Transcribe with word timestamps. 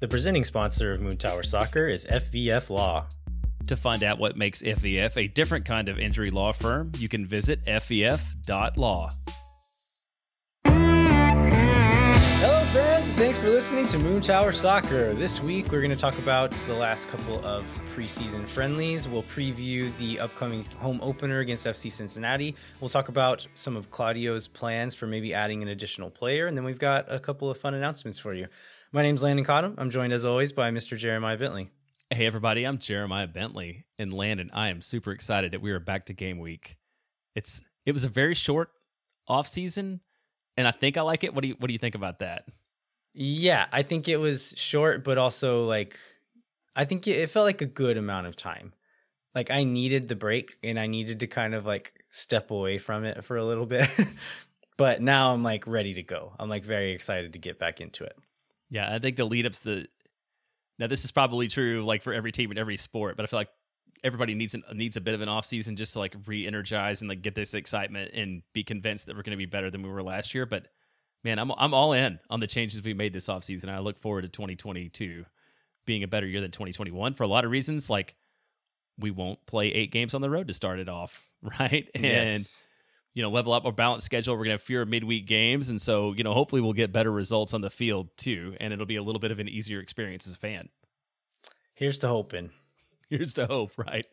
The 0.00 0.08
presenting 0.08 0.44
sponsor 0.44 0.92
of 0.92 1.00
Moontower 1.00 1.44
Soccer 1.44 1.86
is 1.86 2.06
FVF 2.06 2.70
Law. 2.70 3.06
To 3.68 3.76
find 3.76 4.02
out 4.02 4.18
what 4.18 4.36
makes 4.36 4.60
FVF 4.62 5.16
a 5.16 5.28
different 5.28 5.64
kind 5.64 5.88
of 5.88 5.98
injury 5.98 6.30
law 6.30 6.52
firm, 6.52 6.90
you 6.98 7.08
can 7.08 7.24
visit 7.24 7.64
fvf.law. 7.64 9.10
Hello, 12.44 12.64
friends, 12.72 13.08
and 13.08 13.16
thanks 13.16 13.38
for 13.38 13.48
listening 13.48 13.86
to 13.86 13.98
Moontower 13.98 14.52
Soccer. 14.52 15.14
This 15.14 15.40
week, 15.40 15.70
we're 15.70 15.80
going 15.80 15.90
to 15.90 15.96
talk 15.96 16.18
about 16.18 16.50
the 16.66 16.74
last 16.74 17.06
couple 17.06 17.44
of 17.44 17.72
preseason 17.94 18.48
friendlies. 18.48 19.06
We'll 19.06 19.22
preview 19.22 19.96
the 19.98 20.18
upcoming 20.18 20.64
home 20.80 20.98
opener 21.00 21.38
against 21.38 21.64
FC 21.64 21.92
Cincinnati. 21.92 22.56
We'll 22.80 22.90
talk 22.90 23.08
about 23.08 23.46
some 23.54 23.76
of 23.76 23.92
Claudio's 23.92 24.48
plans 24.48 24.96
for 24.96 25.06
maybe 25.06 25.32
adding 25.32 25.62
an 25.62 25.68
additional 25.68 26.10
player, 26.10 26.48
and 26.48 26.56
then 26.56 26.64
we've 26.64 26.80
got 26.80 27.06
a 27.08 27.20
couple 27.20 27.48
of 27.48 27.56
fun 27.56 27.74
announcements 27.74 28.18
for 28.18 28.34
you. 28.34 28.48
My 28.94 29.00
name's 29.00 29.22
Landon 29.22 29.44
Cottom. 29.44 29.74
I'm 29.78 29.88
joined, 29.88 30.12
as 30.12 30.26
always, 30.26 30.52
by 30.52 30.70
Mr. 30.70 30.98
Jeremiah 30.98 31.38
Bentley. 31.38 31.70
Hey, 32.10 32.26
everybody, 32.26 32.64
I'm 32.64 32.76
Jeremiah 32.78 33.26
Bentley. 33.26 33.86
And 33.98 34.12
Landon, 34.12 34.50
I 34.52 34.68
am 34.68 34.82
super 34.82 35.12
excited 35.12 35.52
that 35.52 35.62
we 35.62 35.70
are 35.70 35.80
back 35.80 36.06
to 36.06 36.12
game 36.12 36.38
week. 36.38 36.76
It's 37.34 37.62
It 37.86 37.92
was 37.92 38.04
a 38.04 38.10
very 38.10 38.34
short 38.34 38.70
off 39.26 39.48
season 39.48 40.00
and 40.56 40.68
I 40.68 40.70
think 40.70 40.96
I 40.96 41.02
like 41.02 41.24
it. 41.24 41.34
What 41.34 41.42
do 41.42 41.48
you 41.48 41.56
What 41.58 41.68
do 41.68 41.72
you 41.72 41.78
think 41.78 41.94
about 41.94 42.18
that? 42.18 42.44
Yeah, 43.14 43.66
I 43.72 43.82
think 43.82 44.08
it 44.08 44.18
was 44.18 44.54
short, 44.56 45.04
but 45.04 45.18
also 45.18 45.64
like 45.64 45.98
I 46.74 46.84
think 46.84 47.06
it, 47.06 47.30
felt 47.30 47.46
like 47.46 47.62
a 47.62 47.66
good 47.66 47.96
amount 47.96 48.26
of 48.26 48.36
time. 48.36 48.72
Like 49.34 49.50
I 49.50 49.64
needed 49.64 50.08
the 50.08 50.16
break, 50.16 50.58
and 50.62 50.78
I 50.78 50.86
needed 50.86 51.20
to 51.20 51.26
kind 51.26 51.54
of 51.54 51.64
like 51.64 51.94
step 52.10 52.50
away 52.50 52.78
from 52.78 53.04
it 53.04 53.24
for 53.24 53.36
a 53.36 53.44
little 53.44 53.66
bit. 53.66 53.88
but 54.76 55.00
now 55.00 55.32
I'm 55.32 55.42
like 55.42 55.66
ready 55.66 55.94
to 55.94 56.02
go. 56.02 56.34
I'm 56.38 56.48
like 56.48 56.64
very 56.64 56.92
excited 56.92 57.32
to 57.32 57.38
get 57.38 57.58
back 57.58 57.80
into 57.80 58.04
it. 58.04 58.16
Yeah, 58.72 58.92
I 58.92 58.98
think 58.98 59.16
the 59.16 59.26
lead 59.26 59.44
ups 59.44 59.58
the 59.58 59.86
now 60.78 60.86
this 60.86 61.04
is 61.04 61.12
probably 61.12 61.46
true 61.46 61.84
like 61.84 62.02
for 62.02 62.14
every 62.14 62.32
team 62.32 62.50
and 62.50 62.58
every 62.58 62.78
sport, 62.78 63.16
but 63.16 63.24
I 63.24 63.26
feel 63.26 63.38
like 63.38 63.50
everybody 64.02 64.34
needs 64.34 64.54
an, 64.54 64.64
needs 64.72 64.96
a 64.96 65.00
bit 65.02 65.14
of 65.14 65.20
an 65.20 65.28
off 65.28 65.44
season 65.44 65.76
just 65.76 65.92
to 65.92 65.98
like 65.98 66.16
re-energize 66.26 67.02
and 67.02 67.08
like 67.08 67.20
get 67.20 67.34
this 67.34 67.52
excitement 67.52 68.12
and 68.14 68.42
be 68.54 68.64
convinced 68.64 69.06
that 69.06 69.14
we're 69.14 69.22
going 69.22 69.32
to 69.32 69.36
be 69.36 69.46
better 69.46 69.70
than 69.70 69.82
we 69.82 69.90
were 69.90 70.02
last 70.02 70.34
year. 70.34 70.46
But 70.46 70.68
man, 71.22 71.38
I'm 71.38 71.52
I'm 71.52 71.74
all 71.74 71.92
in 71.92 72.18
on 72.30 72.40
the 72.40 72.46
changes 72.46 72.82
we 72.82 72.94
made 72.94 73.12
this 73.12 73.26
offseason. 73.26 73.68
I 73.68 73.78
look 73.80 73.98
forward 73.98 74.22
to 74.22 74.28
2022 74.28 75.26
being 75.84 76.02
a 76.02 76.08
better 76.08 76.26
year 76.26 76.40
than 76.40 76.50
2021 76.50 77.12
for 77.12 77.24
a 77.24 77.28
lot 77.28 77.44
of 77.44 77.50
reasons. 77.50 77.90
Like 77.90 78.14
we 78.98 79.10
won't 79.10 79.44
play 79.44 79.68
eight 79.68 79.92
games 79.92 80.14
on 80.14 80.22
the 80.22 80.30
road 80.30 80.48
to 80.48 80.54
start 80.54 80.78
it 80.78 80.88
off, 80.88 81.26
right? 81.60 81.90
And 81.94 82.04
yes. 82.04 82.64
You 83.14 83.22
know, 83.22 83.30
level 83.30 83.52
up 83.52 83.64
our 83.64 83.72
balance 83.72 84.04
schedule. 84.04 84.36
We're 84.36 84.44
gonna 84.44 84.52
have 84.54 84.62
fewer 84.62 84.86
midweek 84.86 85.26
games, 85.26 85.68
and 85.68 85.80
so 85.80 86.12
you 86.12 86.24
know, 86.24 86.34
hopefully, 86.34 86.62
we'll 86.62 86.72
get 86.72 86.92
better 86.92 87.10
results 87.10 87.54
on 87.54 87.60
the 87.60 87.70
field 87.70 88.08
too, 88.16 88.56
and 88.60 88.72
it'll 88.72 88.86
be 88.86 88.96
a 88.96 89.02
little 89.02 89.20
bit 89.20 89.30
of 89.30 89.38
an 89.38 89.48
easier 89.48 89.80
experience 89.80 90.26
as 90.26 90.34
a 90.34 90.38
fan. 90.38 90.68
Here's 91.74 91.98
to 92.00 92.08
hoping. 92.08 92.50
Here's 93.08 93.34
to 93.34 93.46
hope, 93.46 93.72
right? 93.76 94.06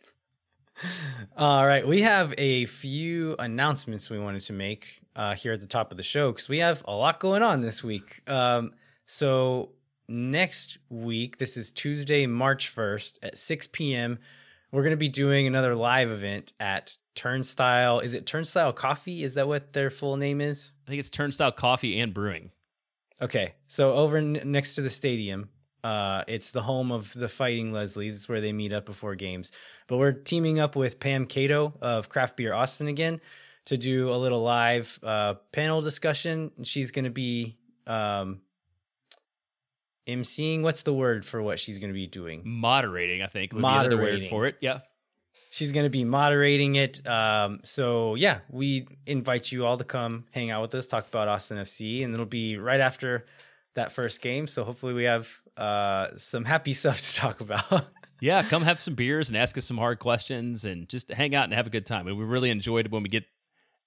All 1.38 1.66
right, 1.66 1.88
we 1.88 2.02
have 2.02 2.34
a 2.38 2.66
few 2.66 3.36
announcements 3.38 4.10
we 4.10 4.20
wanted 4.20 4.44
to 4.44 4.54
make 4.54 5.02
uh, 5.16 5.36
here 5.36 5.54
at 5.54 5.62
the 5.62 5.68
top 5.68 5.92
of 5.92 5.98
the 5.98 6.04
show 6.04 6.32
because 6.32 6.48
we 6.48 6.60
have 6.60 6.84
a 6.86 6.94
lot 6.94 7.20
going 7.20 7.44
on 7.44 7.62
this 7.62 7.84
week. 7.84 8.22
Um, 8.28 8.72
so 9.06 9.72
next 10.08 10.78
week, 10.90 11.38
this 11.38 11.58
is 11.58 11.72
Tuesday, 11.72 12.26
March 12.28 12.70
first 12.70 13.20
at 13.22 13.38
six 13.38 13.68
p.m. 13.68 14.20
We're 14.72 14.84
going 14.84 14.92
to 14.92 14.98
be 14.98 15.10
doing 15.10 15.48
another 15.48 15.74
live 15.76 16.12
event 16.12 16.54
at 16.60 16.96
Turnstile. 17.16 18.00
Is 18.02 18.14
it 18.14 18.26
Turnstile 18.26 18.72
Coffee? 18.72 19.24
Is 19.24 19.34
that 19.34 19.48
what 19.48 19.74
their 19.74 19.90
full 19.90 20.16
name 20.16 20.42
is? 20.42 20.72
I 20.86 20.90
think 20.90 21.00
it's 21.00 21.10
Turnstile 21.10 21.52
Coffee 21.52 22.00
and 22.00 22.14
Brewing. 22.14 22.52
Okay, 23.22 23.56
so 23.68 23.94
over 23.94 24.18
n- 24.18 24.40
next 24.46 24.76
to 24.76 24.82
the 24.82 24.90
stadium, 24.90 25.50
uh, 25.84 26.24
it's 26.28 26.52
the 26.52 26.62
home 26.62 26.92
of 26.92 27.14
the 27.14 27.28
Fighting 27.28 27.72
Leslies. 27.72 28.12
It's 28.12 28.30
where 28.30 28.42
they 28.42 28.54
meet 28.54 28.72
up 28.72 28.86
before 28.86 29.16
games. 29.16 29.52
But 29.88 29.98
we're 29.98 30.12
teaming 30.12 30.60
up 30.60 30.76
with 30.76 31.00
Pam 31.00 31.26
Cato 31.26 31.74
of 31.82 32.10
Craft 32.10 32.38
Beer 32.38 32.54
Austin 32.54 32.88
again 32.88 33.22
to 33.66 33.78
do 33.78 34.12
a 34.12 34.16
little 34.16 34.42
live 34.42 35.00
uh, 35.04 35.36
panel 35.52 35.82
discussion. 35.82 36.52
She's 36.64 36.92
going 36.92 37.06
to 37.06 37.12
be 37.12 37.58
um, 37.88 38.42
emceeing. 40.10 40.62
What's 40.62 40.84
the 40.84 40.94
word 40.94 41.26
for 41.26 41.42
what 41.42 41.60
she's 41.60 41.78
going 41.78 41.90
to 41.90 41.94
be 41.94 42.08
doing? 42.08 42.42
Moderating, 42.46 43.22
I 43.22 43.28
think. 43.28 43.54
Would 43.54 43.62
moderating 43.62 44.24
word 44.24 44.30
for 44.30 44.46
it. 44.48 44.56
Yeah. 44.62 44.80
She's 45.52 45.72
going 45.72 45.86
to 45.86 45.90
be 45.90 46.04
moderating 46.04 46.76
it. 46.76 47.06
Um, 47.08 47.62
so 47.64 48.16
yeah, 48.16 48.40
we 48.50 48.88
invite 49.06 49.52
you 49.52 49.66
all 49.66 49.78
to 49.78 49.84
come 49.84 50.26
hang 50.34 50.52
out 50.52 50.62
with 50.62 50.76
us, 50.76 50.86
talk 50.86 51.08
about 51.08 51.28
Austin 51.28 51.58
FC, 51.58 52.04
and 52.04 52.14
it'll 52.14 52.26
be 52.26 52.58
right 52.58 52.80
after 52.80 53.26
that 53.76 53.92
first 53.92 54.22
game. 54.22 54.46
So 54.46 54.64
hopefully 54.64 54.94
we 54.94 55.06
have 55.06 55.28
uh, 55.58 56.10
some 56.18 56.46
happy 56.46 56.74
stuff 56.74 57.00
to 57.00 57.16
talk 57.16 57.42
about. 57.42 57.88
yeah, 58.22 58.44
come 58.44 58.62
have 58.64 58.82
some 58.82 58.96
beers 58.96 59.30
and 59.30 59.38
ask 59.38 59.58
us 59.58 59.66
some 59.66 59.78
hard 59.78 60.00
questions 60.00 60.66
and 60.66 60.88
just 60.88 61.10
hang 61.10 61.34
out 61.34 61.46
and 61.46 61.54
have 61.54 61.68
a 61.68 61.72
good 61.72 61.86
time. 61.86 62.08
And 62.08 62.18
we 62.18 62.26
really 62.26 62.52
enjoyed 62.52 62.88
when 62.90 63.04
we 63.04 63.10
get 63.10 63.26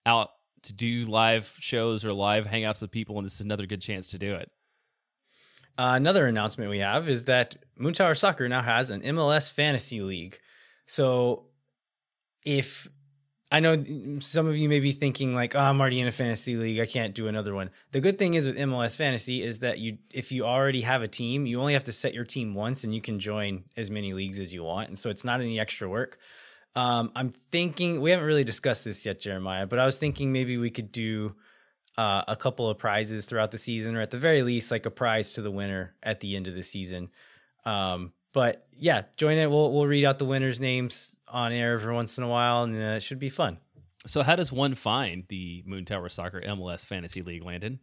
out 0.05 0.31
to 0.65 0.73
do 0.73 1.05
live 1.05 1.53
shows 1.59 2.05
or 2.05 2.13
live 2.13 2.47
hangouts 2.47 2.83
with 2.83 2.91
people, 2.91 3.19
and 3.19 3.27
this 3.27 3.35
is 3.35 3.41
another 3.41 3.67
good 3.67 3.81
chance 3.81 4.09
to 4.09 4.19
do 4.19 4.35
it. 4.35 4.51
Uh, 5.79 5.93
another 5.95 6.27
announcement 6.27 6.71
we 6.71 6.81
have 6.81 7.09
is 7.09 7.25
that 7.25 7.57
Moontower 7.79 8.17
Soccer 8.17 8.49
now 8.49 8.63
has 8.63 8.91
an 8.91 9.03
MLS 9.03 9.51
fantasy 9.51 10.03
league. 10.03 10.39
So 10.87 11.47
if 12.45 12.89
I 13.53 13.61
know 13.61 13.85
some 14.21 14.47
of 14.47 14.57
you 14.57 14.69
may 14.69 14.81
be 14.81 14.93
thinking 14.93 15.35
like, 15.35 15.55
oh, 15.55 15.61
I'm 15.61 15.79
already 15.79 16.01
in 16.01 16.09
a 16.09 16.13
fantasy 16.13 16.57
league. 16.57 16.81
I 16.81 16.87
can't 16.87 17.15
do 17.15 17.29
another 17.29 17.55
one. 17.55 17.71
The 17.93 18.01
good 18.01 18.19
thing 18.19 18.33
is 18.33 18.47
with 18.47 18.57
MLS 18.57 18.97
fantasy 18.97 19.43
is 19.43 19.59
that 19.59 19.79
you, 19.79 19.99
if 20.11 20.33
you 20.33 20.47
already 20.47 20.81
have 20.83 21.03
a 21.03 21.09
team, 21.09 21.45
you 21.45 21.61
only 21.61 21.75
have 21.75 21.85
to 21.85 21.93
set 21.93 22.15
your 22.15 22.25
team 22.25 22.55
once 22.55 22.83
and 22.83 22.95
you 22.95 23.03
can 23.03 23.19
join 23.19 23.65
as 23.77 23.91
many 23.91 24.15
leagues 24.15 24.39
as 24.39 24.55
you 24.55 24.65
want. 24.65 24.89
And 24.89 24.99
so 24.99 25.11
it's 25.11 25.23
not 25.23 25.43
any 25.43 25.61
extra 25.61 25.87
work. 25.87 26.19
Um, 26.75 27.13
I'm 27.15 27.31
thinking 27.31 28.01
we 28.01 28.11
haven't 28.11 28.25
really 28.25 28.45
discussed 28.45 28.87
this 28.87 29.05
yet, 29.05 29.21
Jeremiah, 29.21 29.67
but 29.67 29.79
I 29.79 29.85
was 29.85 29.99
thinking 29.99 30.33
maybe 30.33 30.57
we 30.57 30.71
could 30.71 30.91
do 30.91 31.35
uh, 31.99 32.23
a 32.29 32.37
couple 32.37 32.69
of 32.69 32.79
prizes 32.79 33.27
throughout 33.27 33.51
the 33.51 33.59
season, 33.59 33.97
or 33.97 34.01
at 34.01 34.11
the 34.11 34.19
very 34.19 34.43
least, 34.43 34.71
like 34.71 34.87
a 34.87 34.91
prize 34.91 35.35
to 35.35 35.43
the 35.43 35.51
winner 35.51 35.95
at 36.03 36.21
the 36.21 36.37
end 36.37 36.47
of 36.47 36.55
the 36.55 36.63
season. 36.63 37.11
Um, 37.65 38.13
but 38.33 38.67
yeah, 38.73 39.03
join 39.17 39.37
it. 39.39 39.51
We'll 39.51 39.73
we'll 39.73 39.87
read 39.87 40.05
out 40.05 40.19
the 40.19 40.25
winners' 40.25 40.61
names 40.61 41.17
on 41.29 41.53
air 41.53 41.75
every 41.75 41.95
once 41.95 42.17
in 42.19 42.25
a 42.25 42.29
while, 42.29 42.65
and 42.65 42.75
uh, 42.75 42.97
it 42.97 43.03
should 43.03 43.19
be 43.19 43.29
fun. 43.29 43.59
So, 44.07 44.23
how 44.23 44.37
does 44.37 44.51
one 44.51 44.75
find 44.75 45.25
the 45.29 45.63
Moontower 45.69 46.11
Soccer 46.11 46.41
MLS 46.41 46.85
Fantasy 46.87 47.23
League, 47.23 47.45
Landon? 47.45 47.79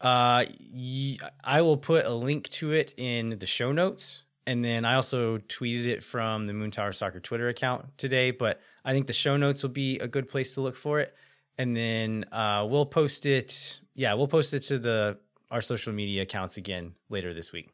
Uh, 0.00 0.44
y- 0.74 1.18
I 1.44 1.60
will 1.60 1.76
put 1.76 2.06
a 2.06 2.14
link 2.14 2.48
to 2.50 2.72
it 2.72 2.94
in 2.96 3.36
the 3.38 3.46
show 3.46 3.70
notes, 3.70 4.24
and 4.46 4.64
then 4.64 4.84
I 4.84 4.94
also 4.94 5.38
tweeted 5.38 5.86
it 5.86 6.02
from 6.02 6.46
the 6.46 6.54
Moontower 6.54 6.94
Soccer 6.94 7.20
Twitter 7.20 7.48
account 7.48 7.86
today. 7.98 8.30
But 8.30 8.60
I 8.84 8.92
think 8.92 9.06
the 9.06 9.12
show 9.12 9.36
notes 9.36 9.62
will 9.62 9.70
be 9.70 9.98
a 9.98 10.08
good 10.08 10.28
place 10.28 10.54
to 10.54 10.62
look 10.62 10.76
for 10.76 10.98
it, 11.00 11.14
and 11.60 11.76
then 11.76 12.24
uh, 12.32 12.66
we'll 12.66 12.86
post 12.86 13.26
it. 13.26 13.80
Yeah, 13.94 14.14
we'll 14.14 14.28
post 14.28 14.54
it 14.54 14.62
to 14.64 14.78
the 14.78 15.18
our 15.50 15.60
social 15.60 15.92
media 15.92 16.22
accounts 16.22 16.56
again 16.56 16.94
later 17.10 17.34
this 17.34 17.52
week. 17.52 17.68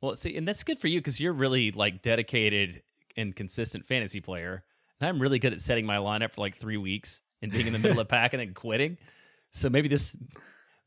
Well, 0.00 0.14
see, 0.14 0.36
and 0.36 0.46
that's 0.46 0.62
good 0.62 0.78
for 0.78 0.86
you 0.86 1.00
because 1.00 1.18
you're 1.18 1.32
really 1.32 1.72
like 1.72 2.02
dedicated 2.02 2.82
and 3.16 3.34
consistent 3.34 3.84
fantasy 3.84 4.20
player, 4.20 4.62
and 5.00 5.08
I'm 5.08 5.20
really 5.20 5.40
good 5.40 5.52
at 5.52 5.60
setting 5.60 5.86
my 5.86 5.96
lineup 5.96 6.30
for 6.30 6.40
like 6.40 6.56
three 6.56 6.76
weeks 6.76 7.20
and 7.42 7.50
being 7.50 7.66
in 7.66 7.72
the 7.72 7.80
middle 7.80 7.98
of 7.98 8.06
pack 8.08 8.32
and 8.32 8.40
then 8.40 8.54
quitting. 8.54 8.96
So 9.50 9.68
maybe 9.68 9.88
this, 9.88 10.14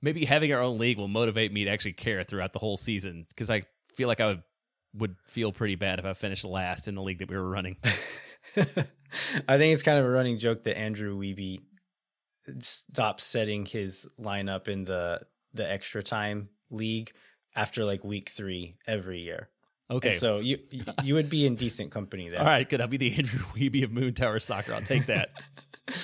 maybe 0.02 0.24
having 0.24 0.54
our 0.54 0.62
own 0.62 0.78
league 0.78 0.98
will 0.98 1.10
motivate 1.10 1.52
me 1.52 1.66
to 1.66 1.72
actually 1.72 1.94
care 1.94 2.24
throughout 2.24 2.54
the 2.54 2.60
whole 2.60 2.78
season 2.78 3.26
because 3.28 3.50
I 3.50 3.64
feel 3.96 4.08
like 4.08 4.22
I 4.22 4.28
would 4.28 4.44
would 4.94 5.18
feel 5.26 5.52
pretty 5.52 5.76
bad 5.76 6.00
if 6.00 6.06
I 6.06 6.14
finished 6.14 6.46
last 6.46 6.88
in 6.88 6.96
the 6.96 7.02
league 7.02 7.20
that 7.20 7.30
we 7.30 7.36
were 7.36 7.50
running. 7.50 7.76
I 8.56 9.58
think 9.58 9.74
it's 9.74 9.84
kind 9.84 10.00
of 10.00 10.06
a 10.06 10.10
running 10.10 10.38
joke 10.38 10.64
that 10.64 10.78
Andrew 10.78 11.20
Wiebe 11.20 11.60
stops 12.60 13.24
setting 13.24 13.66
his 13.66 14.08
lineup 14.20 14.68
in 14.68 14.86
the 14.86 15.22
the 15.54 15.70
extra 15.70 16.04
time 16.04 16.50
league 16.70 17.12
after 17.56 17.86
like 17.86 18.04
week 18.04 18.30
three 18.30 18.76
every 18.88 19.22
year. 19.22 19.50
Okay, 19.90 20.10
and 20.10 20.18
so 20.18 20.40
you 20.40 20.60
you 21.04 21.14
would 21.14 21.30
be 21.30 21.46
in 21.46 21.56
decent 21.56 21.92
company 21.92 22.30
there. 22.30 22.40
All 22.40 22.46
right, 22.46 22.68
good. 22.68 22.82
I'll 22.82 22.88
be 22.88 22.98
the 22.98 23.14
Andrew 23.18 23.42
Wiebe 23.56 23.84
of 23.84 23.92
Moontower 23.92 24.42
Soccer. 24.42 24.74
I'll 24.74 24.82
take 24.82 25.06
that. 25.06 25.30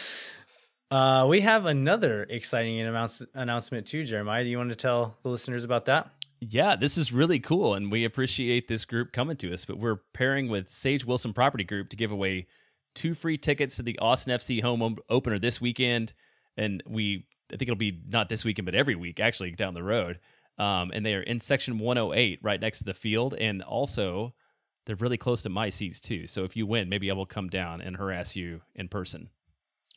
uh, 0.91 1.25
we 1.27 1.41
have 1.41 1.65
another 1.65 2.23
exciting 2.23 2.79
announce- 2.79 3.25
announcement 3.33 3.87
too, 3.87 4.03
Jeremiah. 4.03 4.43
Do 4.43 4.49
you 4.49 4.57
want 4.57 4.69
to 4.69 4.75
tell 4.75 5.17
the 5.23 5.29
listeners 5.29 5.63
about 5.63 5.85
that? 5.85 6.11
Yeah, 6.39 6.75
this 6.75 6.97
is 6.97 7.11
really 7.11 7.39
cool, 7.39 7.75
and 7.75 7.91
we 7.91 8.03
appreciate 8.03 8.67
this 8.67 8.85
group 8.85 9.11
coming 9.11 9.37
to 9.37 9.53
us. 9.53 9.65
But 9.65 9.77
we're 9.77 10.01
pairing 10.13 10.47
with 10.49 10.69
Sage 10.69 11.05
Wilson 11.05 11.33
Property 11.33 11.63
Group 11.63 11.89
to 11.89 11.95
give 11.95 12.11
away 12.11 12.47
two 12.95 13.13
free 13.13 13.37
tickets 13.37 13.75
to 13.77 13.83
the 13.83 13.97
Austin 13.99 14.37
FC 14.37 14.61
home 14.61 14.97
opener 15.09 15.39
this 15.39 15.61
weekend, 15.61 16.13
and 16.57 16.83
we 16.87 17.25
I 17.51 17.57
think 17.57 17.63
it'll 17.63 17.75
be 17.75 17.99
not 18.07 18.29
this 18.29 18.45
weekend, 18.45 18.65
but 18.65 18.75
every 18.75 18.95
week 18.95 19.19
actually 19.19 19.51
down 19.51 19.73
the 19.73 19.83
road. 19.83 20.19
Um, 20.57 20.91
and 20.93 21.05
they 21.05 21.15
are 21.15 21.21
in 21.21 21.39
section 21.39 21.79
108, 21.79 22.39
right 22.43 22.61
next 22.61 22.79
to 22.79 22.83
the 22.83 22.93
field, 22.93 23.33
and 23.33 23.61
also 23.61 24.33
they're 24.85 24.95
really 24.95 25.17
close 25.17 25.41
to 25.43 25.49
my 25.49 25.69
seats 25.69 25.99
too. 25.99 26.27
So 26.27 26.43
if 26.43 26.55
you 26.55 26.65
win, 26.65 26.89
maybe 26.89 27.09
I 27.09 27.13
will 27.13 27.25
come 27.25 27.49
down 27.49 27.81
and 27.81 27.95
harass 27.95 28.35
you 28.35 28.61
in 28.75 28.87
person. 28.87 29.29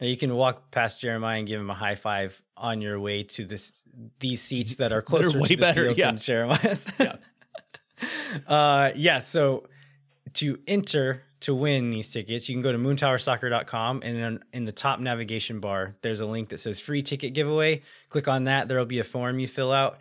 You 0.01 0.17
can 0.17 0.35
walk 0.35 0.71
past 0.71 1.01
Jeremiah 1.01 1.39
and 1.39 1.47
give 1.47 1.61
him 1.61 1.71
a 1.71 1.75
high 1.75 1.95
five 1.95 2.41
on 2.57 2.81
your 2.81 2.99
way 2.99 3.23
to 3.23 3.45
this 3.45 3.81
these 4.19 4.43
seats 4.43 4.77
that 4.77 4.93
are 4.93 5.03
closer 5.03 5.39
way 5.39 5.49
to 5.49 5.57
the 5.57 5.61
better, 5.61 5.85
field 5.85 5.99
yeah. 5.99 6.07
than 6.07 6.19
Jeremiah's. 6.19 6.89
yeah. 6.99 7.17
uh, 8.49 8.91
yeah. 8.97 9.21
So 9.21 9.69
to 10.35 10.59
enter 10.67 11.23
to 11.45 11.55
win 11.55 11.91
these 11.91 12.11
tickets, 12.11 12.49
you 12.49 12.55
can 12.55 12.63
go 12.63 12.73
to 12.73 12.79
moontowersoccer.com 12.79 14.03
and 14.03 14.43
in, 14.53 14.65
the 14.65 14.73
top 14.73 15.01
navigation 15.01 15.61
bar, 15.61 15.95
there's 16.03 16.21
a 16.21 16.27
link 16.27 16.49
that 16.51 16.59
says 16.59 16.81
free 16.81 17.03
ticket 17.03 17.35
giveaway. 17.35 17.83
Click 18.09 18.29
on 18.29 18.45
that. 18.45 18.69
There'll 18.69 18.87
be 18.87 18.99
a 18.99 19.05
form 19.05 19.39
you 19.39 19.47
fill 19.47 19.73
out. 19.73 19.99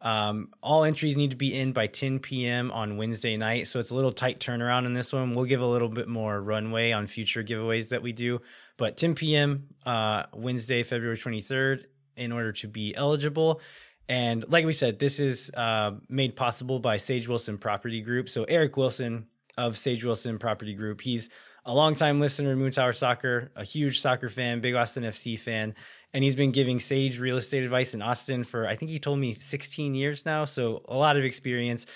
Um, 0.00 0.50
all 0.62 0.84
entries 0.84 1.16
need 1.16 1.30
to 1.30 1.36
be 1.36 1.58
in 1.58 1.72
by 1.72 1.86
10 1.86 2.20
p.m. 2.20 2.70
on 2.70 2.96
Wednesday 2.96 3.36
night. 3.36 3.66
So 3.66 3.78
it's 3.78 3.90
a 3.90 3.94
little 3.94 4.12
tight 4.12 4.40
turnaround 4.40 4.86
in 4.86 4.94
this 4.94 5.12
one. 5.12 5.34
We'll 5.34 5.46
give 5.46 5.60
a 5.60 5.66
little 5.66 5.88
bit 5.88 6.08
more 6.08 6.40
runway 6.40 6.92
on 6.92 7.06
future 7.06 7.42
giveaways 7.42 7.88
that 7.88 8.02
we 8.02 8.12
do. 8.12 8.40
But 8.76 8.96
10 8.96 9.14
p.m. 9.14 9.68
Uh, 9.84 10.24
Wednesday, 10.34 10.82
February 10.82 11.16
23rd, 11.16 11.84
in 12.16 12.32
order 12.32 12.52
to 12.52 12.68
be 12.68 12.94
eligible. 12.94 13.60
And 14.08 14.44
like 14.48 14.64
we 14.64 14.72
said, 14.72 14.98
this 14.98 15.18
is 15.18 15.50
uh, 15.54 15.92
made 16.08 16.36
possible 16.36 16.78
by 16.78 16.96
Sage 16.98 17.26
Wilson 17.26 17.58
Property 17.58 18.00
Group. 18.02 18.28
So 18.28 18.44
Eric 18.44 18.76
Wilson 18.76 19.26
of 19.56 19.76
Sage 19.76 20.04
Wilson 20.04 20.38
Property 20.38 20.74
Group, 20.74 21.00
he's 21.00 21.30
a 21.64 21.74
longtime 21.74 22.20
listener 22.20 22.54
to 22.54 22.60
Moontower 22.60 22.94
Soccer, 22.94 23.50
a 23.56 23.64
huge 23.64 24.00
soccer 24.00 24.28
fan, 24.28 24.60
big 24.60 24.74
Austin 24.74 25.02
FC 25.02 25.38
fan, 25.38 25.74
and 26.12 26.22
he's 26.22 26.36
been 26.36 26.52
giving 26.52 26.78
Sage 26.78 27.18
real 27.18 27.36
estate 27.36 27.64
advice 27.64 27.92
in 27.92 28.02
Austin 28.02 28.44
for 28.44 28.66
I 28.66 28.76
think 28.76 28.90
he 28.90 29.00
told 29.00 29.18
me 29.18 29.32
16 29.32 29.94
years 29.94 30.24
now, 30.24 30.44
so 30.44 30.84
a 30.88 30.96
lot 30.96 31.16
of 31.16 31.24
experience. 31.24 31.86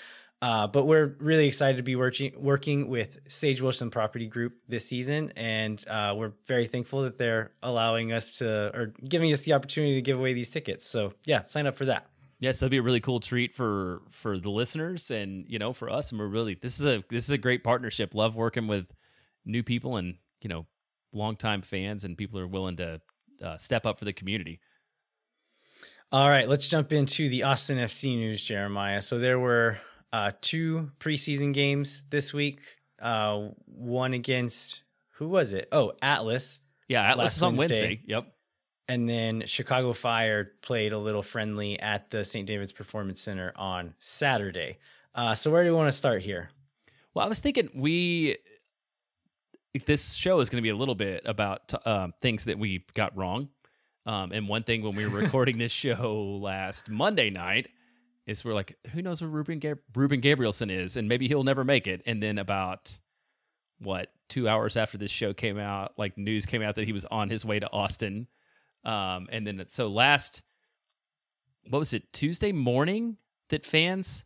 Uh, 0.41 0.65
but 0.65 0.85
we're 0.85 1.15
really 1.19 1.45
excited 1.45 1.77
to 1.77 1.83
be 1.83 1.95
working 1.95 2.33
working 2.35 2.89
with 2.89 3.19
Sage 3.27 3.61
Wilson 3.61 3.91
Property 3.91 4.25
Group 4.25 4.53
this 4.67 4.85
season, 4.87 5.31
and 5.35 5.87
uh, 5.87 6.15
we're 6.17 6.31
very 6.47 6.65
thankful 6.65 7.03
that 7.03 7.19
they're 7.19 7.51
allowing 7.61 8.11
us 8.11 8.39
to 8.39 8.75
or 8.75 8.93
giving 9.07 9.31
us 9.31 9.41
the 9.41 9.53
opportunity 9.53 9.95
to 9.95 10.01
give 10.01 10.17
away 10.17 10.33
these 10.33 10.49
tickets. 10.49 10.89
So 10.89 11.13
yeah, 11.25 11.43
sign 11.43 11.67
up 11.67 11.75
for 11.75 11.85
that. 11.85 12.07
Yes, 12.41 12.59
that'd 12.59 12.71
be 12.71 12.77
a 12.77 12.81
really 12.81 12.99
cool 12.99 13.19
treat 13.19 13.53
for 13.53 14.01
for 14.09 14.39
the 14.39 14.49
listeners 14.49 15.11
and 15.11 15.45
you 15.47 15.59
know 15.59 15.73
for 15.73 15.91
us. 15.91 16.11
And 16.11 16.19
we're 16.19 16.27
really 16.27 16.55
this 16.55 16.79
is 16.79 16.85
a 16.87 17.03
this 17.07 17.23
is 17.23 17.29
a 17.29 17.37
great 17.37 17.63
partnership. 17.63 18.15
Love 18.15 18.35
working 18.35 18.67
with 18.67 18.87
new 19.45 19.61
people 19.61 19.95
and 19.95 20.15
you 20.41 20.49
know 20.49 20.65
longtime 21.13 21.61
fans 21.61 22.03
and 22.03 22.17
people 22.17 22.39
who 22.39 22.45
are 22.45 22.49
willing 22.49 22.77
to 22.77 22.99
uh, 23.43 23.57
step 23.57 23.85
up 23.85 23.99
for 23.99 24.05
the 24.05 24.13
community. 24.13 24.59
All 26.11 26.27
right, 26.27 26.49
let's 26.49 26.67
jump 26.67 26.91
into 26.91 27.29
the 27.29 27.43
Austin 27.43 27.77
FC 27.77 28.17
news, 28.17 28.43
Jeremiah. 28.43 29.01
So 29.01 29.19
there 29.19 29.39
were 29.39 29.77
uh, 30.11 30.31
two 30.41 30.91
preseason 30.99 31.53
games 31.53 32.07
this 32.09 32.33
week. 32.33 32.59
Uh, 32.99 33.49
one 33.65 34.13
against 34.13 34.81
who 35.11 35.29
was 35.29 35.53
it? 35.53 35.67
Oh, 35.71 35.93
Atlas. 36.01 36.59
Yeah, 36.87 37.03
Atlas 37.03 37.37
is 37.37 37.43
on 37.43 37.55
Wednesday. 37.55 37.81
Wednesday. 37.81 38.01
Yep. 38.07 38.33
And 38.91 39.07
then 39.07 39.43
Chicago 39.45 39.93
Fire 39.93 40.51
played 40.61 40.91
a 40.91 40.97
little 40.97 41.23
friendly 41.23 41.79
at 41.79 42.09
the 42.11 42.25
St. 42.25 42.45
David's 42.45 42.73
Performance 42.73 43.21
Center 43.21 43.53
on 43.55 43.93
Saturday. 43.99 44.79
Uh, 45.15 45.33
so 45.33 45.49
where 45.49 45.63
do 45.63 45.69
you 45.69 45.75
want 45.77 45.87
to 45.87 45.95
start 45.95 46.21
here? 46.21 46.49
Well, 47.13 47.25
I 47.25 47.29
was 47.29 47.39
thinking 47.39 47.69
we 47.73 48.35
this 49.85 50.11
show 50.11 50.41
is 50.41 50.49
going 50.49 50.57
to 50.57 50.61
be 50.61 50.71
a 50.71 50.75
little 50.75 50.95
bit 50.95 51.21
about 51.23 51.73
uh, 51.85 52.09
things 52.21 52.43
that 52.43 52.59
we 52.59 52.83
got 52.93 53.15
wrong. 53.15 53.47
Um, 54.05 54.33
and 54.33 54.49
one 54.49 54.63
thing 54.63 54.83
when 54.83 54.97
we 54.97 55.07
were 55.07 55.19
recording 55.21 55.57
this 55.57 55.71
show 55.71 56.39
last 56.41 56.89
Monday 56.89 57.29
night 57.29 57.69
is 58.27 58.43
we're 58.43 58.53
like, 58.53 58.75
who 58.91 59.01
knows 59.01 59.21
where 59.21 59.29
Ruben 59.29 59.59
Gab- 59.59 59.79
Ruben 59.95 60.19
Gabrielsen 60.19 60.69
is, 60.69 60.97
and 60.97 61.07
maybe 61.07 61.29
he'll 61.29 61.45
never 61.45 61.63
make 61.63 61.87
it. 61.87 62.01
And 62.05 62.21
then 62.21 62.37
about 62.37 62.97
what 63.79 64.11
two 64.27 64.49
hours 64.49 64.75
after 64.75 64.97
this 64.97 65.11
show 65.11 65.33
came 65.33 65.57
out, 65.57 65.93
like 65.97 66.17
news 66.17 66.45
came 66.45 66.61
out 66.61 66.75
that 66.75 66.83
he 66.83 66.91
was 66.91 67.05
on 67.05 67.29
his 67.29 67.45
way 67.45 67.57
to 67.57 67.71
Austin. 67.71 68.27
Um, 68.83 69.27
and 69.31 69.45
then 69.45 69.63
so 69.67 69.87
last, 69.87 70.41
what 71.69 71.79
was 71.79 71.93
it 71.93 72.11
Tuesday 72.13 72.51
morning 72.51 73.17
that 73.49 73.65
fans? 73.65 74.25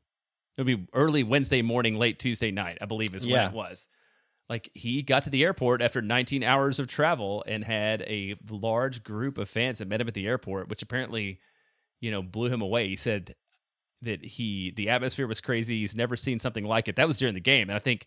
It'll 0.58 0.66
be 0.66 0.88
early 0.94 1.24
Wednesday 1.24 1.62
morning, 1.62 1.96
late 1.96 2.18
Tuesday 2.18 2.52
night, 2.52 2.78
I 2.80 2.86
believe 2.86 3.14
is 3.14 3.26
yeah. 3.26 3.44
when 3.44 3.52
it 3.52 3.56
was 3.56 3.88
like 4.50 4.70
he 4.74 5.02
got 5.02 5.24
to 5.24 5.30
the 5.30 5.44
airport 5.44 5.82
after 5.82 6.02
19 6.02 6.44
hours 6.44 6.80
of 6.80 6.88
travel 6.88 7.44
and 7.48 7.64
had 7.64 8.02
a 8.04 8.36
large 8.50 9.04
group 9.04 9.38
of 9.38 9.50
fans 9.50 9.80
that 9.80 9.88
met 9.88 10.02
him 10.02 10.08
at 10.08 10.14
the 10.14 10.28
airport 10.28 10.70
which 10.70 10.82
apparently 10.82 11.40
you 12.00 12.12
know 12.12 12.22
blew 12.22 12.48
him 12.48 12.62
away 12.62 12.88
he 12.88 12.96
said 12.96 13.36
that 14.02 14.24
he 14.24 14.74
the 14.76 14.90
atmosphere 14.90 15.28
was 15.28 15.42
crazy 15.42 15.80
he's 15.80 15.96
never 15.96 16.16
seen 16.16 16.40
something 16.40 16.66
like 16.66 16.88
it 16.88 16.96
that 16.96 17.08
was 17.08 17.18
during 17.18 17.34
the 17.34 17.40
game 17.40 17.70
and 17.70 17.76
i 17.76 17.80
think 17.80 18.06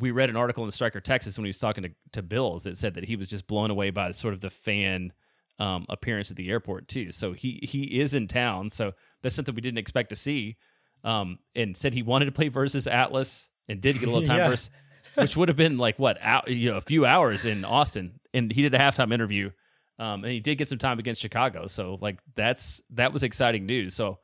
we 0.00 0.10
read 0.10 0.30
an 0.30 0.36
article 0.36 0.62
in 0.62 0.68
the 0.68 0.72
striker 0.72 1.00
texas 1.00 1.36
when 1.36 1.44
he 1.44 1.50
was 1.50 1.58
talking 1.58 1.82
to, 1.82 1.90
to 2.12 2.22
bills 2.22 2.62
that 2.62 2.78
said 2.78 2.94
that 2.94 3.04
he 3.04 3.16
was 3.16 3.28
just 3.28 3.46
blown 3.46 3.70
away 3.70 3.90
by 3.90 4.10
sort 4.10 4.34
of 4.34 4.40
the 4.40 4.50
fan 4.50 5.12
um, 5.58 5.86
appearance 5.88 6.30
at 6.30 6.36
the 6.36 6.50
airport 6.50 6.88
too 6.88 7.12
so 7.12 7.32
he 7.32 7.60
he 7.62 8.00
is 8.00 8.14
in 8.14 8.26
town 8.26 8.70
so 8.70 8.92
that's 9.22 9.34
something 9.34 9.54
we 9.54 9.60
didn't 9.60 9.78
expect 9.78 10.10
to 10.10 10.16
see 10.16 10.56
um, 11.04 11.38
and 11.54 11.76
said 11.76 11.94
he 11.94 12.02
wanted 12.02 12.24
to 12.24 12.32
play 12.32 12.48
versus 12.48 12.86
atlas 12.86 13.48
and 13.68 13.80
did 13.80 13.98
get 13.98 14.08
a 14.08 14.12
little 14.12 14.26
time 14.26 14.38
yeah. 14.38 14.48
versus 14.48 14.70
which 15.14 15.36
would 15.36 15.48
have 15.48 15.56
been 15.56 15.78
like 15.78 15.98
what 15.98 16.18
out, 16.20 16.48
you 16.48 16.70
know, 16.70 16.76
a 16.76 16.82
few 16.82 17.04
hours 17.04 17.44
in 17.44 17.64
Austin, 17.64 18.18
and 18.32 18.50
he 18.50 18.62
did 18.62 18.74
a 18.74 18.78
halftime 18.78 19.12
interview, 19.12 19.50
um, 19.98 20.24
and 20.24 20.32
he 20.32 20.40
did 20.40 20.56
get 20.56 20.68
some 20.68 20.78
time 20.78 20.98
against 20.98 21.20
Chicago. 21.20 21.66
So 21.66 21.98
like 22.00 22.18
that's 22.34 22.82
that 22.90 23.12
was 23.12 23.22
exciting 23.22 23.66
news. 23.66 23.94
So 23.94 24.18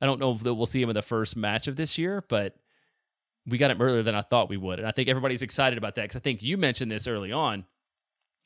I 0.00 0.06
don't 0.06 0.20
know 0.20 0.32
if 0.34 0.42
we'll 0.42 0.66
see 0.66 0.82
him 0.82 0.90
in 0.90 0.94
the 0.94 1.02
first 1.02 1.36
match 1.36 1.68
of 1.68 1.76
this 1.76 1.96
year, 1.96 2.24
but 2.28 2.56
we 3.46 3.58
got 3.58 3.70
him 3.70 3.80
earlier 3.80 4.02
than 4.02 4.14
I 4.14 4.22
thought 4.22 4.48
we 4.48 4.56
would, 4.56 4.78
and 4.78 4.88
I 4.88 4.92
think 4.92 5.08
everybody's 5.08 5.42
excited 5.42 5.78
about 5.78 5.94
that 5.96 6.02
because 6.02 6.16
I 6.16 6.20
think 6.20 6.42
you 6.42 6.56
mentioned 6.56 6.90
this 6.90 7.06
early 7.06 7.32
on, 7.32 7.64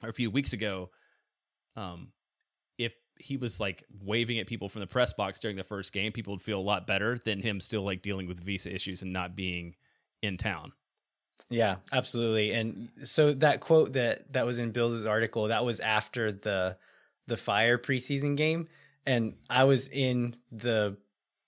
or 0.02 0.08
a 0.08 0.14
few 0.14 0.30
weeks 0.30 0.52
ago. 0.52 0.90
Um, 1.76 2.08
he 3.18 3.36
was 3.36 3.60
like 3.60 3.84
waving 4.02 4.38
at 4.38 4.46
people 4.46 4.68
from 4.68 4.80
the 4.80 4.86
press 4.86 5.12
box 5.12 5.40
during 5.40 5.56
the 5.56 5.64
first 5.64 5.92
game, 5.92 6.12
people 6.12 6.34
would 6.34 6.42
feel 6.42 6.58
a 6.58 6.60
lot 6.60 6.86
better 6.86 7.18
than 7.24 7.40
him 7.40 7.60
still 7.60 7.82
like 7.82 8.02
dealing 8.02 8.26
with 8.26 8.40
visa 8.40 8.72
issues 8.72 9.02
and 9.02 9.12
not 9.12 9.36
being 9.36 9.74
in 10.22 10.36
town. 10.36 10.72
Yeah, 11.50 11.76
absolutely. 11.92 12.52
And 12.52 12.88
so 13.04 13.34
that 13.34 13.60
quote 13.60 13.92
that 13.92 14.32
that 14.32 14.46
was 14.46 14.58
in 14.58 14.72
Bill's 14.72 15.06
article, 15.06 15.48
that 15.48 15.64
was 15.64 15.80
after 15.80 16.32
the 16.32 16.76
the 17.26 17.36
fire 17.36 17.76
preseason 17.76 18.36
game 18.36 18.68
and 19.06 19.34
I 19.48 19.64
was 19.64 19.88
in 19.88 20.36
the 20.50 20.96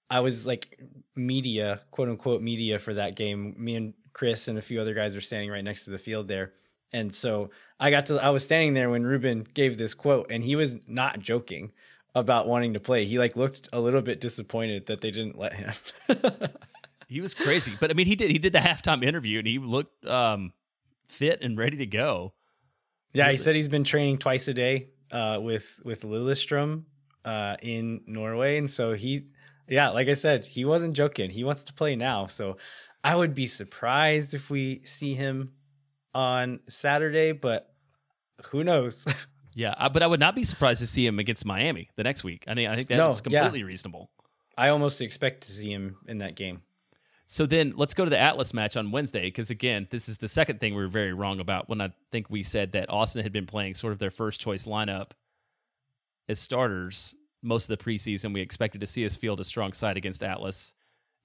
I 0.08 0.20
was 0.20 0.46
like 0.46 0.80
media, 1.16 1.82
quote 1.90 2.08
unquote 2.08 2.40
media 2.40 2.78
for 2.78 2.94
that 2.94 3.16
game. 3.16 3.54
Me 3.58 3.74
and 3.74 3.94
Chris 4.12 4.48
and 4.48 4.56
a 4.56 4.62
few 4.62 4.80
other 4.80 4.94
guys 4.94 5.14
were 5.14 5.20
standing 5.20 5.50
right 5.50 5.64
next 5.64 5.84
to 5.84 5.90
the 5.90 5.98
field 5.98 6.28
there. 6.28 6.52
And 6.92 7.14
so 7.14 7.50
I 7.80 7.90
got 7.90 8.06
to 8.06 8.22
I 8.22 8.30
was 8.30 8.44
standing 8.44 8.74
there 8.74 8.90
when 8.90 9.04
Ruben 9.04 9.46
gave 9.54 9.78
this 9.78 9.94
quote 9.94 10.30
and 10.30 10.42
he 10.42 10.56
was 10.56 10.76
not 10.86 11.20
joking 11.20 11.72
about 12.14 12.48
wanting 12.48 12.74
to 12.74 12.80
play. 12.80 13.04
He 13.04 13.18
like 13.18 13.36
looked 13.36 13.68
a 13.72 13.80
little 13.80 14.02
bit 14.02 14.20
disappointed 14.20 14.86
that 14.86 15.00
they 15.00 15.10
didn't 15.10 15.38
let 15.38 15.54
him. 15.54 15.72
He 17.08 17.22
was 17.22 17.32
crazy, 17.32 17.72
but 17.80 17.90
I 17.90 17.94
mean, 17.94 18.06
he 18.06 18.16
did 18.16 18.30
he 18.30 18.38
did 18.38 18.52
the 18.52 18.58
halftime 18.58 19.02
interview 19.02 19.38
and 19.38 19.48
he 19.48 19.58
looked 19.58 20.04
um, 20.06 20.52
fit 21.08 21.40
and 21.40 21.56
ready 21.56 21.78
to 21.78 21.86
go. 21.86 22.34
Yeah, 23.14 23.30
he 23.30 23.38
said 23.38 23.54
he's 23.54 23.68
been 23.68 23.84
training 23.84 24.18
twice 24.18 24.46
a 24.46 24.54
day 24.54 24.88
uh, 25.10 25.38
with 25.40 25.80
with 25.84 26.02
Lillestrøm 26.02 26.82
uh, 27.24 27.56
in 27.62 28.02
Norway, 28.06 28.58
and 28.58 28.68
so 28.68 28.92
he, 28.92 29.24
yeah, 29.66 29.88
like 29.88 30.08
I 30.08 30.12
said, 30.12 30.44
he 30.44 30.66
wasn't 30.66 30.94
joking. 30.94 31.30
He 31.30 31.44
wants 31.44 31.62
to 31.64 31.72
play 31.72 31.96
now, 31.96 32.26
so 32.26 32.58
I 33.02 33.16
would 33.16 33.34
be 33.34 33.46
surprised 33.46 34.34
if 34.34 34.50
we 34.50 34.82
see 34.84 35.14
him 35.14 35.52
on 36.18 36.58
Saturday, 36.68 37.30
but 37.30 37.72
who 38.46 38.64
knows? 38.64 39.06
yeah, 39.54 39.88
but 39.88 40.02
I 40.02 40.06
would 40.08 40.18
not 40.18 40.34
be 40.34 40.42
surprised 40.42 40.80
to 40.80 40.86
see 40.86 41.06
him 41.06 41.20
against 41.20 41.44
Miami 41.44 41.90
the 41.94 42.02
next 42.02 42.24
week. 42.24 42.44
I 42.48 42.54
mean, 42.54 42.66
I 42.68 42.74
think 42.74 42.88
that's 42.88 42.98
no, 42.98 43.22
completely 43.22 43.60
yeah. 43.60 43.66
reasonable. 43.66 44.10
I 44.56 44.70
almost 44.70 45.00
expect 45.00 45.42
to 45.42 45.52
see 45.52 45.70
him 45.70 45.98
in 46.08 46.18
that 46.18 46.34
game. 46.34 46.62
So 47.26 47.46
then 47.46 47.74
let's 47.76 47.94
go 47.94 48.04
to 48.04 48.10
the 48.10 48.18
Atlas 48.18 48.52
match 48.52 48.76
on 48.76 48.90
Wednesday 48.90 49.22
because 49.22 49.50
again, 49.50 49.86
this 49.90 50.08
is 50.08 50.18
the 50.18 50.26
second 50.26 50.58
thing 50.58 50.74
we 50.74 50.82
were 50.82 50.88
very 50.88 51.12
wrong 51.12 51.38
about 51.38 51.68
when 51.68 51.80
I 51.80 51.90
think 52.10 52.28
we 52.30 52.42
said 52.42 52.72
that 52.72 52.90
Austin 52.90 53.22
had 53.22 53.32
been 53.32 53.46
playing 53.46 53.76
sort 53.76 53.92
of 53.92 54.00
their 54.00 54.10
first 54.10 54.40
choice 54.40 54.66
lineup 54.66 55.10
as 56.28 56.40
starters 56.40 57.14
most 57.42 57.70
of 57.70 57.78
the 57.78 57.84
preseason. 57.84 58.34
We 58.34 58.40
expected 58.40 58.80
to 58.80 58.88
see 58.88 59.06
us 59.06 59.14
field 59.14 59.38
a 59.38 59.44
strong 59.44 59.72
side 59.72 59.96
against 59.96 60.24
Atlas, 60.24 60.74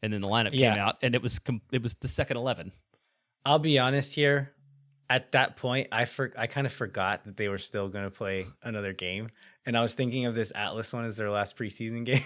and 0.03 0.13
then 0.13 0.21
the 0.21 0.27
lineup 0.27 0.51
yeah. 0.53 0.73
came 0.73 0.83
out 0.83 0.97
and 1.01 1.15
it 1.15 1.21
was 1.23 1.39
com- 1.39 1.61
it 1.71 1.81
was 1.81 1.95
the 1.95 2.07
second 2.07 2.37
eleven. 2.37 2.71
I'll 3.43 3.59
be 3.59 3.79
honest 3.79 4.13
here. 4.13 4.53
At 5.09 5.33
that 5.33 5.57
point, 5.57 5.89
I 5.91 6.05
for- 6.05 6.33
I 6.37 6.47
kind 6.47 6.65
of 6.65 6.73
forgot 6.73 7.25
that 7.25 7.37
they 7.37 7.49
were 7.49 7.57
still 7.57 7.89
going 7.89 8.05
to 8.05 8.11
play 8.11 8.47
another 8.63 8.93
game, 8.93 9.29
and 9.65 9.77
I 9.77 9.81
was 9.81 9.93
thinking 9.93 10.25
of 10.25 10.33
this 10.33 10.51
Atlas 10.55 10.93
one 10.93 11.05
as 11.05 11.17
their 11.17 11.29
last 11.29 11.57
preseason 11.57 12.05
game. 12.05 12.23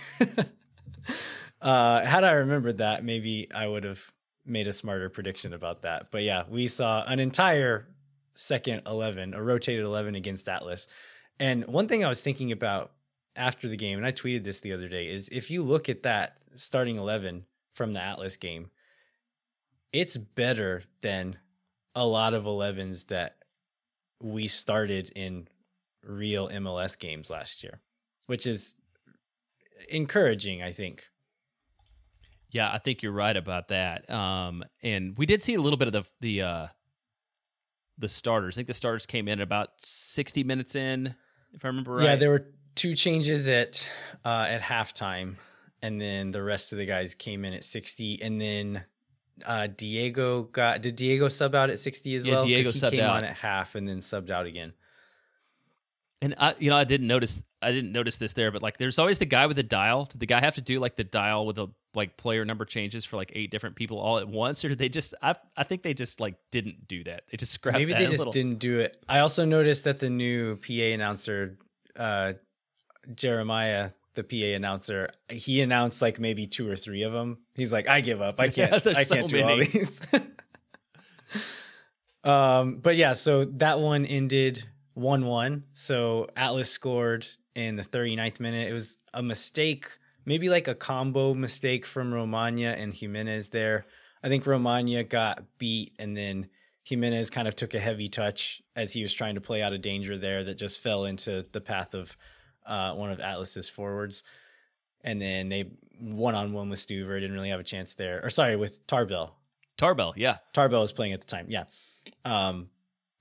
Uh, 1.62 2.06
had 2.06 2.24
I 2.24 2.32
remembered 2.34 2.78
that, 2.78 3.04
maybe 3.04 3.50
I 3.54 3.68
would 3.68 3.84
have 3.84 4.00
made 4.46 4.68
a 4.68 4.74
smarter 4.74 5.10
prediction 5.10 5.54
about 5.54 5.82
that. 5.82 6.12
But 6.12 6.24
yeah, 6.24 6.44
we 6.50 6.68
saw 6.68 7.04
an 7.06 7.20
entire 7.20 7.88
second 8.36 8.84
11, 8.86 9.34
a 9.34 9.42
rotated 9.42 9.84
11 9.84 10.16
against 10.16 10.48
Atlas. 10.48 10.88
And 11.40 11.66
one 11.68 11.88
thing 11.88 12.06
I 12.06 12.10
was 12.10 12.22
thinking 12.22 12.52
about 12.52 12.92
after 13.36 13.68
the 13.68 13.78
game, 13.78 13.98
and 13.98 14.06
I 14.06 14.12
tweeted 14.12 14.44
this 14.44 14.60
the 14.60 14.74
other 14.74 14.88
day, 14.88 15.08
is 15.08 15.30
if 15.32 15.52
you 15.52 15.64
look 15.64 15.90
at 15.90 16.04
that 16.04 16.38
starting 16.56 16.98
11 16.98 17.46
from 17.74 17.94
the 17.94 18.02
Atlas 18.02 18.38
game, 18.38 18.72
it's 19.92 20.18
better 20.18 20.84
than 21.02 21.38
a 21.98 22.06
lot 22.06 22.36
of 22.36 22.44
11s 22.44 23.08
that 23.08 23.38
we 24.22 24.48
started 24.48 25.12
in 25.16 25.48
real 26.04 26.48
MLS 26.48 26.98
games 26.98 27.32
last 27.32 27.64
year, 27.64 27.82
which 28.28 28.46
is 28.46 28.76
encouraging, 29.90 30.62
I 30.62 30.72
think. 30.72 31.04
Yeah, 32.52 32.72
I 32.72 32.78
think 32.78 33.02
you're 33.02 33.12
right 33.12 33.36
about 33.36 33.70
that. 33.70 34.10
Um, 34.12 34.64
and 34.84 35.18
we 35.18 35.26
did 35.26 35.42
see 35.42 35.56
a 35.56 35.62
little 35.62 35.78
bit 35.78 35.88
of 35.88 35.94
the 35.94 36.06
the 36.22 36.42
uh, 36.44 36.68
the 37.98 38.08
starters. 38.08 38.56
I 38.56 38.58
think 38.58 38.68
the 38.68 38.74
starters 38.76 39.06
came 39.08 39.28
in 39.28 39.42
about 39.42 39.70
60 39.82 40.44
minutes 40.44 40.76
in, 40.76 41.16
if 41.54 41.66
I 41.66 41.68
remember 41.68 41.96
right. 41.96 42.04
Yeah, 42.04 42.16
there 42.16 42.30
were 42.30 42.46
two 42.76 42.94
changes 42.94 43.50
at 43.50 43.88
uh, 44.24 44.46
at 44.48 44.62
halftime, 44.62 45.38
and 45.82 46.00
then 46.00 46.30
the 46.30 46.44
rest 46.44 46.72
of 46.72 46.78
the 46.78 46.86
guys 46.86 47.16
came 47.16 47.44
in 47.44 47.54
at 47.54 47.64
60, 47.64 48.22
and 48.22 48.40
then 48.40 48.84
uh, 49.46 49.68
Diego 49.68 50.44
got 50.44 50.82
did 50.82 50.96
Diego 50.96 51.28
sub 51.30 51.56
out 51.56 51.70
at 51.70 51.80
60 51.80 52.16
as 52.16 52.26
Yeah, 52.26 52.36
well? 52.38 52.46
Diego 52.46 52.72
he 52.72 52.80
subbed 52.80 52.92
came 52.92 53.02
out. 53.02 53.18
on 53.18 53.24
at 53.24 53.36
half 53.36 53.76
and 53.76 53.88
then 53.88 53.98
subbed 54.00 54.30
out 54.30 54.46
again. 54.46 54.74
And 56.22 56.34
I, 56.40 56.56
you 56.58 56.70
know, 56.72 56.76
I 56.78 56.84
didn't 56.84 57.08
notice. 57.08 57.44
I 57.62 57.72
didn't 57.72 57.92
notice 57.92 58.18
this 58.18 58.34
there, 58.34 58.52
but 58.52 58.62
like, 58.62 58.78
there's 58.78 59.00
always 59.00 59.18
the 59.20 59.26
guy 59.26 59.46
with 59.48 59.56
the 59.58 59.64
dial. 59.64 60.06
Did 60.06 60.20
the 60.20 60.26
guy 60.28 60.40
have 60.40 60.56
to 60.56 60.62
do 60.62 60.80
like 60.80 60.96
the 60.96 61.04
dial 61.04 61.46
with 61.46 61.56
the 61.56 61.68
like 61.96 62.18
player 62.18 62.44
number 62.46 62.66
changes 62.66 63.04
for 63.06 63.18
like 63.18 63.32
eight 63.36 63.50
different 63.52 63.76
people 63.76 64.00
all 64.00 64.18
at 64.20 64.28
once, 64.28 64.64
or 64.66 64.70
did 64.70 64.78
they 64.80 64.90
just? 64.90 65.14
I, 65.22 65.36
I 65.56 65.64
think 65.64 65.84
they 65.84 65.94
just 65.94 66.20
like 66.20 66.36
didn't 66.52 66.88
do 66.88 67.04
that. 67.04 67.24
They 67.32 67.38
just 67.38 67.52
scrapped. 67.52 67.78
Maybe 67.78 67.94
they 67.94 68.06
just 68.06 68.18
little. 68.20 68.34
didn't 68.34 68.58
do 68.60 68.80
it. 68.80 69.04
I 69.08 69.20
also 69.20 69.46
noticed 69.46 69.84
that 69.84 70.00
the 70.00 70.10
new 70.10 70.56
PA 70.58 70.74
announcer, 70.74 71.58
uh, 71.96 72.34
Jeremiah, 73.14 73.92
the 74.18 74.24
PA 74.24 74.56
announcer, 74.56 75.12
he 75.30 75.62
announced 75.62 76.02
like 76.02 76.20
maybe 76.20 76.48
two 76.48 76.70
or 76.70 76.76
three 76.76 77.04
of 77.04 77.14
them. 77.14 77.38
He's 77.54 77.72
like, 77.72 77.88
I 77.88 78.02
give 78.02 78.22
up. 78.22 78.40
I 78.40 78.50
can't. 78.50 78.86
I 78.86 79.06
can't 79.06 79.30
do 79.30 79.42
all 79.42 79.58
these. 79.58 80.02
um, 82.26 82.80
but 82.80 82.98
yeah, 82.98 83.14
so 83.14 83.46
that 83.46 83.80
one 83.80 84.06
ended 84.06 84.66
one-one. 84.94 85.64
So 85.74 86.28
Atlas 86.36 86.70
scored 86.70 87.28
in 87.56 87.76
the 87.76 87.84
39th 87.84 88.40
minute. 88.40 88.68
It 88.68 88.74
was 88.74 88.98
a 89.14 89.24
mistake, 89.24 89.88
maybe 90.26 90.50
like 90.50 90.68
a 90.68 90.76
combo 90.76 91.34
mistake 91.34 91.86
from 91.86 92.12
Romaña 92.12 92.78
and 92.78 92.94
Jimenez 92.94 93.50
there. 93.50 93.86
I 94.24 94.28
think 94.28 94.44
Romaña 94.44 95.08
got 95.08 95.44
beat 95.60 95.94
and 96.00 96.18
then 96.18 96.50
Jimenez 96.84 97.30
kind 97.30 97.48
of 97.48 97.56
took 97.56 97.74
a 97.74 97.80
heavy 97.80 98.08
touch 98.08 98.62
as 98.76 98.94
he 98.94 99.02
was 99.02 99.14
trying 99.14 99.36
to 99.36 99.42
play 99.42 99.62
out 99.62 99.74
of 99.74 99.82
danger 99.82 100.18
there 100.18 100.44
that 100.46 100.58
just 100.58 100.82
fell 100.82 101.06
into 101.06 101.46
the 101.52 101.62
path 101.62 101.94
of 101.94 102.18
uh, 102.68 102.94
one 102.94 103.12
of 103.12 103.20
Atlas's 103.20 103.70
forwards. 103.70 104.24
And 105.04 105.22
then 105.22 105.50
they 105.50 105.72
one 106.00 106.36
on 106.36 106.54
one 106.54 106.70
with 106.70 106.80
Stuver 106.80 107.20
didn't 107.20 107.34
really 107.34 107.50
have 107.50 107.60
a 107.60 107.64
chance 107.64 107.96
there. 107.96 108.24
Or 108.24 108.30
sorry, 108.30 108.56
with 108.56 108.86
Tarbell. 108.88 109.36
Tarbell, 109.78 110.14
yeah, 110.18 110.38
Tarbell 110.54 110.82
was 110.82 110.92
playing 110.92 111.14
at 111.14 111.22
the 111.22 111.28
time. 111.28 111.48
Yeah. 111.50 111.66
Um, 112.26 112.70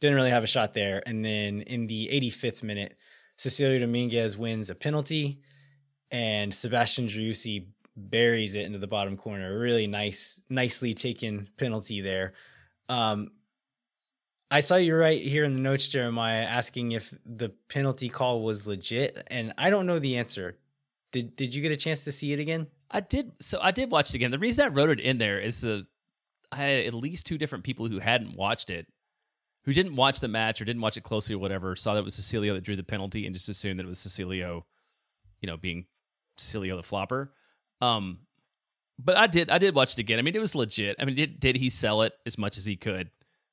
didn't 0.00 0.16
really 0.16 0.30
have 0.30 0.44
a 0.44 0.48
shot 0.48 0.74
there. 0.74 1.02
And 1.06 1.24
then 1.24 1.62
in 1.62 1.86
the 1.86 2.08
85th 2.12 2.62
minute, 2.62 2.96
Cecilio 3.38 3.80
Dominguez 3.80 4.36
wins 4.36 4.70
a 4.70 4.74
penalty 4.74 5.40
and 6.10 6.54
Sebastian 6.54 7.06
Driussi 7.06 7.66
buries 7.96 8.54
it 8.54 8.64
into 8.64 8.78
the 8.78 8.86
bottom 8.86 9.16
corner. 9.16 9.58
Really 9.58 9.86
nice, 9.86 10.40
nicely 10.48 10.94
taken 10.94 11.48
penalty 11.56 12.00
there. 12.00 12.34
Um, 12.88 13.30
I 14.50 14.60
saw 14.60 14.76
you 14.76 14.94
right 14.94 15.20
here 15.20 15.44
in 15.44 15.54
the 15.54 15.60
notes, 15.60 15.88
Jeremiah, 15.88 16.42
asking 16.42 16.92
if 16.92 17.12
the 17.24 17.50
penalty 17.68 18.08
call 18.08 18.42
was 18.42 18.66
legit, 18.66 19.26
and 19.26 19.52
I 19.58 19.70
don't 19.70 19.86
know 19.86 19.98
the 19.98 20.18
answer. 20.18 20.56
Did 21.12 21.34
Did 21.36 21.54
you 21.54 21.62
get 21.62 21.72
a 21.72 21.76
chance 21.76 22.04
to 22.04 22.12
see 22.12 22.32
it 22.32 22.38
again? 22.38 22.68
I 22.90 23.00
did. 23.00 23.32
So 23.40 23.58
I 23.60 23.72
did 23.72 23.90
watch 23.90 24.10
it 24.10 24.14
again. 24.14 24.30
The 24.30 24.38
reason 24.38 24.64
I 24.64 24.68
wrote 24.68 24.90
it 24.90 25.00
in 25.00 25.18
there 25.18 25.40
is 25.40 25.62
the 25.62 25.86
I 26.52 26.56
had 26.56 26.86
at 26.86 26.94
least 26.94 27.26
two 27.26 27.38
different 27.38 27.64
people 27.64 27.88
who 27.88 27.98
hadn't 27.98 28.36
watched 28.36 28.70
it, 28.70 28.86
who 29.64 29.72
didn't 29.72 29.96
watch 29.96 30.20
the 30.20 30.28
match 30.28 30.60
or 30.60 30.64
didn't 30.64 30.82
watch 30.82 30.96
it 30.96 31.02
closely 31.02 31.34
or 31.34 31.38
whatever, 31.38 31.74
saw 31.74 31.94
that 31.94 32.00
it 32.00 32.04
was 32.04 32.14
Cecilio 32.14 32.54
that 32.54 32.62
drew 32.62 32.76
the 32.76 32.84
penalty 32.84 33.26
and 33.26 33.34
just 33.34 33.48
assumed 33.48 33.80
that 33.80 33.84
it 33.84 33.88
was 33.88 33.98
Cecilio, 33.98 34.62
you 35.40 35.46
know, 35.48 35.56
being 35.56 35.86
Cecilio 36.38 36.76
the 36.76 36.82
flopper. 36.84 37.32
Um, 37.80 38.20
but 38.98 39.16
I 39.16 39.26
did. 39.26 39.50
I 39.50 39.58
did 39.58 39.74
watch 39.74 39.94
it 39.94 39.98
again. 39.98 40.18
I 40.18 40.22
mean, 40.22 40.36
it 40.36 40.40
was 40.40 40.54
legit. 40.54 40.96
I 41.00 41.04
mean, 41.04 41.16
did 41.16 41.40
did 41.40 41.56
he 41.56 41.68
sell 41.68 42.02
it 42.02 42.12
as 42.24 42.38
much 42.38 42.56
as 42.56 42.64
he 42.64 42.76
could? 42.76 43.10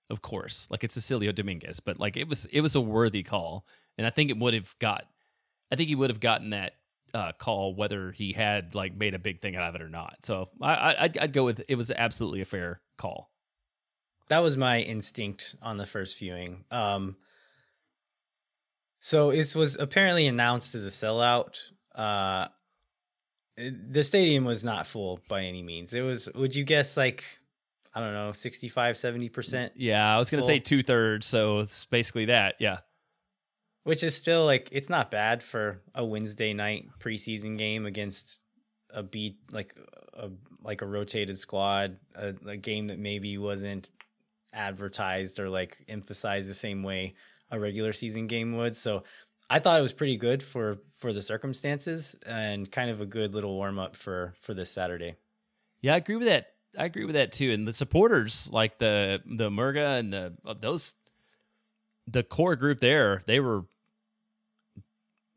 Of 0.09 0.21
course, 0.21 0.67
like 0.69 0.83
it's 0.83 0.95
Cecilio 0.95 1.31
Dominguez, 1.31 1.79
but 1.79 1.99
like 1.99 2.17
it 2.17 2.27
was 2.27 2.45
it 2.51 2.61
was 2.61 2.75
a 2.75 2.81
worthy 2.81 3.23
call, 3.23 3.65
and 3.97 4.05
I 4.05 4.09
think 4.09 4.29
it 4.29 4.37
would 4.37 4.53
have 4.53 4.75
got. 4.79 5.05
I 5.71 5.75
think 5.75 5.89
he 5.89 5.95
would 5.95 6.09
have 6.09 6.19
gotten 6.19 6.51
that 6.51 6.73
uh, 7.13 7.31
call 7.31 7.73
whether 7.73 8.11
he 8.11 8.33
had 8.33 8.75
like 8.75 8.95
made 8.95 9.13
a 9.15 9.19
big 9.19 9.41
thing 9.41 9.55
out 9.55 9.69
of 9.69 9.75
it 9.75 9.81
or 9.81 9.89
not. 9.89 10.17
So 10.23 10.49
I, 10.61 10.73
I 10.73 11.03
I'd, 11.03 11.17
I'd 11.17 11.33
go 11.33 11.45
with 11.45 11.63
it 11.67 11.75
was 11.75 11.89
absolutely 11.89 12.41
a 12.41 12.45
fair 12.45 12.81
call. 12.97 13.31
that 14.29 14.39
was 14.39 14.57
my 14.57 14.79
instinct 14.81 15.55
on 15.61 15.77
the 15.77 15.85
first 15.85 16.17
viewing. 16.17 16.65
Um, 16.71 17.15
so 18.99 19.31
this 19.31 19.55
was 19.55 19.75
apparently 19.75 20.27
announced 20.27 20.75
as 20.75 20.85
a 20.85 20.89
sellout. 20.89 21.57
Uh, 21.93 22.47
the 23.57 24.03
stadium 24.03 24.45
was 24.45 24.63
not 24.63 24.87
full 24.87 25.19
by 25.27 25.41
any 25.43 25.61
means. 25.61 25.93
It 25.93 26.01
was, 26.01 26.29
would 26.33 26.55
you 26.55 26.63
guess, 26.63 26.97
like, 26.97 27.23
I 27.95 27.99
don't 27.99 28.13
know, 28.13 28.31
65, 28.31 28.95
70%, 28.95 29.71
Yeah, 29.75 30.15
I 30.15 30.17
was 30.17 30.29
gonna 30.29 30.43
say 30.43 30.59
two 30.59 30.81
thirds, 30.83 31.27
so 31.27 31.59
it's 31.59 31.85
basically 31.85 32.25
that. 32.25 32.55
Yeah, 32.59 32.79
which 33.83 34.03
is 34.03 34.15
still 34.15 34.45
like, 34.45 34.69
it's 34.71 34.89
not 34.89 35.11
bad 35.11 35.43
for 35.43 35.81
a 35.93 36.03
Wednesday 36.03 36.53
night 36.53 36.87
preseason 36.99 37.57
game 37.57 37.85
against 37.85 38.39
a 38.89 39.03
beat, 39.03 39.37
like 39.51 39.75
a, 40.13 40.29
like 40.63 40.81
a 40.81 40.85
rotated 40.85 41.37
squad, 41.37 41.97
a, 42.15 42.33
a 42.47 42.57
game 42.57 42.87
that 42.87 42.99
maybe 42.99 43.37
wasn't 43.37 43.89
advertised 44.53 45.39
or 45.39 45.49
like 45.49 45.83
emphasized 45.87 46.49
the 46.49 46.53
same 46.53 46.83
way 46.83 47.15
a 47.51 47.59
regular 47.59 47.93
season 47.93 48.27
game 48.27 48.55
would. 48.55 48.75
So 48.75 49.03
I 49.49 49.59
thought 49.59 49.79
it 49.79 49.83
was 49.83 49.93
pretty 49.93 50.17
good 50.17 50.41
for 50.41 50.77
for 50.99 51.13
the 51.13 51.21
circumstances 51.21 52.15
and 52.25 52.71
kind 52.71 52.89
of 52.89 53.01
a 53.01 53.05
good 53.05 53.33
little 53.33 53.53
warm 53.53 53.77
up 53.79 53.95
for 53.95 54.33
for 54.41 54.53
this 54.53 54.71
Saturday. 54.71 55.15
yeah, 55.81 55.93
I 55.93 55.97
agree 55.97 56.15
with 56.15 56.27
that. 56.27 56.52
I 56.77 56.85
agree 56.85 57.05
with 57.05 57.15
that 57.15 57.31
too. 57.31 57.51
And 57.51 57.67
the 57.67 57.73
supporters, 57.73 58.49
like 58.51 58.79
the 58.79 59.21
the 59.25 59.49
Murga 59.49 59.99
and 59.99 60.13
the 60.13 60.33
uh, 60.45 60.55
those, 60.59 60.95
the 62.07 62.23
core 62.23 62.55
group 62.55 62.79
there, 62.79 63.23
they 63.27 63.39
were 63.39 63.65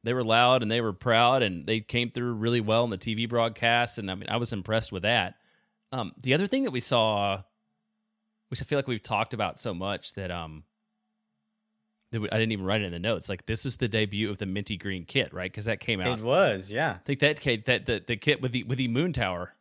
they 0.02 0.14
were 0.14 0.24
loud 0.24 0.62
and 0.62 0.70
they 0.70 0.80
were 0.80 0.92
proud 0.92 1.42
and 1.42 1.66
they 1.66 1.80
came 1.80 2.10
through 2.10 2.34
really 2.34 2.60
well 2.60 2.84
in 2.84 2.90
the 2.90 2.98
TV 2.98 3.28
broadcast. 3.28 3.98
And 3.98 4.10
I 4.10 4.14
mean, 4.14 4.28
I 4.28 4.36
was 4.36 4.52
impressed 4.52 4.92
with 4.92 5.02
that. 5.02 5.42
Um, 5.90 6.12
the 6.22 6.32
other 6.34 6.46
thing 6.46 6.62
that 6.62 6.70
we 6.70 6.80
saw, 6.80 7.42
which 8.48 8.62
I 8.62 8.64
feel 8.64 8.78
like 8.78 8.86
we've 8.86 9.02
talked 9.02 9.34
about 9.34 9.58
so 9.58 9.74
much 9.74 10.14
that 10.14 10.30
um 10.30 10.62
that 12.12 12.20
we, 12.20 12.30
I 12.30 12.38
didn't 12.38 12.52
even 12.52 12.64
write 12.64 12.82
it 12.82 12.84
in 12.84 12.92
the 12.92 13.00
notes. 13.00 13.28
Like 13.28 13.46
this 13.46 13.64
was 13.64 13.78
the 13.78 13.88
debut 13.88 14.30
of 14.30 14.38
the 14.38 14.46
minty 14.46 14.76
green 14.76 15.04
kit, 15.04 15.34
right? 15.34 15.50
Because 15.50 15.64
that 15.64 15.80
came 15.80 16.00
out. 16.00 16.20
It 16.20 16.24
was, 16.24 16.70
yeah. 16.72 16.92
I 16.92 16.98
think 17.04 17.18
that 17.18 17.40
kit, 17.40 17.66
that 17.66 17.86
the, 17.86 18.00
the 18.06 18.16
kit 18.16 18.40
with 18.40 18.52
the 18.52 18.62
with 18.62 18.78
the 18.78 18.86
moon 18.88 19.12
tower 19.12 19.55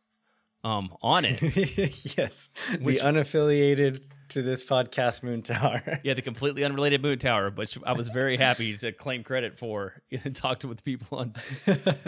um 0.66 0.92
on 1.00 1.24
it. 1.24 1.40
yes. 2.18 2.50
Which- 2.80 2.98
the 3.00 3.04
unaffiliated 3.06 4.02
to 4.30 4.42
this 4.42 4.64
podcast 4.64 5.22
Moon 5.22 5.42
Tower. 5.42 6.00
yeah, 6.02 6.14
the 6.14 6.22
completely 6.22 6.64
unrelated 6.64 7.00
moon 7.00 7.18
tower, 7.18 7.50
which 7.50 7.78
I 7.86 7.92
was 7.92 8.08
very 8.08 8.36
happy 8.36 8.76
to 8.78 8.90
claim 8.90 9.22
credit 9.22 9.56
for 9.58 9.94
and 10.24 10.34
talk 10.34 10.60
to 10.60 10.68
with 10.68 10.82
people 10.82 11.18
on 11.18 11.34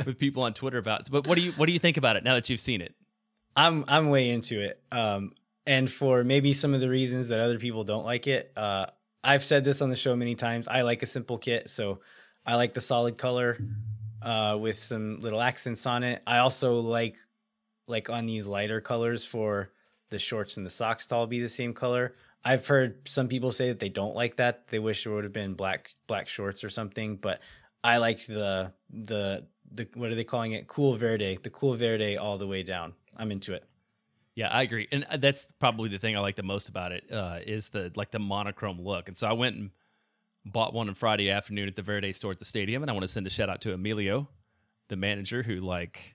with 0.05 0.19
people 0.19 0.43
on 0.43 0.55
Twitter 0.55 0.79
about. 0.79 1.09
But 1.11 1.27
what 1.27 1.37
do 1.37 1.43
you 1.43 1.53
what 1.53 1.67
do 1.67 1.73
you 1.73 1.79
think 1.79 1.97
about 1.97 2.17
it 2.17 2.25
now 2.25 2.35
that 2.35 2.51
you've 2.51 2.61
seen 2.61 2.81
it? 2.81 2.95
I'm 3.57 3.85
I'm 3.87 4.11
way 4.11 4.31
into 4.31 4.61
it. 4.61 4.83
Um, 4.91 5.33
and 5.67 5.91
for 5.91 6.25
maybe 6.25 6.53
some 6.53 6.75
of 6.75 6.81
the 6.81 6.89
reasons 6.89 7.29
that 7.29 7.41
other 7.41 7.59
people 7.59 7.85
don't 7.85 8.05
like 8.05 8.27
it, 8.27 8.53
uh, 8.57 8.87
I've 9.23 9.45
said 9.45 9.65
this 9.65 9.83
on 9.83 9.91
the 9.91 9.97
show 9.97 10.17
many 10.17 10.35
times. 10.35 10.67
I 10.67 10.83
like 10.83 11.03
a 11.03 11.07
simple 11.07 11.39
kit, 11.39 11.69
so 11.69 12.01
I 12.45 12.57
like 12.57 12.75
the 12.75 12.81
solid 12.81 13.19
color 13.19 13.59
uh, 14.23 14.57
with 14.59 14.77
some 14.77 15.21
little 15.21 15.41
accents 15.41 15.87
on 15.87 16.03
it. 16.03 16.23
I 16.27 16.39
also 16.39 16.81
like 16.81 17.17
like 17.89 18.11
on 18.11 18.27
these 18.27 18.47
lighter 18.47 18.81
colors 18.81 19.25
for 19.25 19.71
the 20.11 20.19
shorts 20.19 20.57
and 20.57 20.65
the 20.65 20.71
socks 20.71 21.07
to 21.09 21.15
all 21.15 21.27
be 21.27 21.41
the 21.41 21.49
same 21.49 21.75
color. 21.75 22.15
I've 22.45 22.67
heard 22.67 23.09
some 23.09 23.29
people 23.29 23.51
say 23.51 23.69
that 23.69 23.81
they 23.81 23.89
don't 23.89 24.15
like 24.15 24.37
that. 24.37 24.69
They 24.69 24.79
wish 24.79 25.05
there 25.05 25.13
would 25.13 25.25
have 25.25 25.33
been 25.33 25.55
black 25.55 25.95
black 26.07 26.29
shorts 26.29 26.63
or 26.65 26.71
something, 26.71 27.17
but 27.17 27.41
I 27.83 27.99
like 27.99 28.27
the 28.27 28.73
the 28.91 29.47
the 29.71 29.89
what 29.95 30.11
are 30.11 30.15
they 30.15 30.25
calling 30.25 30.53
it? 30.53 30.67
Cool 30.67 30.97
Verde, 30.97 31.39
the 31.43 31.51
Cool 31.51 31.75
Verde 31.75 32.17
all 32.17 32.39
the 32.39 32.47
way 32.47 32.63
down. 32.63 32.95
I'm 33.17 33.33
into 33.33 33.55
it. 33.55 33.65
Yeah, 34.35 34.49
I 34.49 34.63
agree, 34.63 34.87
and 34.93 35.05
uh, 35.11 35.17
that's 35.17 35.47
probably 35.59 35.89
the 35.89 35.99
thing 35.99 36.17
I 36.17 36.21
like 36.21 36.37
the 36.37 36.45
most 36.45 36.69
about 36.69 36.93
it 36.93 37.11
uh, 37.13 37.41
is 37.45 37.71
the 37.71 37.91
like 37.97 38.13
the 38.13 38.21
monochrome 38.21 38.81
look. 38.81 39.09
And 39.09 39.17
so 39.17 39.27
I 39.27 39.33
went 39.33 39.57
and 39.57 39.71
bought 40.45 40.73
one 40.73 40.89
on 40.89 40.95
Friday 40.95 41.31
afternoon 41.31 41.69
at 41.69 41.75
the 41.75 41.83
Verde 41.83 42.13
store 42.13 42.31
at 42.31 42.39
the 42.39 42.45
stadium, 42.45 42.83
and 42.83 42.91
I 42.91 42.93
want 42.93 43.03
to 43.03 43.09
send 43.09 43.27
a 43.27 43.31
shout 43.31 43.51
out 43.51 43.61
to 43.63 43.73
Emilio, 43.73 44.29
the 44.89 44.97
manager, 44.97 45.43
who 45.43 45.57
like 45.57 46.15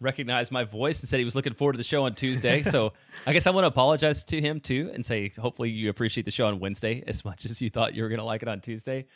recognized 0.00 0.52
my 0.52 0.64
voice 0.64 1.00
and 1.00 1.08
said 1.08 1.18
he 1.18 1.24
was 1.24 1.34
looking 1.34 1.54
forward 1.54 1.72
to 1.72 1.78
the 1.78 1.84
show 1.84 2.04
on 2.04 2.14
Tuesday. 2.14 2.62
so 2.62 2.92
I 3.26 3.32
guess 3.32 3.46
I 3.46 3.50
want 3.50 3.64
to 3.64 3.68
apologize 3.68 4.24
to 4.24 4.40
him 4.40 4.60
too 4.60 4.90
and 4.94 5.04
say 5.04 5.30
hopefully 5.30 5.70
you 5.70 5.90
appreciate 5.90 6.24
the 6.24 6.30
show 6.30 6.46
on 6.46 6.60
Wednesday 6.60 7.02
as 7.06 7.24
much 7.24 7.44
as 7.44 7.60
you 7.60 7.70
thought 7.70 7.94
you 7.94 8.02
were 8.02 8.08
gonna 8.08 8.24
like 8.24 8.42
it 8.42 8.48
on 8.48 8.60
Tuesday. 8.60 9.06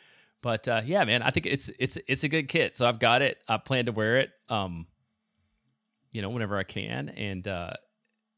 But 0.42 0.68
uh, 0.68 0.82
yeah, 0.84 1.04
man, 1.04 1.22
I 1.22 1.30
think 1.30 1.46
it's 1.46 1.70
it's 1.78 1.98
it's 2.06 2.24
a 2.24 2.28
good 2.28 2.48
kit. 2.48 2.76
So 2.76 2.86
I've 2.86 3.00
got 3.00 3.22
it. 3.22 3.38
I 3.48 3.56
plan 3.56 3.86
to 3.86 3.92
wear 3.92 4.18
it. 4.18 4.30
Um, 4.48 4.86
you 6.12 6.22
know, 6.22 6.30
whenever 6.30 6.56
I 6.56 6.62
can, 6.62 7.08
and 7.10 7.46
uh, 7.46 7.72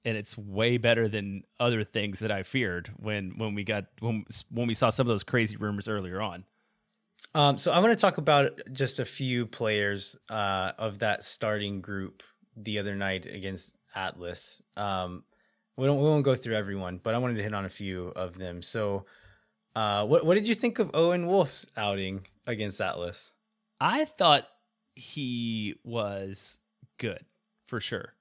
and 0.05 0.17
it's 0.17 0.37
way 0.37 0.79
better 0.79 1.09
than 1.09 1.43
other 1.59 1.85
things 1.85 2.21
that 2.21 2.31
I 2.31 2.43
feared 2.43 2.91
when 2.97 3.35
when 3.37 3.55
we 3.55 3.65
got 3.65 3.85
when 4.01 4.25
when 4.51 4.67
we 4.67 4.75
saw 4.75 4.91
some 4.91 5.07
of 5.07 5.11
those 5.11 5.25
crazy 5.25 5.57
rumors 5.57 5.89
earlier 5.89 6.21
on. 6.21 6.45
Um, 7.35 7.59
so 7.59 7.71
I 7.71 7.79
want 7.79 7.93
to 7.93 7.97
talk 7.97 8.19
about 8.19 8.53
just 8.73 8.99
a 8.99 9.05
few 9.05 9.47
players 9.47 10.17
uh, 10.29 10.73
of 10.79 10.99
that 11.01 11.23
starting 11.23 11.81
group 11.81 12.23
the 12.65 12.79
other 12.79 12.95
night 12.95 13.27
against 13.27 13.75
Atlas. 13.95 14.63
Um, 14.77 15.25
we 15.77 15.87
don't 15.87 15.99
we 15.99 16.05
won't 16.05 16.25
go 16.25 16.35
through 16.35 16.57
everyone, 16.57 17.01
but 17.03 17.15
I 17.15 17.19
wanted 17.19 17.37
to 17.37 17.43
hit 17.43 17.55
on 17.55 17.65
a 17.65 17.71
few 17.71 18.09
of 18.09 18.37
them. 18.37 18.63
So, 18.63 19.07
uh, 19.75 20.07
what 20.07 20.25
what 20.25 20.35
did 20.35 20.49
you 20.49 20.55
think 20.55 20.79
of 20.79 20.91
Owen 20.95 21.27
Wolff's 21.27 21.67
outing 21.77 22.27
against 22.47 22.81
Atlas? 22.81 23.33
I 23.81 24.05
thought 24.05 24.47
he 24.95 25.77
was 25.85 26.59
good 26.99 27.25
for 27.67 27.81
sure. 27.81 28.15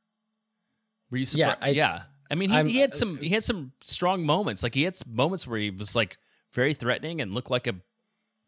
Were 1.12 1.18
you 1.18 1.26
surprised? 1.26 1.60
Yeah, 1.62 1.70
yeah. 1.72 2.02
I 2.32 2.36
mean, 2.36 2.50
he, 2.50 2.74
he 2.74 2.80
had 2.80 2.96
some 2.96 3.18
he 3.18 3.30
had 3.30 3.44
some 3.44 3.74
strong 3.84 4.24
moments. 4.24 4.64
Like 4.64 4.76
he 4.76 4.84
had 4.84 4.96
some 4.96 5.14
moments 5.14 5.48
where 5.48 5.60
he 5.60 5.72
was 5.72 5.96
like 5.96 6.18
very 6.54 6.74
threatening 6.74 7.22
and 7.22 7.34
looked 7.34 7.52
like 7.52 7.68
a 7.68 7.76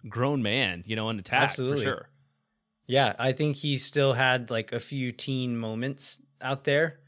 grown 0.07 0.41
man, 0.41 0.83
you 0.85 0.95
know, 0.95 1.07
on 1.07 1.19
attack 1.19 1.43
Absolutely. 1.43 1.83
for 1.83 1.89
sure. 1.89 2.09
Yeah, 2.91 3.15
I 3.17 3.31
think 3.31 3.55
he 3.55 3.77
still 3.77 4.11
had 4.11 4.51
like 4.51 4.73
a 4.73 4.79
few 4.81 5.13
teen 5.13 5.55
moments 5.57 6.21
out 6.41 6.65
there 6.65 6.99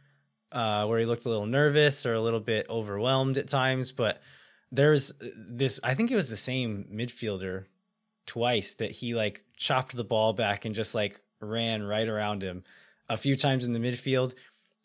uh, 0.49 0.85
where 0.85 0.97
he 0.97 1.05
looked 1.05 1.25
a 1.25 1.29
little 1.29 1.45
nervous 1.45 2.05
or 2.05 2.13
a 2.13 2.21
little 2.21 2.39
bit 2.39 2.67
overwhelmed 2.69 3.37
at 3.37 3.49
times. 3.49 3.91
But 3.91 4.21
there's 4.71 5.11
this, 5.35 5.81
I 5.83 5.93
think 5.93 6.09
it 6.09 6.15
was 6.15 6.29
the 6.29 6.37
same 6.37 6.87
midfielder 6.89 7.65
twice 8.25 8.75
that 8.75 8.91
he 8.91 9.13
like 9.13 9.43
chopped 9.57 9.93
the 9.93 10.05
ball 10.05 10.31
back 10.31 10.63
and 10.63 10.73
just 10.73 10.95
like 10.95 11.19
ran 11.41 11.83
right 11.83 12.07
around 12.07 12.43
him 12.43 12.63
a 13.09 13.17
few 13.17 13.35
times 13.35 13.65
in 13.65 13.73
the 13.73 13.79
midfield. 13.79 14.35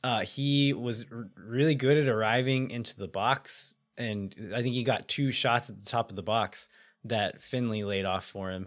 Uh, 0.02 0.23
he 0.23 0.73
was 0.73 1.07
r- 1.12 1.28
really 1.37 1.76
good 1.76 1.97
at 1.97 2.09
arriving 2.09 2.73
into 2.73 2.97
the 2.97 3.07
box. 3.07 3.76
And 3.97 4.35
I 4.52 4.62
think 4.62 4.75
he 4.75 4.83
got 4.83 5.07
two 5.07 5.31
shots 5.31 5.71
at 5.71 5.78
the 5.78 5.88
top 5.88 6.11
of 6.11 6.17
the 6.17 6.25
box 6.25 6.69
that 7.05 7.40
Finlay 7.40 7.85
laid 7.85 8.05
off 8.05 8.25
for 8.25 8.50
him. 8.50 8.67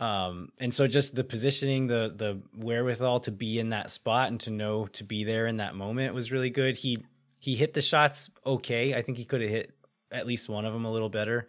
Um, 0.00 0.48
and 0.58 0.72
so 0.72 0.86
just 0.86 1.14
the 1.14 1.22
positioning, 1.22 1.86
the 1.86 2.12
the 2.16 2.40
wherewithal 2.56 3.20
to 3.20 3.30
be 3.30 3.58
in 3.58 3.68
that 3.68 3.90
spot 3.90 4.28
and 4.30 4.40
to 4.40 4.50
know 4.50 4.86
to 4.86 5.04
be 5.04 5.24
there 5.24 5.46
in 5.46 5.58
that 5.58 5.74
moment 5.74 6.14
was 6.14 6.32
really 6.32 6.48
good. 6.48 6.74
He 6.74 7.04
he 7.38 7.54
hit 7.54 7.74
the 7.74 7.82
shots 7.82 8.30
okay. 8.44 8.94
I 8.94 9.02
think 9.02 9.18
he 9.18 9.26
could 9.26 9.42
have 9.42 9.50
hit 9.50 9.74
at 10.10 10.26
least 10.26 10.48
one 10.48 10.64
of 10.64 10.72
them 10.72 10.86
a 10.86 10.90
little 10.90 11.10
better. 11.10 11.48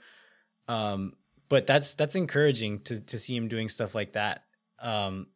Um, 0.68 1.14
but 1.48 1.66
that's 1.66 1.94
that's 1.94 2.16
encouraging 2.16 2.82
to 2.82 3.00
to 3.00 3.18
see 3.18 3.36
him 3.36 3.48
doing 3.48 3.70
stuff 3.70 3.96
like 3.96 4.14
that. 4.14 4.44
Um, 4.80 5.28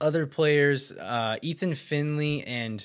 other 0.00 0.26
players, 0.26 0.92
uh, 0.92 1.36
Ethan 1.40 1.74
Finlay 1.74 2.42
and 2.42 2.84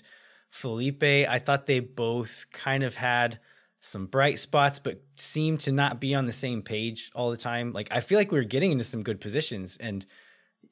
Felipe, 0.52 1.04
I 1.04 1.40
thought 1.40 1.66
they 1.66 1.80
both 1.80 2.46
kind 2.52 2.84
of 2.84 2.96
had 2.96 3.40
some 3.86 4.08
bright 4.08 4.40
spots, 4.40 4.80
but 4.80 5.00
seemed 5.14 5.60
to 5.60 5.72
not 5.72 6.02
be 6.02 6.16
on 6.16 6.26
the 6.26 6.32
same 6.32 6.64
page 6.64 7.12
all 7.14 7.30
the 7.30 7.38
time. 7.38 7.72
Like 7.72 7.88
I 7.92 8.02
feel 8.02 8.18
like 8.18 8.32
we 8.32 8.40
were 8.40 8.44
getting 8.44 8.72
into 8.72 8.84
some 8.84 9.04
good 9.04 9.22
positions, 9.22 9.78
and 9.78 10.06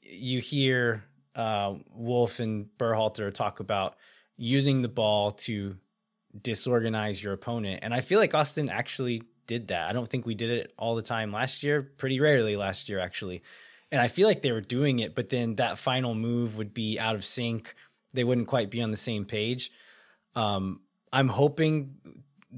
you 0.01 0.41
hear 0.41 1.03
uh, 1.35 1.75
Wolff 1.93 2.39
and 2.39 2.67
Berhalter 2.79 3.31
talk 3.31 3.59
about 3.59 3.95
using 4.35 4.81
the 4.81 4.87
ball 4.87 5.31
to 5.31 5.75
disorganize 6.41 7.21
your 7.21 7.33
opponent, 7.33 7.81
and 7.83 7.93
I 7.93 8.01
feel 8.01 8.19
like 8.19 8.33
Austin 8.33 8.67
actually 8.69 9.23
did 9.45 9.67
that. 9.67 9.89
I 9.89 9.93
don't 9.93 10.07
think 10.07 10.25
we 10.25 10.35
did 10.35 10.49
it 10.49 10.73
all 10.77 10.95
the 10.95 11.01
time 11.01 11.31
last 11.31 11.61
year, 11.61 11.83
pretty 11.83 12.19
rarely 12.19 12.55
last 12.55 12.89
year 12.89 12.99
actually. 12.99 13.43
And 13.91 14.01
I 14.01 14.07
feel 14.07 14.27
like 14.27 14.41
they 14.41 14.51
were 14.51 14.61
doing 14.61 14.99
it, 14.99 15.13
but 15.13 15.29
then 15.29 15.55
that 15.55 15.77
final 15.77 16.15
move 16.15 16.57
would 16.57 16.73
be 16.73 16.97
out 16.97 17.13
of 17.13 17.23
sync. 17.23 17.75
They 18.13 18.23
wouldn't 18.23 18.47
quite 18.47 18.71
be 18.71 18.81
on 18.81 18.89
the 18.89 18.97
same 18.97 19.25
page. 19.25 19.69
Um, 20.33 20.79
I'm 21.11 21.27
hoping 21.27 21.97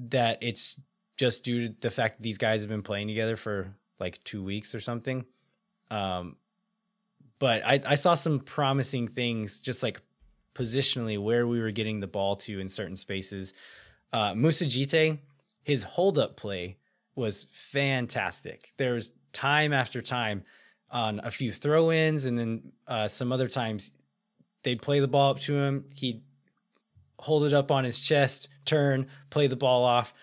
that 0.09 0.39
it's 0.41 0.79
just 1.17 1.43
due 1.43 1.67
to 1.67 1.75
the 1.79 1.91
fact 1.91 2.17
that 2.17 2.23
these 2.23 2.37
guys 2.37 2.61
have 2.61 2.69
been 2.69 2.83
playing 2.83 3.07
together 3.07 3.35
for 3.35 3.73
like 3.99 4.23
two 4.23 4.43
weeks 4.43 4.75
or 4.75 4.79
something. 4.79 5.25
Um, 5.89 6.35
but 7.39 7.63
I, 7.65 7.81
I 7.85 7.95
saw 7.95 8.13
some 8.13 8.39
promising 8.39 9.07
things, 9.07 9.59
just 9.59 9.83
like 9.83 10.01
positionally 10.53 11.21
where 11.21 11.45
we 11.45 11.59
were 11.59 11.71
getting 11.71 11.99
the 11.99 12.07
ball 12.07 12.35
to 12.37 12.59
in 12.59 12.69
certain 12.69 12.95
spaces. 12.95 13.53
Uh, 14.11 14.33
Moussa 14.33 14.65
Djitté, 14.65 15.19
his 15.63 15.83
hold 15.83 16.17
up 16.17 16.37
play 16.37 16.77
was 17.15 17.47
fantastic. 17.51 18.73
There 18.77 18.93
was 18.93 19.11
time 19.33 19.73
after 19.73 20.01
time 20.01 20.43
on 20.89 21.19
a 21.23 21.31
few 21.31 21.51
throw 21.51 21.91
ins, 21.91 22.25
and 22.25 22.37
then 22.37 22.71
uh, 22.87 23.07
some 23.07 23.31
other 23.31 23.47
times 23.47 23.93
they'd 24.63 24.81
play 24.81 24.99
the 24.99 25.07
ball 25.07 25.31
up 25.31 25.39
to 25.41 25.55
him. 25.55 25.85
He'd 25.93 26.21
hold 27.19 27.43
it 27.43 27.53
up 27.53 27.71
on 27.71 27.83
his 27.83 27.99
chest, 27.99 28.49
turn, 28.65 29.07
play 29.29 29.47
the 29.47 29.55
ball 29.55 29.83
off, 29.83 30.13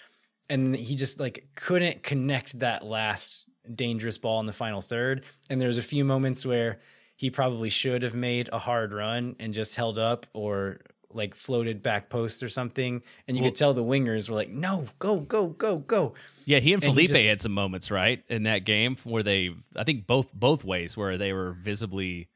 and 0.48 0.74
he 0.74 0.94
just 0.96 1.18
like 1.20 1.46
couldn't 1.54 2.02
connect 2.02 2.58
that 2.58 2.84
last 2.84 3.44
dangerous 3.74 4.18
ball 4.18 4.40
in 4.40 4.46
the 4.46 4.52
final 4.52 4.80
third. 4.80 5.24
And 5.48 5.60
there 5.60 5.68
was 5.68 5.78
a 5.78 5.82
few 5.82 6.04
moments 6.04 6.44
where 6.44 6.80
he 7.16 7.30
probably 7.30 7.68
should 7.68 8.02
have 8.02 8.14
made 8.14 8.48
a 8.52 8.58
hard 8.58 8.92
run 8.92 9.36
and 9.38 9.54
just 9.54 9.74
held 9.76 9.98
up 9.98 10.26
or 10.32 10.80
like 11.14 11.34
floated 11.34 11.82
back 11.82 12.08
post 12.08 12.42
or 12.42 12.48
something. 12.48 13.02
And 13.28 13.36
you 13.36 13.42
Well- 13.42 13.50
could 13.52 13.58
tell 13.58 13.74
the 13.74 13.84
wingers 13.84 14.28
were 14.28 14.34
like, 14.34 14.48
"No, 14.48 14.86
go, 14.98 15.20
go, 15.20 15.48
go, 15.48 15.78
go." 15.78 16.14
Yeah, 16.46 16.58
he 16.58 16.72
and 16.72 16.82
And 16.82 16.90
he 16.90 17.06
Felipe 17.06 17.10
just- 17.10 17.26
had 17.26 17.40
some 17.40 17.52
moments, 17.52 17.90
right, 17.90 18.24
in 18.28 18.42
that 18.44 18.64
game 18.64 18.96
where 19.04 19.22
they, 19.22 19.50
I 19.76 19.84
think 19.84 20.06
both 20.06 20.32
both 20.34 20.64
ways, 20.64 20.96
where 20.96 21.16
they 21.18 21.32
were 21.32 21.52
visibly 21.52 22.28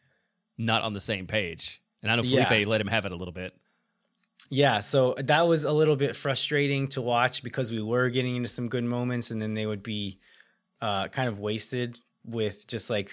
not 0.59 0.83
on 0.83 0.92
the 0.92 1.01
same 1.01 1.27
page. 1.27 1.81
And 2.03 2.12
I 2.12 2.16
know 2.16 2.23
Felipe 2.23 2.51
Yeah. 2.51 2.64
let 2.69 2.81
him 2.81 2.87
have 2.87 3.05
it 3.07 3.12
a 3.12 3.16
little 3.16 3.33
bit. 3.33 3.55
Yeah, 4.48 4.80
so 4.80 5.14
that 5.18 5.48
was 5.48 5.64
a 5.64 5.72
little 5.72 5.96
bit 5.96 6.14
frustrating 6.14 6.88
to 6.88 7.02
watch 7.02 7.42
because 7.42 7.72
we 7.72 7.82
were 7.82 8.09
getting 8.11 8.37
into 8.37 8.48
some 8.48 8.68
good 8.68 8.85
moments 8.85 9.30
and 9.30 9.42
then 9.42 9.54
they 9.54 9.66
would 9.66 9.82
be 9.82 10.18
uh, 10.80 11.09
kind 11.09 11.28
of 11.28 11.40
wasted 11.40 11.98
with 12.24 12.66
just 12.66 12.88
like 12.88 13.11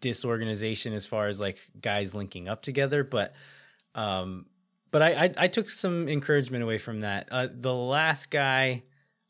disorganization 0.00 0.94
as 0.94 1.06
far 1.06 1.28
as 1.28 1.40
like 1.40 1.58
guys 1.80 2.14
linking 2.14 2.48
up 2.48 2.62
together. 2.62 3.04
But 3.04 3.34
um, 3.94 4.46
but 4.90 5.02
I, 5.02 5.24
I 5.24 5.34
I 5.36 5.48
took 5.48 5.68
some 5.68 6.08
encouragement 6.08 6.62
away 6.62 6.78
from 6.78 7.00
that. 7.00 7.28
Uh, 7.30 7.48
the 7.52 7.74
last 7.74 8.30
guy 8.30 8.84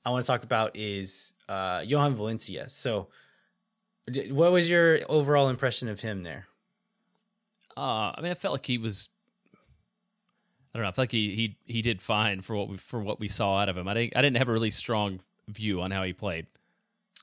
I 0.04 0.10
want 0.10 0.24
to 0.24 0.26
talk 0.30 0.42
about 0.42 0.76
is 0.76 1.34
uh, 1.48 1.80
Jhojan 1.80 2.14
Valencia. 2.14 2.68
So, 2.68 3.08
what 4.30 4.52
was 4.52 4.68
your 4.68 5.00
overall 5.08 5.48
impression 5.48 5.88
of 5.88 6.00
him 6.00 6.22
there? 6.22 6.46
Uh, 7.76 8.12
I 8.14 8.20
mean, 8.20 8.30
I 8.30 8.34
felt 8.34 8.52
like 8.52 8.66
he 8.66 8.78
was. 8.78 9.08
I 10.74 10.78
don't 10.78 10.82
know. 10.82 10.88
I 10.88 10.92
felt 10.92 10.98
like 11.04 11.12
he 11.12 11.56
he 11.64 11.72
he 11.72 11.82
did 11.82 12.02
fine 12.02 12.40
for 12.40 12.56
what 12.56 12.68
we 12.68 12.76
for 12.78 13.00
what 13.00 13.20
we 13.20 13.28
saw 13.28 13.58
out 13.58 13.68
of 13.68 13.76
him. 13.76 13.86
I 13.86 13.94
didn't 13.94 14.16
I 14.16 14.22
didn't 14.22 14.38
have 14.38 14.48
a 14.48 14.52
really 14.52 14.72
strong 14.72 15.20
view 15.48 15.80
on 15.80 15.92
how 15.92 16.02
he 16.02 16.12
played. 16.12 16.46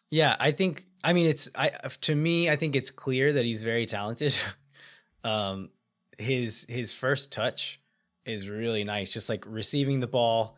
Yeah, 0.09 0.35
I 0.39 0.51
think 0.51 0.85
I 1.03 1.11
mean 1.11 1.27
it's 1.27 1.49
I 1.53 1.69
to 2.01 2.15
me 2.15 2.49
I 2.49 2.55
think 2.55 2.75
it's 2.75 2.91
clear 2.91 3.33
that 3.33 3.43
he's 3.43 3.63
very 3.63 3.85
talented. 3.85 4.33
um 5.23 5.69
his 6.17 6.65
his 6.69 6.93
first 6.93 7.31
touch 7.31 7.81
is 8.25 8.47
really 8.47 8.83
nice 8.83 9.11
just 9.11 9.27
like 9.27 9.43
receiving 9.47 9.99
the 9.99 10.07
ball 10.07 10.55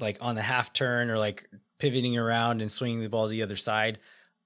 like 0.00 0.16
on 0.20 0.34
the 0.34 0.42
half 0.42 0.72
turn 0.72 1.10
or 1.10 1.18
like 1.18 1.48
pivoting 1.78 2.16
around 2.16 2.60
and 2.60 2.72
swinging 2.72 3.00
the 3.00 3.08
ball 3.08 3.26
to 3.26 3.30
the 3.30 3.42
other 3.42 3.56
side. 3.56 3.98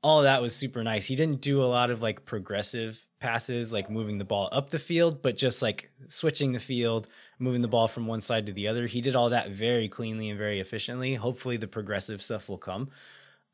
All 0.02 0.22
that 0.22 0.42
was 0.42 0.54
super 0.54 0.84
nice. 0.84 1.06
He 1.06 1.16
didn't 1.16 1.40
do 1.40 1.62
a 1.62 1.64
lot 1.64 1.90
of 1.90 2.02
like 2.02 2.26
progressive 2.26 3.02
passes 3.20 3.72
like 3.72 3.88
moving 3.88 4.18
the 4.18 4.24
ball 4.24 4.50
up 4.52 4.68
the 4.68 4.78
field, 4.78 5.22
but 5.22 5.36
just 5.36 5.62
like 5.62 5.90
switching 6.08 6.52
the 6.52 6.58
field, 6.58 7.08
moving 7.38 7.62
the 7.62 7.68
ball 7.68 7.88
from 7.88 8.06
one 8.06 8.20
side 8.20 8.46
to 8.46 8.52
the 8.52 8.68
other. 8.68 8.86
He 8.86 9.00
did 9.00 9.16
all 9.16 9.30
that 9.30 9.50
very 9.50 9.88
cleanly 9.88 10.30
and 10.30 10.38
very 10.38 10.60
efficiently. 10.60 11.14
Hopefully 11.14 11.56
the 11.56 11.66
progressive 11.66 12.22
stuff 12.22 12.48
will 12.48 12.58
come. 12.58 12.90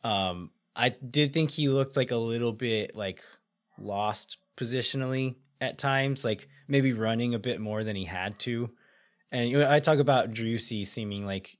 Um, 0.04 0.50
I 0.76 0.90
did 0.90 1.32
think 1.32 1.50
he 1.50 1.68
looked 1.68 1.96
like 1.96 2.10
a 2.10 2.16
little 2.16 2.52
bit 2.52 2.94
like 2.94 3.22
lost 3.78 4.38
positionally 4.56 5.36
at 5.60 5.78
times, 5.78 6.24
like 6.24 6.48
maybe 6.68 6.92
running 6.92 7.34
a 7.34 7.38
bit 7.38 7.60
more 7.60 7.84
than 7.84 7.96
he 7.96 8.04
had 8.04 8.38
to. 8.40 8.70
And 9.32 9.48
you 9.48 9.58
know, 9.58 9.70
I 9.70 9.80
talk 9.80 9.98
about 9.98 10.32
Driussi 10.32 10.86
seeming 10.86 11.26
like 11.26 11.58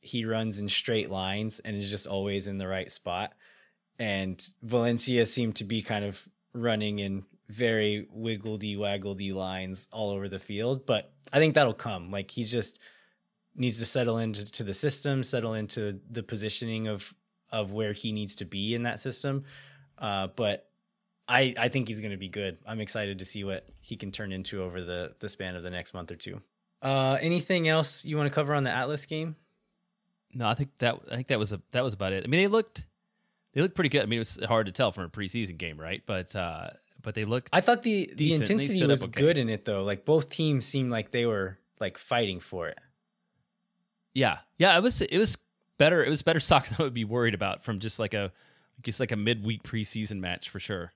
he 0.00 0.24
runs 0.24 0.58
in 0.58 0.68
straight 0.68 1.10
lines 1.10 1.60
and 1.60 1.76
is 1.76 1.90
just 1.90 2.06
always 2.06 2.46
in 2.46 2.58
the 2.58 2.68
right 2.68 2.90
spot. 2.90 3.32
And 3.98 4.44
Valencia 4.62 5.26
seemed 5.26 5.56
to 5.56 5.64
be 5.64 5.82
kind 5.82 6.04
of 6.04 6.28
running 6.52 6.98
in 6.98 7.24
very 7.48 8.06
wiggledy 8.10 8.76
waggledy 8.76 9.32
lines 9.32 9.88
all 9.92 10.10
over 10.10 10.28
the 10.28 10.38
field. 10.38 10.86
But 10.86 11.10
I 11.32 11.38
think 11.38 11.54
that'll 11.54 11.74
come. 11.74 12.10
Like 12.10 12.30
he's 12.30 12.50
just 12.50 12.78
needs 13.54 13.78
to 13.78 13.84
settle 13.84 14.18
into 14.18 14.44
to 14.52 14.64
the 14.64 14.74
system, 14.74 15.22
settle 15.22 15.54
into 15.54 16.00
the 16.10 16.22
positioning 16.22 16.88
of 16.88 17.14
of 17.50 17.72
where 17.72 17.92
he 17.92 18.12
needs 18.12 18.34
to 18.36 18.44
be 18.44 18.74
in 18.74 18.82
that 18.82 19.00
system. 19.00 19.44
Uh, 19.98 20.28
but 20.34 20.68
I 21.28 21.54
I 21.58 21.68
think 21.68 21.88
he's 21.88 22.00
going 22.00 22.12
to 22.12 22.16
be 22.16 22.28
good. 22.28 22.58
I'm 22.66 22.80
excited 22.80 23.18
to 23.20 23.24
see 23.24 23.44
what 23.44 23.66
he 23.80 23.96
can 23.96 24.12
turn 24.12 24.32
into 24.32 24.62
over 24.62 24.82
the 24.82 25.14
the 25.20 25.28
span 25.28 25.56
of 25.56 25.62
the 25.62 25.70
next 25.70 25.94
month 25.94 26.10
or 26.10 26.16
two. 26.16 26.40
Uh, 26.82 27.16
anything 27.20 27.68
else 27.68 28.04
you 28.04 28.16
want 28.16 28.26
to 28.26 28.34
cover 28.34 28.54
on 28.54 28.64
the 28.64 28.70
Atlas 28.70 29.06
game? 29.06 29.36
No, 30.34 30.46
I 30.48 30.54
think 30.54 30.76
that 30.78 30.96
I 31.10 31.14
think 31.14 31.28
that 31.28 31.38
was 31.38 31.52
a 31.52 31.60
that 31.72 31.82
was 31.82 31.94
about 31.94 32.12
it. 32.12 32.24
I 32.24 32.26
mean, 32.26 32.42
they 32.42 32.48
looked 32.48 32.84
they 33.54 33.62
looked 33.62 33.74
pretty 33.74 33.88
good. 33.88 34.02
I 34.02 34.06
mean, 34.06 34.18
it 34.18 34.20
was 34.20 34.38
hard 34.46 34.66
to 34.66 34.72
tell 34.72 34.92
from 34.92 35.04
a 35.04 35.08
preseason 35.08 35.56
game, 35.56 35.80
right? 35.80 36.02
But 36.04 36.36
uh 36.36 36.70
but 37.06 37.14
they 37.14 37.24
looked 37.24 37.50
I 37.52 37.60
thought 37.60 37.84
the 37.84 38.06
the 38.06 38.14
Decent. 38.16 38.48
They 38.48 38.54
intensity 38.54 38.84
was 38.84 39.04
okay. 39.04 39.20
good 39.20 39.38
in 39.38 39.48
it 39.48 39.64
though. 39.64 39.84
Like 39.84 40.04
both 40.04 40.28
teams 40.28 40.66
seemed 40.66 40.90
like 40.90 41.12
they 41.12 41.24
were 41.24 41.56
like 41.78 41.98
fighting 41.98 42.40
for 42.40 42.66
it. 42.66 42.78
yeah 44.12 44.38
yeah 44.58 44.76
it 44.76 44.82
was 44.82 45.00
it 45.00 45.16
was 45.16 45.38
better 45.78 46.04
it 46.04 46.10
was 46.10 46.22
better 46.22 46.40
soccer 46.50 46.70
than 46.70 46.78
I 46.80 46.82
would 46.82 46.94
be 46.94 47.04
worried 47.04 47.34
about 47.34 47.64
from 47.64 47.78
just 47.78 48.00
like 48.00 48.12
a 48.12 48.32
just 48.82 48.98
like 48.98 49.12
a 49.12 49.16
midweek 49.16 49.62
preseason 49.62 50.18
match 50.18 50.50
for 50.50 50.58
sure. 50.58 50.92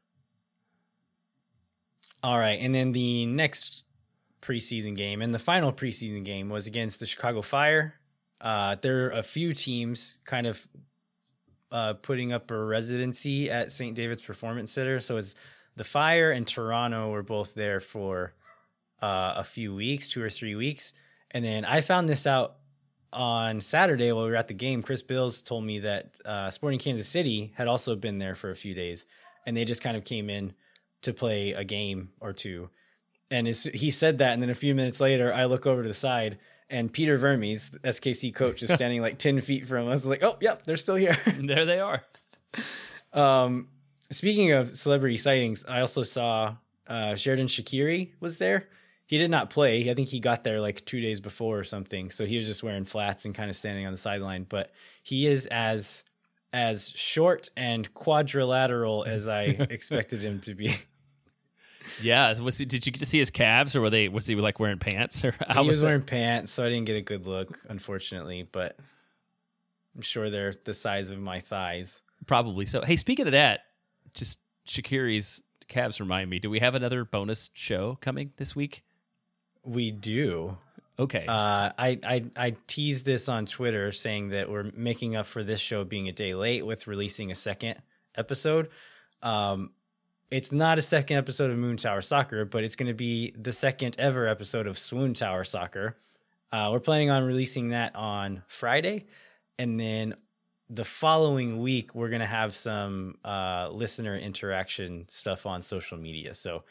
All 2.24 2.38
right, 2.38 2.58
and 2.60 2.74
then 2.74 2.90
the 2.90 3.24
next 3.26 3.84
preseason 4.42 4.96
game, 4.96 5.22
and 5.22 5.32
the 5.32 5.38
final 5.38 5.72
preseason 5.72 6.24
game 6.24 6.48
was 6.50 6.66
against 6.66 6.98
the 6.98 7.06
Chicago 7.06 7.40
Fire. 7.40 7.94
Uh, 8.40 8.76
there 8.82 9.06
are 9.06 9.10
a 9.12 9.22
few 9.22 9.54
teams 9.54 10.18
kind 10.26 10.46
of 10.46 10.66
uh, 11.72 11.94
putting 11.94 12.32
up 12.32 12.50
a 12.50 12.58
residency 12.58 13.50
at 13.50 13.70
St. 13.70 13.94
David's 13.94 14.20
Performance 14.20 14.72
Center. 14.72 14.98
So 14.98 15.16
it's 15.16 15.34
the 15.80 15.84
Fire 15.84 16.30
and 16.30 16.46
Toronto 16.46 17.08
were 17.08 17.22
both 17.22 17.54
there 17.54 17.80
for 17.80 18.34
uh, 19.02 19.32
a 19.36 19.44
few 19.44 19.74
weeks, 19.74 20.08
two 20.08 20.22
or 20.22 20.28
three 20.28 20.54
weeks. 20.54 20.92
And 21.30 21.42
then 21.42 21.64
I 21.64 21.80
found 21.80 22.06
this 22.06 22.26
out 22.26 22.56
on 23.14 23.62
Saturday 23.62 24.12
while 24.12 24.24
we 24.24 24.30
were 24.30 24.36
at 24.36 24.48
the 24.48 24.52
game. 24.52 24.82
Chris 24.82 25.02
Bills 25.02 25.40
told 25.40 25.64
me 25.64 25.78
that 25.78 26.10
uh, 26.22 26.50
Sporting 26.50 26.80
Kansas 26.80 27.08
City 27.08 27.54
had 27.56 27.66
also 27.66 27.96
been 27.96 28.18
there 28.18 28.34
for 28.34 28.50
a 28.50 28.56
few 28.56 28.74
days, 28.74 29.06
and 29.46 29.56
they 29.56 29.64
just 29.64 29.82
kind 29.82 29.96
of 29.96 30.04
came 30.04 30.28
in 30.28 30.52
to 31.00 31.14
play 31.14 31.52
a 31.52 31.64
game 31.64 32.10
or 32.20 32.34
two. 32.34 32.68
And 33.30 33.46
he 33.46 33.90
said 33.90 34.18
that, 34.18 34.34
and 34.34 34.42
then 34.42 34.50
a 34.50 34.54
few 34.54 34.74
minutes 34.74 35.00
later, 35.00 35.32
I 35.32 35.46
look 35.46 35.66
over 35.66 35.80
to 35.80 35.88
the 35.88 35.94
side, 35.94 36.36
and 36.68 36.92
Peter 36.92 37.16
Vermes, 37.16 37.70
SKC 37.82 38.34
coach, 38.34 38.62
is 38.62 38.70
standing 38.74 39.00
like 39.00 39.16
ten 39.18 39.40
feet 39.40 39.66
from 39.66 39.88
us. 39.88 40.04
Like, 40.04 40.22
"Oh, 40.22 40.36
yep, 40.42 40.64
they're 40.64 40.76
still 40.76 40.96
here." 40.96 41.16
there 41.38 41.64
they 41.64 41.80
are. 41.80 42.04
Um, 43.12 43.66
speaking 44.10 44.52
of 44.52 44.76
celebrity 44.76 45.16
sightings, 45.16 45.64
I 45.66 45.80
also 45.80 46.02
saw 46.02 46.56
uh, 46.86 47.12
Xherdan 47.12 47.46
Shaqiri 47.46 48.12
was 48.20 48.38
there. 48.38 48.68
He 49.06 49.18
did 49.18 49.30
not 49.30 49.50
play. 49.50 49.90
I 49.90 49.94
think 49.94 50.08
he 50.08 50.20
got 50.20 50.44
there 50.44 50.60
like 50.60 50.84
two 50.84 51.00
days 51.00 51.20
before 51.20 51.58
or 51.58 51.64
something. 51.64 52.10
So 52.10 52.26
he 52.26 52.36
was 52.36 52.46
just 52.46 52.62
wearing 52.62 52.84
flats 52.84 53.24
and 53.24 53.34
kind 53.34 53.50
of 53.50 53.56
standing 53.56 53.86
on 53.86 53.92
the 53.92 53.98
sideline. 53.98 54.46
But 54.48 54.70
he 55.02 55.26
is 55.26 55.46
as 55.46 56.04
as 56.52 56.90
short 56.90 57.50
and 57.56 57.92
quadrilateral 57.94 59.04
as 59.08 59.28
I 59.28 59.42
expected 59.44 60.20
him 60.20 60.40
to 60.42 60.54
be. 60.54 60.74
Yeah, 62.02 62.38
was 62.38 62.56
he, 62.56 62.64
did 62.64 62.86
you 62.86 62.92
get 62.92 63.00
to 63.00 63.06
see 63.06 63.18
his 63.18 63.30
calves, 63.30 63.74
or 63.74 63.80
were 63.80 63.90
they 63.90 64.08
was 64.08 64.26
he 64.26 64.34
like 64.36 64.60
wearing 64.60 64.78
pants? 64.78 65.24
Or 65.24 65.32
he 65.52 65.58
was, 65.58 65.66
was 65.66 65.82
wearing 65.82 66.02
pants, 66.02 66.52
so 66.52 66.64
I 66.64 66.68
didn't 66.68 66.86
get 66.86 66.96
a 66.96 67.02
good 67.02 67.26
look, 67.26 67.58
unfortunately. 67.68 68.48
But 68.50 68.78
I'm 69.94 70.00
sure 70.00 70.30
they're 70.30 70.54
the 70.64 70.72
size 70.72 71.10
of 71.10 71.18
my 71.18 71.40
thighs. 71.40 72.00
Probably 72.26 72.64
so. 72.64 72.82
Hey, 72.82 72.96
speaking 72.96 73.26
of 73.26 73.32
that, 73.32 73.62
just 74.14 74.38
Shaqiri's 74.66 75.42
calves 75.68 76.00
remind 76.00 76.28
me. 76.28 76.38
Do 76.38 76.50
we 76.50 76.60
have 76.60 76.74
another 76.74 77.04
bonus 77.04 77.50
show 77.54 77.98
coming 78.00 78.32
this 78.36 78.54
week? 78.54 78.82
We 79.64 79.90
do. 79.90 80.56
Okay. 80.98 81.24
Uh, 81.26 81.72
I, 81.78 81.98
I 82.02 82.24
I 82.36 82.56
teased 82.66 83.06
this 83.06 83.28
on 83.28 83.46
Twitter 83.46 83.90
saying 83.90 84.30
that 84.30 84.50
we're 84.50 84.70
making 84.74 85.16
up 85.16 85.26
for 85.26 85.42
this 85.42 85.60
show 85.60 85.82
being 85.84 86.08
a 86.08 86.12
day 86.12 86.34
late 86.34 86.66
with 86.66 86.86
releasing 86.86 87.30
a 87.30 87.34
second 87.34 87.76
episode. 88.16 88.68
Um, 89.22 89.70
it's 90.30 90.52
not 90.52 90.78
a 90.78 90.82
second 90.82 91.16
episode 91.16 91.50
of 91.50 91.56
Moontower 91.56 92.04
Soccer, 92.04 92.44
but 92.44 92.64
it's 92.64 92.76
going 92.76 92.88
to 92.88 92.94
be 92.94 93.34
the 93.36 93.52
second 93.52 93.96
ever 93.98 94.28
episode 94.28 94.66
of 94.66 94.78
Swoon 94.78 95.14
Tower 95.14 95.44
Soccer. 95.44 95.96
Uh, 96.52 96.68
we're 96.72 96.80
planning 96.80 97.10
on 97.10 97.24
releasing 97.24 97.70
that 97.70 97.96
on 97.96 98.42
Friday, 98.46 99.06
and 99.58 99.80
then 99.80 100.14
the 100.70 100.84
following 100.84 101.60
week 101.60 101.94
we're 101.96 102.08
going 102.08 102.20
to 102.20 102.26
have 102.26 102.54
some 102.54 103.16
uh, 103.24 103.68
listener 103.70 104.16
interaction 104.16 105.04
stuff 105.08 105.44
on 105.44 105.60
social 105.60 105.98
media. 105.98 106.32
So 106.32 106.62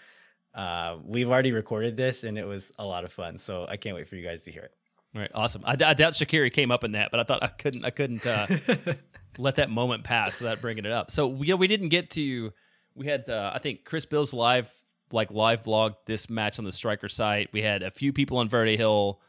uh, 0.55 0.97
we've 1.03 1.29
already 1.29 1.51
recorded 1.51 1.97
this 1.97 2.23
and 2.23 2.37
it 2.37 2.45
was 2.45 2.71
a 2.79 2.85
lot 2.85 3.03
of 3.03 3.11
fun. 3.11 3.37
So 3.37 3.67
I 3.67 3.75
can't 3.75 3.95
wait 3.95 4.07
for 4.07 4.15
you 4.15 4.25
guys 4.25 4.43
to 4.43 4.51
hear 4.51 4.63
it. 4.63 4.71
All 5.13 5.21
right, 5.21 5.31
awesome. 5.35 5.63
I, 5.65 5.71
I 5.71 5.93
doubt 5.93 6.13
Shaqiri 6.13 6.53
came 6.53 6.71
up 6.71 6.83
in 6.83 6.93
that, 6.93 7.11
but 7.11 7.19
I 7.19 7.23
thought 7.23 7.43
I 7.43 7.47
couldn't. 7.47 7.83
I 7.83 7.89
couldn't 7.89 8.25
uh, 8.27 8.45
let 9.39 9.55
that 9.55 9.71
moment 9.71 10.03
pass 10.03 10.39
without 10.39 10.61
bringing 10.61 10.85
it 10.85 10.91
up. 10.91 11.09
So 11.09 11.27
we 11.27 11.51
we 11.55 11.67
didn't 11.67 11.89
get 11.89 12.11
to. 12.11 12.53
We 12.93 13.07
had 13.07 13.27
uh, 13.27 13.51
I 13.51 13.57
think 13.57 13.85
Chris 13.85 14.05
Bill's 14.05 14.35
live 14.35 14.71
like 15.11 15.31
live 15.31 15.63
blog 15.63 15.93
this 16.05 16.29
match 16.29 16.59
on 16.59 16.65
the 16.65 16.71
striker 16.71 17.09
site. 17.09 17.49
We 17.51 17.63
had 17.63 17.81
a 17.81 17.89
few 17.89 18.13
people 18.13 18.37
on 18.37 18.49
Verde 18.49 18.77
Hill. 18.77 19.19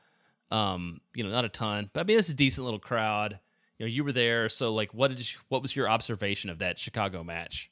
Um, 0.50 1.00
you 1.14 1.24
know, 1.24 1.30
not 1.30 1.46
a 1.46 1.48
ton, 1.48 1.88
but 1.94 2.00
I 2.00 2.04
mean, 2.04 2.14
it 2.14 2.18
was 2.18 2.28
a 2.28 2.34
decent 2.34 2.66
little 2.66 2.80
crowd. 2.80 3.38
You 3.80 3.86
know, 3.86 3.90
you 3.92 4.04
were 4.04 4.12
there, 4.12 4.50
so 4.50 4.74
like, 4.74 4.92
what 4.92 5.08
did 5.08 5.20
you, 5.20 5.38
what 5.48 5.62
was 5.62 5.74
your 5.74 5.88
observation 5.88 6.50
of 6.50 6.58
that 6.58 6.78
Chicago 6.78 7.24
match? 7.24 7.70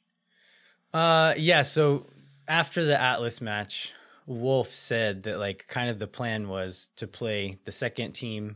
Uh, 0.91 1.35
yeah. 1.37 1.61
So 1.61 2.07
after 2.47 2.83
the 2.83 2.99
Atlas 2.99 3.41
match, 3.41 3.93
Wolff 4.25 4.69
said 4.69 5.21
that 5.23 5.37
like 5.37 5.67
kind 5.67 5.87
of 5.87 5.99
the 5.99 6.07
plan 6.07 6.49
was 6.49 6.89
to 6.95 7.05
play 7.05 7.59
the 7.63 7.71
second 7.71 8.13
team 8.13 8.55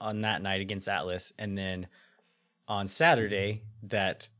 on 0.00 0.20
that 0.20 0.40
night 0.40 0.60
against 0.60 0.88
Atlas, 0.88 1.32
and 1.36 1.58
then 1.58 1.88
on 2.68 2.86
Saturday 2.86 3.62
that 3.82 4.30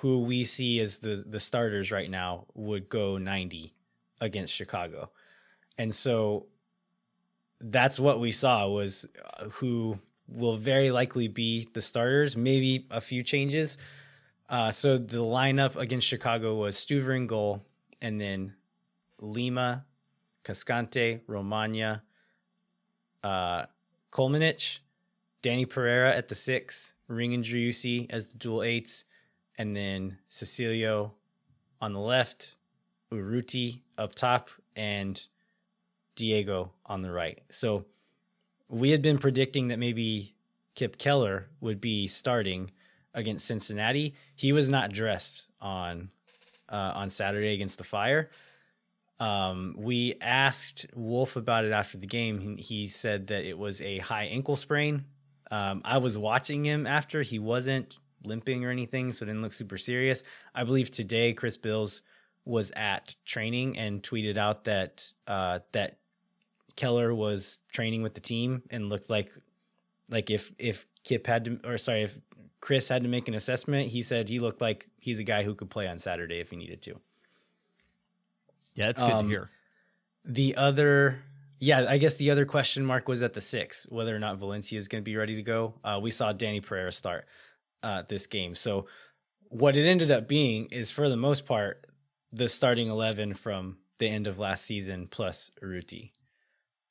who 0.00 0.20
we 0.20 0.44
see 0.44 0.80
as 0.80 1.00
the 1.00 1.22
the 1.26 1.40
starters 1.40 1.92
right 1.92 2.10
now 2.10 2.46
would 2.54 2.88
go 2.88 3.18
90 3.18 3.74
against 4.18 4.54
Chicago. 4.54 5.10
And 5.76 5.94
so 5.94 6.46
that's 7.60 8.00
what 8.00 8.18
we 8.18 8.32
saw 8.32 8.66
was 8.66 9.06
uh, 9.38 9.50
who 9.50 9.98
will 10.28 10.56
very 10.56 10.90
likely 10.90 11.28
be 11.28 11.68
the 11.72 11.80
starters, 11.80 12.36
maybe 12.36 12.86
a 12.90 13.00
few 13.00 13.22
changes. 13.22 13.78
Uh, 14.48 14.70
so 14.70 14.96
the 14.96 15.18
lineup 15.18 15.76
against 15.76 16.06
Chicago 16.06 16.54
was 16.54 16.76
Stuver 16.76 17.16
in 17.16 17.26
goal, 17.26 17.64
and 18.00 18.20
then 18.20 18.54
Lima, 19.20 19.84
Cascante, 20.44 21.20
Romaña, 21.28 22.02
uh, 23.22 23.64
Kolmanic, 24.10 24.78
Danny 25.42 25.66
Pereira 25.66 26.14
at 26.14 26.28
the 26.28 26.34
six, 26.34 26.94
Ring 27.08 27.34
and 27.34 27.44
Driussi 27.44 28.06
as 28.10 28.28
the 28.28 28.38
dual 28.38 28.62
eights, 28.62 29.04
and 29.56 29.76
then 29.76 30.18
Cecilio 30.30 31.12
on 31.80 31.92
the 31.92 32.00
left, 32.00 32.54
Urruti 33.12 33.80
up 33.96 34.14
top, 34.14 34.50
and 34.76 35.28
Diego 36.16 36.72
on 36.86 37.02
the 37.02 37.10
right. 37.10 37.40
So 37.50 37.86
we 38.68 38.90
had 38.90 39.02
been 39.02 39.18
predicting 39.18 39.68
that 39.68 39.78
maybe 39.78 40.34
Kipp 40.74 40.98
Keller 40.98 41.48
would 41.60 41.80
be 41.80 42.06
starting 42.06 42.70
against 43.14 43.46
Cincinnati. 43.46 44.14
He 44.34 44.52
was 44.52 44.68
not 44.68 44.92
dressed 44.92 45.48
on 45.60 46.10
uh, 46.68 46.92
on 46.94 47.08
Saturday 47.08 47.54
against 47.54 47.78
the 47.78 47.84
Fire. 47.84 48.30
Um, 49.18 49.74
we 49.78 50.14
asked 50.20 50.86
Wolff 50.94 51.36
about 51.36 51.64
it 51.64 51.72
after 51.72 51.98
the 51.98 52.06
game. 52.06 52.56
He, 52.56 52.86
said 52.86 53.28
that 53.28 53.44
it 53.44 53.58
was 53.58 53.80
a 53.80 53.98
high 53.98 54.24
ankle 54.24 54.54
sprain. 54.54 55.06
Um, 55.50 55.82
I 55.84 55.98
was 55.98 56.16
watching 56.16 56.64
him 56.64 56.86
after. 56.86 57.22
He 57.22 57.38
wasn't 57.38 57.98
limping 58.22 58.64
or 58.64 58.70
anything, 58.70 59.12
so 59.12 59.24
it 59.24 59.26
didn't 59.26 59.42
look 59.42 59.54
super 59.54 59.78
serious. 59.78 60.22
I 60.54 60.64
believe 60.64 60.90
today 60.90 61.32
Chris 61.32 61.56
Bills 61.56 62.02
was 62.44 62.70
at 62.76 63.16
training 63.24 63.76
and 63.76 64.02
tweeted 64.02 64.36
out 64.36 64.64
that 64.64 65.12
uh, 65.26 65.60
that 65.72 65.98
Keller 66.78 67.12
was 67.12 67.58
training 67.72 68.02
with 68.02 68.14
the 68.14 68.20
team 68.20 68.62
and 68.70 68.88
looked 68.88 69.10
like 69.10 69.32
like 70.10 70.30
if 70.30 70.52
if 70.58 70.86
Kipp 71.02 71.26
had 71.26 71.44
to 71.44 71.60
or 71.64 71.76
sorry 71.76 72.04
if 72.04 72.16
Chris 72.60 72.88
had 72.88 73.02
to 73.02 73.08
make 73.08 73.26
an 73.26 73.34
assessment, 73.34 73.88
he 73.88 74.00
said 74.00 74.28
he 74.28 74.38
looked 74.38 74.60
like 74.60 74.88
he's 75.00 75.18
a 75.18 75.24
guy 75.24 75.42
who 75.42 75.56
could 75.56 75.70
play 75.70 75.88
on 75.88 75.98
Saturday 75.98 76.38
if 76.38 76.50
he 76.50 76.56
needed 76.56 76.80
to. 76.82 77.00
Yeah, 78.74 78.86
that's 78.86 79.02
good 79.02 79.10
um, 79.10 79.24
to 79.24 79.28
hear. 79.28 79.50
The 80.24 80.56
other, 80.56 81.18
yeah, 81.58 81.86
I 81.88 81.98
guess 81.98 82.14
the 82.14 82.30
other 82.30 82.46
question 82.46 82.84
mark 82.84 83.08
was 83.08 83.24
at 83.24 83.34
the 83.34 83.40
six, 83.40 83.88
whether 83.90 84.14
or 84.14 84.20
not 84.20 84.38
Valencia 84.38 84.78
is 84.78 84.86
going 84.86 85.02
to 85.02 85.04
be 85.04 85.16
ready 85.16 85.34
to 85.34 85.42
go. 85.42 85.74
Uh, 85.82 85.98
we 86.00 86.12
saw 86.12 86.32
Danny 86.32 86.60
Pereira 86.60 86.92
start 86.92 87.26
uh, 87.82 88.04
this 88.08 88.26
game. 88.26 88.54
So 88.54 88.86
what 89.48 89.76
it 89.76 89.84
ended 89.84 90.12
up 90.12 90.28
being 90.28 90.66
is, 90.66 90.92
for 90.92 91.08
the 91.08 91.16
most 91.16 91.44
part, 91.44 91.86
the 92.32 92.48
starting 92.48 92.88
11 92.88 93.34
from 93.34 93.78
the 93.98 94.08
end 94.08 94.28
of 94.28 94.38
last 94.38 94.64
season 94.64 95.08
plus 95.10 95.50
Urruti. 95.60 96.12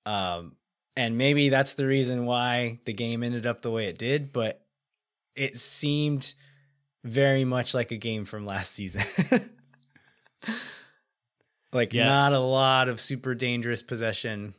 Um, 0.08 0.56
and 0.96 1.18
maybe 1.18 1.50
that's 1.50 1.74
the 1.74 1.86
reason 1.86 2.26
why 2.26 2.80
the 2.86 2.94
game 2.94 3.24
ended 3.24 3.46
up 3.46 3.62
the 3.62 3.72
way 3.72 3.88
it 3.88 3.98
did, 3.98 4.32
but 4.32 4.66
it 5.36 5.60
seemed 5.60 6.34
very 7.04 7.44
much 7.44 7.74
like 7.74 7.92
a 7.92 7.98
game 7.98 8.24
from 8.24 8.46
last 8.46 8.72
season. 8.72 9.04
like 11.74 11.94
yeah. 11.94 12.06
not 12.06 12.32
a 12.32 12.40
lot 12.40 12.88
of 12.88 13.02
super 13.02 13.36
dangerous 13.36 13.84
possession. 13.84 14.56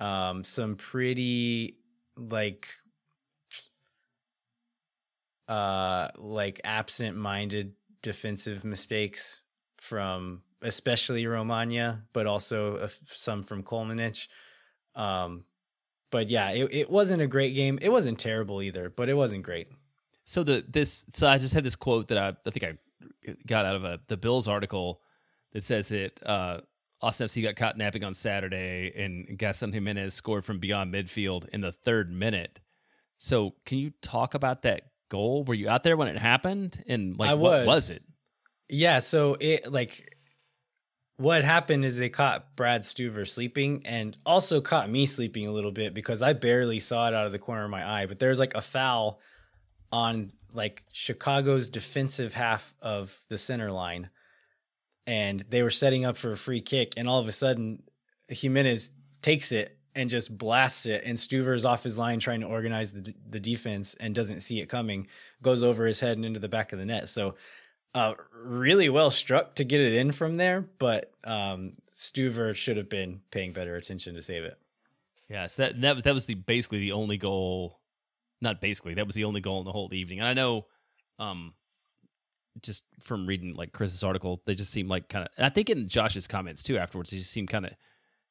Um, 0.00 0.42
some 0.42 0.74
pretty 0.74 1.76
like 2.16 2.66
uh 5.46 6.08
like 6.18 6.60
absent 6.64 7.16
minded 7.16 7.72
defensive 8.02 8.64
mistakes 8.64 9.42
from 9.78 10.42
especially 10.60 11.24
Romaña, 11.24 12.02
but 12.12 12.26
also 12.26 12.88
some 13.06 13.44
from 13.44 13.62
Kolmanic. 13.62 14.26
Um, 14.98 15.44
but 16.10 16.30
yeah, 16.30 16.50
it, 16.50 16.68
it 16.72 16.90
wasn't 16.90 17.22
a 17.22 17.26
great 17.26 17.54
game. 17.54 17.78
It 17.80 17.90
wasn't 17.90 18.18
terrible 18.18 18.62
either, 18.62 18.90
but 18.90 19.08
it 19.08 19.14
wasn't 19.14 19.42
great. 19.42 19.68
So 20.24 20.42
the 20.42 20.64
this 20.68 21.06
so 21.12 21.26
I 21.26 21.38
just 21.38 21.54
had 21.54 21.64
this 21.64 21.76
quote 21.76 22.08
that 22.08 22.18
I 22.18 22.28
I 22.46 22.50
think 22.50 22.64
I 22.64 23.34
got 23.46 23.64
out 23.64 23.76
of 23.76 23.84
a 23.84 24.00
the 24.08 24.16
Bills 24.16 24.48
article 24.48 25.00
that 25.52 25.64
says 25.64 25.88
that 25.88 26.20
uh, 26.24 26.60
Austin 27.00 27.28
FC 27.28 27.42
got 27.42 27.56
caught 27.56 27.78
napping 27.78 28.04
on 28.04 28.12
Saturday 28.12 28.92
and 28.96 29.38
Gaston 29.38 29.72
Gimenez 29.72 30.14
scored 30.14 30.44
from 30.44 30.58
beyond 30.58 30.92
midfield 30.92 31.48
in 31.48 31.60
the 31.60 31.72
third 31.72 32.12
minute. 32.12 32.60
So 33.16 33.54
can 33.64 33.78
you 33.78 33.92
talk 34.02 34.34
about 34.34 34.62
that 34.62 34.82
goal? 35.08 35.44
Were 35.44 35.54
you 35.54 35.68
out 35.68 35.82
there 35.82 35.96
when 35.96 36.08
it 36.08 36.18
happened? 36.18 36.84
And 36.86 37.18
like 37.18 37.30
I 37.30 37.34
was. 37.34 37.66
what 37.66 37.74
was 37.74 37.90
it? 37.90 38.02
Yeah, 38.68 38.98
so 38.98 39.36
it 39.40 39.70
like 39.72 40.17
what 41.18 41.44
happened 41.44 41.84
is 41.84 41.96
they 41.96 42.08
caught 42.08 42.54
Brad 42.54 42.82
Stuver 42.82 43.28
sleeping 43.28 43.82
and 43.84 44.16
also 44.24 44.60
caught 44.60 44.88
me 44.88 45.04
sleeping 45.04 45.46
a 45.46 45.52
little 45.52 45.72
bit 45.72 45.92
because 45.92 46.22
I 46.22 46.32
barely 46.32 46.78
saw 46.78 47.08
it 47.08 47.14
out 47.14 47.26
of 47.26 47.32
the 47.32 47.40
corner 47.40 47.64
of 47.64 47.70
my 47.70 47.84
eye. 47.84 48.06
But 48.06 48.20
there's 48.20 48.38
like 48.38 48.54
a 48.54 48.62
foul 48.62 49.20
on 49.90 50.32
like 50.52 50.84
Chicago's 50.92 51.66
defensive 51.66 52.34
half 52.34 52.72
of 52.80 53.20
the 53.28 53.36
center 53.36 53.70
line. 53.72 54.10
And 55.08 55.44
they 55.48 55.64
were 55.64 55.70
setting 55.70 56.04
up 56.04 56.16
for 56.16 56.30
a 56.30 56.36
free 56.36 56.60
kick. 56.60 56.92
And 56.96 57.08
all 57.08 57.18
of 57.18 57.26
a 57.26 57.32
sudden, 57.32 57.82
Gimenez 58.28 58.92
takes 59.20 59.50
it 59.50 59.76
and 59.96 60.08
just 60.08 60.36
blasts 60.38 60.86
it. 60.86 61.02
And 61.04 61.18
Stuver's 61.18 61.64
off 61.64 61.82
his 61.82 61.98
line 61.98 62.20
trying 62.20 62.42
to 62.42 62.46
organize 62.46 62.92
the, 62.92 63.12
the 63.28 63.40
defense 63.40 63.96
and 63.98 64.14
doesn't 64.14 64.40
see 64.40 64.60
it 64.60 64.68
coming, 64.68 65.08
goes 65.42 65.64
over 65.64 65.84
his 65.84 65.98
head 65.98 66.16
and 66.16 66.24
into 66.24 66.38
the 66.38 66.48
back 66.48 66.72
of 66.72 66.78
the 66.78 66.84
net. 66.84 67.08
So 67.08 67.34
uh, 67.98 68.14
really 68.32 68.88
well 68.88 69.10
struck 69.10 69.56
to 69.56 69.64
get 69.64 69.80
it 69.80 69.94
in 69.94 70.12
from 70.12 70.36
there, 70.36 70.64
but 70.78 71.12
um, 71.24 71.72
Stuver 71.92 72.54
should 72.54 72.76
have 72.76 72.88
been 72.88 73.22
paying 73.32 73.52
better 73.52 73.74
attention 73.74 74.14
to 74.14 74.22
save 74.22 74.44
it. 74.44 74.56
Yes, 75.28 75.56
that 75.56 75.80
that 75.80 75.96
was 75.96 76.04
that 76.04 76.14
was 76.14 76.26
the 76.26 76.34
basically 76.34 76.78
the 76.78 76.92
only 76.92 77.16
goal. 77.16 77.80
Not 78.40 78.60
basically, 78.60 78.94
that 78.94 79.06
was 79.06 79.16
the 79.16 79.24
only 79.24 79.40
goal 79.40 79.58
in 79.58 79.64
the 79.64 79.72
whole 79.72 79.92
evening. 79.92 80.20
And 80.20 80.28
I 80.28 80.32
know, 80.32 80.66
um, 81.18 81.54
just 82.62 82.84
from 83.00 83.26
reading 83.26 83.54
like 83.54 83.72
Chris's 83.72 84.04
article, 84.04 84.42
they 84.46 84.54
just 84.54 84.72
seem 84.72 84.86
like 84.86 85.08
kind 85.08 85.26
of. 85.26 85.44
I 85.44 85.48
think 85.48 85.68
in 85.68 85.88
Josh's 85.88 86.28
comments 86.28 86.62
too 86.62 86.78
afterwards, 86.78 87.10
they 87.10 87.18
just 87.18 87.32
seemed 87.32 87.50
kind 87.50 87.66
of, 87.66 87.72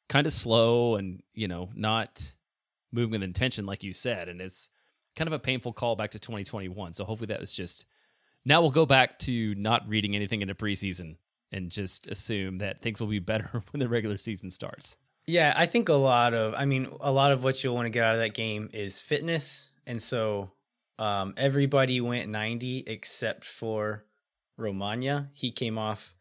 kind 0.07 0.25
of 0.25 0.31
slow 0.31 0.95
and 0.95 1.21
you 1.33 1.49
know 1.49 1.69
not 1.75 2.31
moving 2.93 3.11
with 3.11 3.23
intention, 3.23 3.65
like 3.65 3.83
you 3.83 3.91
said. 3.91 4.29
And 4.29 4.39
it's 4.39 4.69
kind 5.17 5.27
of 5.27 5.33
a 5.33 5.39
painful 5.39 5.73
call 5.73 5.97
back 5.97 6.11
to 6.11 6.19
2021. 6.19 6.93
So 6.93 7.03
hopefully 7.03 7.27
that 7.27 7.41
was 7.41 7.53
just 7.53 7.83
now 8.47 8.61
we'll 8.61 8.71
go 8.71 8.85
back 8.85 9.19
to 9.19 9.53
not 9.55 9.87
reading 9.89 10.15
anything 10.15 10.41
in 10.41 10.47
the 10.47 10.53
preseason 10.53 11.17
and 11.51 11.69
just 11.69 12.07
assume 12.07 12.59
that 12.59 12.81
things 12.81 13.01
will 13.01 13.07
be 13.07 13.19
better 13.33 13.61
when 13.71 13.79
the 13.79 13.89
regular 13.89 14.17
season 14.17 14.49
starts. 14.49 14.95
Yeah, 15.25 15.53
I 15.55 15.65
think 15.65 15.89
a 15.89 15.93
lot 15.93 16.33
of, 16.33 16.53
I 16.53 16.63
mean, 16.63 16.87
a 17.01 17.11
lot 17.11 17.33
of 17.33 17.43
what 17.43 17.61
you'll 17.61 17.75
want 17.75 17.87
to 17.87 17.89
get 17.89 18.05
out 18.05 18.15
of 18.15 18.21
that 18.21 18.33
game 18.33 18.69
is 18.73 19.01
fitness. 19.01 19.69
And 19.85 20.01
so 20.01 20.51
um, 20.97 21.33
everybody 21.35 21.99
went 21.99 22.29
90 22.29 22.85
except 22.87 23.43
for 23.43 24.05
Romaña. 24.57 25.27
He 25.33 25.51
came 25.51 25.77
off 25.77 26.15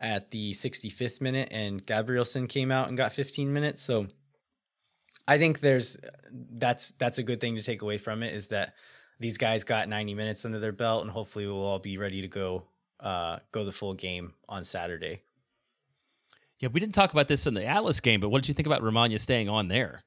at 0.00 0.32
the 0.32 0.50
65th 0.50 1.20
minute 1.20 1.50
and 1.52 1.86
Gabrielsen 1.86 2.48
came 2.48 2.72
out 2.72 2.88
and 2.88 2.96
got 2.96 3.12
15 3.12 3.52
minutes. 3.52 3.82
So 3.82 4.08
I 5.28 5.38
think 5.38 5.60
there's 5.60 5.96
that's 6.32 6.90
that's 6.92 7.18
a 7.18 7.22
good 7.22 7.40
thing 7.40 7.54
to 7.54 7.62
take 7.62 7.82
away 7.82 7.98
from 7.98 8.24
it 8.24 8.34
is 8.34 8.48
that 8.48 8.74
these 9.20 9.36
guys 9.36 9.64
got 9.64 9.88
90 9.88 10.14
minutes 10.14 10.44
under 10.44 10.58
their 10.58 10.72
belt, 10.72 11.02
and 11.02 11.10
hopefully 11.10 11.46
we'll 11.46 11.62
all 11.62 11.78
be 11.78 11.98
ready 11.98 12.22
to 12.22 12.28
go 12.28 12.64
uh, 12.98 13.38
go 13.52 13.64
the 13.64 13.72
full 13.72 13.94
game 13.94 14.32
on 14.48 14.64
Saturday. 14.64 15.22
Yeah, 16.58 16.68
we 16.72 16.80
didn't 16.80 16.94
talk 16.94 17.12
about 17.12 17.28
this 17.28 17.46
in 17.46 17.54
the 17.54 17.64
Atlas 17.64 18.00
game, 18.00 18.20
but 18.20 18.30
what 18.30 18.42
did 18.42 18.48
you 18.48 18.54
think 18.54 18.66
about 18.66 18.82
Romaña 18.82 19.20
staying 19.20 19.48
on 19.48 19.68
there? 19.68 20.02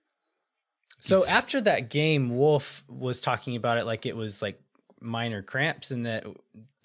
So 0.99 1.25
after 1.25 1.59
that 1.61 1.89
game, 1.89 2.35
Wolff 2.37 2.83
was 2.87 3.19
talking 3.19 3.55
about 3.55 3.77
it 3.77 3.85
like 3.85 4.05
it 4.05 4.15
was 4.15 4.41
like 4.41 4.61
minor 4.99 5.41
cramps, 5.41 5.91
and 5.91 6.05
that 6.05 6.25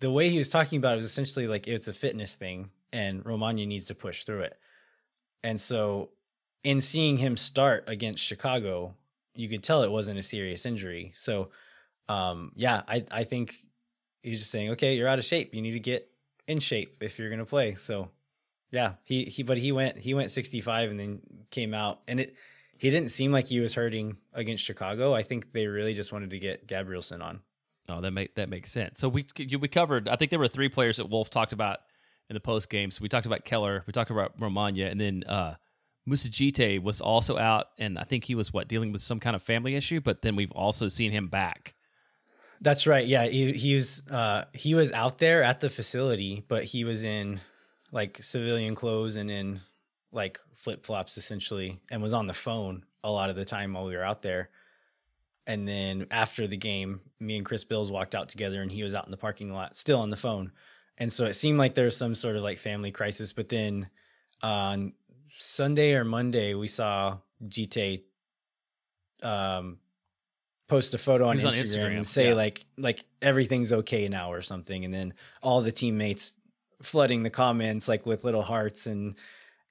the 0.01 0.11
way 0.11 0.29
he 0.29 0.39
was 0.39 0.51
talking 0.51 0.79
about 0.79 0.95
it 0.95 0.97
was 0.97 1.07
essentially 1.07 1.47
like 1.47 1.67
it's 1.67 1.89
a 1.89 1.93
fitness 1.93 2.35
thing, 2.35 2.71
and 2.93 3.25
Romaña 3.25 3.67
needs 3.67 3.87
to 3.87 3.95
push 3.95 4.25
through 4.25 4.43
it. 4.43 4.59
And 5.43 5.61
so, 5.61 6.11
in 6.63 6.81
seeing 6.81 7.19
him 7.19 7.37
start 7.37 7.85
against 7.87 8.23
Chicago, 8.23 8.95
you 9.35 9.49
could 9.49 9.63
tell 9.63 9.83
it 9.83 9.91
wasn't 9.91 10.19
a 10.19 10.23
serious 10.23 10.67
injury. 10.67 11.13
So 11.15 11.51
um, 12.09 12.53
yeah, 12.55 12.83
I 12.89 13.05
I 13.11 13.25
think 13.25 13.55
he's 14.23 14.41
just 14.41 14.51
saying, 14.51 14.71
okay, 14.71 14.95
you're 14.95 15.09
out 15.09 15.19
of 15.19 15.25
shape. 15.25 15.55
You 15.55 15.63
need 15.63 15.73
to 15.73 15.81
get 15.81 16.11
in 16.47 16.61
shape 16.61 17.03
if 17.03 17.19
you're 17.19 17.31
gonna 17.31 17.45
play. 17.45 17.75
So 17.75 18.11
yeah, 18.71 18.95
he 19.05 19.25
he 19.25 19.43
but 19.43 19.59
he 19.59 19.73
went 19.73 19.99
he 19.99 20.15
went 20.15 20.31
65 20.31 20.91
and 20.91 21.01
then 21.01 21.21
came 21.51 21.75
out 21.75 22.01
and 22.07 22.21
it 22.21 22.35
he 22.79 22.91
didn't 22.91 23.11
seem 23.11 23.33
like 23.33 23.49
he 23.49 23.61
was 23.61 23.75
hurting 23.75 24.17
against 24.33 24.65
Chicago. 24.65 25.15
I 25.15 25.23
think 25.23 25.53
they 25.53 25.67
really 25.67 25.95
just 25.95 26.13
wanted 26.13 26.31
to 26.31 26.39
get 26.39 26.67
Gabrielsen 26.67 27.21
on. 27.21 27.41
Oh, 27.91 28.01
that 28.01 28.11
make 28.13 28.35
that 28.37 28.49
makes 28.49 28.71
sense. 28.71 29.01
So 29.01 29.09
we 29.09 29.27
we 29.39 29.69
covered. 29.69 30.09
I 30.09 30.17
think 30.17 30.31
there 30.31 30.39
were 30.39 30.49
three 30.49 30.69
players 30.69 30.99
that 30.99 31.09
Wolff 31.09 31.31
talked 31.31 31.53
about 31.53 31.81
in 32.29 32.35
the 32.35 32.41
post 32.41 32.69
game. 32.69 32.91
So 32.91 33.01
we 33.03 33.09
talked 33.09 33.27
about 33.27 33.45
Keller, 33.45 33.83
we 33.87 33.93
talked 33.93 34.11
about 34.11 34.39
Romaña, 34.39 34.91
and 34.91 35.01
then 35.01 35.25
uh, 35.25 35.55
Moussa 36.07 36.29
Djitté 36.29 36.83
was 36.83 37.01
also 37.01 37.39
out, 37.39 37.69
and 37.79 37.99
I 37.99 38.05
think 38.05 38.25
he 38.25 38.35
was 38.35 38.53
what 38.53 38.69
dealing 38.69 38.93
with 38.93 39.03
some 39.03 39.21
kind 39.21 39.35
of 39.35 39.43
family 39.43 39.75
issue. 39.75 40.01
But 40.01 40.23
then 40.23 40.37
we've 40.37 40.53
also 40.53 40.89
seen 40.89 41.11
him 41.11 41.29
back. 41.29 41.75
That's 42.61 42.87
right. 42.87 43.07
Yeah, 43.07 43.27
he, 43.27 43.53
he 43.53 43.75
was 43.75 44.03
uh, 44.11 44.45
he 44.53 44.75
was 44.75 44.93
out 44.93 45.19
there 45.19 45.43
at 45.43 45.61
the 45.61 45.71
facility, 45.71 46.45
but 46.49 46.65
he 46.65 46.85
was 46.85 47.05
in 47.05 47.41
like 47.93 48.23
civilian 48.23 48.75
clothes 48.75 49.17
and 49.17 49.31
in 49.31 49.61
like 50.13 50.41
flip 50.55 50.85
flops 50.85 51.17
essentially, 51.17 51.81
and 51.91 52.03
was 52.03 52.13
on 52.13 52.27
the 52.27 52.35
phone 52.35 52.85
a 53.05 53.11
lot 53.11 53.31
of 53.31 53.37
the 53.37 53.45
time 53.45 53.75
while 53.75 53.87
we 53.87 53.97
were 53.97 54.05
out 54.05 54.23
there. 54.23 54.51
And 55.47 55.67
then 55.67 56.07
after 56.11 56.47
the 56.47 56.57
game, 56.57 57.01
me 57.21 57.37
and 57.37 57.47
Chris 57.47 57.65
Bills 57.65 57.91
walked 57.91 58.15
out 58.15 58.29
together, 58.29 58.61
and 58.61 58.71
he 58.71 58.83
was 58.83 58.95
out 58.95 59.07
in 59.07 59.11
the 59.11 59.17
parking 59.17 59.53
lot, 59.53 59.77
still 59.77 60.01
on 60.01 60.11
the 60.11 60.17
phone. 60.17 60.53
And 60.99 61.13
so 61.13 61.27
it 61.27 61.35
seemed 61.35 61.59
like 61.59 61.75
there 61.75 61.85
was 61.85 61.97
some 61.97 62.15
sort 62.15 62.37
of 62.37 62.43
like 62.43 62.59
family 62.59 62.91
crisis. 62.91 63.33
But 63.33 63.49
then 63.49 63.89
on 64.43 64.93
Sunday 65.39 65.95
or 65.95 66.05
Monday, 66.05 66.55
we 66.55 66.67
saw 66.67 67.19
Djitté 67.43 68.03
um, 69.23 69.79
post 70.69 70.95
a 70.95 70.99
photo 70.99 71.29
on 71.29 71.39
Instagram, 71.39 71.47
on 71.47 71.53
Instagram, 71.53 71.97
and 71.97 72.07
say 72.07 72.29
yeah. 72.29 72.35
like 72.35 72.65
like 72.77 73.05
everything's 73.21 73.73
okay 73.73 74.07
now 74.09 74.33
or 74.33 74.43
something 74.43 74.85
and 74.85 74.93
then 74.93 75.15
all 75.43 75.61
the 75.61 75.73
teammates 75.73 76.35
flooding 76.83 77.23
the 77.23 77.31
comments 77.31 77.89
like 77.89 78.07
with 78.07 78.23
little 78.25 78.43
hearts 78.43 78.87
and 78.87 79.17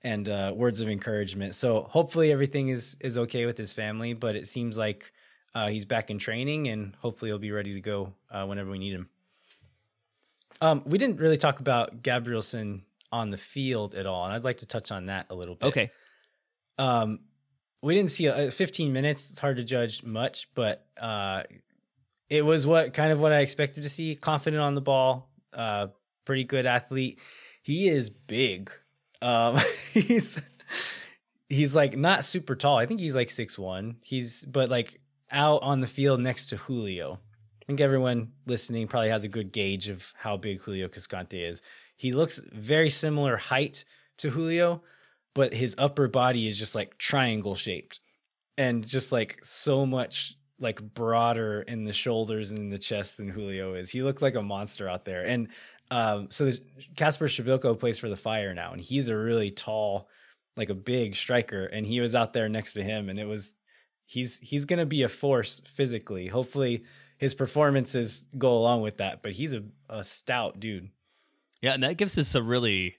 and 0.03 0.29
uh, 0.29 0.53
words 0.55 0.79
of 0.79 0.87
encouragement. 0.89 1.55
So 1.55 1.87
hopefully 1.89 2.31
everything 2.31 2.69
is 2.69 2.97
is 2.99 3.17
okay 3.17 3.45
with 3.45 3.57
his 3.57 3.71
family 3.71 4.13
but 4.13 4.35
it 4.35 4.47
seems 4.47 4.77
like 4.77 5.11
uh, 5.55 5.69
he's 5.69 5.85
back 5.85 6.09
in 6.09 6.19
training 6.19 6.67
and 6.67 6.95
hopefully 6.95 7.29
he'll 7.29 7.39
be 7.39 7.51
ready 7.51 7.73
to 7.75 7.81
go 7.81 8.13
uh, 8.31 8.45
whenever 8.45 8.69
we 8.69 8.79
need 8.79 8.93
him. 8.93 9.09
Um, 10.59 10.81
we 10.85 10.97
didn't 10.97 11.19
really 11.19 11.37
talk 11.37 11.59
about 11.59 12.01
gabrielsen 12.01 12.83
on 13.11 13.29
the 13.29 13.37
field 13.37 13.95
at 13.95 14.05
all 14.05 14.25
and 14.25 14.33
i'd 14.33 14.43
like 14.43 14.57
to 14.57 14.65
touch 14.65 14.91
on 14.91 15.05
that 15.05 15.27
a 15.29 15.35
little 15.35 15.55
bit. 15.55 15.67
Okay. 15.67 15.91
Um, 16.79 17.19
we 17.81 17.95
didn't 17.95 18.11
see 18.11 18.25
a, 18.25 18.51
15 18.51 18.91
minutes. 18.91 19.29
It's 19.29 19.39
hard 19.39 19.57
to 19.57 19.63
judge 19.63 20.03
much, 20.03 20.49
but 20.55 20.85
uh, 20.99 21.43
it 22.29 22.43
was 22.43 22.65
what 22.65 22.93
kind 22.93 23.11
of 23.11 23.19
what 23.19 23.31
I 23.31 23.39
expected 23.39 23.83
to 23.83 23.89
see. 23.89 24.15
Confident 24.15 24.61
on 24.61 24.75
the 24.75 24.81
ball, 24.81 25.29
uh, 25.53 25.87
pretty 26.25 26.43
good 26.43 26.65
athlete. 26.65 27.19
He 27.61 27.87
is 27.87 28.09
big. 28.09 28.71
Um, 29.21 29.59
he's 29.93 30.39
he's 31.49 31.75
like 31.75 31.97
not 31.97 32.25
super 32.25 32.55
tall. 32.55 32.77
I 32.77 32.85
think 32.85 32.99
he's 32.99 33.15
like 33.15 33.29
six 33.29 33.57
one. 33.57 33.97
He's 34.01 34.45
but 34.45 34.69
like 34.69 34.99
out 35.31 35.61
on 35.63 35.81
the 35.81 35.87
field 35.87 36.19
next 36.19 36.45
to 36.49 36.57
Julio. 36.57 37.19
I 37.61 37.65
think 37.65 37.81
everyone 37.81 38.31
listening 38.45 38.87
probably 38.87 39.09
has 39.09 39.25
a 39.25 39.29
good 39.29 39.51
gauge 39.51 39.89
of 39.89 40.13
how 40.15 40.37
big 40.37 40.61
Julio 40.61 40.87
Cascante 40.87 41.49
is. 41.49 41.61
He 41.97 42.13
looks 42.13 42.41
very 42.53 42.89
similar 42.89 43.35
height 43.35 43.83
to 44.19 44.29
Julio, 44.29 44.83
but 45.37 45.53
his 45.53 45.75
upper 45.77 46.07
body 46.07 46.47
is 46.47 46.57
just 46.57 46.73
like 46.73 46.97
triangle 46.97 47.53
shaped 47.53 47.99
and 48.57 48.87
just 48.87 49.11
like 49.11 49.37
so 49.43 49.85
much 49.85 50.35
like 50.59 50.81
broader 50.95 51.61
in 51.61 51.83
the 51.83 51.93
shoulders 51.93 52.49
and 52.49 52.57
in 52.57 52.69
the 52.71 52.79
chest 52.79 53.17
than 53.17 53.29
Julio 53.29 53.75
is. 53.75 53.91
He 53.91 54.01
looked 54.01 54.23
like 54.23 54.33
a 54.33 54.41
monster 54.41 54.89
out 54.89 55.05
there. 55.05 55.23
And 55.23 55.49
um, 55.91 56.29
so 56.31 56.45
Kacper 56.95 57.27
Przybyłko 57.27 57.79
plays 57.79 57.99
for 57.99 58.09
the 58.09 58.15
Fire 58.15 58.55
now, 58.55 58.73
and 58.73 58.81
he's 58.81 59.09
a 59.09 59.15
really 59.15 59.51
tall, 59.51 60.09
like 60.55 60.71
a 60.71 60.73
big 60.73 61.15
striker, 61.15 61.67
and 61.67 61.85
he 61.85 62.01
was 62.01 62.15
out 62.15 62.33
there 62.33 62.49
next 62.49 62.73
to 62.73 62.83
him, 62.83 63.07
and 63.07 63.19
it 63.19 63.25
was 63.25 63.53
he's 64.07 64.39
he's 64.39 64.65
gonna 64.65 64.87
be 64.87 65.03
a 65.03 65.07
force 65.07 65.61
physically. 65.67 66.27
Hopefully, 66.27 66.83
his 67.19 67.35
performances 67.35 68.25
go 68.39 68.53
along 68.53 68.81
with 68.81 68.97
that, 68.97 69.21
but 69.21 69.33
he's 69.33 69.53
a, 69.53 69.63
a 69.87 70.03
stout 70.03 70.59
dude. 70.59 70.89
Yeah, 71.61 71.75
and 71.75 71.83
that 71.83 71.97
gives 71.97 72.17
us 72.17 72.33
a 72.33 72.41
really 72.41 72.95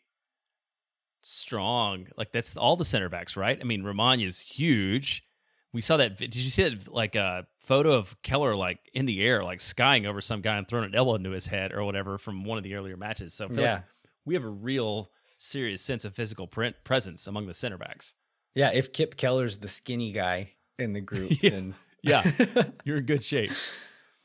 strong. 1.28 2.06
Like 2.16 2.32
that's 2.32 2.56
all 2.56 2.76
the 2.76 2.84
center 2.84 3.08
backs, 3.08 3.36
right? 3.36 3.58
I 3.60 3.64
mean, 3.64 3.82
Romaña 3.82 4.26
is 4.26 4.40
huge. 4.40 5.24
We 5.72 5.80
saw 5.80 5.96
that. 5.98 6.16
Did 6.16 6.34
you 6.34 6.50
see 6.50 6.62
that? 6.64 6.88
Like 6.88 7.14
a 7.14 7.46
photo 7.60 7.92
of 7.92 8.20
Keller, 8.22 8.56
like 8.56 8.78
in 8.94 9.04
the 9.04 9.22
air, 9.22 9.44
like 9.44 9.60
skying 9.60 10.06
over 10.06 10.20
some 10.20 10.40
guy 10.40 10.56
and 10.56 10.66
throwing 10.66 10.86
an 10.86 10.94
elbow 10.94 11.14
into 11.14 11.30
his 11.30 11.46
head 11.46 11.72
or 11.72 11.84
whatever 11.84 12.18
from 12.18 12.44
one 12.44 12.58
of 12.58 12.64
the 12.64 12.74
earlier 12.74 12.96
matches. 12.96 13.34
So 13.34 13.48
yeah, 13.52 13.74
like 13.74 13.82
we 14.24 14.34
have 14.34 14.44
a 14.44 14.48
real 14.48 15.10
serious 15.38 15.82
sense 15.82 16.04
of 16.04 16.14
physical 16.14 16.46
print 16.46 16.76
presence 16.84 17.26
among 17.26 17.46
the 17.46 17.54
center 17.54 17.78
backs. 17.78 18.14
Yeah, 18.54 18.70
if 18.72 18.92
Kipp 18.92 19.16
Keller's 19.16 19.58
the 19.58 19.68
skinny 19.68 20.12
guy 20.12 20.52
in 20.78 20.94
the 20.94 21.00
group, 21.00 21.30
yeah. 21.42 21.50
then 21.50 21.74
yeah, 22.02 22.30
you're 22.84 22.98
in 22.98 23.04
good 23.04 23.22
shape. 23.22 23.52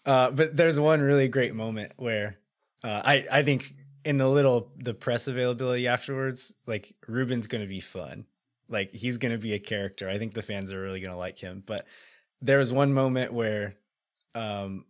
Uh, 0.05 0.31
but 0.31 0.55
there's 0.55 0.79
one 0.79 1.01
really 1.01 1.27
great 1.27 1.53
moment 1.53 1.91
where 1.97 2.37
uh, 2.83 3.01
I 3.03 3.25
I 3.31 3.43
think 3.43 3.73
in 4.05 4.17
the 4.17 4.27
little 4.27 4.71
the 4.77 4.93
press 4.93 5.27
availability 5.27 5.87
afterwards, 5.87 6.53
like 6.65 6.93
Ruben's 7.07 7.47
going 7.47 7.63
to 7.63 7.67
be 7.67 7.79
fun. 7.79 8.25
Like 8.69 8.93
he's 8.93 9.17
going 9.17 9.31
to 9.31 9.37
be 9.37 9.53
a 9.53 9.59
character. 9.59 10.09
I 10.09 10.17
think 10.17 10.33
the 10.33 10.41
fans 10.41 10.71
are 10.71 10.81
really 10.81 10.99
going 10.99 11.11
to 11.11 11.17
like 11.17 11.39
him. 11.39 11.63
But 11.65 11.85
there 12.41 12.57
was 12.57 12.71
one 12.71 12.93
moment 12.93 13.33
where 13.33 13.75
um, 14.35 14.85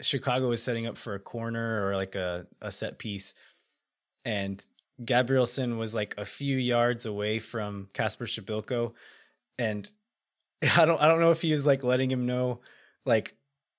Chicago 0.00 0.48
was 0.48 0.62
setting 0.62 0.86
up 0.86 0.96
for 0.96 1.14
a 1.14 1.20
corner 1.20 1.88
or 1.88 1.96
like 1.96 2.14
a, 2.14 2.46
a 2.60 2.70
set 2.70 2.98
piece, 2.98 3.34
and 4.24 4.62
Gabrielsen 5.04 5.78
was 5.78 5.94
like 5.94 6.14
a 6.18 6.24
few 6.24 6.56
yards 6.56 7.06
away 7.06 7.38
from 7.38 7.88
Kacper 7.94 8.26
Przybylko, 8.26 8.92
and 9.58 9.88
I 10.76 10.84
don't 10.84 11.00
I 11.00 11.08
don't 11.08 11.20
know 11.20 11.30
if 11.30 11.42
he 11.42 11.52
was 11.52 11.66
like 11.66 11.84
letting 11.84 12.10
him 12.10 12.26
know 12.26 12.60
like 13.04 13.36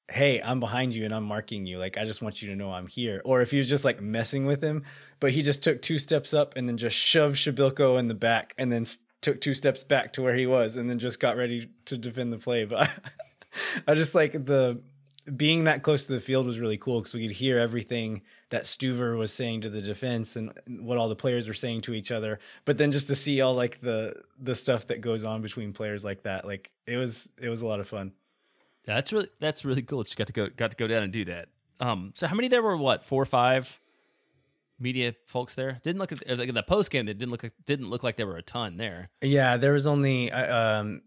hey 0.10 0.41
i'm 0.41 0.60
behind 0.60 0.93
you 0.93 1.06
and 1.06 1.13
i'm 1.13 1.24
marking 1.24 1.65
you 1.65 1.78
like 1.78 1.98
i 1.98 2.06
just 2.06 2.22
want 2.22 2.41
you 2.41 2.50
to 2.50 2.56
know 2.56 2.72
i'm 2.72 2.88
here 2.88 3.22
or 3.26 3.41
if 3.41 3.52
he 3.52 3.58
was 3.58 3.69
just 3.69 3.86
like 3.86 4.02
messing 4.02 4.45
with 4.45 4.62
him 4.62 4.84
but 5.19 5.32
he 5.32 5.41
just 5.41 5.63
took 5.63 5.82
two 5.82 5.98
steps 5.98 6.34
up 6.34 6.56
and 6.56 6.67
then 6.67 6.78
just 6.78 6.95
shoved 6.95 7.36
Przybylko 7.36 8.00
in 8.00 8.08
the 8.08 8.13
back 8.13 8.54
and 8.58 8.72
then 8.72 8.86
took 9.22 9.41
two 9.41 9.54
steps 9.54 9.84
back 9.84 10.13
to 10.13 10.22
where 10.22 10.36
he 10.36 10.45
was 10.45 10.78
and 10.78 10.89
then 10.89 11.00
just 11.00 11.19
got 11.19 11.38
ready 11.38 11.69
to 11.86 11.98
defend 11.98 12.32
the 12.32 12.38
play 12.38 12.65
but 12.65 12.88
I, 12.88 13.91
I 13.91 13.93
just 13.93 14.15
like 14.15 14.34
the 14.34 14.82
being 15.36 15.65
that 15.65 15.84
close 15.84 16.06
to 16.06 16.13
the 16.13 16.19
field 16.19 16.45
was 16.45 16.60
really 16.60 16.78
cool 16.78 17.00
because 17.00 17.13
we 17.13 17.28
could 17.28 17.36
hear 17.36 17.60
everything 17.60 18.22
that 18.50 18.63
Stuver 18.63 19.17
was 19.17 19.32
saying 19.32 19.62
to 19.62 19.69
the 19.69 19.82
defense 19.82 20.36
and 20.36 20.52
what 20.67 20.98
all 20.98 21.10
the 21.10 21.15
players 21.15 21.48
were 21.48 21.54
saying 21.54 21.82
to 21.82 21.93
each 21.93 22.12
other. 22.12 22.39
But 22.65 22.78
then 22.78 22.91
just 22.91 23.08
to 23.08 23.15
see 23.15 23.41
all 23.41 23.54
like 23.54 23.82
the 23.82 24.15
the 24.39 24.56
stuff 24.56 24.88
that 24.88 25.02
goes 25.02 25.24
on 25.24 25.41
between 25.41 25.74
players 25.74 26.04
like 26.04 26.24
that, 26.24 26.45
like 26.45 26.72
it 26.88 26.98
was 26.98 27.30
it 27.39 27.50
was 27.50 27.62
a 27.62 27.67
lot 27.67 27.80
of 27.80 27.88
fun. 27.88 28.13
Yeah, 28.88 28.96
that's 28.96 29.13
really 29.13 29.30
that's 29.39 29.65
really 29.65 29.82
cool. 29.82 30.04
That 30.04 30.10
you 30.10 30.15
got 30.15 30.28
to 30.28 30.34
go 30.34 30.50
got 30.50 30.72
to 30.72 30.78
go 30.78 30.88
down 30.88 31.04
and 31.04 31.13
do 31.13 31.26
that. 31.26 31.50
Um, 31.80 32.13
so 32.15 32.28
how 32.28 32.36
many 32.36 32.48
there 32.48 32.62
were? 32.62 32.78
What 32.78 33.06
four 33.06 33.22
or 33.22 33.26
five 33.26 33.80
media 34.80 35.15
folks 35.28 35.56
there? 35.56 35.78
Didn't 35.84 36.00
look 36.00 36.12
at 36.12 36.38
like 36.38 36.50
in 36.50 36.56
the 36.56 36.63
post 36.63 36.92
game. 36.92 37.06
They 37.06 37.13
didn't 37.13 37.32
look 37.32 37.44
like, 37.44 37.54
didn't 37.65 37.89
look 37.89 38.04
like 38.04 38.18
there 38.18 38.28
were 38.28 38.38
a 38.38 38.42
ton 38.42 38.78
there. 38.78 39.10
Yeah, 39.22 39.58
there 39.58 39.74
was 39.74 39.88
only 39.88 40.32
uh, 40.32 40.56
um, 40.56 41.02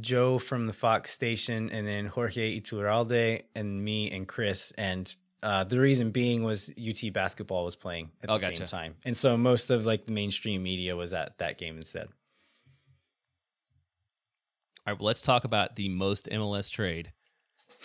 Joe 0.00 0.38
from 0.38 0.66
the 0.66 0.72
Fox 0.72 1.10
station, 1.10 1.70
and 1.70 1.86
then 1.86 2.06
Jorge 2.06 2.60
Iturralde, 2.60 3.42
and 3.54 3.84
me 3.84 4.10
and 4.10 4.26
Chris. 4.26 4.72
And 4.76 5.14
uh, 5.42 5.64
the 5.64 5.80
reason 5.80 6.10
being 6.10 6.44
was 6.44 6.72
UT 6.78 7.12
basketball 7.12 7.64
was 7.64 7.76
playing 7.76 8.10
at 8.22 8.28
the 8.28 8.34
oh, 8.34 8.38
gotcha. 8.38 8.56
same 8.56 8.66
time, 8.66 8.94
and 9.04 9.16
so 9.16 9.36
most 9.36 9.70
of 9.70 9.86
like 9.86 10.06
the 10.06 10.12
mainstream 10.12 10.62
media 10.62 10.96
was 10.96 11.12
at 11.12 11.38
that 11.38 11.58
game 11.58 11.76
instead. 11.76 12.08
All 14.84 14.92
right, 14.92 15.00
well, 15.00 15.06
let's 15.06 15.22
talk 15.22 15.44
about 15.44 15.76
the 15.76 15.88
most 15.88 16.28
MLS 16.28 16.68
trade 16.68 17.12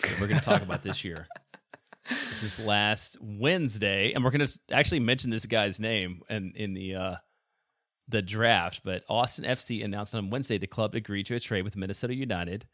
that 0.02 0.20
we're 0.20 0.26
going 0.26 0.40
to 0.40 0.44
talk 0.44 0.62
about 0.62 0.82
this 0.82 1.04
year. 1.04 1.26
This 2.08 2.40
was 2.40 2.58
last 2.58 3.18
Wednesday, 3.20 4.12
and 4.14 4.24
we're 4.24 4.30
going 4.30 4.46
to 4.46 4.58
actually 4.72 5.00
mention 5.00 5.28
this 5.28 5.44
guy's 5.44 5.78
name 5.78 6.22
in 6.30 6.54
in 6.56 6.72
the 6.72 6.94
uh, 6.94 7.14
the 8.08 8.22
draft. 8.22 8.80
But 8.82 9.02
Austin 9.10 9.44
FC 9.44 9.84
announced 9.84 10.14
on 10.14 10.30
Wednesday 10.30 10.56
the 10.56 10.66
club 10.66 10.94
agreed 10.94 11.26
to 11.26 11.34
a 11.34 11.40
trade 11.40 11.64
with 11.64 11.76
Minnesota 11.76 12.14
United. 12.14 12.66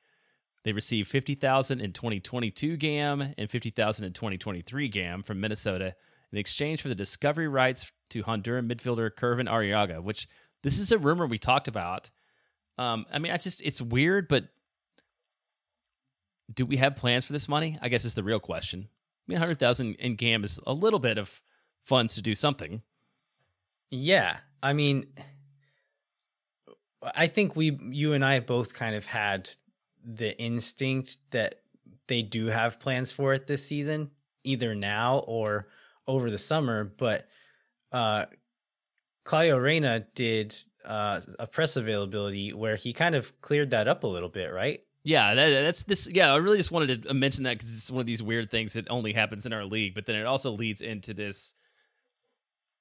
They 0.63 0.71
received 0.71 1.09
fifty 1.09 1.35
thousand 1.35 1.81
in 1.81 1.93
2022 1.93 2.77
GAM 2.77 3.35
and 3.37 3.51
fifty 3.51 3.71
thousand 3.71 4.05
in 4.05 4.13
2023 4.13 4.89
GAM 4.89 5.25
from 5.25 5.41
Minnesota 5.41 5.97
in 6.31 6.39
exchange 6.39 6.81
for 6.81 6.89
the 6.89 6.95
discovery 6.95 7.49
rights 7.49 7.91
to 8.11 8.23
Honduran 8.23 8.73
midfielder 8.73 9.11
Kervin 9.11 9.49
Arriaga. 9.49 10.01
Which 10.01 10.29
this 10.63 10.79
is 10.79 10.93
a 10.93 10.99
rumor 10.99 11.27
we 11.27 11.39
talked 11.39 11.67
about 11.67 12.11
um, 12.79 13.07
I 13.13 13.19
mean, 13.19 13.33
I 13.33 13.37
just 13.37 13.61
it's 13.63 13.81
weird, 13.81 14.29
but 14.29 14.45
do 16.53 16.67
we 16.67 16.77
have 16.77 16.97
plans 16.97 17.25
for 17.25 17.33
this 17.33 17.49
money? 17.49 17.79
I 17.81 17.89
guess 17.89 18.05
is 18.05 18.15
the 18.15 18.25
real 18.25 18.41
question. 18.41 18.89
I 18.91 19.25
mean, 19.27 19.39
hundred 19.39 19.59
thousand 19.59 19.95
in 19.97 20.17
GAM 20.17 20.45
is 20.45 20.61
a 20.67 20.73
little 20.73 20.99
bit 20.99 21.19
of 21.19 21.41
funds 21.85 22.15
to 22.15 22.23
do 22.23 22.35
something. 22.35 22.83
Yeah, 23.91 24.39
I 24.63 24.73
mean, 24.73 25.07
I 27.15 27.27
think 27.27 27.55
we, 27.55 27.79
you 27.91 28.13
and 28.13 28.25
I, 28.25 28.41
both 28.41 28.75
kind 28.75 28.97
of 28.97 29.07
had 29.07 29.51
the 30.05 30.37
instinct 30.39 31.19
that 31.31 31.61
they 32.09 32.23
do 32.23 32.47
have 32.47 32.81
plans 32.81 33.13
for 33.13 33.33
it 33.33 33.47
this 33.47 33.65
season, 33.65 34.11
either 34.43 34.75
now 34.75 35.19
or 35.27 35.69
over 36.07 36.31
the 36.31 36.39
summer. 36.39 36.85
But 36.85 37.27
uh, 37.93 38.27
Claudio 39.25 39.57
Reyna 39.57 40.07
did 40.15 40.57
uh, 40.85 41.20
a 41.38 41.47
press 41.47 41.77
availability 41.77 42.53
where 42.53 42.77
he 42.77 42.92
kind 42.92 43.14
of 43.14 43.40
cleared 43.40 43.70
that 43.70 43.88
up 43.88 44.05
a 44.05 44.07
little 44.07 44.29
bit, 44.29 44.53
right? 44.53 44.83
Yeah, 45.03 45.35
that, 45.35 45.51
that's 45.51 45.83
this. 45.83 46.09
Yeah, 46.11 46.33
I 46.33 46.37
really 46.37 46.57
just 46.57 46.70
wanted 46.70 47.05
to 47.05 47.14
mention 47.14 47.44
that 47.44 47.59
because 47.59 47.75
it's 47.75 47.90
one 47.90 48.01
of 48.01 48.07
these 48.07 48.23
weird 48.23 48.51
things 48.51 48.73
that 48.73 48.90
only 48.90 49.12
happens 49.12 49.44
in 49.44 49.53
our 49.53 49.64
league, 49.64 49.94
but 49.94 50.07
then 50.07 50.16
it 50.16 50.25
also 50.25 50.51
leads 50.51 50.81
into 50.81 51.12
this. 51.12 51.55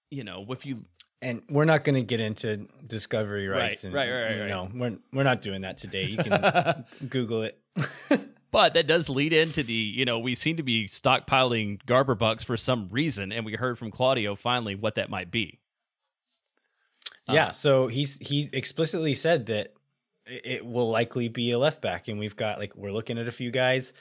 You 0.10 0.24
know, 0.24 0.46
if 0.50 0.66
you 0.66 0.86
and 1.24 1.42
we're 1.50 1.66
not 1.66 1.84
going 1.84 1.96
to 1.96 2.02
get 2.02 2.20
into 2.20 2.68
discovery 2.88 3.48
rights, 3.48 3.84
right? 3.84 3.90
And, 3.90 3.94
right, 3.94 4.10
right, 4.10 4.24
right. 4.24 4.38
You 4.38 4.48
know, 4.48 4.70
we're 4.74 4.98
we're 5.12 5.24
not 5.24 5.42
doing 5.42 5.62
that 5.62 5.78
today. 5.78 6.04
You 6.04 6.18
can 6.18 6.86
Google 7.10 7.44
it. 7.44 7.60
but 8.52 8.74
that 8.76 8.88
does 8.88 9.10
lead 9.10 9.34
into 9.34 9.64
the 9.64 9.74
you 9.74 10.06
know 10.06 10.20
we 10.20 10.36
seem 10.36 10.58
to 10.58 10.64
be 10.64 10.88
stockpiling 10.88 11.84
Garber 11.86 12.16
bucks 12.16 12.44
for 12.44 12.58
some 12.58 12.90
reason, 12.92 13.32
and 13.32 13.46
we 13.46 13.54
heard 13.54 13.78
from 13.78 13.90
Claudio 13.92 14.36
finally 14.36 14.76
what 14.76 14.96
that 14.96 15.10
might 15.10 15.32
be. 15.32 15.60
Yeah, 17.28 17.48
uh, 17.48 17.52
so 17.52 17.88
he's 17.88 18.18
he 18.20 18.50
explicitly 18.52 19.14
said 19.14 19.46
that 19.48 19.74
it 20.26 20.66
will 20.66 20.90
likely 20.90 21.30
be 21.30 21.52
a 21.52 21.60
left 21.60 21.82
back, 21.82 22.08
and 22.08 22.20
we've 22.20 22.36
got 22.36 22.60
like 22.60 22.76
we're 22.76 22.92
looking 22.92 23.18
at 23.18 23.28
a 23.28 23.32
few 23.32 23.52
guys. 23.52 23.94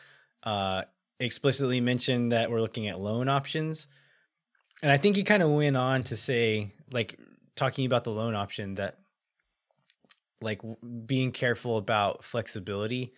Uh, 0.43 0.83
explicitly 1.21 1.81
mentioned 1.81 2.33
that 2.33 2.51
we're 2.51 2.61
looking 2.61 2.89
at 2.89 2.99
loan 2.99 3.29
options, 3.29 3.87
and 4.83 4.91
I 4.91 4.99
think 4.99 5.17
he 5.17 5.23
kind 5.23 5.43
of 5.43 5.51
went 5.51 5.77
on 5.77 6.03
to 6.05 6.17
say 6.17 6.73
like 6.93 7.19
talking 7.55 7.87
about 7.87 8.05
the 8.05 8.11
loan 8.11 8.35
option 8.35 8.75
that 8.75 8.99
like 10.41 10.61
being 11.07 11.33
careful 11.33 11.77
about 11.77 12.25
flexibility. 12.25 13.13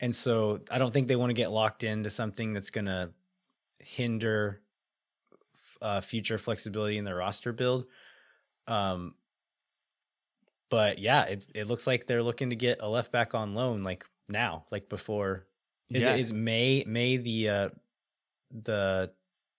And 0.00 0.16
so 0.16 0.60
I 0.70 0.78
don't 0.78 0.92
think 0.92 1.08
they 1.08 1.16
want 1.16 1.30
to 1.30 1.34
get 1.34 1.52
locked 1.52 1.84
into 1.84 2.10
something 2.10 2.52
that's 2.52 2.70
going 2.70 2.86
to 2.86 3.10
hinder 3.78 4.60
uh, 5.80 6.00
future 6.00 6.38
flexibility 6.38 6.98
in 6.98 7.04
the 7.04 7.14
roster 7.14 7.52
build. 7.52 7.86
Um, 8.66 9.14
but 10.72 10.98
yeah, 10.98 11.24
it 11.24 11.46
it 11.54 11.66
looks 11.66 11.86
like 11.86 12.06
they're 12.06 12.22
looking 12.22 12.48
to 12.48 12.56
get 12.56 12.78
a 12.80 12.88
left 12.88 13.12
back 13.12 13.34
on 13.34 13.54
loan 13.54 13.82
like 13.82 14.06
now, 14.26 14.64
like 14.72 14.88
before. 14.88 15.46
Is 15.90 16.02
yeah. 16.02 16.14
it 16.14 16.20
is 16.20 16.32
May 16.32 16.82
May 16.86 17.18
the 17.18 17.48
uh 17.50 17.68
the 18.50 19.10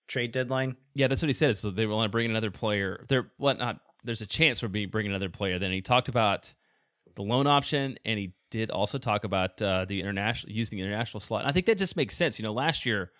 trade 0.07 0.31
deadline? 0.31 0.75
Yeah, 0.95 1.07
that's 1.07 1.21
what 1.21 1.29
he 1.29 1.33
said. 1.33 1.55
So 1.55 1.69
they 1.69 1.85
want 1.85 2.07
to 2.07 2.09
bring 2.09 2.31
another 2.31 2.49
player. 2.49 3.05
There, 3.09 3.31
what 3.37 3.59
not? 3.59 3.79
There's 4.03 4.23
a 4.23 4.25
chance 4.25 4.59
for 4.59 4.67
me 4.67 4.87
bringing 4.87 5.11
another 5.11 5.29
player. 5.29 5.59
Then 5.59 5.71
he 5.71 5.81
talked 5.81 6.09
about 6.09 6.51
the 7.13 7.21
loan 7.21 7.45
option, 7.45 7.99
and 8.05 8.17
he 8.17 8.33
did 8.49 8.71
also 8.71 8.97
talk 8.97 9.23
about 9.23 9.61
uh, 9.61 9.85
the 9.85 10.01
international 10.01 10.51
using 10.51 10.79
the 10.79 10.83
international 10.83 11.19
slot. 11.19 11.41
And 11.41 11.49
I 11.49 11.53
think 11.53 11.67
that 11.67 11.77
just 11.77 11.95
makes 11.95 12.17
sense. 12.17 12.39
You 12.39 12.43
know, 12.43 12.53
last 12.53 12.87
year, 12.87 13.11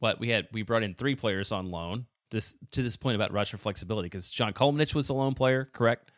what 0.00 0.18
we 0.18 0.30
had 0.30 0.48
we 0.52 0.62
brought 0.62 0.82
in 0.82 0.96
three 0.96 1.14
players 1.14 1.52
on 1.52 1.70
loan. 1.70 2.06
This 2.32 2.56
to 2.72 2.82
this 2.82 2.96
point 2.96 3.14
about 3.14 3.32
roster 3.32 3.56
flexibility 3.56 4.06
because 4.06 4.32
Žan 4.32 4.52
Kolmanič 4.52 4.96
was 4.96 5.10
a 5.10 5.14
loan 5.14 5.34
player, 5.34 5.68
correct? 5.72 6.10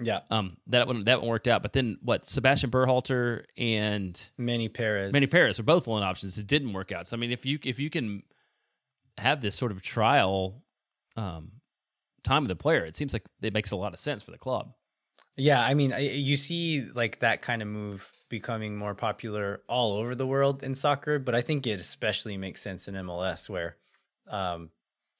Yeah. 0.00 0.20
Um, 0.30 0.56
that 0.68 0.86
one 0.86 1.04
that 1.04 1.20
one 1.20 1.28
worked 1.28 1.48
out. 1.48 1.62
But 1.62 1.72
then 1.72 1.98
what? 2.02 2.28
Sebastian 2.28 2.70
Berhalter 2.70 3.44
and 3.56 4.20
Manny 4.38 4.68
Perez. 4.68 5.12
Manny 5.12 5.26
Perez 5.26 5.58
are 5.58 5.64
both 5.64 5.86
loan 5.86 6.02
options. 6.02 6.38
It 6.38 6.46
didn't 6.46 6.72
work 6.72 6.92
out. 6.92 7.08
So 7.08 7.16
I 7.16 7.20
mean, 7.20 7.32
if 7.32 7.44
you 7.44 7.58
if 7.64 7.78
you 7.78 7.90
can 7.90 8.22
have 9.16 9.40
this 9.40 9.56
sort 9.56 9.72
of 9.72 9.82
trial 9.82 10.62
um, 11.16 11.52
time 12.22 12.44
of 12.44 12.48
the 12.48 12.56
player, 12.56 12.84
it 12.84 12.96
seems 12.96 13.12
like 13.12 13.24
it 13.42 13.52
makes 13.52 13.72
a 13.72 13.76
lot 13.76 13.92
of 13.92 13.98
sense 13.98 14.22
for 14.22 14.30
the 14.30 14.38
club. 14.38 14.72
Yeah, 15.36 15.62
I 15.62 15.74
mean, 15.74 15.94
you 15.96 16.36
see 16.36 16.82
like 16.94 17.20
that 17.20 17.42
kind 17.42 17.62
of 17.62 17.68
move 17.68 18.12
becoming 18.28 18.76
more 18.76 18.94
popular 18.94 19.62
all 19.68 19.94
over 19.94 20.16
the 20.16 20.26
world 20.26 20.64
in 20.64 20.74
soccer, 20.74 21.20
but 21.20 21.34
I 21.34 21.42
think 21.42 21.64
it 21.66 21.78
especially 21.78 22.36
makes 22.36 22.60
sense 22.60 22.88
in 22.88 22.94
MLS 22.94 23.48
where 23.48 23.76
um, 24.28 24.70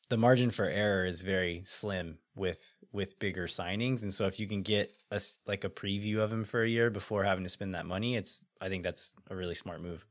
the 0.08 0.16
margin 0.16 0.50
for 0.50 0.64
error 0.64 1.04
is 1.04 1.22
very 1.22 1.62
slim 1.64 2.18
with 2.34 2.76
with 2.92 3.18
bigger 3.18 3.46
signings. 3.46 4.02
And 4.02 4.12
so 4.12 4.26
if 4.26 4.40
you 4.40 4.46
can 4.46 4.62
get 4.62 4.94
a 5.10 5.20
like 5.46 5.64
a 5.64 5.68
preview 5.68 6.18
of 6.18 6.32
him 6.32 6.44
for 6.44 6.62
a 6.62 6.68
year 6.68 6.90
before 6.90 7.24
having 7.24 7.44
to 7.44 7.50
spend 7.50 7.74
that 7.74 7.86
money 7.86 8.14
it's 8.16 8.42
i 8.60 8.68
think 8.68 8.84
that's 8.84 9.14
a 9.30 9.36
really 9.36 9.54
smart 9.54 9.80
move. 9.82 10.04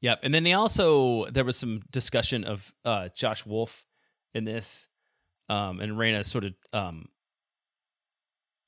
Yep. 0.00 0.20
And 0.22 0.34
then 0.34 0.44
they 0.44 0.52
also 0.52 1.26
there 1.30 1.44
was 1.44 1.56
some 1.56 1.82
discussion 1.90 2.44
of 2.44 2.72
uh, 2.84 3.08
josh 3.14 3.46
wolff 3.46 3.84
in 4.34 4.44
this 4.44 4.88
um, 5.48 5.80
and 5.80 5.98
Reyna 5.98 6.24
sort 6.24 6.44
of 6.44 6.54
um, 6.72 7.08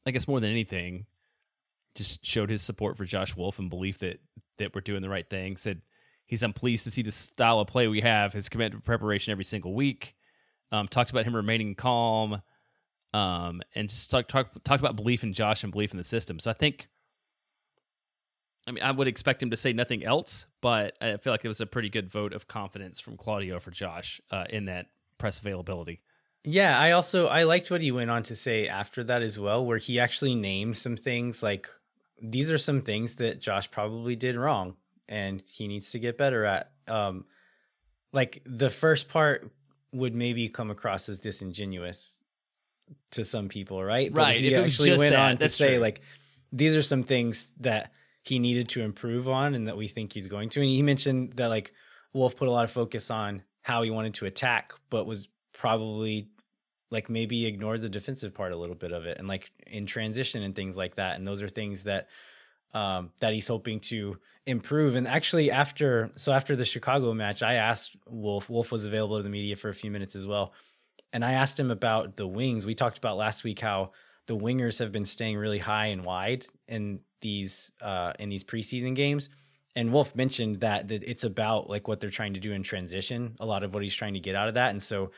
i 0.06 0.10
guess 0.10 0.28
more 0.28 0.40
than 0.40 0.50
anything 0.50 1.06
just 1.94 2.24
showed 2.24 2.50
his 2.50 2.62
support 2.62 2.96
for 2.96 3.04
josh 3.04 3.34
wolff 3.36 3.58
and 3.58 3.70
belief 3.70 3.98
that 3.98 4.20
that 4.58 4.74
we're 4.74 4.80
doing 4.80 5.02
the 5.02 5.08
right 5.08 5.28
thing 5.28 5.56
said 5.56 5.80
he's 6.26 6.42
unpleased 6.42 6.84
to 6.84 6.90
see 6.90 7.02
the 7.02 7.12
style 7.12 7.60
of 7.60 7.68
play 7.68 7.88
we 7.88 8.02
have 8.02 8.32
his 8.32 8.48
commitment 8.48 8.82
to 8.82 8.86
preparation 8.86 9.32
every 9.32 9.44
single 9.44 9.74
week 9.74 10.16
um, 10.72 10.88
talked 10.88 11.10
about 11.10 11.24
him 11.24 11.34
remaining 11.34 11.74
calm, 11.74 12.42
um, 13.12 13.62
and 13.74 13.88
just 13.88 14.10
talk, 14.10 14.28
talk, 14.28 14.50
talked 14.64 14.80
about 14.80 14.96
belief 14.96 15.22
in 15.22 15.32
Josh 15.32 15.62
and 15.62 15.72
belief 15.72 15.92
in 15.92 15.98
the 15.98 16.04
system. 16.04 16.38
So 16.38 16.50
I 16.50 16.54
think, 16.54 16.88
I 18.66 18.72
mean, 18.72 18.82
I 18.82 18.90
would 18.90 19.08
expect 19.08 19.42
him 19.42 19.50
to 19.50 19.56
say 19.56 19.72
nothing 19.72 20.04
else, 20.04 20.46
but 20.60 20.94
I 21.00 21.16
feel 21.18 21.32
like 21.32 21.44
it 21.44 21.48
was 21.48 21.60
a 21.60 21.66
pretty 21.66 21.88
good 21.88 22.10
vote 22.10 22.32
of 22.32 22.48
confidence 22.48 23.00
from 23.00 23.16
Claudio 23.16 23.60
for 23.60 23.70
Josh 23.70 24.20
uh, 24.30 24.44
in 24.50 24.66
that 24.66 24.86
press 25.18 25.38
availability. 25.38 26.02
Yeah, 26.44 26.78
I 26.78 26.92
also 26.92 27.26
I 27.26 27.42
liked 27.42 27.72
what 27.72 27.82
he 27.82 27.90
went 27.90 28.10
on 28.10 28.22
to 28.24 28.36
say 28.36 28.68
after 28.68 29.02
that 29.04 29.20
as 29.20 29.38
well, 29.38 29.64
where 29.64 29.78
he 29.78 29.98
actually 29.98 30.36
named 30.36 30.76
some 30.76 30.96
things 30.96 31.42
like 31.42 31.68
these 32.22 32.52
are 32.52 32.58
some 32.58 32.82
things 32.82 33.16
that 33.16 33.40
Josh 33.40 33.68
probably 33.70 34.14
did 34.14 34.36
wrong 34.36 34.76
and 35.08 35.42
he 35.50 35.68
needs 35.68 35.90
to 35.90 35.98
get 35.98 36.18
better 36.18 36.44
at. 36.44 36.72
Um, 36.88 37.24
like 38.12 38.42
the 38.46 38.70
first 38.70 39.08
part 39.08 39.50
would 39.92 40.14
maybe 40.14 40.48
come 40.48 40.70
across 40.70 41.08
as 41.08 41.20
disingenuous 41.20 42.20
to 43.12 43.24
some 43.24 43.48
people, 43.48 43.82
right? 43.82 44.12
But 44.12 44.20
Right, 44.20 44.40
He 44.40 44.52
if 44.54 44.64
actually 44.64 44.90
went 44.96 45.10
that, 45.10 45.18
on 45.18 45.38
to 45.38 45.48
say 45.48 45.72
true. 45.74 45.78
like 45.78 46.00
these 46.52 46.74
are 46.74 46.82
some 46.82 47.02
things 47.02 47.52
that 47.60 47.92
he 48.22 48.38
needed 48.38 48.68
to 48.70 48.82
improve 48.82 49.28
on 49.28 49.54
and 49.54 49.68
that 49.68 49.76
we 49.76 49.88
think 49.88 50.12
he's 50.12 50.26
going 50.26 50.48
to. 50.50 50.60
And 50.60 50.68
he 50.68 50.82
mentioned 50.82 51.34
that 51.34 51.48
like 51.48 51.72
Wolff 52.12 52.36
put 52.36 52.48
a 52.48 52.50
lot 52.50 52.64
of 52.64 52.70
focus 52.70 53.10
on 53.10 53.42
how 53.62 53.82
he 53.82 53.90
wanted 53.90 54.14
to 54.14 54.26
attack, 54.26 54.72
but 54.90 55.06
was 55.06 55.28
probably 55.52 56.28
like 56.90 57.10
maybe 57.10 57.46
ignored 57.46 57.82
the 57.82 57.88
defensive 57.88 58.34
part 58.34 58.52
a 58.52 58.56
little 58.56 58.76
bit 58.76 58.92
of 58.92 59.06
it 59.06 59.18
and 59.18 59.26
like 59.26 59.50
in 59.66 59.86
transition 59.86 60.42
and 60.42 60.54
things 60.54 60.76
like 60.76 60.96
that. 60.96 61.16
And 61.16 61.26
those 61.26 61.42
are 61.42 61.48
things 61.48 61.82
that 61.84 62.08
um, 62.76 63.10
that 63.20 63.32
he's 63.32 63.48
hoping 63.48 63.80
to 63.80 64.18
improve. 64.44 64.96
And 64.96 65.08
actually, 65.08 65.50
after 65.50 66.10
so 66.16 66.32
after 66.32 66.54
the 66.54 66.64
Chicago 66.66 67.14
match, 67.14 67.42
I 67.42 67.54
asked 67.54 67.96
Wolff. 68.06 68.50
Wolff 68.50 68.70
was 68.70 68.84
available 68.84 69.16
to 69.16 69.22
the 69.22 69.30
media 69.30 69.56
for 69.56 69.70
a 69.70 69.74
few 69.74 69.90
minutes 69.90 70.14
as 70.14 70.26
well, 70.26 70.52
and 71.10 71.24
I 71.24 71.32
asked 71.32 71.58
him 71.58 71.70
about 71.70 72.16
the 72.16 72.26
wings. 72.26 72.66
We 72.66 72.74
talked 72.74 72.98
about 72.98 73.16
last 73.16 73.44
week 73.44 73.60
how 73.60 73.92
the 74.26 74.36
wingers 74.36 74.78
have 74.80 74.92
been 74.92 75.06
staying 75.06 75.38
really 75.38 75.58
high 75.58 75.86
and 75.86 76.04
wide 76.04 76.46
in 76.68 77.00
these 77.22 77.72
uh, 77.80 78.12
in 78.18 78.28
these 78.28 78.44
preseason 78.44 78.94
games. 78.94 79.30
And 79.74 79.90
Wolff 79.90 80.14
mentioned 80.14 80.60
that 80.60 80.88
that 80.88 81.02
it's 81.02 81.24
about 81.24 81.70
like 81.70 81.88
what 81.88 82.00
they're 82.00 82.10
trying 82.10 82.34
to 82.34 82.40
do 82.40 82.52
in 82.52 82.62
transition. 82.62 83.36
A 83.40 83.46
lot 83.46 83.62
of 83.62 83.72
what 83.72 83.82
he's 83.82 83.94
trying 83.94 84.14
to 84.14 84.20
get 84.20 84.36
out 84.36 84.48
of 84.48 84.54
that, 84.54 84.70
and 84.70 84.82
so 84.82 85.12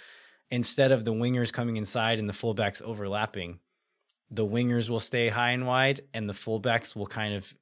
instead 0.48 0.92
of 0.92 1.04
the 1.04 1.12
wingers 1.12 1.52
coming 1.52 1.76
inside 1.76 2.20
and 2.20 2.28
the 2.28 2.32
fullbacks 2.32 2.80
overlapping, 2.82 3.58
the 4.30 4.46
wingers 4.46 4.88
will 4.88 5.00
stay 5.00 5.28
high 5.28 5.50
and 5.50 5.66
wide, 5.66 6.02
and 6.12 6.28
the 6.28 6.34
fullbacks 6.34 6.94
will 6.94 7.06
kind 7.06 7.34
of 7.34 7.54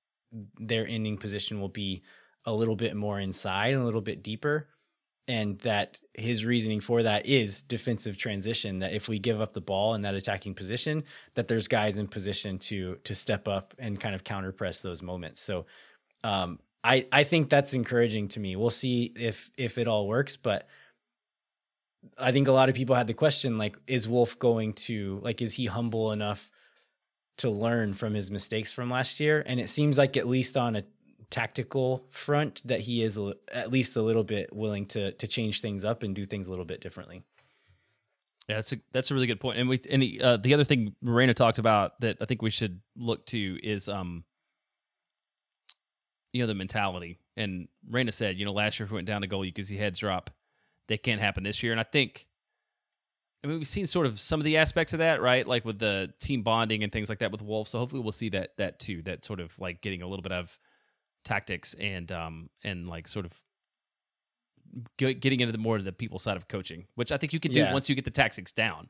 their 0.59 0.87
ending 0.87 1.17
position 1.17 1.61
will 1.61 1.69
be 1.69 2.03
a 2.45 2.53
little 2.53 2.77
bit 2.77 2.97
more 2.97 3.21
inside 3.21 3.73
and 3.73 3.83
a 3.83 3.85
little 3.85 4.01
bit 4.01 4.23
deeper. 4.23 4.69
And 5.29 5.59
that 5.61 5.99
his 6.15 6.45
reasoning 6.45 6.81
for 6.81 7.03
that 7.03 7.27
is 7.27 7.63
defensive 7.63 8.17
transition. 8.17 8.79
That 8.79 8.93
if 8.93 9.09
we 9.09 9.19
give 9.19 9.41
up 9.41 9.53
the 9.53 9.61
ball 9.61 9.95
in 9.95 10.03
that 10.03 10.15
attacking 10.15 10.55
position, 10.55 11.03
that 11.35 11.49
there's 11.49 11.67
guys 11.67 11.99
in 11.99 12.07
position 12.07 12.59
to 12.61 12.97
to 13.03 13.15
step 13.15 13.49
up 13.49 13.75
and 13.79 13.99
kind 13.99 14.15
of 14.15 14.23
counter 14.23 14.53
press 14.53 14.81
those 14.81 15.03
moments. 15.03 15.41
So 15.41 15.67
um, 16.23 16.61
I 16.85 17.07
I 17.11 17.25
think 17.25 17.51
that's 17.51 17.75
encouraging 17.75 18.29
to 18.29 18.41
me. 18.41 18.55
We'll 18.55 18.71
see 18.71 19.13
if 19.17 19.51
if 19.59 19.79
it 19.79 19.89
all 19.89 20.07
works, 20.07 20.37
but 20.37 20.69
I 22.19 22.33
think 22.33 22.49
a 22.49 22.53
lot 22.53 22.69
of 22.69 22.75
people 22.75 22.95
had 22.95 23.07
the 23.07 23.15
question 23.15 23.59
like, 23.59 23.77
is 23.87 24.09
Wolff 24.09 24.39
going 24.39 24.75
to 24.75 25.21
like, 25.23 25.43
is 25.43 25.55
he 25.55 25.67
humble 25.67 26.13
enough 26.13 26.51
to 27.39 27.51
learn 27.51 27.95
from 27.95 28.15
his 28.15 28.31
mistakes 28.31 28.73
from 28.73 28.91
last 28.91 29.21
year? 29.21 29.43
And 29.47 29.61
it 29.61 29.69
seems 29.69 29.99
like 29.99 30.17
at 30.17 30.27
least 30.27 30.57
on 30.57 30.77
a 30.77 30.85
tactical 31.31 32.07
front 32.11 32.63
that 32.65 32.81
he 32.81 33.03
is 33.03 33.19
a 33.19 33.35
at 33.53 33.71
least 33.71 33.97
a 33.97 34.03
little 34.03 34.25
bit 34.25 34.55
willing 34.55 34.87
to 34.87 35.13
to 35.13 35.27
change 35.27 35.61
things 35.61 35.85
up 35.85 36.03
and 36.03 36.15
do 36.15 36.25
things 36.25 36.47
a 36.47 36.51
little 36.51 36.65
bit 36.65 36.81
differently. 36.81 37.23
Yeah, 38.49 38.57
that's 38.57 38.73
a 38.73 38.77
that's 38.93 39.11
a 39.11 39.15
really 39.15 39.27
good 39.27 39.41
point. 39.41 39.59
And 39.59 39.69
we 39.69 39.81
and 39.91 40.03
the, 40.03 40.21
uh, 40.23 40.37
the 40.37 40.55
other 40.55 40.65
thing 40.65 40.95
Morena 41.03 41.35
talked 41.35 41.59
about 41.59 42.01
that 42.01 42.19
I 42.21 42.27
think 42.27 42.43
we 42.43 42.51
should 42.51 42.81
look 42.97 43.27
to 43.27 43.59
is 43.63 43.89
um 43.89 44.25
you 46.33 46.43
know 46.43 46.47
the 46.47 46.55
mentality. 46.55 47.19
And 47.37 47.69
Morena 47.87 48.13
said, 48.13 48.39
you 48.39 48.45
know, 48.45 48.53
last 48.53 48.79
year 48.79 48.85
if 48.85 48.91
we 48.91 48.97
went 48.97 49.09
down 49.09 49.23
to 49.23 49.27
goal, 49.27 49.45
you 49.45 49.53
could 49.53 49.67
see 49.67 49.77
heads 49.77 49.99
drop. 49.99 50.31
That 50.89 51.03
can't 51.03 51.21
happen 51.21 51.43
this 51.43 51.63
year. 51.65 51.73
And 51.73 51.81
I 51.81 51.85
think 51.85 52.29
I 53.45 53.49
mean 53.49 53.59
we've 53.59 53.67
seen 53.69 53.87
sort 53.87 54.07
of 54.07 54.19
some 54.21 54.41
of 54.41 54.45
the 54.45 54.57
aspects 54.57 54.93
of 54.93 54.99
that, 54.99 55.21
right? 55.23 55.47
Like 55.47 55.65
with 55.65 55.79
the 55.79 56.13
team 56.21 56.43
bonding 56.43 56.83
and 56.83 56.93
things 56.93 57.09
like 57.09 57.19
that 57.21 57.31
with 57.33 57.43
Wolff. 57.43 57.69
So 57.69 57.79
hopefully 57.79 58.03
we'll 58.03 58.13
see 58.13 58.29
that 58.31 58.57
that 58.57 58.79
too. 58.79 59.03
That 59.03 59.25
sort 59.25 59.41
of 59.41 59.57
like 59.59 59.81
getting 59.83 60.03
a 60.03 60.07
little 60.07 60.23
bit 60.23 60.33
of 60.33 60.59
tactics 61.25 61.75
and 61.75 62.11
um 62.13 62.51
and 62.65 62.89
like 62.89 63.07
sort 63.09 63.27
of 63.27 63.33
getting 64.99 65.41
into 65.41 65.53
the 65.53 65.59
more 65.59 65.77
of 65.77 65.85
the 65.85 65.93
people 65.93 66.19
side 66.19 66.37
of 66.37 66.49
coaching, 66.49 66.87
which 66.97 67.13
I 67.13 67.17
think 67.17 67.33
you 67.33 67.41
can 67.41 67.53
do 67.53 67.61
Yeah. 67.61 67.73
once 67.73 67.89
you 67.89 67.95
get 67.95 68.05
the 68.05 68.11
tactics 68.11 68.53
down. 68.53 68.89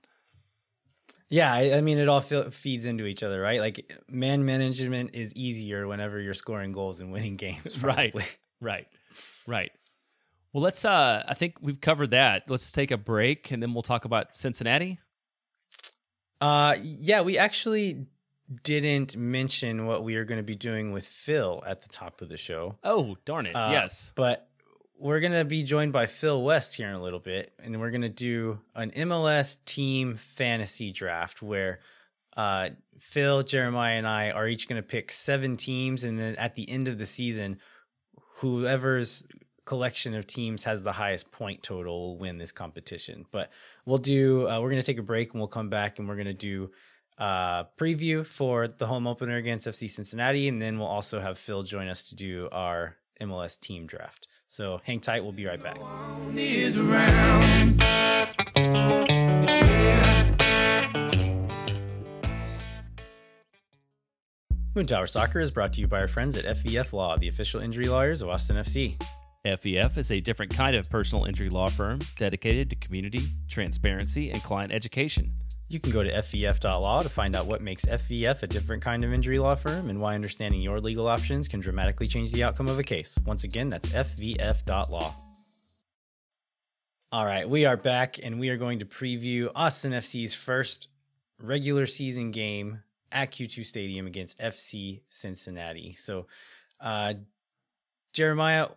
Yeah, 1.28 1.52
I, 1.52 1.74
I 1.78 1.80
mean 1.80 1.98
it 1.98 2.08
all 2.08 2.20
fe- 2.20 2.50
feeds 2.50 2.86
into 2.86 3.04
each 3.04 3.22
other, 3.22 3.40
right? 3.40 3.60
Like 3.60 3.92
man 4.08 4.44
management 4.44 5.10
is 5.14 5.34
easier 5.34 5.86
whenever 5.86 6.20
you're 6.20 6.34
scoring 6.34 6.72
goals 6.72 7.00
and 7.00 7.12
winning 7.12 7.36
games. 7.46 7.82
Right. 7.82 8.14
Right. 8.60 8.86
Right. 9.46 9.72
Well, 10.56 10.62
let's 10.62 10.86
uh 10.86 11.22
I 11.28 11.34
think 11.34 11.56
we've 11.60 11.82
covered 11.82 12.12
that. 12.12 12.44
Let's 12.48 12.72
take 12.72 12.90
a 12.90 12.96
break 12.96 13.50
and 13.50 13.62
then 13.62 13.74
we'll 13.74 13.82
talk 13.82 14.06
about 14.06 14.34
Cincinnati. 14.34 14.98
Uh, 16.40 16.76
yeah, 16.82 17.20
we 17.20 17.36
actually 17.36 18.06
didn't 18.62 19.18
mention 19.18 19.84
what 19.84 20.02
we 20.02 20.14
are 20.14 20.24
going 20.24 20.38
to 20.38 20.42
be 20.42 20.54
doing 20.54 20.92
with 20.92 21.06
Phil 21.06 21.62
at 21.66 21.82
the 21.82 21.90
top 21.90 22.22
of 22.22 22.30
the 22.30 22.38
show. 22.38 22.76
Oh, 22.82 23.18
darn 23.26 23.44
it. 23.44 23.52
Uh, 23.54 23.72
yes. 23.72 24.12
But 24.14 24.48
we're 24.98 25.20
going 25.20 25.34
to 25.34 25.44
be 25.44 25.62
joined 25.62 25.92
by 25.92 26.06
Phil 26.06 26.42
West 26.42 26.74
here 26.74 26.88
in 26.88 26.94
a 26.94 27.02
little 27.02 27.20
bit, 27.20 27.52
and 27.62 27.78
we're 27.78 27.90
going 27.90 28.00
to 28.00 28.08
do 28.08 28.58
an 28.74 28.92
MLS 28.92 29.58
team 29.66 30.16
fantasy 30.16 30.90
draft 30.90 31.42
where 31.42 31.80
uh, 32.34 32.70
Phil, 32.98 33.42
Jeremiah, 33.42 33.98
and 33.98 34.06
I 34.06 34.30
are 34.30 34.48
each 34.48 34.70
going 34.70 34.80
to 34.80 34.88
pick 34.88 35.12
seven 35.12 35.58
teams, 35.58 36.04
and 36.04 36.18
then 36.18 36.36
at 36.36 36.54
the 36.54 36.66
end 36.66 36.88
of 36.88 36.96
the 36.96 37.04
season, 37.04 37.58
whoever's 38.36 39.22
collection 39.66 40.14
of 40.14 40.26
teams 40.26 40.64
has 40.64 40.82
the 40.82 40.92
highest 40.92 41.30
point 41.30 41.62
total 41.62 42.00
will 42.00 42.18
win 42.18 42.38
this 42.38 42.52
competition. 42.52 43.26
But 43.30 43.50
we'll 43.84 43.98
do. 43.98 44.48
Uh, 44.48 44.60
we're 44.60 44.70
going 44.70 44.80
to 44.80 44.86
take 44.86 44.98
a 44.98 45.02
break, 45.02 45.32
and 45.32 45.40
we'll 45.40 45.48
come 45.48 45.68
back, 45.68 45.98
and 45.98 46.08
we're 46.08 46.14
going 46.14 46.26
to 46.26 46.32
do 46.32 46.70
uh 47.18 47.64
preview 47.78 48.26
for 48.26 48.68
the 48.68 48.86
home 48.86 49.06
opener 49.06 49.36
against 49.36 49.66
FC 49.66 49.88
Cincinnati 49.88 50.48
and 50.48 50.60
then 50.60 50.78
we'll 50.78 50.86
also 50.86 51.18
have 51.18 51.38
Phil 51.38 51.62
join 51.62 51.88
us 51.88 52.04
to 52.04 52.14
do 52.14 52.46
our 52.52 52.96
MLS 53.22 53.58
team 53.58 53.86
draft. 53.86 54.28
So 54.48 54.78
hang 54.84 55.00
tight, 55.00 55.22
we'll 55.22 55.32
be 55.32 55.46
right 55.46 55.62
back. 55.62 55.78
Moontower 64.76 65.08
Soccer 65.08 65.40
is 65.40 65.50
brought 65.52 65.72
to 65.72 65.80
you 65.80 65.88
by 65.88 66.00
our 66.00 66.08
friends 66.08 66.36
at 66.36 66.44
FVF 66.44 66.92
Law, 66.92 67.16
the 67.16 67.28
official 67.28 67.62
injury 67.62 67.86
lawyers 67.86 68.20
of 68.20 68.28
Austin 68.28 68.56
FC. 68.56 69.00
FVF 69.46 69.96
is 69.96 70.10
a 70.10 70.20
different 70.20 70.54
kind 70.54 70.74
of 70.74 70.88
personal 70.90 71.24
injury 71.24 71.48
law 71.48 71.68
firm 71.68 72.00
dedicated 72.16 72.68
to 72.70 72.76
community, 72.76 73.30
transparency, 73.48 74.30
and 74.30 74.42
client 74.42 74.72
education. 74.72 75.32
You 75.68 75.80
can 75.80 75.92
go 75.92 76.02
to 76.02 76.12
FVF.law 76.12 77.02
to 77.02 77.08
find 77.08 77.34
out 77.34 77.46
what 77.46 77.60
makes 77.60 77.84
FVF 77.84 78.42
a 78.42 78.46
different 78.46 78.82
kind 78.82 79.04
of 79.04 79.12
injury 79.12 79.38
law 79.38 79.54
firm 79.54 79.90
and 79.90 80.00
why 80.00 80.14
understanding 80.14 80.60
your 80.60 80.80
legal 80.80 81.08
options 81.08 81.48
can 81.48 81.60
dramatically 81.60 82.08
change 82.08 82.32
the 82.32 82.44
outcome 82.44 82.68
of 82.68 82.78
a 82.78 82.84
case. 82.84 83.18
Once 83.24 83.44
again, 83.44 83.70
that's 83.70 83.88
FVF.law. 83.88 85.14
All 87.12 87.24
right, 87.24 87.48
we 87.48 87.64
are 87.64 87.76
back 87.76 88.18
and 88.22 88.38
we 88.38 88.48
are 88.48 88.56
going 88.56 88.80
to 88.80 88.84
preview 88.84 89.48
Austin 89.54 89.92
FC's 89.92 90.34
first 90.34 90.88
regular 91.40 91.86
season 91.86 92.30
game 92.30 92.82
at 93.12 93.30
Q2 93.30 93.64
Stadium 93.64 94.06
against 94.06 94.38
FC 94.38 95.02
Cincinnati. 95.08 95.94
So, 95.94 96.26
uh, 96.80 97.14
Jeremiah, 98.12 98.68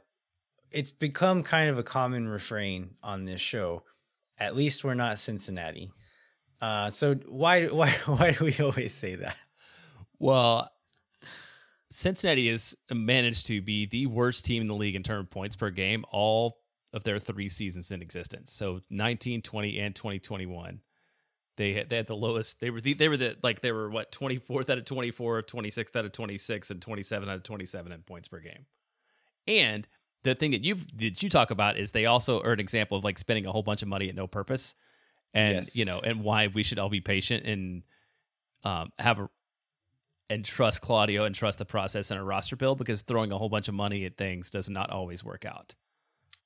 it's 0.72 0.92
become 0.92 1.44
kind 1.44 1.70
of 1.70 1.78
a 1.78 1.84
common 1.84 2.28
refrain 2.28 2.96
on 3.04 3.26
this 3.26 3.42
show. 3.42 3.84
At 4.38 4.56
least 4.56 4.84
we're 4.84 4.94
not 4.94 5.20
Cincinnati. 5.20 5.92
Uh, 6.62 6.90
so 6.90 7.16
why 7.28 7.66
why 7.68 7.92
why 8.06 8.32
do 8.32 8.46
we 8.46 8.58
always 8.60 8.94
say 8.94 9.16
that? 9.16 9.38
Well, 10.20 10.70
Cincinnati 11.92 12.50
has 12.50 12.76
managed 12.92 13.48
to 13.48 13.62
be 13.62 13.86
the 13.86 14.06
worst 14.06 14.46
team 14.46 14.62
in 14.62 14.68
the 14.68 14.76
league 14.76 14.96
in 14.96 15.04
terms 15.04 15.26
of 15.26 15.32
points 15.32 15.56
per 15.56 15.70
game 15.70 16.06
all 16.12 16.58
of 16.94 17.04
their 17.04 17.20
three 17.20 17.50
seasons 17.50 17.92
in 17.92 18.02
existence. 18.02 18.52
So 18.52 18.82
19, 18.90 19.42
20, 19.42 19.80
and 19.80 19.96
2021. 19.96 20.82
They 21.58 21.74
had, 21.74 21.90
they 21.90 21.98
had 21.98 22.08
the 22.08 22.16
lowest. 22.16 22.60
They 22.60 22.70
were 22.70 22.80
the, 22.80 22.94
they 22.94 23.10
were 23.10 23.18
the 23.18 23.36
like 23.44 23.62
they 23.62 23.72
were 23.72 23.90
what 23.90 24.12
24th 24.12 24.70
out 24.70 24.78
of 24.78 24.86
24, 24.86 25.44
26th 25.44 25.96
out 25.96 26.06
of 26.06 26.12
26, 26.12 26.72
and 26.72 26.82
27 26.82 27.30
out 27.30 27.36
of 27.36 27.44
27 27.44 27.92
in 27.92 28.02
points 28.02 28.28
per 28.28 28.40
game. 28.40 28.66
And 29.46 29.88
the 30.24 30.36
thing 30.36 30.52
that 30.52 30.64
you've 30.64 30.86
that 30.98 31.24
you 31.24 31.30
talk 31.30 31.52
about 31.52 31.78
is 31.78 31.92
they 31.92 32.06
also 32.06 32.42
are 32.42 32.52
an 32.54 32.60
example 32.60 32.98
of 32.98 33.04
like 33.04 33.18
spending 33.18 33.46
a 33.46 33.52
whole 33.52 33.64
bunch 33.64 33.82
of 33.82 33.88
money 33.88 34.10
at 34.10 34.16
no 34.16 34.28
purpose, 34.28 34.76
and 35.34 35.56
Yes. 35.56 35.76
you 35.76 35.86
know, 35.86 36.00
and 36.00 36.24
why 36.24 36.48
we 36.48 36.64
should 36.64 36.80
all 36.80 36.90
be 36.90 37.02
patient 37.02 37.46
and 37.46 37.84
um, 38.64 38.92
have 39.00 39.20
a 39.20 39.30
and 40.30 40.46
trust 40.46 40.82
Claudio 40.82 41.24
and 41.24 41.34
trust 41.34 41.58
the 41.58 41.66
process 41.66 42.12
and 42.12 42.20
a 42.20 42.24
roster 42.24 42.56
build 42.56 42.78
because 42.78 43.02
throwing 43.02 43.32
a 43.32 43.38
whole 43.38 43.50
bunch 43.50 43.68
of 43.68 43.74
money 43.74 44.06
at 44.06 44.16
things 44.16 44.52
does 44.52 44.70
not 44.70 44.92
always 44.92 45.24
work 45.24 45.44
out. 45.44 45.74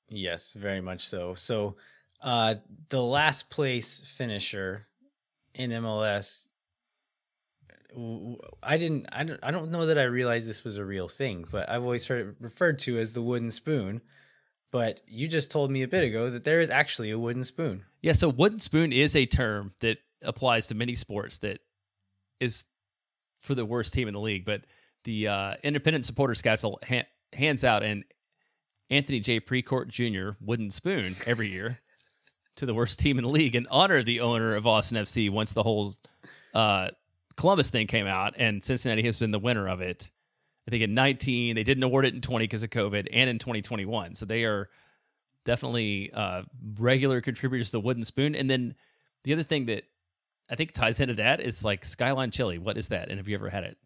Yes, 0.08 0.54
very 0.54 0.80
much 0.80 1.06
so. 1.06 1.34
So 1.34 1.76
uh, 2.22 2.54
the 2.88 3.02
last 3.02 3.50
place 3.50 4.00
finisher 4.00 4.86
in 5.54 5.70
MLS. 5.70 6.46
I 8.62 8.76
didn't. 8.76 9.06
I 9.12 9.24
don't. 9.24 9.40
I 9.42 9.50
don't 9.50 9.70
know 9.70 9.86
that 9.86 9.98
I 9.98 10.04
realized 10.04 10.48
this 10.48 10.64
was 10.64 10.76
a 10.76 10.84
real 10.84 11.08
thing, 11.08 11.44
but 11.50 11.68
I've 11.68 11.82
always 11.82 12.06
heard 12.06 12.28
it 12.28 12.34
referred 12.40 12.78
to 12.80 12.98
as 12.98 13.12
the 13.14 13.22
wooden 13.22 13.50
spoon. 13.50 14.00
But 14.72 15.00
you 15.06 15.28
just 15.28 15.52
told 15.52 15.70
me 15.70 15.82
a 15.82 15.88
bit 15.88 16.02
ago 16.02 16.30
that 16.30 16.42
there 16.44 16.60
is 16.60 16.70
actually 16.70 17.10
a 17.12 17.18
wooden 17.18 17.44
spoon. 17.44 17.84
Yeah, 18.02 18.12
so 18.12 18.28
wooden 18.28 18.58
spoon 18.58 18.92
is 18.92 19.14
a 19.14 19.26
term 19.26 19.72
that 19.80 19.98
applies 20.22 20.66
to 20.68 20.74
many 20.74 20.96
sports 20.96 21.38
that 21.38 21.60
is 22.40 22.64
for 23.40 23.54
the 23.54 23.64
worst 23.64 23.92
team 23.94 24.08
in 24.08 24.14
the 24.14 24.20
league. 24.20 24.44
But 24.44 24.62
the 25.04 25.28
uh, 25.28 25.54
Independent 25.62 26.04
Supporters 26.04 26.42
Council 26.42 26.80
ha- 26.88 27.06
hands 27.32 27.62
out 27.62 27.84
an 27.84 28.04
Anthony 28.90 29.20
J. 29.20 29.38
Precourt 29.38 29.88
Jr. 29.88 30.36
wooden 30.44 30.70
spoon 30.72 31.14
every 31.26 31.50
year. 31.50 31.78
to 32.56 32.66
the 32.66 32.74
worst 32.74 32.98
team 32.98 33.18
in 33.18 33.24
the 33.24 33.30
league 33.30 33.54
in 33.54 33.66
honor 33.70 33.96
of 33.98 34.06
the 34.06 34.20
owner 34.20 34.54
of 34.56 34.66
Austin 34.66 34.96
FC 34.98 35.30
once 35.30 35.52
the 35.52 35.62
whole 35.62 35.94
uh, 36.54 36.88
Columbus 37.36 37.70
thing 37.70 37.86
came 37.86 38.06
out, 38.06 38.34
and 38.36 38.64
Cincinnati 38.64 39.02
has 39.02 39.18
been 39.18 39.30
the 39.30 39.38
winner 39.38 39.68
of 39.68 39.80
it. 39.80 40.10
I 40.66 40.70
think 40.70 40.82
in 40.82 40.94
19, 40.94 41.54
they 41.54 41.62
didn't 41.62 41.82
award 41.82 42.06
it 42.06 42.14
in 42.14 42.20
20 42.20 42.44
because 42.44 42.62
of 42.62 42.70
COVID, 42.70 43.08
and 43.12 43.28
in 43.28 43.38
2021. 43.38 44.14
So 44.14 44.26
they 44.26 44.44
are 44.44 44.68
definitely 45.44 46.10
uh, 46.12 46.42
regular 46.78 47.20
contributors 47.20 47.68
to 47.68 47.72
the 47.72 47.80
Wooden 47.80 48.04
Spoon. 48.04 48.34
And 48.34 48.48
then 48.48 48.74
the 49.24 49.32
other 49.32 49.42
thing 49.42 49.66
that 49.66 49.84
I 50.50 50.54
think 50.54 50.72
ties 50.72 51.00
into 51.00 51.14
that 51.14 51.40
is 51.40 51.64
like 51.64 51.84
Skyline 51.84 52.30
Chili. 52.30 52.58
What 52.58 52.76
is 52.76 52.88
that? 52.88 53.08
And 53.08 53.18
have 53.18 53.28
you 53.28 53.34
ever 53.34 53.50
had 53.50 53.64
it? 53.64 53.76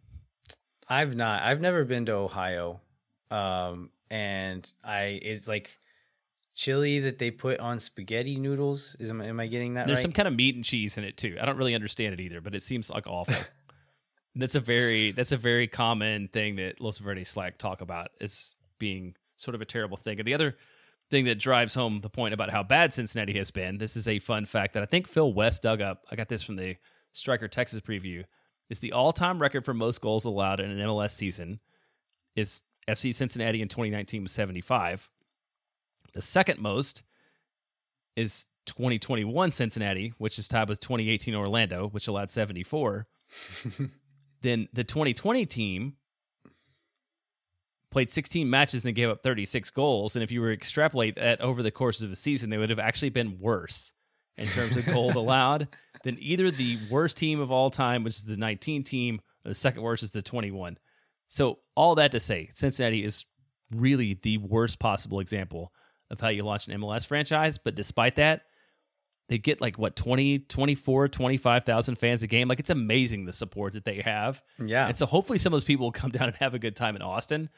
I've 0.89 1.15
not. 1.15 1.43
I've 1.43 1.61
never 1.61 1.85
been 1.85 2.07
to 2.07 2.13
Ohio, 2.13 2.81
um, 3.31 3.91
and 4.11 4.69
I 4.83 5.21
it's 5.23 5.47
like 5.47 5.77
chili 6.59 6.99
that 6.99 7.19
they 7.19 7.31
put 7.31 7.61
on 7.61 7.79
spaghetti 7.79 8.37
noodles. 8.37 8.97
Is 8.99 9.11
am, 9.11 9.23
am 9.23 9.39
I 9.39 9.47
getting 9.47 9.75
that 9.75 9.87
There's 9.87 9.99
right? 9.99 10.03
some 10.03 10.13
kind 10.13 10.27
of 10.27 10.35
meat 10.35 10.57
and 10.57 10.65
cheese 10.65 10.99
in 10.99 11.05
it 11.05 11.17
too. 11.17 11.39
I 11.41 11.47
don't 11.47 11.57
really 11.57 11.75
understand 11.75 12.15
it 12.15 12.21
either, 12.21 12.41
but 12.41 12.55
it 12.55 12.63
seems 12.63 12.91
like 12.91 13.07
awful. 13.07 13.37
that's 14.35 14.57
a 14.57 14.61
very 14.61 15.13
that's 15.13 15.31
a 15.31 15.37
very 15.37 15.69
common 15.69 16.27
thing 16.29 16.57
that 16.57 16.81
Los 16.81 16.99
Verdes 16.99 17.29
Slack 17.29 17.59
talk 17.59 17.81
about 17.81 18.11
as 18.21 18.57
being 18.79 19.15
sort 19.37 19.55
of 19.55 19.61
a 19.61 19.65
terrible 19.65 19.97
thing. 19.97 20.19
And 20.19 20.27
the 20.27 20.35
other 20.35 20.57
thing 21.11 21.27
that 21.27 21.39
drives 21.39 21.75
home 21.75 22.01
the 22.01 22.11
point 22.11 22.35
about 22.35 22.51
how 22.51 22.65
bad 22.65 22.93
Cincinnati 22.93 23.39
has 23.39 23.53
been. 23.53 23.79
This 23.79 23.97
is 23.97 24.09
a 24.09 24.19
fun 24.19 24.45
fact 24.45 24.75
that 24.75 24.83
I 24.83 24.87
think 24.87 25.07
Phil 25.07 25.33
West 25.33 25.63
dug 25.63 25.81
up. 25.81 26.05
I 26.11 26.17
got 26.17 26.29
this 26.29 26.43
from 26.43 26.57
the 26.57 26.77
Striker 27.13 27.47
Texas 27.47 27.81
preview. 27.81 28.25
Is 28.69 28.81
the 28.81 28.93
all-time 28.93 29.41
record 29.41 29.65
for 29.65 29.73
most 29.73 30.03
goals 30.03 30.27
allowed 30.27 30.61
in 30.61 30.71
an 30.71 30.79
MLS 30.79 31.13
season 31.13 31.61
is 32.37 32.63
FC 32.87 33.15
Cincinnati 33.15 33.63
in 33.63 33.69
2019 33.69 34.25
was 34.25 34.33
75. 34.33 35.09
The 36.15 36.23
second 36.23 36.61
most 36.61 37.03
is 38.17 38.47
2021 38.67 39.51
Cincinnati, 39.51 40.13
which 40.19 40.39
is 40.39 40.49
tied 40.49 40.69
with 40.69 40.81
2018 40.81 41.35
Orlando, 41.35 41.89
which 41.89 42.09
allowed 42.09 42.31
74. 42.31 43.07
then 44.43 44.69
the 44.73 44.85
2020 44.85 45.47
team 45.47 45.95
played 47.91 48.11
16 48.11 48.49
matches 48.49 48.85
and 48.85 48.95
gave 48.95 49.09
up 49.09 49.23
36 49.23 49.71
goals. 49.71 50.17
And 50.17 50.23
if 50.23 50.31
you 50.31 50.41
were 50.41 50.49
to 50.49 50.55
extrapolate 50.55 51.17
that 51.17 51.41
over 51.41 51.63
the 51.63 51.71
course 51.71 52.03
of 52.03 52.13
a 52.13 52.17
season, 52.17 52.51
they 52.51 52.59
would 52.59 52.71
have 52.71 52.79
actually 52.79 53.11
been 53.11 53.39
worse 53.39 53.93
in 54.37 54.47
terms 54.47 54.77
of 54.77 54.87
goals 54.87 55.15
allowed 55.17 55.69
than 56.05 56.17
either 56.21 56.51
the 56.51 56.79
worst 56.91 57.17
team 57.17 57.41
of 57.41 57.51
all 57.51 57.71
time, 57.71 58.05
which 58.05 58.17
is 58.17 58.25
the 58.25 58.37
19 58.37 58.85
team, 58.85 59.21
or 59.45 59.51
the 59.51 59.55
second 59.55 59.83
worst 59.83 60.03
is 60.03 60.11
the 60.11 60.23
21. 60.23 60.79
So 61.27 61.59
all 61.75 61.95
that 61.97 62.13
to 62.13 62.21
say, 62.21 62.51
Cincinnati 62.55 63.05
is 63.05 63.25
really 63.75 64.19
the 64.23 64.39
worst 64.39 64.79
possible 64.79 65.21
example 65.21 65.73
of 66.11 66.21
how 66.21 66.29
you 66.29 66.43
launch 66.43 66.69
an 66.69 66.81
MLS 66.81 67.07
franchise. 67.07 67.59
But 67.59 67.75
despite 67.75 68.17
that, 68.17 68.43
they 69.29 69.39
get 69.39 69.61
like 69.61 69.79
what 69.79 69.95
20, 69.95 70.41
24, 70.41 71.09
25,000 71.09 71.99
fans 71.99 72.23
a 72.23 72.27
game. 72.27 72.49
Like 72.49 72.61
it's 72.61 72.71
amazing 72.71 73.27
the 73.27 73.33
support 73.33 73.75
that 73.75 73.85
they 73.85 74.01
have. 74.05 74.43
yeah. 74.65 74.89
And 74.89 74.97
so 74.97 75.07
hopefully 75.07 75.39
some 75.39 75.53
of 75.53 75.61
those 75.61 75.65
people 75.65 75.87
will 75.87 75.93
come 75.93 76.11
down 76.13 76.29
and 76.29 76.37
have 76.37 76.55
a 76.55 76.59
good 76.59 76.77
time 76.77 76.97
in 76.97 77.03
Austin 77.03 77.51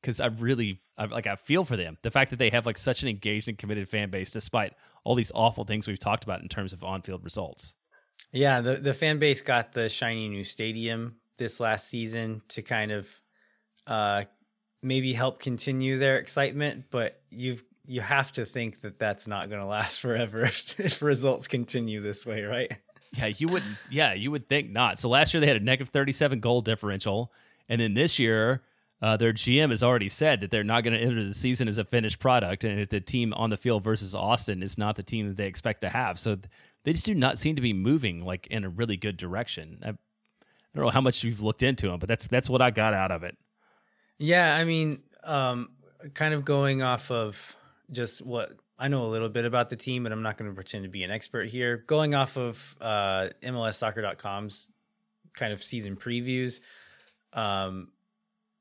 because 0.00 0.20
I 0.20 0.26
really 0.26 0.78
I, 0.96 1.06
like 1.06 1.26
I 1.26 1.36
feel 1.36 1.64
for 1.64 1.76
them. 1.76 1.98
The 2.02 2.10
fact 2.10 2.30
that 2.30 2.38
they 2.38 2.50
have 2.50 2.64
like 2.64 2.78
such 2.78 3.02
an 3.02 3.08
engaged 3.08 3.48
and 3.48 3.58
committed 3.58 3.88
fan 3.88 4.10
base 4.10 4.30
despite 4.30 4.72
all 5.04 5.14
these 5.14 5.32
awful 5.34 5.64
things 5.64 5.86
we've 5.86 5.98
talked 5.98 6.24
about 6.24 6.42
in 6.42 6.48
terms 6.48 6.72
of 6.72 6.84
on-field 6.84 7.24
results. 7.24 7.74
Yeah, 8.32 8.60
the 8.60 8.76
the 8.76 8.94
fan 8.94 9.18
base 9.18 9.42
got 9.42 9.72
the 9.72 9.88
shiny 9.88 10.28
new 10.28 10.44
stadium 10.44 11.16
this 11.38 11.60
last 11.60 11.88
season 11.88 12.42
to 12.48 12.62
kind 12.62 12.92
of 12.92 13.08
uh 13.86 14.24
maybe 14.82 15.12
help 15.12 15.40
continue 15.40 15.98
their 15.98 16.18
excitement, 16.18 16.84
but 16.90 17.20
you've 17.30 17.64
you 17.86 18.00
have 18.00 18.32
to 18.32 18.44
think 18.44 18.80
that 18.82 18.98
that's 18.98 19.26
not 19.26 19.48
going 19.48 19.60
to 19.60 19.66
last 19.66 20.00
forever 20.00 20.40
if, 20.44 20.78
if 20.80 21.02
results 21.02 21.48
continue 21.48 22.00
this 22.00 22.26
way, 22.26 22.42
right? 22.42 22.72
Yeah, 23.12 23.26
you 23.26 23.48
would 23.48 23.62
yeah, 23.90 24.12
you 24.14 24.30
would 24.30 24.48
think 24.48 24.70
not. 24.70 24.98
So 24.98 25.08
last 25.08 25.32
year 25.32 25.40
they 25.40 25.46
had 25.46 25.56
a 25.56 25.64
negative 25.64 25.90
37 25.90 26.40
goal 26.40 26.60
differential 26.60 27.32
and 27.68 27.80
then 27.80 27.94
this 27.94 28.18
year 28.18 28.62
uh, 29.02 29.16
their 29.16 29.32
GM 29.32 29.70
has 29.70 29.82
already 29.82 30.08
said 30.08 30.40
that 30.40 30.50
they're 30.50 30.64
not 30.64 30.82
going 30.82 30.94
to 30.94 31.00
enter 31.00 31.22
the 31.22 31.34
season 31.34 31.68
as 31.68 31.76
a 31.76 31.84
finished 31.84 32.18
product, 32.18 32.64
and 32.64 32.78
that 32.80 32.90
the 32.90 33.00
team 33.00 33.34
on 33.34 33.50
the 33.50 33.56
field 33.56 33.84
versus 33.84 34.14
Austin 34.14 34.62
is 34.62 34.78
not 34.78 34.96
the 34.96 35.02
team 35.02 35.28
that 35.28 35.36
they 35.36 35.46
expect 35.46 35.82
to 35.82 35.90
have. 35.90 36.18
So 36.18 36.36
they 36.84 36.92
just 36.92 37.04
do 37.04 37.14
not 37.14 37.38
seem 37.38 37.56
to 37.56 37.62
be 37.62 37.74
moving 37.74 38.24
like 38.24 38.46
in 38.46 38.64
a 38.64 38.70
really 38.70 38.96
good 38.96 39.18
direction. 39.18 39.80
I, 39.84 39.88
I 39.90 39.92
don't 40.74 40.84
know 40.84 40.90
how 40.90 41.02
much 41.02 41.22
you've 41.22 41.42
looked 41.42 41.62
into 41.62 41.88
them, 41.88 41.98
but 41.98 42.08
that's 42.08 42.26
that's 42.26 42.48
what 42.48 42.62
I 42.62 42.70
got 42.70 42.94
out 42.94 43.10
of 43.10 43.22
it. 43.22 43.36
Yeah, 44.18 44.54
I 44.54 44.64
mean, 44.64 45.00
um, 45.24 45.70
kind 46.14 46.32
of 46.32 46.46
going 46.46 46.80
off 46.80 47.10
of 47.10 47.54
just 47.90 48.24
what 48.24 48.52
I 48.78 48.88
know 48.88 49.06
a 49.06 49.08
little 49.08 49.28
bit 49.28 49.44
about 49.44 49.70
the 49.70 49.76
team, 49.76 50.02
but 50.02 50.12
I'm 50.12 50.22
not 50.22 50.36
going 50.36 50.50
to 50.50 50.54
pretend 50.54 50.84
to 50.84 50.90
be 50.90 51.02
an 51.02 51.10
expert 51.10 51.48
here. 51.48 51.78
Going 51.86 52.14
off 52.14 52.36
of 52.36 52.76
uh, 52.80 53.28
MLSsoccer.com's 53.42 54.70
kind 55.34 55.52
of 55.52 55.64
season 55.64 55.96
previews, 55.96 56.60
um, 57.32 57.88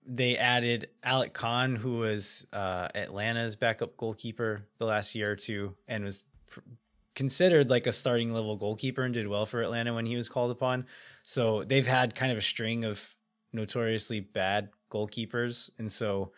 they 0.07 0.37
added 0.37 0.89
Alec 1.03 1.33
Kann, 1.33 1.75
who 1.75 1.97
was 1.97 2.45
uh, 2.53 2.87
Atlanta's 2.93 3.55
backup 3.55 3.97
goalkeeper 3.97 4.67
the 4.77 4.85
last 4.85 5.15
year 5.15 5.31
or 5.31 5.35
two, 5.35 5.75
and 5.87 6.03
was 6.03 6.23
pr- 6.47 6.59
considered 7.15 7.69
like 7.69 7.87
a 7.87 7.91
starting 7.91 8.31
level 8.31 8.55
goalkeeper 8.55 9.03
and 9.03 9.13
did 9.13 9.27
well 9.27 9.45
for 9.45 9.61
Atlanta 9.61 9.93
when 9.93 10.05
he 10.05 10.15
was 10.15 10.29
called 10.29 10.51
upon. 10.51 10.85
So 11.23 11.63
they've 11.63 11.87
had 11.87 12.13
kind 12.13 12.31
of 12.31 12.37
a 12.37 12.41
string 12.41 12.85
of 12.85 13.15
notoriously 13.51 14.19
bad 14.19 14.69
goalkeepers, 14.91 15.71
and 15.79 15.91
so 15.91 16.31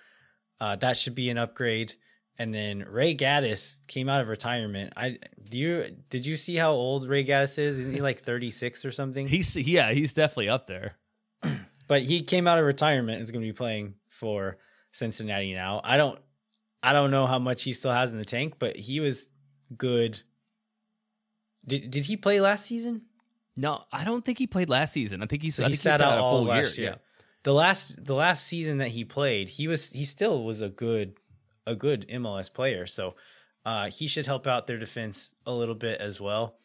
uh, 0.62 0.78
that 0.78 0.98
should 0.98 1.16
be 1.16 1.30
an 1.30 1.38
upgrade. 1.38 1.96
And 2.40 2.54
then 2.54 2.86
Ray 2.88 3.16
Gaddis 3.16 3.80
came 3.88 4.10
out 4.10 4.22
of 4.22 4.28
retirement. 4.28 4.94
I 4.96 5.18
do 5.50 5.58
you 5.58 5.96
did 6.10 6.26
you 6.26 6.38
see 6.38 6.56
how 6.56 6.72
old 6.72 7.08
Ray 7.08 7.26
Gaddis 7.26 7.58
is? 7.58 7.80
Isn't 7.80 7.94
he 7.94 8.02
like 8.02 8.22
36 8.22 8.86
or 8.86 8.92
something? 8.92 9.28
He's 9.28 9.56
yeah, 9.56 9.92
he's 9.92 10.14
definitely 10.14 10.50
up 10.50 10.68
there. 10.68 10.98
but 11.88 12.04
he 12.04 12.22
came 12.24 12.48
out 12.48 12.60
of 12.60 12.66
retirement 12.66 13.16
and 13.16 13.24
is 13.24 13.32
going 13.32 13.42
to 13.42 13.48
be 13.48 13.54
playing 13.58 13.96
for 14.10 14.58
Cincinnati 14.92 15.54
now. 15.54 15.82
I 15.84 15.98
don't 15.98 16.20
I 16.84 16.94
don't 16.94 17.12
know 17.12 17.26
how 17.26 17.40
much 17.40 17.64
he 17.64 17.74
still 17.74 17.92
has 17.92 18.12
in 18.12 18.20
the 18.20 18.26
tank, 18.26 18.56
but 18.60 18.76
he 18.76 19.00
was 19.00 19.30
good. 19.76 20.22
Did 21.66 21.90
did 21.90 22.06
he 22.06 22.18
play 22.18 22.40
last 22.40 22.66
season? 22.66 23.02
No, 23.56 23.84
I 23.92 24.04
don't 24.04 24.24
think 24.24 24.38
he 24.38 24.46
played 24.46 24.70
last 24.70 24.94
season. 24.94 25.24
I 25.24 25.26
think 25.26 25.42
he's 25.42 25.56
So 25.56 25.64
I 25.64 25.70
he 25.70 25.74
think 25.74 25.82
sat 25.82 26.02
out 26.02 26.20
a 26.20 26.22
all 26.22 26.30
full 26.30 26.42
of 26.42 26.48
last 26.48 26.78
year. 26.78 26.90
year. 26.90 26.98
The 27.44 27.54
last 27.54 27.96
the 28.04 28.14
last 28.14 28.46
season 28.46 28.78
that 28.78 28.90
he 28.90 29.04
played, 29.04 29.50
he 29.50 29.68
was 29.68 29.92
he 29.92 30.06
still 30.06 30.44
was 30.44 30.62
a 30.62 30.70
good 30.70 31.16
a 31.68 31.76
good 31.76 32.08
MLS 32.10 32.52
player. 32.52 32.86
So 32.86 33.16
uh, 33.66 33.92
he 33.92 34.08
should 34.08 34.26
help 34.26 34.48
out 34.48 34.66
their 34.66 34.80
defense 34.80 35.36
a 35.46 35.52
little 35.52 35.76
bit 35.76 36.00
as 36.00 36.20
well. 36.20 36.58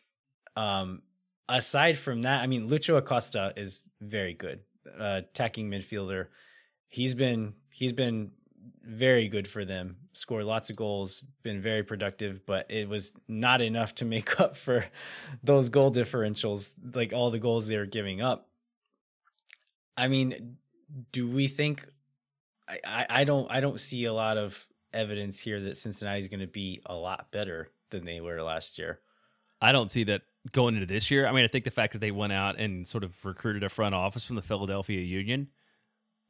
Um, 0.57 1.03
aside 1.49 1.99
from 1.99 2.23
that, 2.23 2.43
I 2.43 2.47
mean, 2.47 2.69
Lucho 2.69 2.97
Acosta 2.97 3.53
is 3.57 3.83
very 4.01 4.35
good, 4.35 4.61
uh, 4.99 5.23
attacking 5.25 5.69
midfielder. 5.69 6.29
He's 6.89 7.15
been 7.15 7.55
he's 7.71 7.93
been 7.93 8.31
very 8.85 9.29
good 9.29 9.49
for 9.49 9.65
them. 9.65 9.97
Scored 10.13 10.45
lots 10.45 10.71
of 10.71 10.77
goals, 10.77 11.25
been 11.43 11.61
very 11.61 11.83
productive, 11.83 12.45
but 12.47 12.71
it 12.71 12.89
was 12.89 13.15
not 13.27 13.61
enough 13.61 13.95
to 13.97 14.05
make 14.05 14.41
up 14.41 14.57
for 14.57 14.85
those 15.43 15.69
goal 15.69 15.91
differentials, 15.91 16.71
like 16.95 17.13
all 17.13 17.31
the 17.31 17.39
goals 17.39 17.67
they 17.67 17.77
were 17.77 17.87
giving 17.87 18.21
up. 18.21 18.49
I 19.97 20.09
mean, 20.09 20.57
do 21.13 21.29
we 21.29 21.49
think? 21.49 21.87
I, 22.69 23.07
I, 23.11 23.25
don't 23.25 23.51
I 23.51 23.61
don't 23.61 23.79
see 23.79 24.05
a 24.07 24.15
lot 24.15 24.39
of 24.39 24.67
evidence 24.93 25.38
here 25.38 25.61
that 25.61 25.76
Cincinnati's 25.76 26.28
going 26.28 26.40
to 26.40 26.47
be 26.47 26.80
a 26.86 26.95
lot 26.95 27.30
better 27.30 27.68
than 27.90 28.05
they 28.05 28.20
were 28.20 28.43
last 28.43 28.78
year. 28.78 29.01
I 29.61 29.72
don't 29.72 29.93
see 29.93 30.05
that 30.05 30.22
going 30.51 30.74
into 30.74 30.86
this 30.86 31.11
year. 31.11 31.26
I 31.26 31.32
mean, 31.32 31.45
I 31.45 31.49
think 31.49 31.64
the 31.64 31.70
fact 31.70 31.93
that 31.93 32.01
they 32.01 32.11
went 32.11 32.32
out 32.32 32.59
and 32.59 32.86
sort 32.86 33.05
of 33.05 33.12
recruited 33.24 33.62
a 33.62 33.68
front 33.68 33.95
office 33.95 34.24
from 34.24 34.36
the 34.36 34.43
Philadelphia 34.43 35.01
Union 35.01 35.49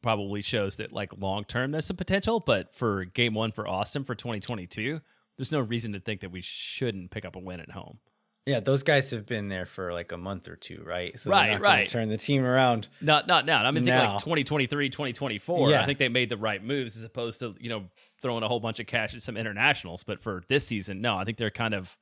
probably 0.03 0.43
shows 0.43 0.77
that 0.77 0.93
like 0.93 1.13
long 1.19 1.45
term 1.45 1.71
there's 1.71 1.87
some 1.87 1.97
potential, 1.97 2.41
but 2.41 2.75
for 2.75 3.05
game 3.05 3.35
1 3.35 3.53
for 3.53 3.67
Austin 3.67 4.05
for 4.05 4.15
2022, 4.15 5.01
there's 5.37 5.53
no 5.53 5.61
reason 5.61 5.93
to 5.93 6.01
think 6.01 6.21
that 6.21 6.31
we 6.31 6.43
shouldn't 6.43 7.11
pick 7.11 7.25
up 7.25 7.37
a 7.37 7.39
win 7.39 7.61
at 7.61 7.71
home. 7.71 7.99
Yeah, 8.45 8.59
those 8.59 8.83
guys 8.83 9.11
have 9.13 9.25
been 9.25 9.49
there 9.49 9.67
for 9.67 9.93
like 9.93 10.11
a 10.11 10.17
month 10.17 10.49
or 10.49 10.57
two, 10.57 10.83
right? 10.85 11.17
So 11.17 11.31
Right, 11.31 11.45
they're 11.45 11.53
not 11.55 11.63
right. 11.63 11.89
Turn 11.89 12.09
the 12.09 12.17
team 12.17 12.45
around. 12.45 12.89
Not 13.01 13.29
not 13.29 13.47
now. 13.47 13.65
I 13.65 13.71
mean, 13.71 13.85
think 13.85 13.95
Now. 13.95 14.13
like 14.15 14.19
2023, 14.19 14.91
2024. 14.91 15.71
Yeah. 15.71 15.83
I 15.83 15.87
think 15.87 16.01
they 16.01 16.09
made 16.09 16.29
the 16.29 16.37
right 16.37 16.63
moves 16.63 16.97
as 16.97 17.05
opposed 17.05 17.39
to, 17.41 17.55
you 17.61 17.69
know, 17.69 17.85
throwing 18.21 18.43
a 18.43 18.49
whole 18.49 18.59
bunch 18.59 18.81
of 18.81 18.87
cash 18.87 19.15
at 19.15 19.23
some 19.23 19.37
internationals, 19.37 20.03
but 20.03 20.21
for 20.21 20.43
this 20.49 20.67
season, 20.67 21.01
no, 21.01 21.17
I 21.17 21.25
think 21.25 21.39
they're 21.39 21.51
kind 21.51 21.75
of 21.75 21.97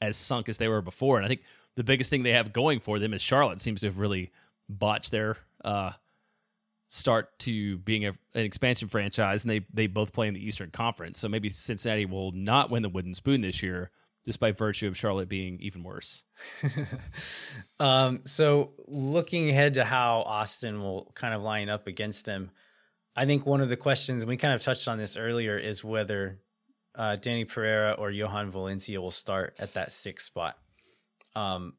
as 0.00 0.16
sunk 0.16 0.48
as 0.48 0.58
they 0.58 0.68
were 0.68 0.80
before. 0.80 1.16
And 1.16 1.24
I 1.26 1.28
think 1.28 1.42
the 1.76 1.84
biggest 1.84 2.08
thing 2.08 2.22
they 2.22 2.32
have 2.32 2.52
going 2.52 2.78
for 2.78 2.98
them 3.00 3.12
is 3.12 3.20
Charlotte 3.20 3.60
seems 3.60 3.80
to 3.80 3.86
have 3.88 3.98
really 3.98 4.30
botched 4.68 5.10
their 5.10 5.38
uh, 5.64 5.92
start 6.88 7.36
to 7.40 7.78
being 7.78 8.06
a, 8.06 8.10
an 8.34 8.44
expansion 8.44 8.88
franchise, 8.88 9.42
and 9.42 9.50
they 9.50 9.66
they 9.72 9.88
both 9.88 10.12
play 10.12 10.28
in 10.28 10.34
the 10.34 10.46
Eastern 10.46 10.70
Conference. 10.70 11.18
So 11.18 11.28
maybe 11.28 11.48
Cincinnati 11.48 12.06
will 12.06 12.30
not 12.30 12.70
win 12.70 12.82
the 12.82 12.88
Wooden 12.88 13.14
Spoon 13.14 13.40
this 13.40 13.60
year, 13.60 13.90
just 14.24 14.40
by 14.40 14.52
virtue 14.52 14.86
of 14.86 14.96
Charlotte 14.96 15.28
being 15.28 15.58
even 15.60 15.82
worse. 15.82 16.24
Um, 17.78 18.20
so 18.26 18.72
looking 18.86 19.48
ahead 19.48 19.74
to 19.74 19.84
how 19.84 20.20
Austin 20.20 20.82
will 20.82 21.10
kind 21.14 21.32
of 21.32 21.40
line 21.40 21.70
up 21.70 21.86
against 21.86 22.26
them, 22.26 22.50
I 23.16 23.24
think 23.24 23.46
one 23.46 23.62
of 23.62 23.70
the 23.70 23.76
questions 23.76 24.26
we 24.26 24.36
kind 24.36 24.52
of 24.52 24.60
touched 24.60 24.86
on 24.86 24.98
this 24.98 25.16
earlier 25.16 25.58
is 25.58 25.82
whether 25.82 26.40
uh, 26.94 27.16
Danny 27.16 27.46
Pereira 27.46 27.92
or 27.92 28.10
Jhojan 28.10 28.50
Valencia 28.50 29.00
will 29.00 29.10
start 29.10 29.56
at 29.58 29.74
that 29.74 29.92
sixth 29.92 30.26
spot. 30.26 30.58
Um, 31.34 31.72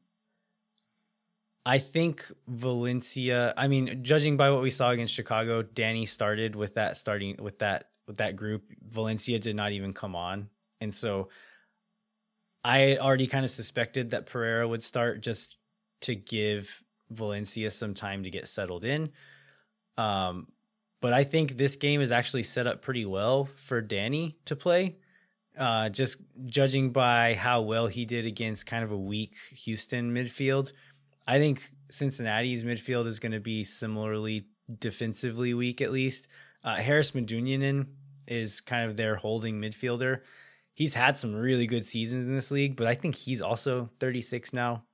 I 1.64 1.78
think 1.78 2.30
Valencia. 2.48 3.54
I 3.56 3.68
mean, 3.68 4.02
judging 4.02 4.36
by 4.36 4.50
what 4.50 4.62
we 4.62 4.70
saw 4.70 4.90
against 4.90 5.14
Chicago, 5.14 5.62
Danny 5.62 6.06
started 6.06 6.56
with 6.56 6.74
that 6.74 6.96
starting 6.96 7.36
with 7.40 7.60
that 7.60 7.90
with 8.08 8.16
that 8.16 8.34
group. 8.34 8.64
Valencia 8.88 9.38
did 9.38 9.54
not 9.54 9.70
even 9.70 9.92
come 9.92 10.16
on, 10.16 10.48
and 10.80 10.92
so 10.92 11.28
I 12.64 12.96
already 12.96 13.26
kind 13.26 13.44
of 13.44 13.50
suspected 13.50 14.10
that 14.10 14.26
Pereira 14.26 14.66
would 14.66 14.84
start 14.84 15.20
just 15.20 15.56
to 16.02 16.14
give 16.14 16.82
Valencia 17.10 17.70
some 17.70 17.94
time 17.94 18.22
to 18.22 18.30
get 18.30 18.48
settled 18.48 18.84
in. 18.84 19.10
Um, 19.98 20.48
but 21.00 21.12
I 21.12 21.24
think 21.24 21.56
this 21.56 21.76
game 21.76 22.00
is 22.00 22.12
actually 22.12 22.44
set 22.44 22.66
up 22.66 22.82
pretty 22.82 23.04
well 23.04 23.48
for 23.66 23.80
Danny 23.80 24.36
to 24.44 24.56
play. 24.56 24.96
Uh, 25.58 25.88
just 25.88 26.18
judging 26.46 26.92
by 26.92 27.34
how 27.34 27.60
well 27.60 27.86
he 27.86 28.06
did 28.06 28.24
against 28.24 28.66
kind 28.66 28.84
of 28.84 28.92
a 28.92 28.96
weak 28.96 29.34
Houston 29.50 30.14
midfield, 30.14 30.72
I 31.26 31.38
think 31.38 31.70
Cincinnati's 31.90 32.64
midfield 32.64 33.06
is 33.06 33.18
going 33.18 33.32
to 33.32 33.40
be 33.40 33.64
similarly 33.64 34.46
defensively 34.78 35.54
weak, 35.54 35.80
at 35.80 35.92
least. 35.92 36.28
Uh, 36.64 36.76
Haris 36.76 37.12
Medunjanin 37.12 37.86
is 38.26 38.60
kind 38.60 38.88
of 38.88 38.96
their 38.96 39.16
holding 39.16 39.60
midfielder. 39.60 40.20
He's 40.74 40.94
had 40.94 41.18
some 41.18 41.34
really 41.34 41.66
good 41.66 41.84
seasons 41.84 42.26
in 42.26 42.34
this 42.34 42.50
league, 42.50 42.76
but 42.76 42.86
I 42.86 42.94
think 42.94 43.14
he's 43.14 43.42
also 43.42 43.90
36 44.00 44.52
now. 44.52 44.84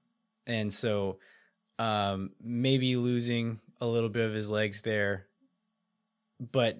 And 0.46 0.72
so 0.72 1.18
um, 1.78 2.30
maybe 2.42 2.96
losing 2.96 3.60
a 3.80 3.86
little 3.86 4.08
bit 4.08 4.26
of 4.26 4.34
his 4.34 4.50
legs 4.50 4.82
there. 4.82 5.26
But 6.40 6.78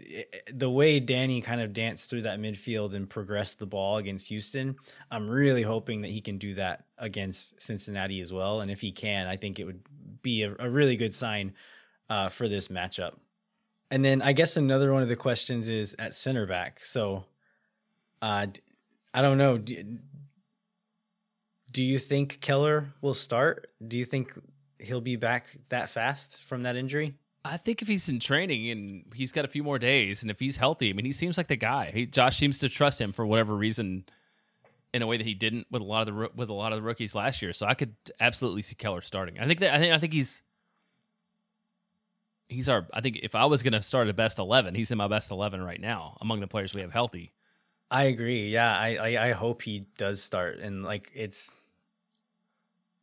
the 0.53 0.71
way 0.71 1.01
Danny 1.01 1.41
kind 1.41 1.61
of 1.61 1.73
danced 1.73 2.11
through 2.11 2.23
that 2.23 2.39
midfield 2.39 2.95
and 2.95 3.11
progressed 3.11 3.59
the 3.59 3.67
ball 3.67 3.97
against 3.97 4.29
Houston, 4.29 4.77
I'm 5.11 5.29
really 5.29 5.63
hoping 5.63 6.03
that 6.03 6.11
he 6.11 6.21
can 6.21 6.39
do 6.39 6.55
that 6.55 6.85
against 6.97 7.61
Cincinnati 7.61 8.21
as 8.21 8.33
well. 8.33 8.61
And 8.61 8.71
if 8.71 8.81
he 8.81 8.93
can, 8.93 9.27
I 9.27 9.37
think 9.37 9.59
it 9.59 9.65
would 9.65 9.83
be 10.23 10.45
a, 10.45 10.55
a 10.61 10.71
really 10.71 10.97
good 10.97 11.15
sign 11.15 11.55
uh, 12.09 12.29
for 12.29 12.49
this 12.49 12.69
matchup. 12.69 13.15
And 13.91 14.05
then 14.05 14.23
I 14.23 14.33
guess 14.33 14.57
another 14.57 14.93
one 14.93 15.03
of 15.03 15.09
the 15.09 15.17
questions 15.17 15.69
is 15.69 15.97
at 15.99 16.15
center 16.15 16.47
back. 16.47 16.85
So 16.85 17.25
uh, 18.23 18.47
I 19.15 19.23
don't 19.23 19.39
know. 19.39 19.59
Do, 19.59 19.99
do 21.71 21.83
you 21.85 21.99
think 21.99 22.41
Keller 22.41 22.93
will 23.01 23.15
start? 23.15 23.71
Do 23.87 23.97
you 23.97 24.05
think 24.05 24.33
he'll 24.79 25.01
be 25.01 25.17
back 25.17 25.47
that 25.69 25.91
fast 25.91 26.43
from 26.45 26.63
that 26.65 26.77
injury? 26.77 27.15
I 27.45 27.57
think 27.57 27.83
if 27.83 27.89
he's 27.89 28.09
in 28.09 28.21
training 28.21 28.71
and 28.71 29.05
he's 29.15 29.33
got 29.33 29.45
a 29.45 29.49
few 29.49 29.63
more 29.63 29.79
days, 29.79 30.23
and 30.23 30.31
if 30.31 30.39
he's 30.41 30.57
healthy, 30.57 30.91
I 30.91 30.93
mean, 30.93 31.07
he 31.07 31.13
seems 31.13 31.39
like 31.39 31.47
the 31.47 31.57
guy. 31.57 31.91
He, 31.95 32.07
Josh 32.07 32.39
seems 32.39 32.59
to 32.59 32.69
trust 32.69 33.01
him 33.01 33.13
for 33.13 33.25
whatever 33.25 33.55
reason, 33.55 34.05
in 34.93 35.03
a 35.03 35.07
way 35.07 35.17
that 35.17 35.27
he 35.27 35.35
didn't 35.35 35.67
with 35.71 35.83
a 35.83 35.85
lot 35.85 36.09
of 36.09 36.15
the 36.15 36.31
with 36.35 36.49
a 36.49 36.53
lot 36.53 36.73
of 36.73 36.79
the 36.79 36.83
rookies 36.83 37.15
last 37.15 37.41
year. 37.41 37.53
So 37.53 37.67
I 37.67 37.75
could 37.75 37.95
absolutely 38.21 38.63
see 38.63 38.75
Keller 38.75 39.01
starting. 39.01 39.39
I 39.39 39.47
think 39.47 39.61
that 39.61 39.75
I 39.75 39.79
think 39.79 39.93
I 39.95 39.99
think 39.99 40.13
he's 40.13 40.43
he's 42.49 42.69
our. 42.69 42.87
I 42.93 43.01
think 43.01 43.21
if 43.23 43.35
I 43.35 43.45
was 43.45 43.63
going 43.63 43.75
to 43.75 43.83
start 43.83 44.09
a 44.09 44.15
best 44.15 44.39
eleven, 44.39 44.75
he's 44.75 44.91
in 44.91 44.99
my 44.99 45.09
best 45.09 45.31
eleven 45.31 45.63
right 45.63 45.81
now 45.81 46.17
among 46.21 46.41
the 46.41 46.49
players 46.49 46.75
we 46.75 46.81
have 46.81 46.93
healthy. 46.93 47.33
I 47.91 48.05
agree. 48.05 48.51
Yeah, 48.51 48.71
I, 48.71 48.97
I 48.97 49.29
I 49.29 49.33
hope 49.33 49.63
he 49.63 49.87
does 49.97 50.23
start, 50.23 50.59
and 50.59 50.85
like 50.85 51.11
it's 51.15 51.51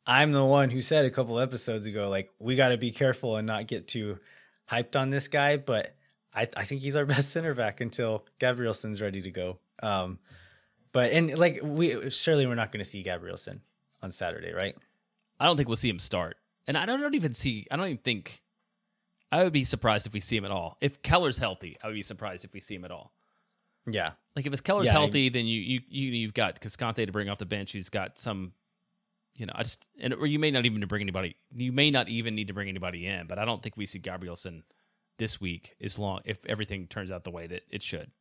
I'm 0.07 0.31
the 0.31 0.45
one 0.45 0.69
who 0.69 0.81
said 0.81 1.05
a 1.05 1.09
couple 1.09 1.39
episodes 1.39 1.85
ago, 1.85 2.09
like, 2.09 2.31
we 2.39 2.55
got 2.55 2.69
to 2.69 2.77
be 2.77 2.91
careful 2.91 3.37
and 3.37 3.47
not 3.47 3.67
get 3.67 3.87
too 3.87 4.19
hyped 4.69 4.95
on 4.95 5.09
this 5.09 5.27
guy. 5.27 5.57
But 5.57 5.95
I, 6.33 6.47
I 6.55 6.65
think 6.65 6.81
he's 6.81 6.95
our 6.95 7.05
best 7.05 7.31
center 7.31 7.53
back 7.53 7.81
until 7.81 8.25
Gabrielsen's 8.39 9.01
ready 9.01 9.21
to 9.23 9.31
go. 9.31 9.57
Um, 9.81 10.19
but, 10.91 11.11
and 11.11 11.37
like, 11.37 11.59
we 11.63 12.09
surely 12.09 12.45
we're 12.45 12.55
not 12.55 12.71
going 12.71 12.83
to 12.83 12.89
see 12.89 13.03
Gabrielsen 13.03 13.61
on 14.01 14.11
Saturday, 14.11 14.53
right? 14.53 14.75
I 15.39 15.45
don't 15.45 15.57
think 15.57 15.67
we'll 15.67 15.75
see 15.75 15.89
him 15.89 15.99
start. 15.99 16.37
And 16.67 16.77
I 16.77 16.85
don't, 16.85 16.99
I 16.99 17.03
don't 17.03 17.15
even 17.15 17.33
see, 17.33 17.67
I 17.69 17.75
don't 17.75 17.85
even 17.87 17.97
think, 17.97 18.41
I 19.31 19.43
would 19.43 19.53
be 19.53 19.63
surprised 19.63 20.07
if 20.07 20.13
we 20.13 20.21
see 20.21 20.37
him 20.37 20.45
at 20.45 20.51
all. 20.51 20.77
If 20.81 21.01
Keller's 21.01 21.37
healthy, 21.37 21.77
I 21.83 21.87
would 21.87 21.95
be 21.95 22.03
surprised 22.03 22.45
if 22.45 22.53
we 22.53 22.59
see 22.59 22.75
him 22.75 22.85
at 22.85 22.91
all. 22.91 23.11
Yeah. 23.87 24.11
Like 24.35 24.45
if 24.45 24.51
it's 24.53 24.61
Keller's 24.61 24.85
Yeah, 24.87 24.91
I- 24.97 25.01
healthy, 25.01 25.29
then 25.29 25.45
you 25.45 25.59
you 25.61 25.81
you 25.87 26.11
you've 26.11 26.33
got 26.33 26.59
Cascante 26.61 27.05
to 27.05 27.11
bring 27.11 27.29
off 27.29 27.37
the 27.37 27.45
bench. 27.45 27.73
Who's 27.73 27.89
got 27.89 28.17
some, 28.19 28.53
you 29.37 29.45
know, 29.45 29.53
I 29.55 29.63
just 29.63 29.87
and 29.99 30.13
or 30.13 30.25
you 30.27 30.39
may 30.39 30.51
not 30.51 30.65
even 30.65 30.81
to 30.81 30.87
bring 30.87 31.01
anybody. 31.01 31.35
You 31.55 31.71
may 31.71 31.91
not 31.91 32.09
even 32.09 32.35
need 32.35 32.47
to 32.47 32.53
bring 32.53 32.67
anybody 32.69 33.05
in. 33.07 33.27
But 33.27 33.39
I 33.39 33.45
don't 33.45 33.61
think 33.63 33.77
we 33.77 33.85
see 33.85 33.99
Gabrielsen 33.99 34.63
this 35.17 35.39
week 35.39 35.75
as 35.81 35.97
long 35.97 36.21
if 36.25 36.39
everything 36.45 36.87
turns 36.87 37.11
out 37.11 37.23
the 37.23 37.31
way 37.31 37.47
that 37.47 37.63
it 37.69 37.81
should. 37.81 38.11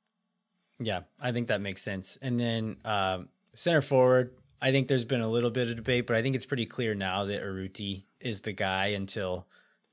Yeah, 0.78 1.00
I 1.20 1.32
think 1.32 1.48
that 1.48 1.60
makes 1.60 1.82
sense. 1.82 2.18
And 2.20 2.38
then 2.38 2.76
um, 2.84 3.28
center 3.54 3.80
forward, 3.80 4.34
I 4.60 4.70
think 4.72 4.88
there's 4.88 5.04
been 5.04 5.20
a 5.20 5.28
little 5.28 5.50
bit 5.50 5.68
of 5.68 5.76
debate, 5.76 6.06
but 6.06 6.16
I 6.16 6.22
think 6.22 6.34
it's 6.36 6.46
pretty 6.46 6.66
clear 6.66 6.94
now 6.94 7.24
that 7.26 7.42
Urruti 7.42 8.04
is 8.20 8.40
the 8.42 8.52
guy 8.52 8.86
until 8.88 9.46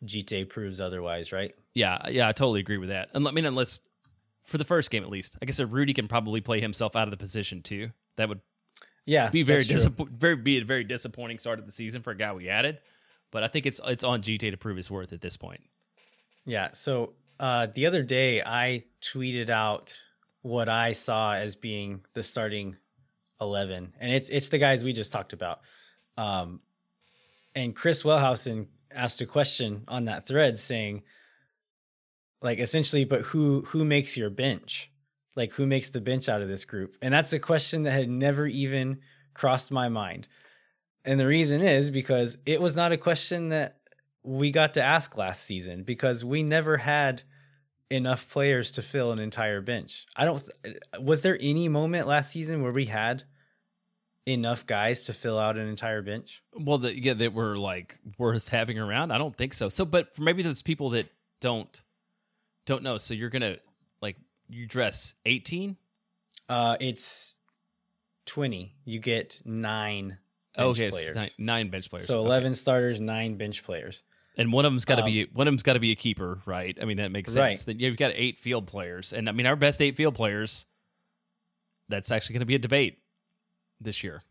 Djitté 0.03 0.47
proves 0.49 0.81
otherwise, 0.81 1.31
right? 1.31 1.53
Yeah, 1.73 2.09
yeah, 2.09 2.27
I 2.27 2.31
totally 2.31 2.59
agree 2.59 2.77
with 2.77 2.89
that. 2.89 3.09
And 3.13 3.23
let 3.23 3.31
I 3.31 3.33
mean, 3.35 3.45
unless 3.45 3.79
for 4.43 4.57
the 4.57 4.63
first 4.65 4.91
game 4.91 5.03
at 5.03 5.09
least, 5.09 5.37
I 5.41 5.45
guess 5.45 5.59
if 5.59 5.69
Urruti 5.69 5.93
can 5.95 6.07
probably 6.07 6.41
play 6.41 6.61
himself 6.61 6.95
out 6.95 7.07
of 7.07 7.11
the 7.11 7.17
position 7.17 7.61
too. 7.61 7.91
That 8.17 8.29
would 8.29 8.41
Yeah, 9.05 9.29
be 9.29 9.43
very 9.43 9.63
disappoint, 9.63 10.11
very 10.11 10.35
be 10.35 10.57
a 10.59 10.65
very 10.65 10.83
disappointing 10.83 11.39
start 11.39 11.59
of 11.59 11.65
the 11.65 11.71
season 11.71 12.01
for 12.01 12.11
a 12.11 12.17
guy 12.17 12.33
we 12.33 12.49
added. 12.49 12.79
But 13.31 13.43
I 13.43 13.47
think 13.47 13.65
it's 13.65 13.79
it's 13.85 14.03
on 14.03 14.21
Djitté 14.21 14.51
to 14.51 14.57
prove 14.57 14.77
his 14.77 14.91
worth 14.91 15.13
at 15.13 15.21
this 15.21 15.37
point. 15.37 15.61
Yeah. 16.45 16.69
So 16.73 17.13
uh, 17.39 17.67
the 17.73 17.85
other 17.85 18.03
day, 18.03 18.41
I 18.41 18.83
tweeted 19.01 19.49
out 19.49 19.99
what 20.41 20.67
I 20.69 20.91
saw 20.91 21.33
as 21.33 21.55
being 21.55 22.01
the 22.13 22.23
starting 22.23 22.75
eleven, 23.39 23.93
and 23.99 24.11
it's 24.11 24.29
it's 24.29 24.49
the 24.49 24.57
guys 24.57 24.83
we 24.83 24.91
just 24.91 25.11
talked 25.11 25.33
about. 25.33 25.61
Um, 26.17 26.59
and 27.55 27.75
Chris 27.75 28.03
Wellhausen 28.03 28.67
asked 28.93 29.21
a 29.21 29.25
question 29.25 29.83
on 29.87 30.05
that 30.05 30.27
thread 30.27 30.59
saying, 30.59 31.03
like, 32.41 32.59
essentially, 32.59 33.05
but 33.05 33.21
who 33.21 33.61
who 33.67 33.85
makes 33.85 34.17
your 34.17 34.29
bench? 34.29 34.91
Like, 35.35 35.53
who 35.53 35.65
makes 35.65 35.89
the 35.89 36.01
bench 36.01 36.27
out 36.27 36.41
of 36.41 36.49
this 36.49 36.65
group? 36.65 36.97
And 37.01 37.13
that's 37.13 37.33
a 37.33 37.39
question 37.39 37.83
that 37.83 37.91
had 37.91 38.09
never 38.09 38.45
even 38.47 38.99
crossed 39.33 39.71
my 39.71 39.87
mind. 39.87 40.27
And 41.05 41.19
the 41.19 41.27
reason 41.27 41.61
is 41.61 41.89
because 41.89 42.37
it 42.45 42.61
was 42.61 42.75
not 42.75 42.91
a 42.91 42.97
question 42.97 43.49
that 43.49 43.77
we 44.23 44.51
got 44.51 44.75
to 44.75 44.83
ask 44.83 45.17
last 45.17 45.43
season 45.43 45.83
because 45.83 46.23
we 46.23 46.43
never 46.43 46.77
had 46.77 47.23
enough 47.89 48.29
players 48.29 48.71
to 48.71 48.81
fill 48.81 49.11
an 49.11 49.19
entire 49.19 49.61
bench. 49.61 50.05
I 50.15 50.25
don't 50.25 50.43
was 50.99 51.21
there 51.21 51.37
any 51.39 51.67
moment 51.67 52.07
last 52.07 52.31
season 52.31 52.61
where 52.61 52.71
we 52.71 52.85
had 52.85 53.23
enough 54.25 54.65
guys 54.65 55.01
to 55.03 55.13
fill 55.13 55.39
out 55.39 55.57
an 55.57 55.67
entire 55.67 56.01
bench? 56.01 56.43
Well, 56.53 56.79
yeah, 56.85 57.13
that 57.13 57.33
were 57.33 57.57
like 57.57 57.97
worth 58.17 58.49
having 58.49 58.77
around. 58.77 59.11
I 59.11 59.17
don't 59.17 59.35
think 59.35 59.53
so. 59.53 59.69
So, 59.69 59.85
but 59.85 60.15
for 60.15 60.21
maybe 60.21 60.43
those 60.43 60.61
people 60.61 60.91
that 60.91 61.07
don't 61.39 61.81
don't 62.65 62.83
know, 62.83 62.97
so 62.97 63.13
you're 63.13 63.29
gonna 63.29 63.57
like 64.01 64.17
you 64.49 64.65
dress 64.65 65.15
18. 65.25 65.77
Uh 66.49 66.77
it's 66.79 67.37
20. 68.25 68.75
You 68.85 68.99
get 68.99 69.39
9 69.45 70.17
bench 70.55 70.69
okay, 70.77 70.89
players. 70.89 71.15
nine, 71.15 71.29
nine 71.37 71.69
bench 71.69 71.89
players. 71.89 72.07
So 72.07 72.19
Okay. 72.19 72.27
11 72.27 72.53
starters, 72.55 72.99
9 73.01 73.35
bench 73.37 73.63
players. 73.63 74.03
and 74.37 74.51
one 74.53 74.65
of 74.65 74.71
them's 74.71 74.85
got 74.85 74.95
to 74.95 75.01
um, 75.03 75.07
be 75.11 75.25
one 75.33 75.47
of 75.47 75.51
them's 75.51 75.63
got 75.63 75.73
to 75.73 75.79
be 75.79 75.91
a 75.91 75.95
keeper, 75.95 76.39
right? 76.45 76.77
I 76.81 76.85
mean, 76.85 76.97
that 76.97 77.11
makes 77.11 77.31
sense. 77.33 77.39
Right. 77.39 77.65
Then 77.65 77.79
you've 77.79 77.97
got 77.97 78.11
eight 78.15 78.39
field 78.39 78.67
players, 78.67 79.11
and 79.13 79.27
I 79.27 79.31
mean, 79.33 79.45
our 79.45 79.55
best 79.55 79.81
eight 79.81 79.95
field 79.97 80.15
players. 80.15 80.65
That's 81.89 82.09
actually 82.11 82.33
going 82.35 82.39
to 82.41 82.45
be 82.45 82.55
a 82.55 82.59
debate 82.59 82.99
this 83.81 84.01
year. 84.03 84.23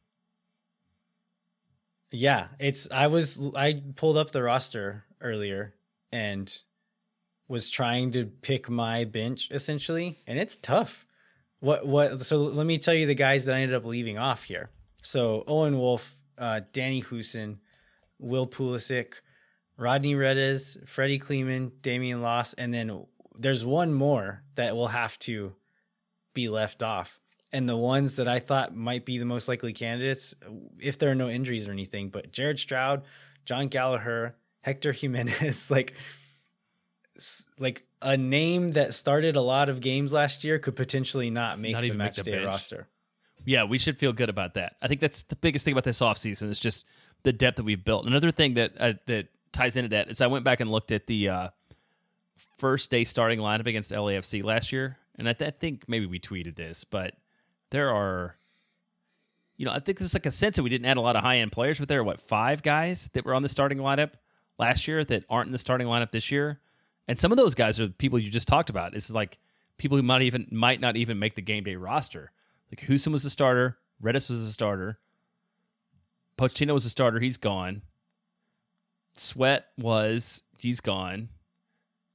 Yeah, 2.10 2.48
it's 2.58 2.88
I 2.90 3.06
was 3.08 3.50
I 3.54 3.82
pulled 3.96 4.16
up 4.16 4.30
the 4.30 4.42
roster 4.42 5.04
earlier 5.20 5.74
and 6.10 6.50
was 7.50 7.68
trying 7.68 8.12
to 8.12 8.26
pick 8.26 8.70
my 8.70 9.04
bench 9.04 9.48
essentially, 9.50 10.22
and 10.24 10.38
it's 10.38 10.54
tough. 10.56 11.04
What 11.58 11.84
what 11.84 12.24
so 12.24 12.38
let 12.38 12.64
me 12.64 12.78
tell 12.78 12.94
you 12.94 13.06
the 13.06 13.14
guys 13.14 13.44
that 13.44 13.56
I 13.56 13.60
ended 13.60 13.76
up 13.76 13.84
leaving 13.84 14.18
off 14.18 14.44
here. 14.44 14.70
So 15.02 15.42
Owen 15.48 15.76
Wolff, 15.76 16.14
uh, 16.38 16.60
Danny 16.72 17.02
Hoesen, 17.02 17.56
Will 18.20 18.46
Pulisic, 18.46 19.14
Rodney 19.76 20.14
Redes, 20.14 20.78
Freddy 20.86 21.18
Kleemann, 21.18 21.72
Damian 21.82 22.22
Las, 22.22 22.54
and 22.54 22.72
then 22.72 23.04
there's 23.36 23.64
one 23.64 23.92
more 23.92 24.44
that 24.54 24.76
will 24.76 24.88
have 24.88 25.18
to 25.20 25.54
be 26.32 26.48
left 26.48 26.84
off. 26.84 27.18
And 27.52 27.68
the 27.68 27.76
ones 27.76 28.14
that 28.14 28.28
I 28.28 28.38
thought 28.38 28.76
might 28.76 29.04
be 29.04 29.18
the 29.18 29.24
most 29.24 29.48
likely 29.48 29.72
candidates, 29.72 30.36
if 30.78 30.98
there 30.98 31.10
are 31.10 31.16
no 31.16 31.28
injuries 31.28 31.66
or 31.66 31.72
anything, 31.72 32.10
but 32.10 32.30
Jared 32.30 32.60
Stroud, 32.60 33.02
Jon 33.44 33.66
Gallagher, 33.66 34.36
Hector 34.60 34.92
Jimenez, 34.92 35.68
like, 35.70 35.94
like 37.58 37.84
a 38.02 38.16
name 38.16 38.68
that 38.68 38.94
started 38.94 39.36
a 39.36 39.40
lot 39.40 39.68
of 39.68 39.80
games 39.80 40.12
last 40.12 40.44
year 40.44 40.58
could 40.58 40.76
potentially 40.76 41.30
not 41.30 41.58
make 41.58 41.72
Not 41.72 41.80
the 41.82 41.86
even 41.88 41.98
make 41.98 42.06
match 42.06 42.16
the 42.16 42.22
day 42.22 42.32
bench. 42.32 42.46
roster. 42.46 42.88
Yeah, 43.44 43.64
we 43.64 43.78
should 43.78 43.98
feel 43.98 44.12
good 44.12 44.28
about 44.28 44.54
that. 44.54 44.76
I 44.82 44.88
think 44.88 45.00
that's 45.00 45.22
the 45.22 45.36
biggest 45.36 45.64
thing 45.64 45.72
about 45.72 45.84
this 45.84 46.00
offseason 46.00 46.50
is 46.50 46.60
just 46.60 46.86
the 47.22 47.32
depth 47.32 47.56
that 47.56 47.64
we've 47.64 47.82
built. 47.84 48.06
Another 48.06 48.30
thing 48.30 48.54
that 48.54 48.72
uh, 48.78 48.92
that 49.06 49.28
ties 49.52 49.76
into 49.76 49.88
that 49.90 50.08
is 50.10 50.20
I 50.20 50.26
went 50.26 50.44
back 50.44 50.60
and 50.60 50.70
looked 50.70 50.92
at 50.92 51.06
the 51.06 51.28
uh, 51.28 51.48
first 52.58 52.90
day 52.90 53.04
starting 53.04 53.38
lineup 53.38 53.66
against 53.66 53.90
LAFC 53.92 54.44
last 54.44 54.72
year, 54.72 54.98
and 55.18 55.28
I, 55.28 55.32
th- 55.32 55.48
I 55.48 55.50
think 55.58 55.84
maybe 55.88 56.06
we 56.06 56.20
tweeted 56.20 56.56
this, 56.56 56.84
but 56.84 57.14
there 57.70 57.90
are, 57.94 58.36
you 59.56 59.64
know, 59.66 59.72
I 59.72 59.80
think 59.80 59.98
there's 59.98 60.14
like 60.14 60.26
a 60.26 60.30
sense 60.30 60.56
that 60.56 60.62
we 60.62 60.70
didn't 60.70 60.86
add 60.86 60.96
a 60.96 61.00
lot 61.00 61.16
of 61.16 61.22
high 61.22 61.38
end 61.38 61.52
players, 61.52 61.78
but 61.78 61.88
there 61.88 62.00
are 62.00 62.04
what 62.04 62.20
five 62.20 62.62
guys 62.62 63.08
that 63.14 63.24
were 63.24 63.34
on 63.34 63.42
the 63.42 63.48
starting 63.48 63.78
lineup 63.78 64.12
last 64.58 64.86
year 64.86 65.04
that 65.04 65.24
aren't 65.30 65.46
in 65.46 65.52
the 65.52 65.58
starting 65.58 65.86
lineup 65.86 66.10
this 66.10 66.30
year, 66.30 66.60
and 67.10 67.18
some 67.18 67.32
of 67.32 67.36
those 67.36 67.56
guys 67.56 67.80
are 67.80 67.88
people 67.88 68.20
you 68.20 68.30
just 68.30 68.46
talked 68.46 68.70
about. 68.70 68.94
It's 68.94 69.10
like 69.10 69.38
people 69.78 69.96
who 69.96 70.02
might 70.04 70.22
even 70.22 70.46
might 70.52 70.80
not 70.80 70.96
even 70.96 71.18
make 71.18 71.34
the 71.34 71.42
game 71.42 71.64
day 71.64 71.74
roster. 71.74 72.30
Like 72.70 72.86
Hoesen 72.88 73.10
was 73.10 73.24
the 73.24 73.30
starter, 73.30 73.78
Redes 74.00 74.28
was 74.28 74.46
the 74.46 74.52
starter, 74.52 75.00
Pochettino 76.38 76.72
was 76.72 76.84
the 76.84 76.90
starter. 76.90 77.18
He's 77.18 77.36
gone. 77.36 77.82
Sweat 79.16 79.66
was 79.76 80.44
he's 80.60 80.80
gone, 80.80 81.30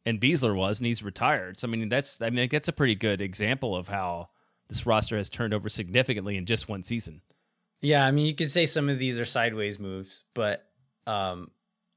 and 0.06 0.22
Besler 0.22 0.56
was, 0.56 0.80
and 0.80 0.88
he's 0.88 1.04
retired. 1.04 1.60
So 1.60 1.68
I 1.68 1.72
mean, 1.72 1.90
that's 1.90 2.22
I 2.22 2.30
mean 2.30 2.48
that's 2.50 2.70
a 2.70 2.74
pretty 2.74 2.96
good 2.96 3.20
example 3.20 3.76
of 3.76 3.90
how 3.90 4.30
this 4.70 4.86
roster 4.86 5.18
has 5.18 5.30
turned 5.30 5.54
over 5.54 5.68
significantly 5.68 6.38
in 6.38 6.46
just 6.46 6.70
one 6.70 6.84
season. 6.84 7.20
Yeah, 7.82 8.06
I 8.06 8.12
mean, 8.12 8.28
you 8.28 8.34
could 8.34 8.50
say 8.50 8.66
some 8.66 8.88
of 8.88 8.98
these 8.98 9.20
are 9.20 9.26
sideways 9.26 9.78
moves, 9.78 10.24
but 10.34 10.66
um, 11.06 11.52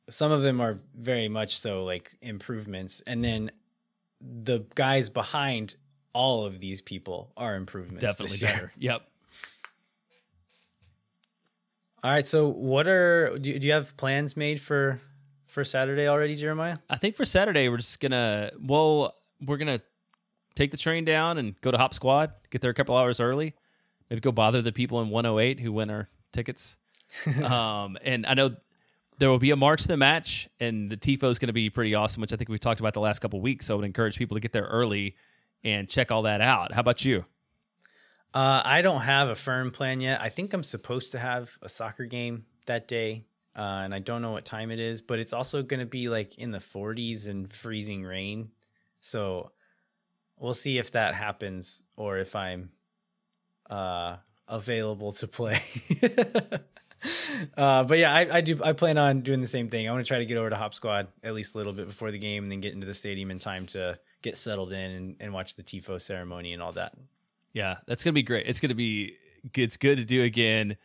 some 0.09 0.33
of 0.33 0.43
them 0.43 0.61
are 0.61 0.79
very 0.97 1.29
much 1.29 1.59
so 1.59 1.85
like 1.85 2.17
improvements, 2.21 3.03
and 3.07 3.23
then 3.23 3.51
the 4.21 4.65
guys 4.75 5.09
behind 5.09 5.77
all 6.13 6.45
of 6.45 6.59
these 6.59 6.81
people 6.81 7.33
are 7.37 7.55
improvements. 7.55 8.03
Definitely 8.03 8.39
better. 8.39 8.73
Yep. 8.79 9.03
All 12.03 12.11
right, 12.11 12.27
so 12.27 12.49
what 12.49 12.87
are 12.87 13.39
do, 13.39 13.59
do 13.59 13.67
you 13.67 13.73
have 13.73 13.97
plans 13.97 14.37
made 14.37 14.61
for 14.61 15.01
for 15.47 15.65
Saturday 15.65 16.07
already, 16.07 16.37
Jeremiah? 16.37 16.79
I 16.89 16.97
think 16.97 17.17
for 17.17 17.25
Saturday 17.25 17.69
we're 17.69 17.79
just 17.79 17.99
gonna 18.01 18.53
well 18.61 19.15
we're 19.45 19.57
gonna 19.57 19.81
take 20.55 20.71
the 20.71 20.77
train 20.77 21.05
down 21.05 21.39
and 21.39 21.61
go 21.61 21.71
to 21.71 21.79
Hop 21.79 21.95
Squad, 21.95 22.33
get 22.51 22.61
there 22.61 22.71
a 22.71 22.75
couple 22.75 22.97
hours 22.97 23.21
early, 23.21 23.55
maybe 24.11 24.21
go 24.21 24.33
bother 24.33 24.63
the 24.63 24.73
people 24.73 25.01
in 25.01 25.11
108 25.11 25.61
who 25.61 25.73
win 25.73 25.91
our 25.91 26.09
tickets. 26.33 26.77
um, 27.43 27.97
and 28.03 28.27
I 28.27 28.35
know 28.35 28.55
there 29.19 29.29
will 29.29 29.39
be 29.39 29.51
a 29.51 29.57
march 29.57 29.85
the 29.85 29.97
match, 29.97 30.49
and 30.61 30.91
the 30.91 30.97
tifo 30.97 31.31
is 31.31 31.39
going 31.39 31.49
to 31.49 31.53
be 31.53 31.71
pretty 31.71 31.95
awesome, 31.95 32.21
which 32.21 32.33
I 32.33 32.37
think 32.37 32.49
we've 32.49 32.61
talked 32.61 32.81
about 32.81 32.95
the 32.95 33.01
last 33.01 33.19
couple 33.19 33.41
weeks. 33.41 33.67
So 33.67 33.75
I 33.75 33.77
would 33.77 33.85
encourage 33.85 34.17
people 34.17 34.37
to 34.37 34.41
get 34.41 34.53
there 34.53 34.67
early 34.67 35.17
and 35.65 35.89
check 35.89 36.13
all 36.13 36.23
that 36.23 36.41
out. 36.41 36.73
How 36.73 36.81
about 36.81 37.05
you? 37.05 37.25
Uh, 38.33 38.63
I 38.65 38.83
don't 38.83 39.01
have 39.01 39.29
a 39.29 39.35
firm 39.35 39.71
plan 39.71 40.01
yet. 40.01 40.21
I 40.21 40.29
think 40.29 40.53
I'm 40.53 40.63
supposed 40.63 41.13
to 41.13 41.19
have 41.19 41.59
a 41.63 41.69
soccer 41.69 42.05
game 42.05 42.45
that 42.67 42.87
day, 42.87 43.25
uh, 43.57 43.61
and 43.61 43.95
I 43.95 43.99
don't 43.99 44.23
know 44.23 44.33
what 44.33 44.45
time 44.45 44.71
it 44.71 44.79
is, 44.79 45.01
but 45.01 45.19
it's 45.19 45.33
also 45.33 45.63
going 45.63 45.81
to 45.81 45.87
be 45.87 46.09
like 46.09 46.39
in 46.39 46.51
the 46.51 46.59
40s 46.59 47.27
and 47.27 47.53
freezing 47.53 48.05
rain. 48.05 48.51
So 49.01 49.53
we'll 50.37 50.53
see 50.53 50.79
if 50.79 50.93
that 50.93 51.15
happens 51.15 51.83
or 51.97 52.19
if 52.19 52.37
I'm 52.37 52.71
uh, 53.69 54.17
available 54.47 55.13
to 55.13 55.27
play. 55.27 55.61
uh, 57.57 57.85
but 57.85 57.99
yeah, 57.99 58.13
I, 58.13 58.39
I 58.39 58.41
do. 58.41 58.61
I 58.63 58.73
plan 58.73 58.99
on 58.99 59.21
doing 59.21 59.41
the 59.41 59.47
same 59.47 59.69
thing. 59.69 59.89
I 59.89 59.93
want 59.93 60.05
to 60.05 60.09
try 60.09 60.19
to 60.19 60.27
get 60.27 60.37
over 60.37 60.51
to 60.51 60.57
Hop 60.57 60.75
Squad 60.75 61.09
at 61.23 61.35
least 61.35 61.55
a 61.55 61.59
little 61.59 61.73
bit 61.73 61.87
before 61.87 62.11
the 62.11 62.19
game, 62.19 62.45
and 62.45 62.53
then 62.53 62.61
get 62.61 62.73
into 62.73 62.87
the 62.87 62.95
stadium 62.95 63.31
in 63.31 63.39
time 63.39 63.67
to 63.69 63.99
get 64.23 64.37
settled 64.37 64.73
in 64.73 64.91
and, 64.91 65.17
and 65.21 65.33
watch 65.33 65.55
the 65.55 65.63
tifo 65.63 66.01
ceremony 66.01 66.53
and 66.53 66.63
all 66.63 66.73
that. 66.73 66.95
Yeah, 67.53 67.79
that's 67.87 68.05
gonna 68.05 68.15
be 68.15 68.23
great. 68.23 68.47
It's 68.47 68.61
gonna 68.61 68.75
be 68.75 69.17
it's 69.55 69.77
good 69.77 69.99
to 69.99 70.05
do 70.05 70.23
again. 70.23 70.77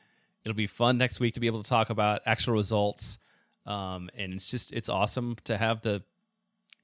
It'll 0.43 0.55
be 0.55 0.67
fun 0.67 0.97
next 0.97 1.19
week 1.19 1.35
to 1.35 1.39
be 1.39 1.47
able 1.47 1.63
to 1.63 1.69
talk 1.69 1.89
about 1.89 2.21
actual 2.25 2.53
results. 2.53 3.17
Um, 3.65 4.09
and 4.17 4.33
it's 4.33 4.47
just 4.47 4.73
it's 4.73 4.89
awesome 4.89 5.37
to 5.45 5.57
have 5.57 5.81
the 5.81 6.03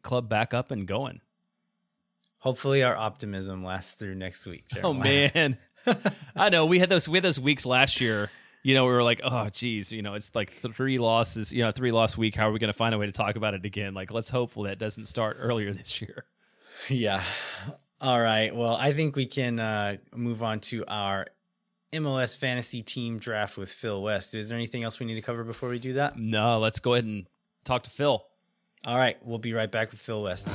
club 0.01 0.29
back 0.29 0.53
up 0.53 0.71
and 0.71 0.87
going. 0.87 1.21
Hopefully, 2.39 2.83
our 2.83 2.95
optimism 2.95 3.63
lasts 3.65 3.93
through 3.95 4.15
next 4.15 4.45
week. 4.45 4.65
Oh 4.81 4.93
man, 4.93 5.57
I 6.35 6.49
know 6.49 6.65
we 6.65 6.79
had 6.79 6.89
those 6.89 7.07
we 7.07 7.17
had 7.17 7.23
those 7.23 7.39
weeks 7.39 7.65
last 7.65 7.99
year. 7.99 8.31
You 8.61 8.75
know, 8.75 8.85
we 8.85 8.91
were 8.91 9.03
like, 9.03 9.21
oh 9.23 9.49
geez, 9.49 9.91
you 9.91 10.01
know, 10.01 10.15
it's 10.15 10.35
like 10.35 10.51
three 10.51 10.97
losses, 10.97 11.51
you 11.51 11.63
know, 11.63 11.71
three 11.71 11.91
loss 11.91 12.17
week. 12.17 12.35
How 12.35 12.49
are 12.49 12.51
we 12.51 12.59
going 12.59 12.71
to 12.71 12.77
find 12.77 12.93
a 12.93 12.97
way 12.97 13.05
to 13.05 13.11
talk 13.11 13.35
about 13.35 13.53
it 13.53 13.65
again? 13.65 13.93
Like, 13.93 14.11
let's 14.11 14.29
hope 14.29 14.53
that 14.55 14.77
doesn't 14.77 15.05
start 15.05 15.37
earlier 15.39 15.73
this 15.73 16.01
year. 16.01 16.25
yeah. 16.89 17.23
All 18.01 18.19
right. 18.19 18.55
Well, 18.55 18.75
I 18.75 18.93
think 18.93 19.15
we 19.15 19.25
can 19.25 19.59
uh, 19.59 19.97
move 20.13 20.43
on 20.43 20.59
to 20.61 20.85
our 20.87 21.27
MLS 21.93 22.37
fantasy 22.37 22.81
team 22.81 23.17
draft 23.17 23.57
with 23.57 23.71
Phil 23.71 24.01
West. 24.01 24.35
Is 24.35 24.49
there 24.49 24.57
anything 24.57 24.83
else 24.83 24.99
we 24.99 25.05
need 25.05 25.15
to 25.15 25.21
cover 25.21 25.43
before 25.43 25.69
we 25.69 25.79
do 25.79 25.93
that? 25.93 26.17
No, 26.17 26.59
let's 26.59 26.79
go 26.79 26.93
ahead 26.93 27.05
and 27.05 27.25
talk 27.63 27.83
to 27.83 27.89
Phil. 27.89 28.23
All 28.85 28.97
right. 28.97 29.17
We'll 29.25 29.39
be 29.39 29.53
right 29.53 29.71
back 29.71 29.91
with 29.91 29.99
Phil 29.99 30.21
West. 30.23 30.47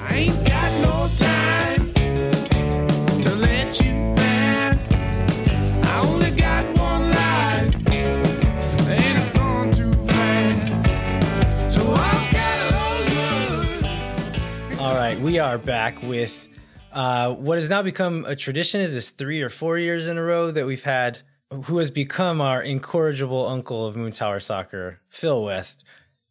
We 15.25 15.39
are 15.39 15.57
back 15.57 16.03
with 16.03 16.49
uh, 16.93 17.33
what 17.33 17.57
has 17.57 17.71
now 17.71 17.81
become 17.81 18.27
a 18.27 18.37
tradition 18.37 18.83
is 18.83 18.93
this 18.93 19.09
three 19.09 19.41
or 19.41 19.49
four 19.49 19.79
years 19.79 20.07
in 20.07 20.19
a 20.19 20.23
row 20.23 20.51
that 20.51 20.67
we've 20.67 20.85
had 20.85 21.21
who 21.65 21.79
has 21.79 21.91
become 21.91 22.43
our 22.43 22.61
incorrigible 22.61 23.47
uncle 23.47 23.87
of 23.87 23.97
Moontower 23.97 24.43
Soccer, 24.43 25.01
Phil 25.09 25.43
West. 25.43 25.83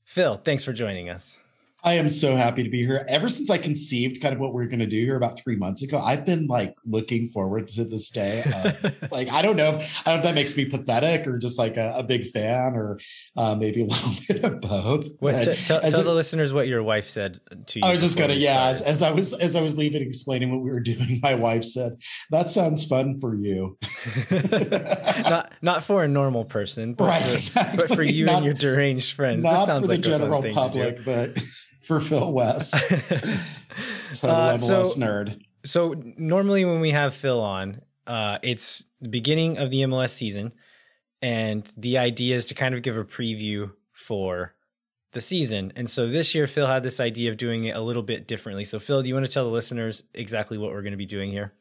Phil, 0.04 0.36
thanks 0.36 0.64
for 0.64 0.74
joining 0.74 1.10
us. 1.10 1.40
I 1.86 1.96
am 1.96 2.08
so 2.08 2.36
happy 2.38 2.64
to 2.64 2.70
be 2.70 2.86
here. 2.86 3.06
Ever 3.10 3.28
since 3.28 3.50
I 3.50 3.58
conceived 3.58 4.22
kind 4.22 4.34
of 4.34 4.40
what 4.40 4.54
we 4.54 4.64
are 4.64 4.68
going 4.68 4.80
to 4.80 4.86
do 4.86 5.04
here 5.04 5.18
about 5.18 5.38
three 5.38 5.58
months 5.58 5.84
ago, 5.84 5.98
I've 5.98 6.26
been 6.26 6.48
like 6.48 6.78
looking 6.86 7.28
forward 7.28 7.68
to 7.70 7.84
this 7.84 8.10
day. 8.10 8.42
Uh, 8.46 8.90
like 9.12 9.30
I 9.30 9.42
don't 9.42 9.58
know, 9.58 9.72
if, 9.76 10.08
I 10.08 10.12
don't 10.12 10.16
know 10.22 10.30
if 10.30 10.34
that 10.34 10.36
makes 10.36 10.56
me 10.56 10.64
pathetic 10.66 11.28
or 11.28 11.38
just 11.38 11.60
like 11.60 11.76
a, 11.76 11.94
a 11.98 12.04
big 12.04 12.28
fan 12.28 12.76
or 12.76 13.00
uh, 13.36 13.56
maybe 13.56 13.82
a 13.82 13.86
little 13.88 14.12
bit 14.28 14.44
of 14.46 14.62
both. 14.62 15.08
What, 15.20 15.34
But 15.34 15.44
t- 15.56 15.66
tell 15.66 15.80
it- 15.84 15.92
the 15.92 16.14
listeners 16.14 16.54
what 16.54 16.68
your 16.70 16.84
wife 16.84 17.08
said 17.10 17.42
to 17.68 17.80
you. 17.80 17.86
I 17.86 17.92
was 17.92 18.02
just 18.02 18.18
gonna, 18.18 18.34
yeah. 18.34 18.68
As, 18.68 18.82
as 18.82 19.02
I 19.02 19.12
was 19.12 19.34
as 19.34 19.56
I 19.58 19.62
was 19.62 19.78
leaving, 19.78 20.02
explaining 20.04 20.52
what 20.52 20.62
we 20.64 20.72
were 20.72 20.80
doing, 20.94 21.20
my 21.22 21.36
wife 21.36 21.66
said, 21.66 21.94
"That 22.30 22.50
sounds 22.50 22.86
fun 22.86 23.20
for 23.20 23.36
you." 23.36 23.78
not 24.32 25.52
not 25.62 25.84
for 25.84 26.04
a 26.04 26.08
normal 26.08 26.46
person, 26.46 26.94
but, 26.94 27.06
Right, 27.08 27.24
for, 27.24 27.34
exactly. 27.34 27.78
but 27.88 27.96
for 27.96 28.04
you 28.04 28.26
Not- 28.26 28.36
and 28.38 28.46
your 28.46 28.54
deranged 28.54 29.14
friends. 29.14 29.44
Not 29.44 29.66
sounds 29.66 29.82
for 29.82 29.88
the 29.88 29.94
like 29.96 30.04
fun 30.06 30.12
general 30.20 30.42
to 30.44 30.52
public, 30.54 31.04
but 31.06 31.42
for 31.84 32.00
Phil 32.02 32.32
West, 32.34 32.74
total 32.90 34.30
Uh, 34.30 34.54
MLS 34.58 34.86
so- 34.86 35.00
nerd. 35.00 35.42
So 35.66 35.94
normally 36.18 36.66
when 36.66 36.82
we 36.82 36.92
have 36.92 37.14
Phil 37.14 37.40
on, 37.40 37.82
uh, 38.06 38.38
it's 38.44 38.84
the 39.00 39.08
beginning 39.08 39.58
of 39.58 39.70
the 39.70 39.84
MLS 39.84 40.10
season, 40.10 40.52
and 41.22 41.66
the 41.78 41.98
idea 42.00 42.36
is 42.36 42.48
to 42.48 42.54
kind 42.54 42.76
of 42.76 42.82
give 42.82 42.98
a 42.98 43.06
preview 43.06 43.72
for 43.94 44.56
the 45.14 45.22
season. 45.22 45.72
And 45.78 45.90
so 45.90 46.10
this 46.10 46.36
year, 46.36 46.48
Phil 46.48 46.68
had 46.68 46.84
this 46.84 47.00
idea 47.00 47.30
of 47.32 47.38
doing 47.38 47.64
it 47.66 47.76
a 47.78 47.80
little 47.82 48.04
bit 48.04 48.28
differently. 48.28 48.66
So 48.66 48.78
Phil, 48.80 49.02
do 49.04 49.08
you 49.08 49.14
want 49.16 49.26
to 49.26 49.32
tell 49.32 49.46
the 49.46 49.52
listeners 49.52 50.04
exactly 50.14 50.58
what 50.58 50.72
we're 50.72 50.82
going 50.82 50.92
to 50.92 50.98
be 50.98 51.06
doing 51.06 51.32
here? 51.32 51.54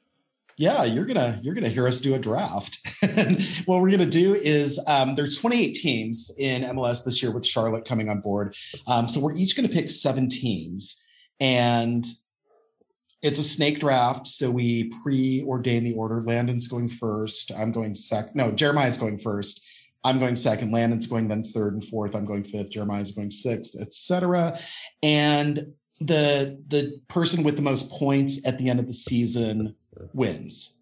Yeah 0.59 0.85
you're 0.85 1.05
gonna 1.05 1.39
you're 1.43 1.55
gonna 1.55 1.69
hear 1.69 1.87
us 1.87 2.01
do 2.01 2.15
a 2.15 2.19
draft. 2.19 2.79
What 3.67 3.81
we're 3.81 3.91
gonna 3.91 4.07
do 4.07 4.35
is 4.35 4.83
um, 4.89 5.15
there's 5.15 5.39
28 5.39 5.75
teams 5.75 6.35
in 6.39 6.63
mls 6.63 7.05
this 7.05 7.23
year 7.23 7.33
with 7.33 7.47
charlotte 7.47 7.85
coming 7.85 8.09
on 8.09 8.21
board. 8.21 8.55
Um, 8.87 9.09
so 9.09 9.21
we're 9.21 9.37
each 9.37 9.57
gonna 9.57 9.69
pick 9.69 9.91
seven 9.91 10.29
teams 10.29 11.03
and 11.41 12.05
it's 13.23 13.39
a 13.39 13.45
snake 13.45 13.79
draft 13.81 14.27
so 14.27 14.51
we 14.51 14.91
pre-ordain 15.03 15.85
the 15.85 15.95
order. 15.95 16.21
Landon's 16.21 16.69
going 16.69 16.89
first 16.89 17.53
i'm 17.57 17.73
going 17.73 17.95
second 17.95 18.35
no 18.35 18.51
jeremiah's 18.51 18.99
going 18.99 19.19
first 19.19 19.65
i'm 20.05 20.19
going 20.19 20.37
second 20.37 20.73
landon's 20.73 21.07
going 21.07 21.29
then 21.29 21.45
third 21.45 21.75
and 21.75 21.85
fourth 21.85 22.15
i'm 22.15 22.27
going 22.27 22.45
fifth 22.45 22.71
jeremiah's 22.71 23.13
going 23.13 23.31
sixth 23.31 23.81
etc 23.81 24.59
and 25.03 25.73
the 26.01 26.63
the 26.69 27.01
person 27.09 27.45
with 27.45 27.57
the 27.57 27.63
most 27.63 27.91
points 27.91 28.47
at 28.47 28.59
the 28.59 28.69
end 28.69 28.81
of 28.81 28.87
the 28.87 28.93
season 28.93 29.75
wins. 30.13 30.79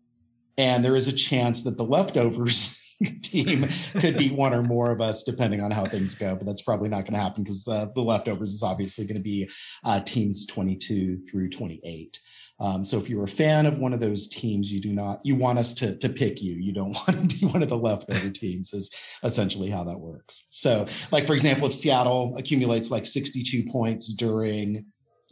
And 0.59 0.85
there 0.85 0.97
is 0.97 1.09
a 1.09 1.13
chance 1.13 1.65
that 1.65 1.77
the 1.77 1.85
leftovers 1.85 2.77
team 3.23 3.67
could 3.99 4.19
be 4.19 4.31
one 4.31 4.53
or 4.53 4.63
more 4.63 4.91
of 4.91 5.01
us, 5.01 5.23
depending 5.23 5.61
on 5.61 5.71
how 5.71 5.87
things 5.87 6.15
go. 6.15 6.37
But 6.37 6.47
that's 6.47 6.63
probably 6.63 6.89
not 6.89 7.05
going 7.05 7.15
to 7.15 7.21
happen 7.21 7.43
because 7.43 7.65
the, 7.65 7.91
the 7.95 8.03
leftovers 8.03 8.53
is 8.53 8.63
obviously 8.63 9.07
going 9.07 9.17
to 9.17 9.23
be 9.23 9.49
uh, 9.85 10.01
teams 10.01 10.47
22 10.47 11.19
through 11.19 11.49
28. 11.49 12.19
Um, 12.61 12.85
so 12.85 12.99
if 12.99 13.09
you're 13.09 13.25
a 13.25 13.29
fan 13.29 13.65
of 13.65 13.79
one 13.79 13.95
of 13.95 14.01
those 14.01 14.29
teams, 14.29 14.71
you 14.71 14.81
do 14.81 14.93
not 14.93 15.21
you 15.25 15.35
want 15.35 15.59
us 15.59 15.73
to 15.75 15.97
to 15.97 16.09
pick 16.11 16.43
you. 16.43 16.55
You 16.55 16.73
don't 16.73 16.93
want 17.09 17.31
to 17.31 17.39
be 17.39 17.47
one 17.47 17.63
of 17.63 17.71
the 17.71 17.79
leftover 17.79 18.29
teams. 18.29 18.75
Is 18.75 18.95
essentially 19.25 19.71
how 19.71 19.83
that 19.85 19.99
works. 19.99 20.47
So, 20.51 20.87
like 21.11 21.27
for 21.27 21.33
example, 21.33 21.69
if 21.69 21.75
Seattle 21.75 22.37
accumulates 22.37 22.91
like 22.91 23.07
62 23.07 23.71
points 23.71 24.13
during 24.13 24.85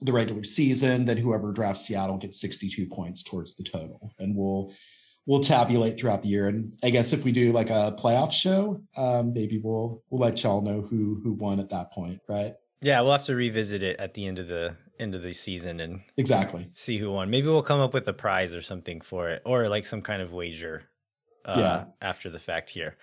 the 0.02 0.12
regular 0.12 0.44
season, 0.44 1.04
then 1.04 1.16
whoever 1.16 1.52
drafts 1.52 1.86
Seattle 1.86 2.16
gets 2.18 2.40
62 2.40 2.86
points 2.86 3.22
towards 3.22 3.56
the 3.56 3.64
total. 3.64 4.12
And 4.18 4.34
we'll 4.36 4.72
we'll 5.26 5.40
tabulate 5.40 5.98
throughout 5.98 6.22
the 6.22 6.28
year. 6.28 6.48
And 6.48 6.72
I 6.82 6.90
guess 6.90 7.12
if 7.12 7.24
we 7.24 7.32
do 7.32 7.52
like 7.52 7.70
a 7.70 7.94
playoff 7.98 8.32
show, 8.32 8.80
um, 8.96 9.32
maybe 9.34 9.58
we'll 9.58 10.02
we'll 10.10 10.20
let 10.20 10.42
y'all 10.42 10.62
know 10.62 10.80
who 10.82 11.20
who 11.22 11.32
won 11.34 11.60
at 11.60 11.68
that 11.70 11.92
point, 11.92 12.20
right? 12.28 12.54
Yeah, 12.80 13.00
we'll 13.00 13.12
have 13.12 13.24
to 13.24 13.34
revisit 13.34 13.82
it 13.82 13.98
at 13.98 14.14
the 14.14 14.26
end 14.26 14.38
of 14.38 14.46
the 14.46 14.76
end 15.00 15.14
of 15.14 15.22
the 15.22 15.32
season 15.32 15.80
and 15.80 16.00
Exactly. 16.16 16.64
see 16.72 16.98
who 16.98 17.10
won. 17.10 17.30
Maybe 17.30 17.46
we'll 17.48 17.62
come 17.62 17.80
up 17.80 17.92
with 17.94 18.06
a 18.08 18.12
prize 18.12 18.54
or 18.54 18.62
something 18.62 19.00
for 19.00 19.30
it, 19.30 19.42
or 19.44 19.68
like 19.68 19.84
some 19.86 20.02
kind 20.02 20.22
of 20.22 20.32
wager. 20.32 20.84
uh, 21.44 21.54
Yeah. 21.56 21.84
after 22.02 22.28
the 22.30 22.38
fact 22.38 22.68
here. 22.70 22.96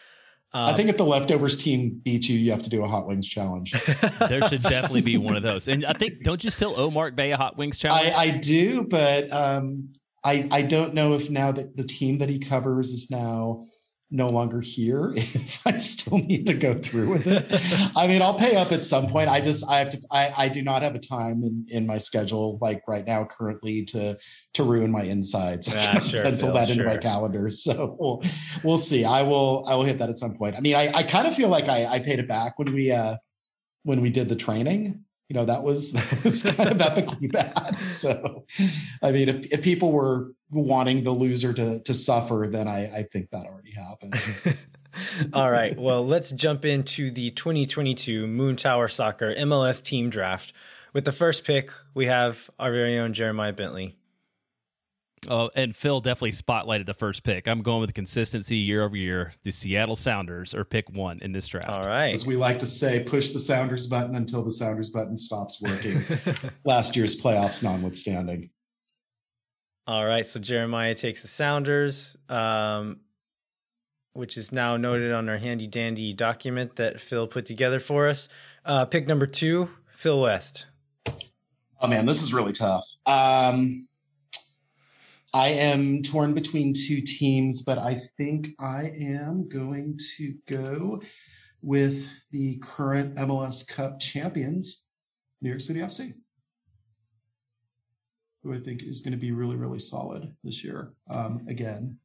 I 0.56 0.70
Um, 0.70 0.76
think 0.78 0.90
if 0.90 0.96
the 0.96 1.04
leftovers 1.06 1.58
team 1.58 2.00
beats 2.06 2.30
you, 2.30 2.40
you 2.40 2.52
have 2.52 2.64
to 2.64 2.70
do 2.70 2.82
a 2.84 2.88
hot 2.88 3.08
wings 3.08 3.28
challenge. 3.28 3.74
There 4.30 4.48
should 4.48 4.64
definitely 4.64 5.02
be 5.02 5.18
one 5.18 5.36
of 5.36 5.44
those. 5.44 5.68
And 5.68 5.86
I 5.86 5.92
think 5.94 6.24
don't 6.24 6.42
you 6.44 6.50
still 6.50 6.74
owe 6.80 6.90
Mark 6.90 7.16
Bay 7.16 7.32
a 7.32 7.38
hot 7.38 7.58
wings 7.58 7.78
challenge? 7.78 8.14
I, 8.16 8.22
I 8.24 8.30
do, 8.38 8.84
but 8.84 9.30
um, 9.34 9.90
I 10.24 10.48
I 10.52 10.62
don't 10.62 10.94
know 10.94 11.14
if 11.14 11.30
now 11.30 11.52
that 11.52 11.76
the 11.76 11.84
team 11.84 12.20
that 12.20 12.30
he 12.30 12.40
covers 12.40 12.92
is 12.92 13.12
now 13.12 13.66
no 14.12 14.28
longer 14.28 14.62
here, 14.62 15.14
if 15.16 15.66
I 15.66 15.78
still 15.78 16.20
need 16.20 16.48
to 16.48 16.54
go 16.54 16.78
through 16.78 17.10
with 17.10 17.28
it. 17.28 17.92
I 17.96 18.08
mean, 18.08 18.22
I'll 18.22 18.38
pay 18.38 18.56
up 18.56 18.72
at 18.72 18.86
some 18.86 19.08
point. 19.08 19.30
I 19.30 19.42
just 19.42 19.68
I 19.70 19.80
have 19.80 19.90
to 19.92 20.02
I, 20.12 20.34
I 20.38 20.50
do 20.50 20.62
not 20.62 20.82
have 20.82 20.96
a 20.96 21.00
time 21.00 21.44
in, 21.44 21.66
in 21.70 21.88
my 21.88 21.98
schedule 21.98 22.58
like 22.62 22.84
right 22.88 23.06
now 23.06 23.26
currently 23.26 23.84
to 23.86 24.18
to 24.54 24.64
ruin 24.64 24.92
my 24.92 25.04
insides. 25.04 25.74
Yeah, 25.76 26.00
sure, 26.00 26.24
pencil 26.24 26.50
Phil, 26.50 26.56
that 26.56 26.70
into 26.70 26.84
my 26.84 26.98
calendar. 26.98 27.50
So 27.56 27.96
we'll 28.00 28.22
we'll 28.64 28.78
see. 28.78 29.06
I 29.06 29.22
will 29.22 29.66
I 29.68 29.76
will 29.76 29.84
hit 29.84 29.98
that 30.00 30.10
at 30.10 30.18
some 30.18 30.36
point. 30.36 30.56
I 30.56 30.60
mean, 30.60 30.76
I, 30.76 30.92
I 30.94 31.04
kind 31.04 31.28
of 31.28 31.36
feel 31.36 31.50
like 31.50 31.68
I, 31.68 31.86
I 31.86 32.00
paid 32.00 32.20
it 32.20 32.28
back 32.28 32.60
when 32.60 32.74
we 32.74 32.92
uh 32.92 33.16
when 33.84 34.02
we 34.02 34.10
did 34.10 34.30
the 34.30 34.36
training 34.36 35.05
you 35.30 35.36
know 35.36 35.46
that 35.46 35.64
was 35.64 35.94
that 35.94 36.24
was 36.24 36.44
kind 36.44 36.70
of 36.70 36.78
epically 36.78 37.32
bad 37.32 37.78
so 37.88 38.46
i 39.02 39.12
mean 39.12 39.30
if, 39.30 39.46
if 39.52 39.64
people 39.64 39.92
were 39.92 40.32
wanting 40.52 41.04
the 41.04 41.12
loser 41.12 41.54
to 41.54 41.80
to 41.82 41.94
suffer 41.94 42.48
then 42.50 42.68
i 42.68 42.86
i 42.98 43.04
think 43.12 43.30
that 43.32 43.46
already 43.46 43.72
happened 43.72 44.58
All 45.34 45.52
right. 45.52 45.78
Well, 45.78 46.08
let's 46.08 46.32
jump 46.32 46.64
into 46.64 47.12
the 47.12 47.32
2022 47.32 48.28
Moontower 48.28 48.90
Soccer 48.90 49.34
MLS 49.36 49.84
team 49.84 50.10
draft. 50.10 50.54
With 50.94 51.04
the 51.04 51.12
first 51.12 51.44
pick, 51.44 51.70
we 51.94 52.06
have 52.06 52.50
our 52.58 52.72
very 52.72 52.98
own 52.98 53.14
Jeremiah 53.14 53.52
Bentley. 53.52 53.98
Oh, 55.30 55.50
and 55.56 55.76
Phil 55.76 56.02
definitely 56.02 56.32
spotlighted 56.32 56.86
the 56.86 56.94
first 56.94 57.24
pick. 57.24 57.48
I'm 57.48 57.62
going 57.62 57.82
with 57.82 57.94
consistency 57.94 58.58
year 58.58 58.84
over 58.84 58.96
year. 58.96 59.34
The 59.44 59.52
Seattle 59.52 59.96
Sounders 59.96 60.54
are 60.54 60.66
pick 60.66 60.90
one 60.90 61.20
in 61.22 61.32
this 61.32 61.48
draft. 61.48 61.70
All 61.70 61.84
right. 61.84 62.14
as 62.14 62.26
we 62.26 62.36
like 62.36 62.60
to 62.60 62.66
say 62.66 63.04
push 63.04 63.30
the 63.30 63.40
sounders 63.40 63.88
button 63.88 64.16
until 64.16 64.44
the 64.44 64.52
sounders 64.52 64.90
button 64.90 65.18
stops 65.18 65.62
working 65.62 66.04
last 66.66 66.96
year's 66.96 67.20
playoffs 67.20 67.64
notwithstanding 67.64 68.50
All 69.88 70.06
right. 70.06 70.26
So 70.26 70.40
Jeremiah 70.40 70.96
takes 70.96 71.22
the 71.22 71.28
Sounders, 71.28 72.16
um, 72.30 73.00
which 74.14 74.38
is 74.38 74.52
now 74.52 74.78
noted 74.78 75.12
on 75.12 75.30
our 75.30 75.38
handy 75.38 75.68
dandy 75.68 76.14
document 76.14 76.78
that 76.78 77.00
Phil 77.02 77.28
put 77.28 77.46
together 77.46 77.80
for 77.80 78.08
us. 78.08 78.30
Uh, 78.64 78.86
pick 78.86 79.08
number 79.08 79.28
two, 79.28 79.70
Phil 79.96 80.20
West. 80.22 80.66
oh 81.82 81.88
man 81.88 82.06
this 82.06 82.24
is 82.24 82.34
really 82.34 82.54
tough 82.54 82.86
um 83.06 83.86
i 85.36 85.50
am 85.50 86.02
torn 86.02 86.34
between 86.34 86.74
two 86.74 87.02
teams 87.02 87.64
but 87.64 87.78
i 87.78 87.94
think 88.18 88.50
i 88.60 88.92
am 89.00 89.48
going 89.50 89.98
to 90.18 90.34
go 90.48 91.02
with 91.62 92.08
the 92.32 92.58
current 92.64 93.16
mls 93.16 93.68
cup 93.68 94.00
champions 94.00 94.94
new 95.42 95.50
york 95.50 95.62
city 95.62 95.80
fc 95.80 96.14
who 98.46 98.54
I 98.54 98.60
think 98.60 98.84
is 98.84 99.02
going 99.02 99.14
to 99.14 99.18
be 99.18 99.32
really, 99.32 99.56
really 99.56 99.80
solid 99.80 100.32
this 100.44 100.64
year. 100.64 100.94
Um, 101.10 101.44
again, 101.50 101.98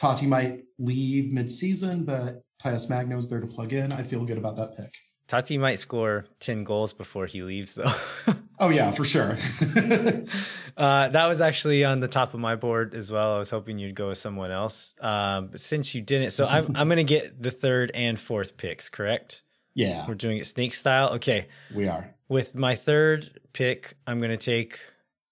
Taty 0.00 0.28
might 0.28 0.62
leave 0.78 1.32
mid-season, 1.32 2.04
but 2.04 2.42
Talles 2.62 2.88
Magno 2.88 3.18
is 3.18 3.28
there 3.28 3.40
to 3.40 3.46
plug 3.48 3.72
in. 3.72 3.90
I 3.90 4.04
feel 4.04 4.24
good 4.24 4.38
about 4.38 4.56
that 4.56 4.76
pick. 4.76 4.94
Taty 5.28 5.60
might 5.60 5.78
score 5.78 6.24
10 6.40 6.64
goals 6.64 6.92
before 6.92 7.26
he 7.26 7.42
leaves, 7.42 7.74
though. 7.74 7.92
Oh 8.60 8.70
yeah, 8.70 8.90
for 8.90 9.04
sure. 9.04 9.38
uh, 10.76 11.08
that 11.08 11.26
was 11.26 11.40
actually 11.40 11.84
on 11.84 12.00
the 12.00 12.08
top 12.08 12.34
of 12.34 12.40
my 12.40 12.56
board 12.56 12.92
as 12.92 13.08
well. 13.08 13.36
I 13.36 13.38
was 13.38 13.50
hoping 13.50 13.78
you'd 13.78 13.94
go 13.94 14.08
with 14.08 14.18
someone 14.18 14.50
else. 14.50 14.96
Um, 15.00 15.46
but 15.52 15.60
since 15.60 15.94
you 15.94 16.00
didn't, 16.00 16.30
so 16.32 16.44
I'm, 16.44 16.74
I'm 16.74 16.88
going 16.88 16.96
to 16.96 17.04
get 17.04 17.40
the 17.40 17.52
third 17.52 17.92
and 17.94 18.18
fourth 18.18 18.56
picks, 18.56 18.88
correct? 18.88 19.42
yeah, 19.74 20.04
We're 20.08 20.16
doing 20.16 20.38
it 20.38 20.46
snake 20.46 20.74
style. 20.74 21.10
Okay. 21.10 21.46
we 21.72 21.86
are. 21.86 22.12
With 22.28 22.56
my 22.56 22.74
third 22.74 23.38
pick, 23.52 23.94
I'm 24.08 24.18
going 24.18 24.32
to 24.32 24.36
take 24.36 24.80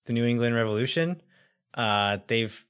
the 0.05 0.13
New 0.13 0.25
England 0.25 0.55
Revolution. 0.55 1.21
Uh, 1.75 2.19
they've 2.29 2.65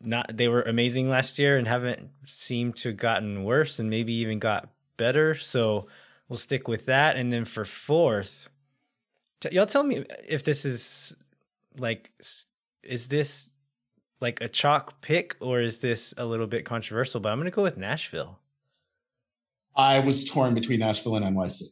not 0.00 0.36
they 0.36 0.46
were 0.46 0.62
amazing 0.62 1.08
last 1.08 1.36
year 1.38 1.58
and 1.58 1.66
haven't 1.66 2.10
seemed 2.26 2.76
to 2.76 2.90
have 2.90 2.96
gotten 2.96 3.42
worse 3.42 3.80
and 3.80 3.90
maybe 3.90 4.12
even 4.12 4.38
got 4.38 4.68
better. 4.96 5.34
So 5.34 5.88
we'll 6.28 6.36
stick 6.36 6.68
with 6.68 6.86
that. 6.86 7.16
And 7.16 7.32
then 7.32 7.44
for 7.44 7.64
fourth, 7.64 8.48
t- 9.40 9.50
y'all 9.52 9.66
tell 9.66 9.82
me 9.82 10.04
if 10.26 10.42
this 10.42 10.64
is 10.64 11.16
like 11.78 12.10
is 12.82 13.08
this 13.08 13.50
like 14.20 14.40
a 14.40 14.48
chalk 14.48 15.00
pick 15.02 15.36
or 15.40 15.60
is 15.60 15.78
this 15.78 16.14
a 16.16 16.24
little 16.24 16.46
bit 16.46 16.64
controversial? 16.64 17.20
But 17.20 17.30
I'm 17.32 17.38
going 17.38 17.50
to 17.50 17.54
go 17.54 17.62
with 17.62 17.76
Nashville. 17.76 18.38
I 19.76 20.00
was 20.00 20.24
torn 20.24 20.54
between 20.54 20.80
Nashville 20.80 21.16
and 21.16 21.36
NYC. 21.36 21.64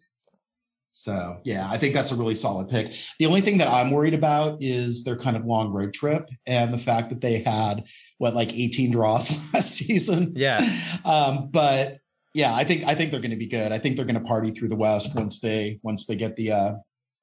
So 0.91 1.41
yeah, 1.43 1.69
I 1.69 1.77
think 1.77 1.93
that's 1.93 2.13
a 2.13 2.15
really 2.15 2.37
solid 2.37 2.69
pick. 2.69 2.95
The 3.19 3.27
only 3.27 3.41
thing 3.41 3.59
that 3.59 3.67
I'm 3.67 3.91
worried 3.91 4.15
about 4.15 4.63
is 4.63 5.03
their 5.03 5.17
kind 5.17 5.37
of 5.37 5.45
long 5.45 5.73
road 5.73 5.93
trip 5.93 6.29
and 6.47 6.73
the 6.73 6.79
fact 6.79 7.09
that 7.09 7.21
they 7.21 7.39
had 7.39 7.85
what 8.19 8.35
like 8.35 8.55
18 8.55 8.93
draws 8.93 9.31
last 9.55 9.73
season. 9.73 10.35
Yeah. 10.37 10.65
Um, 11.05 11.49
but 11.51 11.99
yeah, 12.35 12.53
I 12.53 12.65
think 12.65 12.85
I 12.85 12.95
think 12.97 13.13
they're 13.13 13.21
going 13.21 13.31
to 13.31 13.37
be 13.37 13.47
good. 13.47 13.71
I 13.71 13.79
think 13.79 13.97
they're 13.97 14.05
going 14.05 14.21
to 14.21 14.29
party 14.29 14.51
through 14.51 14.69
the 14.69 14.77
West 14.77 15.15
once 15.15 15.41
they 15.41 15.79
once 15.83 16.07
they 16.07 16.17
get 16.17 16.35
the 16.37 16.51
uh, 16.51 16.73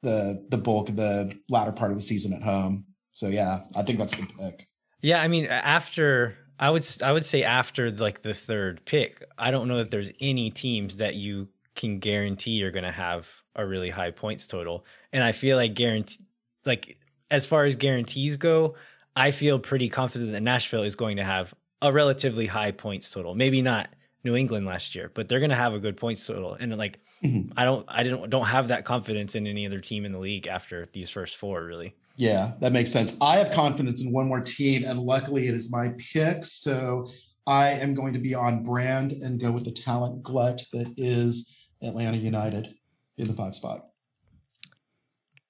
the 0.01 0.43
the 0.49 0.57
bulk 0.57 0.89
of 0.89 0.95
the 0.95 1.37
latter 1.49 1.73
part 1.73 1.91
of 1.91 1.97
the 1.97 2.01
season 2.01 2.33
at 2.33 2.41
home. 2.41 2.85
So 3.11 3.27
yeah, 3.27 3.59
I 3.75 3.83
think 3.83 3.99
that's 3.99 4.15
good 4.15 4.29
pick. 4.39 4.67
Yeah, 5.01 5.21
I 5.21 5.27
mean, 5.27 5.45
after 5.47 6.37
I 6.57 6.69
would 6.69 6.87
I 7.03 7.11
would 7.11 7.25
say 7.25 7.43
after 7.43 7.91
like 7.91 8.21
the 8.21 8.33
third 8.33 8.85
pick, 8.85 9.21
I 9.37 9.51
don't 9.51 9.67
know 9.67 9.77
that 9.77 9.91
there's 9.91 10.13
any 10.21 10.49
teams 10.49 10.97
that 10.97 11.15
you 11.15 11.49
can 11.75 11.99
guarantee 11.99 12.51
you're 12.51 12.71
going 12.71 12.85
to 12.85 12.91
have 12.91 13.29
a 13.55 13.65
really 13.65 13.89
high 13.89 14.11
points 14.11 14.47
total, 14.47 14.85
and 15.11 15.25
I 15.25 15.33
feel 15.33 15.57
like 15.57 15.73
guarantee 15.73 16.23
like 16.65 16.97
as 17.29 17.45
far 17.45 17.65
as 17.65 17.75
guarantees 17.75 18.37
go, 18.37 18.75
I 19.13 19.31
feel 19.31 19.59
pretty 19.59 19.89
confident 19.89 20.31
that 20.31 20.41
Nashville 20.41 20.83
is 20.83 20.95
going 20.95 21.17
to 21.17 21.25
have 21.25 21.53
a 21.81 21.91
relatively 21.91 22.45
high 22.45 22.71
points 22.71 23.09
total. 23.11 23.35
Maybe 23.35 23.61
not 23.61 23.89
New 24.23 24.35
England 24.35 24.65
last 24.65 24.95
year, 24.95 25.11
but 25.13 25.27
they're 25.27 25.39
going 25.39 25.49
to 25.49 25.55
have 25.55 25.73
a 25.73 25.79
good 25.79 25.97
points 25.97 26.25
total, 26.25 26.53
and 26.53 26.77
like 26.77 26.99
Mhm. 27.23 27.53
I 27.55 27.65
don't 27.65 27.85
I 27.87 28.03
don't 28.03 28.29
don't 28.29 28.47
have 28.47 28.69
that 28.69 28.83
confidence 28.85 29.35
in 29.35 29.45
any 29.45 29.65
other 29.65 29.79
team 29.79 30.05
in 30.05 30.11
the 30.11 30.19
league 30.19 30.47
after 30.47 30.87
these 30.93 31.09
first 31.09 31.37
four 31.37 31.63
really. 31.63 31.95
Yeah, 32.17 32.53
that 32.59 32.71
makes 32.71 32.91
sense. 32.91 33.17
I 33.21 33.37
have 33.37 33.51
confidence 33.51 34.03
in 34.03 34.11
one 34.11 34.27
more 34.27 34.41
team, 34.41 34.83
and 34.83 34.99
luckily 34.99 35.47
it 35.47 35.55
is 35.55 35.71
my 35.71 35.93
pick. 35.97 36.45
So 36.45 37.07
I 37.47 37.69
am 37.69 37.93
going 37.93 38.13
to 38.13 38.19
be 38.19 38.33
on 38.33 38.63
brand 38.63 39.13
and 39.13 39.39
go 39.39 39.51
with 39.51 39.65
the 39.65 39.71
talent 39.71 40.21
glut 40.23 40.63
that 40.73 40.93
is 40.97 41.55
Atlanta 41.81 42.17
United 42.17 42.73
in 43.17 43.27
the 43.27 43.33
five 43.33 43.55
spot. 43.55 43.87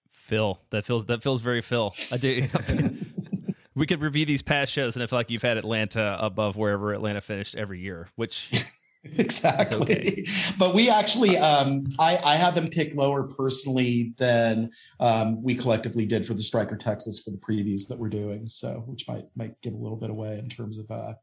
Phil, 0.09 0.61
that 0.69 0.85
feels 0.85 1.05
that 1.05 1.23
feels 1.23 1.41
very 1.41 1.61
Phil. 1.61 1.93
I 2.11 2.17
do. 2.17 2.47
we 3.81 3.87
could 3.87 4.01
review 4.01 4.27
these 4.27 4.43
past 4.43 4.71
shows, 4.71 4.95
and 4.95 5.01
I 5.01 5.07
feel 5.07 5.17
like 5.17 5.31
you've 5.31 5.41
had 5.41 5.57
Atlanta 5.57 6.15
above 6.19 6.55
wherever 6.55 6.93
Atlanta 6.93 7.19
finished 7.19 7.55
every 7.55 7.79
year, 7.79 8.09
which 8.15 8.51
exactly 9.03 9.77
okay. 9.77 10.23
but 10.59 10.75
we 10.75 10.87
actually 10.87 11.35
um 11.35 11.87
i 11.97 12.19
i 12.23 12.35
had 12.35 12.53
them 12.53 12.67
pick 12.69 12.93
lower 12.93 13.23
personally 13.23 14.13
than 14.19 14.69
um 14.99 15.41
we 15.41 15.55
collectively 15.55 16.05
did 16.05 16.23
for 16.23 16.35
the 16.35 16.43
striker 16.43 16.77
texas 16.77 17.19
for 17.19 17.31
the 17.31 17.37
previews 17.39 17.87
that 17.87 17.97
we're 17.97 18.09
doing 18.09 18.47
so 18.47 18.83
which 18.85 19.07
might 19.07 19.23
might 19.35 19.59
give 19.63 19.73
a 19.73 19.77
little 19.77 19.97
bit 19.97 20.11
away 20.11 20.37
in 20.37 20.47
terms 20.47 20.77
of 20.77 20.85
uh 20.91 21.13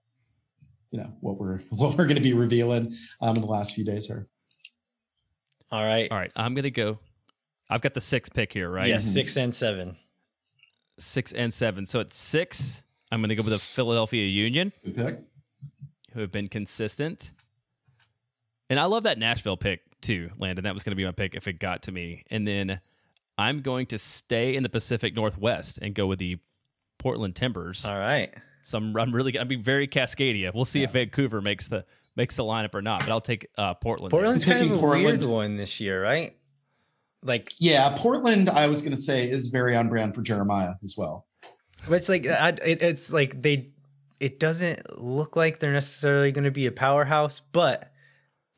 you 0.91 0.99
know 0.99 1.13
what 1.21 1.39
we're 1.39 1.59
what 1.71 1.97
we're 1.97 2.07
going 2.07 2.17
to 2.17 2.21
be 2.21 2.33
revealing 2.33 2.93
um 3.21 3.37
in 3.37 3.43
the 3.43 3.47
last 3.47 3.77
few 3.77 3.85
days 3.85 4.07
here 4.07 4.27
All 5.71 5.85
right. 5.85 6.11
all 6.11 6.19
right, 6.19 6.33
I'm 6.35 6.57
gonna 6.57 6.71
go. 6.71 6.99
I've 7.71 7.83
got 7.83 7.95
the 7.95 8.01
sixth 8.01 8.35
pick 8.35 8.53
here, 8.53 8.69
right? 8.69 8.89
Yes, 8.89 9.05
6 9.05 9.37
and 9.37 9.55
7. 9.55 9.97
Six 10.99 11.33
and 11.33 11.53
seven. 11.53 11.87
So 11.87 12.01
at 12.01 12.13
six, 12.13 12.83
I'm 13.11 13.21
gonna 13.21 13.35
go 13.35 13.43
with 13.43 13.53
the 13.53 13.59
Philadelphia 13.59 14.27
Union, 14.27 14.73
good 14.85 14.97
pick 14.97 15.19
who 16.15 16.21
have 16.21 16.33
been 16.33 16.49
consistent. 16.49 17.31
And 18.71 18.79
I 18.79 18.85
love 18.85 19.05
that 19.05 19.19
Nashville 19.19 19.57
pick 19.57 19.81
too, 20.01 20.31
Landon. 20.39 20.65
That 20.65 20.75
was 20.75 20.83
going 20.83 20.93
to 20.93 20.97
be 20.97 21.05
my 21.05 21.13
pick 21.13 21.35
if 21.35 21.49
it 21.49 21.55
got 21.59 21.85
to 21.85 21.93
me. 21.93 22.25
And 22.31 22.47
then 22.47 22.81
I'm 23.37 23.63
going 23.63 23.87
to 23.87 23.99
stay 23.99 24.57
in 24.57 24.63
the 24.63 24.69
Pacific 24.69 25.15
Northwest 25.15 25.79
and 25.81 25.95
go 25.95 26.07
with 26.07 26.19
the 26.19 26.39
Portland 26.99 27.35
Timbers. 27.37 27.85
All 27.85 27.99
right. 27.99 28.35
So 28.63 28.79
I'm, 28.79 28.97
I'm 28.97 29.15
really 29.15 29.33
going 29.33 29.47
to 29.47 29.49
be 29.49 29.63
very 29.63 29.89
Cascadia. 29.89 30.53
We'll 30.55 30.65
see 30.65 30.83
if 30.83 30.93
Vancouver 30.93 31.41
makes 31.41 31.69
the 31.69 31.85
makes 32.17 32.37
the 32.37 32.43
lineup 32.43 32.75
or 32.75 32.83
not. 32.83 33.01
But 33.01 33.11
I'll 33.11 33.21
take 33.21 33.47
uh, 33.57 33.75
Portland. 33.75 34.11
Portland's 34.11 34.45
I'm 34.45 34.53
kind 34.59 34.71
of 34.71 34.77
a 34.77 34.81
Portland. 34.81 35.05
weird 35.05 35.25
one 35.25 35.57
this 35.57 35.81
year, 35.81 36.03
right? 36.03 36.37
Like, 37.23 37.53
yeah 37.59 37.95
portland 37.99 38.49
i 38.49 38.69
was 38.69 38.83
going 38.83 38.93
to 38.95 39.01
say 39.01 39.29
is 39.29 39.49
very 39.49 39.77
on 39.77 39.89
brand 39.89 40.15
for 40.15 40.23
jeremiah 40.23 40.75
as 40.85 40.95
well 40.97 41.27
but 41.87 41.95
it's 41.95 42.09
like 42.09 42.27
I, 42.27 42.51
it, 42.65 42.83
it's 42.83 43.13
like 43.13 43.41
they. 43.41 43.71
It 44.21 44.41
doesn't 44.41 45.01
look 45.01 45.37
like 45.37 45.61
they're 45.61 45.73
necessarily 45.73 46.33
going 46.33 46.43
to 46.43 46.51
be 46.51 46.67
a 46.67 46.73
powerhouse, 46.73 47.39
but 47.53 47.93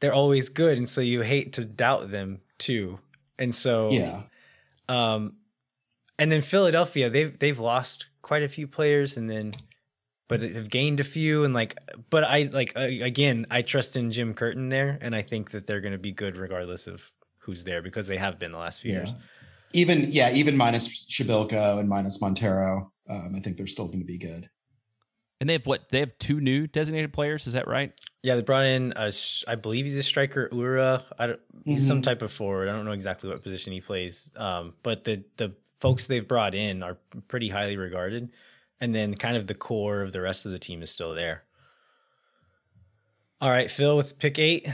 they're 0.00 0.14
always 0.14 0.48
good, 0.48 0.78
and 0.78 0.88
so 0.88 1.02
you 1.02 1.20
hate 1.20 1.52
to 1.54 1.66
doubt 1.66 2.10
them 2.10 2.40
too. 2.56 2.98
And 3.38 3.54
so, 3.54 3.90
yeah 3.90 4.22
um, 4.88 5.34
and 6.18 6.32
then 6.32 6.42
Philadelphia, 6.42 7.10
they've 7.10 7.38
they've 7.38 7.58
lost 7.58 8.06
quite 8.22 8.42
a 8.42 8.48
few 8.48 8.66
players, 8.66 9.16
and 9.16 9.30
then 9.30 9.54
but 10.28 10.42
have 10.42 10.70
gained 10.70 11.00
a 11.00 11.04
few 11.04 11.44
and 11.44 11.54
like. 11.54 11.76
But 12.10 12.24
I 12.24 12.48
like 12.52 12.72
again, 12.74 13.46
I 13.50 13.62
trust 13.62 13.96
in 13.96 14.10
Jim 14.10 14.34
Curtin 14.34 14.68
there, 14.68 14.98
and 15.00 15.14
I 15.14 15.22
think 15.22 15.50
that 15.52 15.66
they're 15.66 15.80
going 15.80 15.92
to 15.92 15.98
be 15.98 16.12
good 16.12 16.36
regardless 16.36 16.86
of 16.86 17.12
who's 17.40 17.64
there 17.64 17.82
because 17.82 18.06
they 18.06 18.16
have 18.16 18.38
been 18.38 18.52
the 18.52 18.58
last 18.58 18.80
few 18.80 18.92
Yeah. 18.92 18.98
years. 19.04 19.14
Even 19.72 20.10
yeah, 20.10 20.32
even 20.32 20.56
minus 20.56 20.88
Przybylko 21.06 21.78
and 21.78 21.88
minus 21.88 22.20
Monteiro, 22.20 22.90
um, 23.08 23.34
I 23.36 23.40
think 23.40 23.56
they're 23.56 23.66
still 23.66 23.86
going 23.86 24.00
to 24.00 24.04
be 24.06 24.18
good. 24.18 24.48
And 25.40 25.48
they 25.48 25.54
have 25.54 25.64
what? 25.66 25.88
They 25.90 26.00
have 26.00 26.16
two 26.18 26.40
new 26.40 26.66
designated 26.66 27.12
players. 27.12 27.46
Is 27.46 27.52
that 27.54 27.66
right? 27.68 27.92
Yeah, 28.22 28.34
they 28.34 28.42
brought 28.42 28.64
in 28.66 28.92
a, 28.96 29.10
sh- 29.10 29.44
I 29.48 29.54
believe 29.54 29.86
he's 29.86 29.96
a 29.96 30.02
striker, 30.02 30.50
Uhre. 30.52 31.02
I 31.18 31.26
don't, 31.28 31.40
he's 31.64 31.86
some 31.86 32.00
Mhm. 32.00 32.04
type 32.04 32.20
of 32.20 32.30
forward. 32.30 32.68
I 32.68 32.72
don't 32.72 32.84
know 32.84 32.90
exactly 32.92 33.30
what 33.30 33.42
position 33.42 33.72
he 33.72 33.80
plays. 33.80 34.28
Um, 34.36 34.74
but 34.82 35.04
the 35.04 35.24
the 35.36 35.54
folks 35.78 36.06
they've 36.06 36.26
brought 36.28 36.54
in 36.54 36.82
are 36.82 36.98
pretty 37.28 37.48
highly 37.48 37.76
regarded, 37.78 38.28
and 38.80 38.94
then 38.94 39.14
kind 39.14 39.36
of 39.36 39.46
the 39.46 39.54
core 39.54 40.02
of 40.02 40.12
the 40.12 40.20
rest 40.20 40.44
of 40.44 40.52
the 40.52 40.58
team 40.58 40.82
is 40.82 40.90
still 40.90 41.14
there. 41.14 41.44
All 43.40 43.48
right, 43.50 43.70
Phil 43.70 43.96
with 43.96 44.18
pick 44.18 44.38
eight. 44.38 44.66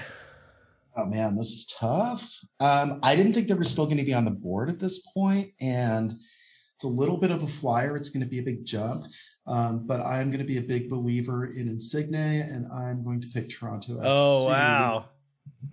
Oh 0.99 1.05
man, 1.05 1.37
this 1.37 1.49
is 1.49 1.67
tough. 1.79 2.31
Um, 2.61 3.01
I 3.03 3.15
didn't 3.17 3.35
think 3.35 3.49
they 3.49 3.55
were 3.55 3.65
still 3.65 3.85
going 3.85 3.99
to 3.99 4.05
be 4.05 4.15
on 4.15 4.25
the 4.25 4.31
board 4.31 4.71
at 4.71 4.81
this 4.81 5.07
point, 5.13 5.51
and 5.61 6.13
it's 6.13 6.85
a 6.85 6.89
little 6.89 7.19
bit 7.19 7.31
of 7.31 7.43
a 7.43 7.47
flyer. 7.49 7.97
It's 7.97 8.09
going 8.11 8.25
to 8.25 8.29
be 8.31 8.39
a 8.39 8.43
big 8.43 8.65
jump, 8.65 9.05
um, 9.47 9.87
but 9.87 10.01
I'm 10.01 10.31
going 10.31 10.39
to 10.41 10.47
be 10.47 10.57
a 10.59 10.63
big 10.63 10.89
believer 10.89 11.45
in 11.47 11.69
Insigne, 11.69 12.15
and 12.15 12.67
I'm 12.73 13.05
going 13.05 13.21
to 13.21 13.27
pick 13.29 13.51
Toronto. 13.51 14.01
Oh 14.03 14.47
FC. 14.47 14.51
wow, 14.51 15.05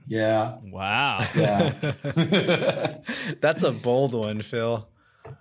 Yeah, 0.08 0.58
Wow. 0.66 1.26
yeah. 1.36 1.72
that's 3.40 3.64
a 3.64 3.72
bold 3.72 4.14
one, 4.14 4.42
Phil. 4.42 4.88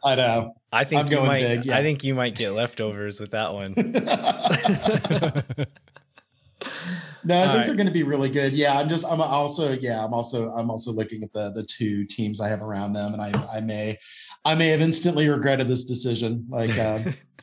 I 0.05 0.15
know. 0.15 0.55
I 0.71 0.85
think 0.85 1.01
I'm 1.01 1.07
you 1.09 1.17
going 1.17 1.27
might. 1.27 1.41
big, 1.43 1.65
yeah. 1.65 1.77
I 1.77 1.83
think 1.83 2.05
you 2.05 2.15
might 2.15 2.37
get 2.37 2.53
leftovers 2.53 3.19
with 3.19 3.33
that 3.33 3.53
one. 3.53 3.75
No, 7.25 7.37
I 7.37 7.39
All 7.39 7.45
think 7.47 7.57
right. 7.59 7.67
they're 7.67 7.77
going 7.77 7.87
to 7.87 7.93
be 7.93 8.03
really 8.03 8.29
good. 8.29 8.53
Yeah, 8.53 8.79
I'm 8.79 8.89
just. 8.89 9.05
I'm 9.05 9.21
also. 9.21 9.73
Yeah, 9.73 10.05
I'm 10.05 10.13
also. 10.13 10.53
I'm 10.53 10.71
also 10.71 10.93
looking 10.93 11.23
at 11.23 11.33
the 11.33 11.51
the 11.53 11.63
two 11.63 12.05
teams 12.05 12.41
I 12.41 12.49
have 12.49 12.63
around 12.63 12.95
them, 12.95 13.13
and 13.13 13.23
I 13.23 13.33
I 13.53 13.61
may, 13.61 13.99
I 14.45 14.55
may 14.55 14.69
have 14.69 14.81
instantly 14.81 15.29
regretted 15.29 15.69
this 15.69 15.85
decision, 15.85 16.47
like 16.49 16.77
uh, 16.79 17.01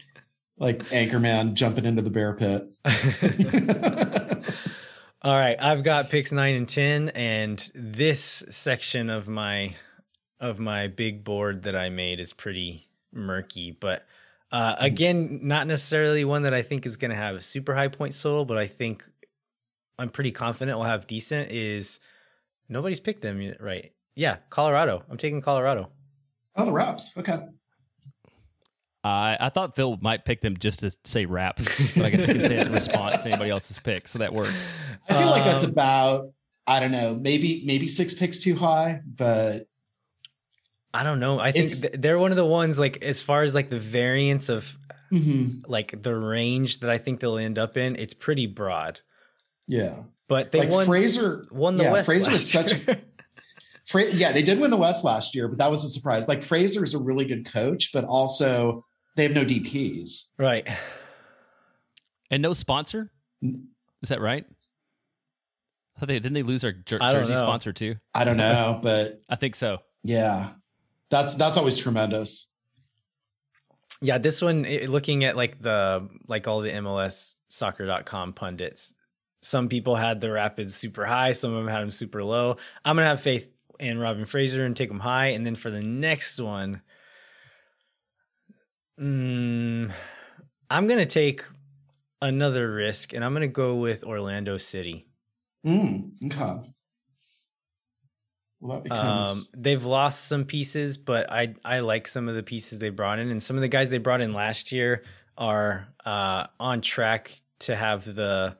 like 0.58 0.84
Anchorman 0.90 1.54
jumping 1.54 1.86
into 1.86 2.02
the 2.02 2.10
bear 2.10 2.36
pit. 2.36 2.68
All 5.22 5.38
right, 5.38 5.58
I've 5.60 5.84
got 5.84 6.10
picks 6.10 6.32
nine 6.32 6.56
and 6.56 6.68
ten, 6.68 7.10
and 7.10 7.70
this 7.74 8.44
section 8.50 9.10
of 9.10 9.28
my 9.28 9.76
of 10.40 10.60
my 10.60 10.88
big 10.88 11.24
board 11.24 11.64
that 11.64 11.76
I 11.76 11.90
made 11.90 12.20
is 12.20 12.34
pretty 12.34 12.88
murky. 13.14 13.72
But 13.72 14.06
uh, 14.52 14.76
again, 14.80 15.40
not 15.44 15.68
necessarily 15.68 16.24
one 16.26 16.44
that 16.44 16.54
I 16.54 16.62
think 16.62 16.86
is 16.86 16.98
going 16.98 17.12
to 17.12 17.18
have 17.18 17.36
a 17.36 17.42
super 17.42 17.76
high 17.76 17.90
point 17.90 18.20
total, 18.20 18.46
but 18.46 18.58
I 18.58 18.68
think 18.68 19.04
I'm 20.00 20.10
pretty 20.10 20.32
confident 20.32 20.78
we'll 20.78 20.88
have 20.88 21.06
decent. 21.08 21.52
Is 21.52 22.00
nobody's 22.70 23.00
picked 23.00 23.22
them 23.22 23.54
right? 23.60 23.92
Yeah, 24.16 24.38
Colorado. 24.50 25.04
I'm 25.10 25.18
taking 25.18 25.42
Colorado. 25.42 25.92
oh, 26.56 26.66
the 26.66 26.72
Raps. 26.72 27.18
Okay. 27.18 27.40
I 29.04 29.38
I 29.40 29.50
thought 29.50 29.76
Phil 29.76 29.98
might 30.02 30.26
pick 30.26 30.42
them 30.42 30.58
just 30.58 30.80
to 30.80 30.92
say 31.06 31.26
raps, 31.26 31.94
but 31.96 32.06
I 32.06 32.10
guess 32.10 32.28
you 32.28 32.34
can 32.34 32.44
say 32.44 32.58
it 32.58 32.68
in 32.68 32.74
response 32.74 33.24
to 33.24 33.30
anybody 33.30 33.50
else's 33.50 33.80
pick, 33.80 34.08
so 34.08 34.20
that 34.20 34.34
works. 34.34 34.72
I 35.10 35.14
feel 35.14 35.30
like 35.30 35.44
that's 35.46 35.64
Um, 35.64 35.72
about. 35.72 36.34
I 36.68 36.80
don't 36.80 36.92
know. 36.92 37.16
Maybe 37.16 37.64
maybe 37.66 37.88
six 37.88 38.14
picks 38.14 38.42
too 38.42 38.56
high, 38.56 39.02
but 39.06 39.68
I 40.94 41.04
don't 41.04 41.20
know. 41.20 41.40
I 41.40 41.52
think 41.52 41.72
th- 41.72 41.94
they're 41.98 42.20
one 42.20 42.32
of 42.32 42.38
the 42.38 42.46
ones 42.46 42.78
like 42.78 43.02
as 43.04 43.22
far 43.22 43.44
as 43.44 43.56
like 43.56 43.70
the 43.70 43.80
variance 43.80 44.50
of 44.50 44.78
mhm, 45.14 45.64
like 45.68 46.04
the 46.04 46.16
range 46.16 46.82
that 46.82 46.90
I 46.90 46.98
think 46.98 47.22
they'll 47.22 47.38
end 47.38 47.58
up 47.58 47.78
in. 47.78 47.96
It's 47.96 48.14
pretty 48.14 48.48
broad. 48.48 49.00
Yeah. 49.70 50.04
But 50.28 50.52
they 50.52 50.60
like 50.60 50.70
won 50.70 50.86
Fraser 50.86 51.46
won 51.52 51.78
the 51.78 51.86
yeah, 51.86 51.94
West. 51.94 52.06
Fraser 52.06 52.30
was 52.32 52.54
last 52.54 52.70
such 52.70 52.88
year. 52.88 53.02
Fra- 53.88 54.12
yeah, 54.14 54.32
they 54.32 54.44
did 54.44 54.60
win 54.60 54.70
the 54.70 54.78
West 54.78 55.04
last 55.04 55.34
year, 55.34 55.48
but 55.48 55.58
that 55.58 55.72
was 55.72 55.84
a 55.84 55.90
surprise. 55.90 56.28
Like 56.28 56.44
Fraser 56.44 56.84
is 56.84 56.94
a 56.94 57.00
really 57.00 57.26
good 57.26 57.52
coach, 57.52 57.92
but 57.92 58.04
also 58.06 58.86
they 59.16 59.24
have 59.24 59.32
no 59.32 59.44
DPs. 59.46 60.34
right. 60.38 60.68
And 62.30 62.44
no 62.44 62.54
sponsor. 62.54 63.12
Is 63.42 64.10
that 64.10 64.22
right? 64.22 64.46
I 66.00 66.06
they 66.06 66.14
didn't 66.20 66.34
they 66.34 66.44
lose 66.44 66.62
their 66.62 66.74
jer- 66.74 67.00
jersey 67.00 67.34
know. 67.34 67.40
sponsor 67.40 67.74
too? 67.74 67.96
I 68.14 68.24
don't 68.24 68.38
know, 68.38 68.80
but 68.84 69.22
I 69.30 69.36
think 69.36 69.56
so. 69.56 69.80
yeah, 70.04 70.52
that's 71.10 71.34
that's 71.36 71.58
always 71.58 71.78
tremendous. 71.80 72.56
Yeah, 74.02 74.20
this 74.20 74.42
one 74.42 74.66
i- 74.66 74.86
looking 74.88 75.24
at 75.24 75.36
like 75.36 75.60
the 75.62 76.08
like 76.28 76.48
all 76.48 76.62
the 76.62 76.70
MLS 76.70 77.36
soccer.com 77.48 78.34
pundits. 78.34 78.94
Some 79.42 79.70
people 79.70 79.96
had 79.96 80.20
the 80.22 80.32
Rapids 80.32 80.76
super 80.76 81.06
high, 81.06 81.32
some 81.32 81.52
of 81.54 81.58
them 81.58 81.74
had 81.74 81.82
them 81.82 81.92
super 81.92 82.24
low. 82.24 82.58
I'm 82.84 82.96
going 82.96 83.06
to 83.06 83.10
have 83.10 83.22
faith 83.22 83.50
in 83.80 83.98
Robin 84.00 84.26
Fraser 84.26 84.66
and 84.66 84.76
take 84.76 84.90
them 84.90 85.00
high 85.00 85.28
and 85.28 85.46
then 85.46 85.56
for 85.56 85.70
the 85.72 85.82
next 85.82 86.40
one 86.40 86.82
mm, 89.00 89.92
I'm 90.70 90.88
going 90.88 91.00
to 91.00 91.06
take 91.06 91.44
another 92.22 92.72
risk 92.72 93.14
and 93.14 93.24
I'm 93.24 93.32
going 93.32 93.42
to 93.42 93.48
go 93.48 93.76
with 93.76 94.04
Orlando 94.04 94.58
City. 94.58 95.08
Mm, 95.66 96.12
okay. 96.26 96.68
Well, 98.62 98.82
that 98.82 98.92
Um, 98.92 99.20
becomes 99.20 99.52
they've 99.52 99.86
lost 99.86 100.26
some 100.26 100.44
pieces, 100.46 100.98
but 100.98 101.32
I 101.32 101.56
I 101.64 101.80
like 101.80 102.08
some 102.08 102.28
of 102.28 102.36
the 102.36 102.44
pieces 102.44 102.80
they 102.80 102.90
brought 102.90 103.20
in, 103.20 103.30
and 103.30 103.42
some 103.42 103.56
of 103.56 103.62
the 103.62 103.68
guys 103.70 103.90
they 103.90 103.98
brought 104.00 104.20
in 104.22 104.34
last 104.34 104.72
year 104.74 105.04
are 105.38 105.88
uh, 106.06 106.48
on 106.60 106.82
track 106.82 107.42
to 107.60 107.76
have 107.76 108.04
the 108.04 108.58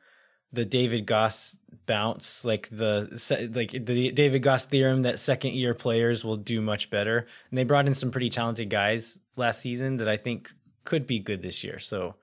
the 0.52 0.66
David 0.66 1.06
Goss 1.06 1.58
bounce, 1.86 2.44
like 2.44 2.70
the 2.70 3.52
like 3.56 3.72
the 3.72 4.12
David 4.12 4.44
Goss 4.44 4.66
theorem 4.66 5.04
that 5.04 5.20
second 5.20 5.54
year 5.54 5.74
players 5.74 6.24
will 6.24 6.36
do 6.36 6.62
much 6.62 6.90
better. 6.90 7.28
And 7.50 7.58
they 7.58 7.64
brought 7.64 7.88
in 7.88 7.94
some 7.94 8.12
pretty 8.12 8.30
talented 8.30 8.70
guys 8.70 9.20
last 9.36 9.62
season 9.62 9.98
that 9.98 10.08
I 10.08 10.18
think 10.18 10.52
could 10.86 11.06
be 11.06 11.20
good 11.20 11.42
this 11.42 11.64
year. 11.64 11.80
So 11.80 12.16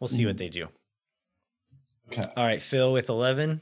we'll 0.00 0.08
see 0.08 0.26
what 0.26 0.38
they 0.38 0.48
do. 0.48 0.68
okay. 2.10 2.24
All 2.36 2.44
right, 2.44 2.62
Phil 2.62 2.92
with 2.92 3.08
eleven. 3.08 3.60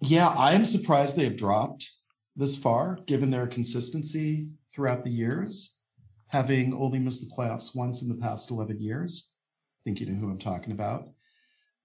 Yeah, 0.00 0.28
I 0.28 0.52
am 0.52 0.64
surprised 0.64 1.16
they 1.16 1.24
have 1.24 1.36
dropped 1.36 1.90
this 2.36 2.56
far, 2.56 2.98
given 3.06 3.30
their 3.30 3.46
consistency 3.46 4.48
throughout 4.72 5.04
the 5.04 5.10
years, 5.10 5.84
having 6.28 6.74
only 6.74 6.98
missed 6.98 7.26
the 7.26 7.34
playoffs 7.34 7.74
once 7.74 8.02
in 8.02 8.08
the 8.08 8.16
past 8.16 8.50
11 8.50 8.80
years. 8.80 9.38
I 9.80 9.80
think 9.84 10.00
you 10.00 10.06
know 10.06 10.20
who 10.20 10.30
I'm 10.30 10.38
talking 10.38 10.72
about. 10.72 11.08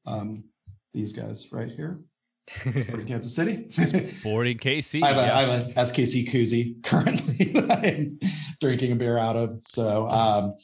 Um, 0.06 0.44
these 0.94 1.14
guys 1.14 1.52
right 1.52 1.70
here, 1.72 1.98
Sporting 2.50 3.08
Kansas 3.08 3.36
City. 3.36 3.72
Sporting 3.72 4.58
KC. 4.60 5.04
I 5.04 5.08
have, 5.08 5.18
a, 5.18 5.22
yeah. 5.22 5.38
I 5.38 5.42
have 5.42 5.68
a 5.68 5.72
SKC 5.74 6.30
koozie 6.32 6.84
currently 6.84 7.46
that 7.54 7.72
I 7.72 7.88
am 7.88 8.20
drinking 8.60 8.92
a 8.92 8.96
beer 8.96 9.18
out 9.18 9.36
of. 9.36 9.64
So, 9.64 10.08
um, 10.10 10.56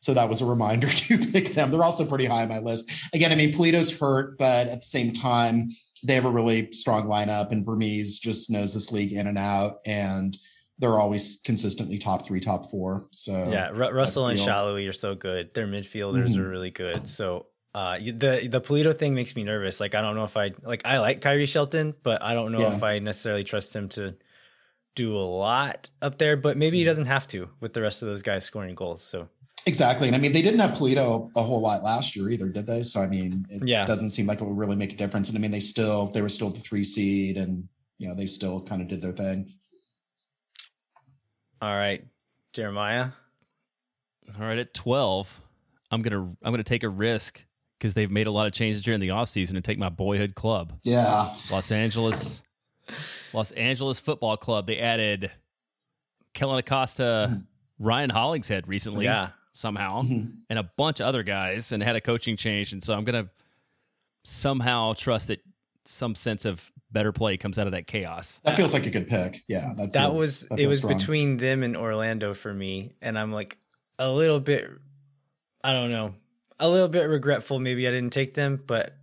so 0.00 0.14
that 0.14 0.28
was 0.28 0.40
a 0.40 0.46
reminder 0.46 0.88
to 0.88 1.18
pick 1.18 1.54
them. 1.54 1.70
They're 1.70 1.82
also 1.84 2.04
pretty 2.06 2.26
high 2.26 2.42
on 2.42 2.48
my 2.48 2.58
list. 2.60 2.90
Again, 3.14 3.32
I 3.32 3.34
mean, 3.34 3.52
Pulido's 3.52 3.96
hurt, 3.98 4.38
but 4.38 4.68
at 4.68 4.80
the 4.80 4.86
same 4.86 5.12
time, 5.12 5.68
they 6.04 6.14
have 6.14 6.26
a 6.26 6.30
really 6.30 6.70
strong 6.72 7.04
lineup, 7.06 7.50
and 7.52 7.64
Vermes 7.64 8.18
just 8.20 8.50
knows 8.50 8.74
this 8.74 8.92
league 8.92 9.12
in 9.12 9.26
and 9.26 9.38
out, 9.38 9.78
and 9.86 10.36
they're 10.78 10.98
always 10.98 11.40
consistently 11.44 11.96
top 11.98 12.26
three, 12.26 12.38
top 12.38 12.66
four. 12.66 13.06
So, 13.10 13.48
Yeah, 13.50 13.70
Ru- 13.70 13.90
Russell 13.92 14.26
and 14.26 14.38
Salloi 14.38 14.86
are 14.88 14.92
so 14.92 15.14
good. 15.14 15.54
Their 15.54 15.66
midfielders 15.66 16.34
Mhm. 16.34 16.38
are 16.38 16.48
really 16.50 16.70
good. 16.70 17.08
So 17.08 17.46
uh, 17.76 17.98
the 17.98 18.48
the 18.50 18.60
Pulido 18.60 18.96
thing 18.96 19.14
makes 19.14 19.36
me 19.36 19.44
nervous. 19.44 19.80
Like 19.80 19.94
I 19.94 20.00
don't 20.00 20.14
know 20.16 20.24
if 20.24 20.36
I 20.36 20.52
like 20.62 20.82
I 20.86 20.98
like 20.98 21.20
Khiry 21.20 21.46
Shelton, 21.46 21.94
but 22.02 22.22
I 22.22 22.32
don't 22.32 22.50
know 22.52 22.60
Yeah. 22.60 22.74
if 22.76 22.82
I 22.82 22.98
necessarily 23.00 23.44
trust 23.44 23.76
him 23.76 23.88
to 23.90 24.14
do 24.94 25.14
a 25.14 25.20
lot 25.20 25.90
up 26.00 26.16
there. 26.16 26.38
But 26.38 26.56
maybe 26.56 26.78
he 26.78 26.84
doesn't 26.84 27.04
have 27.04 27.28
to 27.28 27.50
with 27.60 27.74
the 27.74 27.82
rest 27.82 28.00
of 28.02 28.08
those 28.08 28.22
guys 28.22 28.44
scoring 28.46 28.74
goals. 28.74 29.02
So 29.04 29.28
exactly. 29.66 30.06
And 30.08 30.16
I 30.16 30.18
mean, 30.18 30.32
they 30.32 30.40
didn't 30.40 30.60
have 30.60 30.70
Pulido 30.78 31.30
a 31.36 31.42
whole 31.42 31.60
lot 31.60 31.82
last 31.82 32.16
year 32.16 32.30
either, 32.30 32.48
did 32.48 32.66
they? 32.66 32.82
So, 32.82 33.02
I 33.02 33.08
mean, 33.08 33.44
it 33.50 33.66
Yeah. 33.66 33.84
doesn't 33.84 34.10
seem 34.10 34.26
like 34.26 34.40
it 34.40 34.44
would 34.44 34.56
really 34.56 34.76
make 34.76 34.92
a 34.94 34.96
difference. 34.96 35.28
And 35.28 35.36
I 35.36 35.40
mean, 35.42 35.50
they 35.50 35.60
still, 35.60 36.06
they 36.06 36.22
were 36.22 36.30
still 36.30 36.48
the 36.50 36.60
three 36.60 36.84
seed, 36.84 37.36
and 37.36 37.68
you 37.98 38.08
know, 38.08 38.14
they 38.14 38.26
still 38.26 38.62
kind 38.62 38.80
of 38.80 38.88
did 38.88 39.02
their 39.02 39.12
thing. 39.12 39.52
all 41.60 41.74
right, 41.76 42.04
Jeremiah. 42.52 43.08
All 44.38 44.46
right, 44.46 44.58
at 44.58 44.72
12, 44.74 45.40
I'm 45.90 46.02
going 46.02 46.12
to 46.12 46.36
I'm 46.42 46.52
going 46.52 46.58
to 46.58 46.64
take 46.64 46.82
a 46.84 46.88
risk 46.88 47.44
because 47.78 47.94
they've 47.94 48.10
made 48.10 48.26
a 48.26 48.30
lot 48.30 48.46
of 48.46 48.52
changes 48.52 48.82
during 48.82 49.00
the 49.00 49.08
offseason 49.08 49.54
and 49.54 49.64
take 49.64 49.78
my 49.78 49.88
boyhood 49.88 50.34
club. 50.34 50.72
Yeah. 50.82 51.34
Los 51.50 51.70
Angeles 51.70 52.42
Los 53.32 53.50
Angeles 53.52 53.98
Football 53.98 54.36
Club. 54.36 54.66
They 54.68 54.78
added 54.78 55.30
Kellyn 56.34 56.58
Acosta, 56.58 57.42
Ryan 57.78 58.10
Hollingshead 58.10 58.68
recently 58.68 59.04
Yeah. 59.06 59.30
somehow, 59.52 60.02
Mhm. 60.02 60.34
and 60.48 60.58
a 60.58 60.62
bunch 60.62 61.00
of 61.00 61.06
other 61.06 61.22
guys 61.22 61.72
and 61.72 61.82
had 61.82 61.96
a 61.96 62.00
coaching 62.00 62.36
change 62.36 62.72
and 62.72 62.82
so 62.84 62.94
I'm 62.94 63.04
going 63.04 63.24
to 63.24 63.30
somehow 64.24 64.92
trust 64.94 65.28
that 65.28 65.40
some 65.84 66.14
sense 66.14 66.44
of 66.44 66.70
better 66.90 67.12
play 67.12 67.36
comes 67.36 67.58
out 67.58 67.66
of 67.66 67.72
that 67.72 67.86
chaos. 67.86 68.40
That 68.44 68.56
feels 68.56 68.72
like 68.72 68.86
a 68.86 68.90
good 68.90 69.08
pick. 69.08 69.44
Yeah, 69.48 69.72
that, 69.76 69.92
That 69.92 70.06
feels- 70.08 70.20
was 70.20 70.40
that 70.50 70.58
it 70.58 70.66
was 70.66 70.78
strong. 70.78 70.94
between 70.96 71.36
them 71.36 71.62
and 71.62 71.76
Orlando 71.76 72.34
for 72.34 72.52
me, 72.52 72.92
and 73.00 73.18
I'm 73.18 73.32
like 73.32 73.58
a 73.98 74.10
little 74.10 74.40
bit. 74.40 74.68
I 75.62 75.72
don't 75.72 75.90
know. 75.90 76.14
A 76.58 76.68
little 76.68 76.88
bit 76.88 77.04
regretful. 77.08 77.58
Maybe 77.58 77.86
I 77.86 77.90
didn't 77.90 78.12
take 78.12 78.34
them, 78.34 78.62
but 78.66 78.94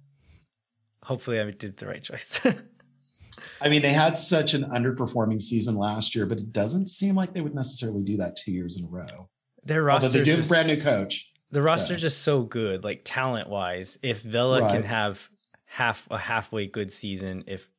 hopefully 1.04 1.40
I 1.40 1.50
did 1.52 1.78
the 1.78 1.88
right 1.88 2.02
choice. 2.02 2.40
I 3.62 3.70
mean, 3.70 3.82
they 3.82 3.94
had 3.94 4.18
such 4.18 4.54
an 4.54 4.64
underperforming 4.66 5.42
season 5.42 5.76
last 5.76 6.16
year, 6.16 6.26
but 6.26 6.38
it 6.38 6.52
doesn't 6.52 6.88
seem 6.90 7.16
like 7.16 7.34
they 7.34 7.42
would 7.42 7.56
necessarily 7.56 8.04
do 8.04 8.18
that 8.18 8.36
two 8.38 8.52
years 8.52 8.78
in 8.78 8.86
a 8.86 8.90
row. 8.90 9.30
Their 9.64 9.90
Although 9.90 10.06
roster 10.08 10.18
they 10.20 10.24
do 10.24 10.32
have 10.36 10.46
a 10.46 10.50
brand 10.50 10.68
new 10.68 10.82
coach. 10.82 11.32
The 11.52 11.62
roster's 11.62 11.98
So- 12.00 12.02
just 12.02 12.22
so 12.24 12.44
good, 12.44 12.84
like 12.84 13.02
talent 13.06 13.50
wise. 13.50 13.98
If 14.02 14.22
Vela 14.22 14.60
can 14.72 14.84
have 14.84 15.30
half 15.66 16.08
a 16.12 16.18
halfway 16.18 16.68
good 16.68 16.92
season, 16.92 17.44
if 17.48 17.70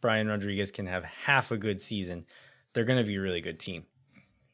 Brian 0.00 0.28
Rodriguez 0.28 0.70
can 0.70 0.86
have 0.86 1.04
half 1.04 1.50
a 1.50 1.56
good 1.56 1.80
season, 1.80 2.26
they're 2.74 2.84
going 2.84 2.98
to 2.98 3.06
be 3.06 3.14
a 3.16 3.20
really 3.20 3.40
good 3.40 3.60
team. 3.60 3.84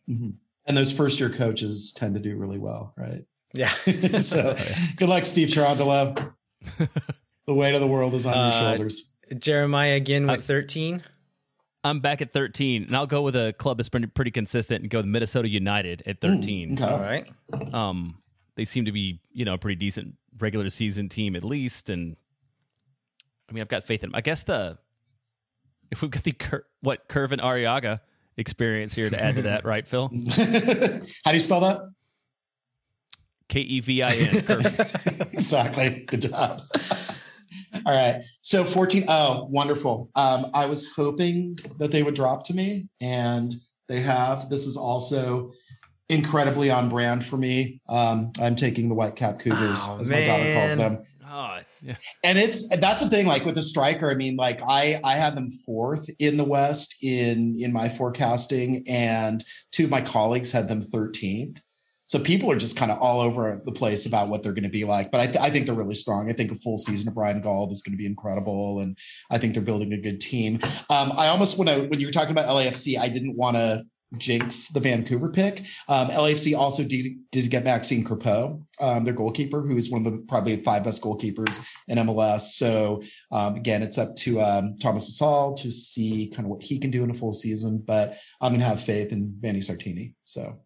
Mhm. 0.09 0.35
And 0.67 0.77
those 0.77 0.93
first 0.93 1.19
year 1.19 1.31
coaches 1.31 1.93
tend 1.97 2.15
to 2.15 2.21
do 2.21 2.37
really 2.37 2.59
well, 2.59 2.93
right? 2.97 3.25
Yeah. 3.55 3.71
so 4.21 4.57
good 4.97 5.09
luck, 5.09 5.25
Steve 5.25 5.49
Cherundolo. 5.49 6.33
the 7.47 7.55
weight 7.55 7.75
of 7.75 7.81
the 7.81 7.87
world 7.87 8.15
is 8.15 8.27
on 8.27 8.35
your 8.35 8.43
Uh, 8.45 8.51
shoulders. 8.71 9.15
Jeremiah 9.39 9.95
again 9.95 10.27
with 10.27 10.41
Uh, 10.41 10.43
13. 10.43 11.03
I'm 11.85 12.01
back 12.01 12.21
at 12.21 12.33
13, 12.33 12.85
and 12.85 12.97
I'll 12.97 13.07
go 13.07 13.23
with 13.23 13.37
a 13.37 13.53
club 13.53 13.79
that's 13.79 13.89
been 13.89 14.09
pretty 14.11 14.31
consistent 14.33 14.83
and 14.83 14.91
go 14.91 14.99
with 14.99 15.07
Minnesota 15.07 15.49
United 15.49 16.03
at 16.07 16.21
13. 16.21 16.77
Mm, 16.77 16.81
okay. 16.83 16.93
All 16.93 16.99
right. 16.99 17.75
Um, 17.75 18.19
they 18.57 18.65
seem 18.65 18.85
to 18.87 18.93
be, 18.93 19.21
you 19.33 19.45
know, 19.45 19.55
a 19.55 19.59
pretty 19.59 19.77
decent 19.77 20.17
regular 20.39 20.69
season 20.71 21.09
team 21.09 21.37
at 21.37 21.45
least, 21.45 21.89
and 21.89 22.17
I 23.49 23.53
mean, 23.53 23.63
I've 23.63 23.69
got 23.69 23.85
faith 23.85 24.03
in 24.03 24.11
them. 24.11 24.17
I 24.17 24.21
guess 24.21 24.43
the 24.43 24.79
if 25.91 26.03
we've 26.03 26.11
got 26.11 26.25
the 26.25 26.33
Cur- 26.33 26.67
what 26.81 27.09
Kervin 27.09 27.41
Arriaga 27.41 28.01
experience 28.37 28.93
here 28.93 29.09
to 29.09 29.19
add 29.23 29.37
to 29.37 29.43
that, 29.43 29.65
right, 29.65 29.87
Phil? 29.87 30.09
How 30.09 31.31
do 31.31 31.35
you 31.35 31.41
spell 31.41 31.61
that? 31.61 31.81
K 33.49 33.61
E 33.61 33.81
V 33.81 34.03
I 34.03 34.11
N. 34.15 34.45
Exactly. 35.33 36.05
Good 36.09 36.23
job. 36.23 36.63
All 37.87 37.95
right. 37.95 38.23
So 38.43 38.65
14. 38.65 39.05
Oh, 39.09 39.47
wonderful. 39.51 40.11
Um, 40.17 40.51
I 40.53 40.67
was 40.67 40.91
hoping 40.93 41.59
that 41.79 41.93
they 41.93 42.03
would 42.03 42.15
drop 42.15 42.45
to 42.47 42.55
me, 42.55 42.89
and 43.01 43.53
they 43.89 44.01
have. 44.01 44.51
This 44.51 44.67
is 44.67 44.77
also 44.77 45.53
incredibly 46.09 46.71
on 46.71 46.89
brand 46.89 47.25
for 47.25 47.37
me. 47.37 47.81
Um, 47.89 48.33
I'm 48.41 48.57
taking 48.57 48.89
the 48.89 48.95
Whitecap 48.95 49.39
Cougars, 49.41 49.81
Oh, 49.87 50.01
as 50.01 50.11
my 50.11 50.25
daughter 50.27 50.55
calls 50.55 50.77
them. 50.77 51.05
Oh, 51.31 51.59
yeah. 51.83 51.95
and 52.25 52.39
it's 52.39 52.69
that's 52.79 53.03
the 53.03 53.09
thing 53.09 53.27
like 53.27 53.45
with 53.45 53.55
the 53.55 53.63
striker 53.63 54.11
i 54.11 54.15
mean 54.15 54.35
like 54.35 54.61
i 54.67 54.99
i 55.05 55.13
had 55.15 55.37
them 55.37 55.51
fourth 55.65 56.09
in 56.19 56.37
the 56.39 56.43
west 56.45 56.97
in 57.05 57.55
in 57.61 57.71
my 57.73 57.89
forecasting 57.89 58.83
and 58.89 59.45
two 59.71 59.85
of 59.85 59.91
my 59.91 60.01
colleagues 60.01 60.51
had 60.51 60.67
them 60.69 60.83
13th 60.83 61.61
so 62.09 62.19
people 62.19 62.51
are 62.51 62.57
just 62.57 62.77
kind 62.77 62.91
of 62.91 62.99
all 62.99 63.21
over 63.21 63.61
the 63.67 63.73
place 63.73 64.07
about 64.07 64.29
what 64.29 64.43
they're 64.43 64.55
going 64.55 64.65
to 64.65 64.69
be 64.69 64.85
like 64.85 65.13
but 65.13 65.21
I, 65.21 65.27
th- 65.27 65.39
I 65.39 65.51
think 65.51 65.67
they're 65.67 65.75
really 65.75 65.95
strong 65.95 66.29
i 66.29 66.33
think 66.33 66.51
a 66.51 66.57
full 66.57 66.79
season 66.79 67.09
of 67.09 67.17
ryan 67.17 67.41
gauld 67.41 67.71
is 67.71 67.83
going 67.83 67.93
to 67.93 67.99
be 67.99 68.07
incredible 68.07 68.81
and 68.81 68.99
i 69.31 69.39
think 69.39 69.55
they're 69.55 69.63
building 69.63 69.93
a 69.93 69.99
good 69.99 70.21
team 70.21 70.59
um, 70.91 71.13
i 71.17 71.29
almost 71.29 71.59
when 71.59 71.69
i 71.69 71.79
when 71.79 72.01
you 72.01 72.07
were 72.07 72.13
talking 72.13 72.33
about 72.33 72.49
lafc 72.49 72.99
i 72.99 73.09
didn't 73.09 73.37
want 73.37 73.57
to 73.57 73.85
jinx 74.17 74.71
the 74.71 74.81
vancouver 74.81 75.29
pick 75.29 75.61
um, 75.89 76.09
lafc 76.09 76.57
also 76.57 76.83
did, 76.83 77.13
did 77.31 77.51
get 77.51 77.65
maxime 77.65 78.03
crepeau 78.03 78.63
um, 78.81 79.05
their 79.05 79.13
goalkeeper 79.13 79.61
who's 79.61 79.91
one 79.91 80.07
of 80.07 80.13
the 80.13 80.19
probably 80.29 80.57
five 80.57 80.85
best 80.85 81.03
goalkeepers 81.03 81.67
in 81.89 81.99
MLS. 81.99 82.53
So 82.53 83.03
um, 83.33 83.57
again, 83.57 83.83
it's 83.83 83.99
up 83.99 84.15
to 84.19 84.41
um, 84.41 84.77
Thomas 84.81 85.11
Hasal 85.11 85.57
to 85.63 85.73
see 85.73 86.31
kind 86.35 86.47
of 86.47 86.51
what 86.51 86.63
he 86.63 86.79
can 86.79 86.93
do 86.93 87.03
in 87.03 87.11
a 87.11 87.15
full 87.15 87.33
season. 87.33 87.83
But 87.85 88.19
I'm 88.41 88.53
going 88.53 88.61
to 88.61 88.67
have 88.67 88.81
faith 88.81 89.11
in 89.11 89.35
Vanni 89.41 89.59
Sartini. 89.59 90.15
So 90.23 90.61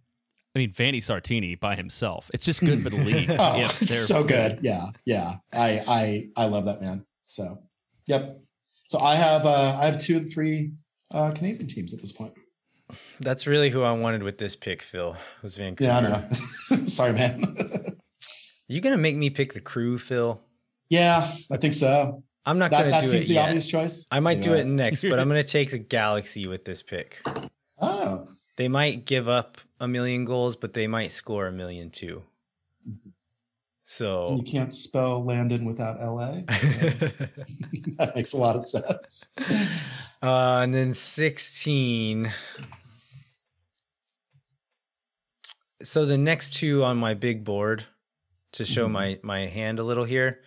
I 0.55 0.59
mean, 0.59 0.73
Vanni 0.73 1.01
Sartini 1.01 1.59
by 1.59 1.77
himself. 1.77 2.31
It's 2.35 2.45
just 2.45 2.61
good 2.61 2.83
for 2.83 2.91
the 2.91 2.97
league. 3.05 3.31
oh, 3.39 3.61
if 3.61 3.83
it's 3.83 4.07
so 4.07 4.23
good. 4.23 4.59
Yeah, 4.63 4.91
yeah. 5.07 5.37
I 5.53 5.83
I 5.89 6.29
I 6.37 6.45
love 6.47 6.67
that 6.67 6.81
man. 6.83 7.05
So 7.25 7.59
yep. 8.07 8.39
So 8.89 8.99
I 9.01 9.15
have 9.17 9.47
uh, 9.47 9.79
I 9.81 9.87
have 9.87 9.99
two 9.99 10.17
of 10.19 10.25
the 10.25 10.29
three 10.31 10.73
uh, 11.11 11.31
Canadian 11.31 11.67
teams 11.69 11.95
at 11.95 12.01
this 12.03 12.13
point. 12.13 12.35
That's 13.21 13.47
really 13.47 13.71
who 13.71 13.83
I 13.83 13.93
wanted 13.93 14.23
with 14.23 14.37
this 14.39 14.55
pick, 14.57 14.83
Phil, 14.83 15.17
was 15.43 15.57
Vancouver. 15.57 15.91
Yeah, 15.91 16.27
I 16.71 16.77
know. 16.77 16.85
Sorry, 16.87 17.13
man. 17.15 17.57
You 18.69 18.81
going 18.83 18.95
to 18.97 19.01
make 19.01 19.17
me 19.17 19.31
pick 19.31 19.55
the 19.55 19.61
crew, 19.61 19.99
Phil? 19.99 20.41
yeah, 20.91 21.31
I 21.51 21.57
think 21.57 21.73
so. 21.75 22.23
I'm 22.45 22.59
not 22.59 22.71
That 22.73 22.79
going 22.81 22.87
to 22.87 22.91
that 22.93 23.01
do 23.03 23.07
seems 23.13 23.27
it 23.27 23.29
the 23.29 23.35
yet. 23.35 23.45
obvious 23.47 23.69
choice. 23.69 24.07
I 24.11 24.21
might 24.21 24.43
do 24.43 24.53
it 24.53 24.67
next, 24.67 25.03
but 25.03 25.19
I'm 25.21 25.29
going 25.31 25.43
to 25.43 25.49
take 25.49 25.71
the 25.71 25.79
Galaxy 25.79 26.47
with 26.49 26.65
this 26.67 26.83
pick. 26.83 27.23
Oh, 27.81 28.29
They 28.57 28.69
might 28.69 29.07
give 29.07 29.29
up 29.29 29.59
a 29.83 29.89
million 29.89 30.25
goals, 30.25 30.57
but 30.57 30.73
they 30.73 30.87
might 30.87 31.11
score 31.11 31.47
a 31.49 31.53
million 31.53 31.91
too. 31.91 32.23
So 33.83 34.37
you 34.37 34.45
can't 34.45 34.73
spell 34.73 35.25
Landon 35.25 35.65
without 35.65 36.01
LA. 36.01 36.43
So 36.57 36.69
that 37.99 38.13
makes 38.15 38.33
a 38.33 38.39
lot 38.39 38.55
of 38.57 38.65
sense. 38.65 39.35
Uh, 40.23 40.61
and 40.63 40.73
then 40.73 40.95
16. 40.95 42.33
So 45.83 46.05
the 46.05 46.17
next 46.19 46.55
two 46.55 46.85
on 46.85 46.97
my 46.97 47.15
big 47.15 47.45
board 47.45 47.85
to 48.53 48.65
show 48.65 48.87
Mhm. 48.87 48.93
my 48.93 49.19
my 49.23 49.47
hand 49.47 49.79
a 49.81 49.83
little 49.83 50.05
here 50.05 50.43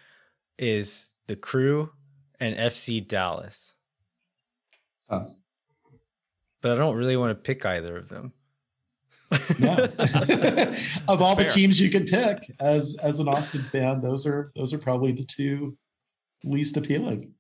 is 0.58 1.14
the 1.28 1.36
crew 1.36 1.92
and 2.40 2.56
FC 2.56 3.02
Dallas. 3.06 3.74
Huh. 5.10 5.28
But 6.62 6.72
I 6.72 6.76
don't 6.76 6.96
really 6.96 7.18
want 7.18 7.32
to 7.38 7.42
pick 7.44 7.66
either 7.66 7.98
of 7.98 8.08
them. 8.08 8.32
Yeah. 9.60 9.78
of 11.08 11.22
all 11.22 11.36
the 11.36 11.46
teams 11.46 11.80
you 11.80 11.90
can 11.90 12.06
pick 12.06 12.40
as 12.60 12.98
as 13.04 13.20
an 13.20 13.28
Austin 13.28 13.64
fan, 13.64 14.02
those 14.02 14.26
are 14.26 14.52
those 14.56 14.74
are 14.74 14.78
probably 14.78 15.12
the 15.12 15.26
two 15.26 15.78
least 16.44 16.78
appealing. 16.78 17.34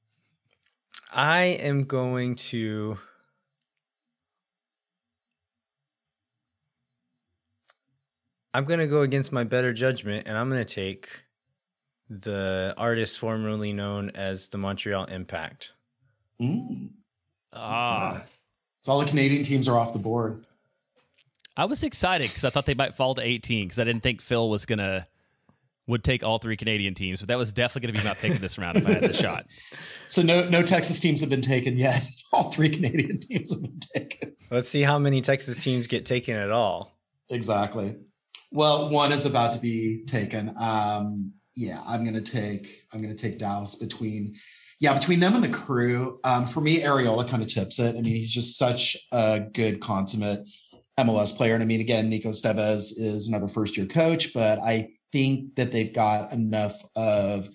I 1.12 1.43
am 1.43 1.86
going 1.86 2.36
to 2.36 2.98
I'm 8.54 8.64
going 8.64 8.80
to 8.80 8.88
go 8.88 9.02
against 9.02 9.34
my 9.34 9.43
better 9.43 9.74
judgment 9.74 10.28
and 10.28 10.38
I'm 10.38 10.50
going 10.50 10.66
to 10.66 10.74
take 10.74 11.10
the 12.10 12.74
artist 12.78 13.20
formerly 13.20 13.74
known 13.74 14.12
as 14.12 14.48
the 14.48 14.58
Montreal 14.58 15.06
Impact. 15.06 15.74
Mm. 16.41 16.91
Ah. 17.52 18.24
So 18.82 18.93
all 18.93 19.00
the 19.00 19.06
Canadian 19.06 19.43
teams 19.43 19.68
are 19.68 19.78
off 19.78 19.91
the 19.91 20.00
board. 20.00 20.46
I 21.58 21.66
was 21.66 21.84
excited 21.84 22.30
because 22.30 22.43
I 22.43 22.49
thought 22.49 22.66
they 22.66 22.74
might 22.74 22.95
fall 22.95 23.16
to 23.16 23.22
18 23.22 23.68
because 23.68 23.80
I 23.80 23.84
didn't 23.84 24.03
think 24.03 24.22
Phil 24.22 24.49
was 24.49 24.66
gonna 24.66 25.08
would 25.88 26.03
take 26.03 26.24
all 26.24 26.39
three 26.39 26.58
Canadian 26.58 26.95
teams, 26.95 27.20
but 27.20 27.28
that 27.28 27.38
was 27.38 27.53
definitely 27.53 27.91
gonna 27.91 28.03
be 28.03 28.10
my 28.10 28.16
pick 28.16 28.32
in 28.32 28.41
this 28.41 28.58
round 28.58 28.78
if 28.78 28.88
I 28.88 28.93
had 28.93 29.03
the 29.03 29.14
shot. 29.14 29.45
So 30.07 30.22
no 30.22 30.48
no 30.49 30.61
Texas 30.61 30.99
teams 30.99 31.19
have 31.22 31.32
been 31.32 31.41
taken 31.41 31.77
yet. 31.77 32.07
All 32.32 32.52
three 32.52 32.69
Canadian 32.69 33.19
teams 33.19 33.52
have 33.52 33.64
been 33.64 33.80
taken. 33.80 34.36
Let's 34.52 34.69
see 34.69 34.84
how 34.84 34.99
many 34.99 35.19
Texas 35.22 35.57
teams 35.57 35.88
get 35.88 36.06
taken 36.06 36.36
at 36.36 36.52
all. 36.52 36.95
Exactly. 37.32 37.95
Well, 38.52 38.91
one 38.91 39.11
is 39.11 39.26
about 39.26 39.53
to 39.53 39.60
be 39.60 40.03
taken. 40.06 40.53
Um, 40.60 41.34
yeah, 41.56 41.82
I'm 41.88 42.06
gonna 42.06 42.22
take 42.22 42.84
I'm 42.94 43.02
gonna 43.02 43.15
take 43.15 43.40
Dallas 43.40 43.77
between 43.77 44.36
yeah, 44.80 44.94
between 44.94 45.19
them 45.19 45.34
and 45.34 45.44
the 45.44 45.49
crew. 45.49 46.19
Um, 46.23 46.45
for 46.45 46.61
me, 46.61 46.82
Arriola 46.82 47.27
kind 47.27 47.41
of 47.41 47.48
tips 47.48 47.80
it. 47.80 47.95
I 47.95 48.02
mean, 48.02 48.14
he's 48.14 48.30
just 48.30 48.57
such 48.57 48.95
a 49.11 49.40
good 49.53 49.80
consummate 49.80 50.48
MLS 50.99 51.35
player. 51.35 51.53
And 51.53 51.63
I 51.63 51.65
mean, 51.65 51.81
again, 51.81 52.09
Nico 52.09 52.30
Estevez 52.30 52.93
is 52.97 53.27
another 53.27 53.47
first 53.47 53.76
year 53.77 53.85
coach, 53.85 54.34
but 54.34 54.59
I 54.59 54.89
think 55.11 55.55
that 55.55 55.72
they've 55.72 55.93
got 55.93 56.31
enough 56.31 56.81
of 56.95 57.49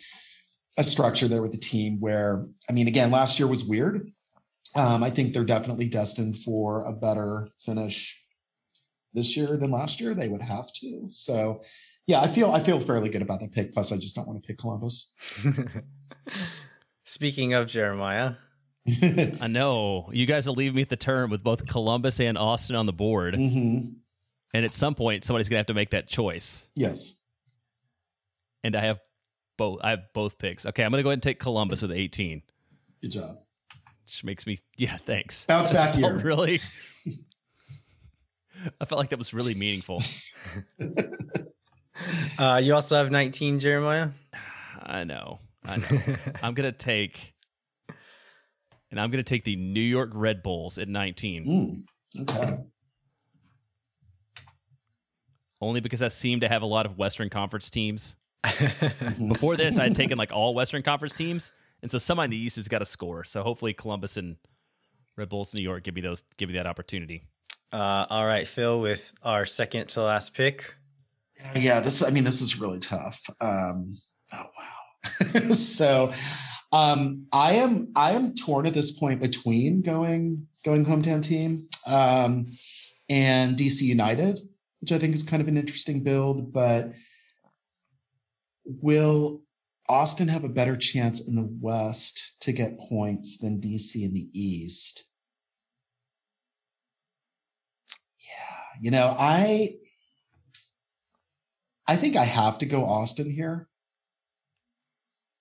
a 0.77 0.85
structure 0.85 1.29
there 1.29 1.43
with 1.43 1.53
the 1.53 1.59
team 1.59 2.01
where, 2.01 2.47
I 2.69 2.73
mean, 2.73 2.89
again, 2.89 3.11
last 3.11 3.39
year 3.39 3.49
was 3.49 3.65
weird. 3.65 4.11
Um, 4.77 5.03
I 5.03 5.11
think 5.11 5.33
they're 5.33 5.45
definitely 5.45 5.89
destined 5.89 6.39
for 6.39 6.85
a 6.85 6.93
better 6.93 7.49
finish 7.59 8.23
this 9.13 9.37
year 9.37 9.57
than 9.57 9.71
last 9.71 10.01
year. 10.01 10.15
They 10.15 10.29
would 10.29 10.43
have 10.43 10.73
to. 10.75 11.09
So, 11.11 11.63
yeah, 12.07 12.21
I 12.21 12.29
feel 12.29 12.51
I 12.53 12.61
feel 12.61 12.79
fairly 12.79 13.09
good 13.09 13.23
about 13.23 13.41
that 13.41 13.53
pick. 13.53 13.73
Plus, 13.73 13.93
I 13.93 13.97
just 13.97 14.15
don't 14.15 14.29
want 14.29 14.43
to 14.43 14.47
pick 14.47 14.59
Columbus. 14.59 15.13
Speaking 17.05 17.55
of 17.55 17.69
Jeremiah, 17.69 18.35
I 19.41 19.47
know 19.47 20.09
you 20.13 20.27
guys 20.27 20.47
will 20.47 20.55
leave 20.55 20.75
me 20.75 20.83
at 20.83 20.89
the 20.89 20.97
turn 20.97 21.31
with 21.31 21.43
both 21.43 21.67
Columbus 21.67 22.19
and 22.21 22.39
Austin 22.39 22.77
on 22.77 22.87
the 22.87 22.93
board, 22.93 23.35
Mhm. 23.35 23.97
and 24.55 24.65
at 24.65 24.73
some 24.73 24.95
point 24.95 25.25
somebody's 25.25 25.49
gonna 25.49 25.59
have 25.59 25.67
to 25.67 25.75
make 25.75 25.91
that 25.91 26.09
choice. 26.09 26.69
Yes. 26.75 27.25
And 28.65 28.75
I 28.77 28.81
have 28.81 29.01
both. 29.59 29.81
I 29.83 29.91
have 29.91 30.01
both 30.15 30.39
picks. 30.39 30.65
Okay, 30.67 30.83
I'm 30.83 30.91
gonna 30.91 31.03
go 31.03 31.11
ahead 31.11 31.17
and 31.19 31.23
take 31.23 31.39
Columbus 31.41 31.83
with 31.83 31.93
18, 31.93 32.43
Good 33.03 33.13
job. 33.13 33.37
which 34.07 34.25
makes 34.25 34.47
me 34.47 34.59
yeah. 34.77 34.97
Thanks. 34.99 35.45
Bounce 35.47 35.73
back 35.73 35.95
Oh, 35.97 35.99
year. 35.99 36.19
really? 36.19 36.61
I 38.81 38.85
felt 38.85 38.99
like 38.99 39.09
that 39.11 39.19
was 39.19 39.33
really 39.33 39.55
meaningful. 39.55 40.03
uh, 42.39 42.61
you 42.63 42.75
also 42.75 42.97
have 42.97 43.11
19, 43.11 43.59
Jeremiah. 43.59 44.09
I 44.83 45.05
know. 45.05 45.39
I 45.65 45.77
know. 45.77 46.17
I'm 46.43 46.55
gonna 46.55 46.73
take, 46.73 47.35
and 48.91 49.01
I'm 49.01 49.11
gonna 49.11 49.23
take 49.23 49.45
the 49.45 49.57
New 49.57 49.81
York 49.81 50.11
Red 50.13 50.43
Bulls 50.43 50.79
at 50.79 50.89
19, 50.89 51.85
Mm, 52.17 52.29
okay. 52.31 52.59
only 55.61 55.81
because 55.81 56.03
I 56.03 56.09
seem 56.09 56.41
to 56.41 56.49
have 56.49 56.63
a 56.63 56.67
lot 56.67 56.87
of 56.87 56.97
Western 56.99 57.31
Conference 57.31 57.71
teams 57.71 58.17
Before 59.29 59.57
this, 59.57 59.79
I 59.79 59.85
had 59.85 59.97
taken 60.03 60.17
like 60.17 60.33
all 60.33 60.55
Western 60.55 60.83
Conference 60.83 61.13
teams, 61.13 61.53
and 61.83 61.91
so 61.91 61.99
somebody 61.99 62.25
in 62.25 62.31
the 62.31 62.37
East 62.39 62.57
has 62.57 62.69
got 62.69 62.79
to 62.79 62.87
score. 62.87 63.23
So 63.25 63.43
hopefully, 63.43 63.75
Columbus 63.75 64.17
and 64.17 64.37
Red 65.17 65.29
Bulls 65.29 65.55
New 65.55 65.63
York 65.63 65.85
give 65.85 65.95
me 65.95 66.01
those, 66.01 66.23
give 66.39 66.49
me 66.49 66.55
that 66.55 66.67
opportunity. 66.67 67.25
Uh, 67.73 68.07
all 68.09 68.27
right, 68.27 68.49
Phil, 68.49 68.81
with 68.81 69.13
our 69.23 69.45
second 69.45 69.89
to 69.91 70.03
last 70.03 70.33
pick. 70.35 70.75
Yeah, 71.55 71.81
this 71.81 72.03
I 72.03 72.11
mean 72.11 72.25
this 72.25 72.41
is 72.41 72.59
really 72.59 72.81
tough. 72.81 73.21
Um 73.41 73.99
oh 74.33 74.47
wow. 74.59 75.51
so 75.55 76.13
um 76.73 77.27
I 77.33 77.55
am 77.55 77.93
I 77.97 78.13
am 78.13 78.35
torn 78.35 78.67
at 78.67 78.75
this 78.75 78.91
point 78.91 79.21
between 79.21 79.83
going 79.83 80.47
going 80.65 80.85
hometown 80.85 81.23
team 81.23 81.69
um 81.87 82.47
and 83.09 83.57
DC 83.57 83.83
United, 83.83 84.39
which 84.81 84.93
I 84.93 84.99
think 84.99 85.15
is 85.15 85.25
kind 85.25 85.43
of 85.43 85.49
an 85.49 85.57
interesting 85.57 86.05
build, 86.05 86.53
but 86.53 86.93
will 88.65 89.43
Austin 89.89 90.29
have 90.29 90.45
a 90.45 90.49
better 90.49 90.77
chance 90.77 91.27
in 91.27 91.35
the 91.35 91.49
West 91.61 92.37
to 92.43 92.53
get 92.53 92.79
points 92.79 93.39
than 93.39 93.61
DC 93.61 93.97
in 94.05 94.15
the 94.15 94.29
East? 94.33 95.11
Yeah, 98.21 98.81
you 98.81 98.91
know, 98.93 99.17
I 99.19 99.75
I 101.89 101.97
think 101.97 102.15
I 102.15 102.25
have 102.25 102.59
to 102.59 102.67
go 102.67 102.85
Austin 102.85 103.29
here. 103.29 103.70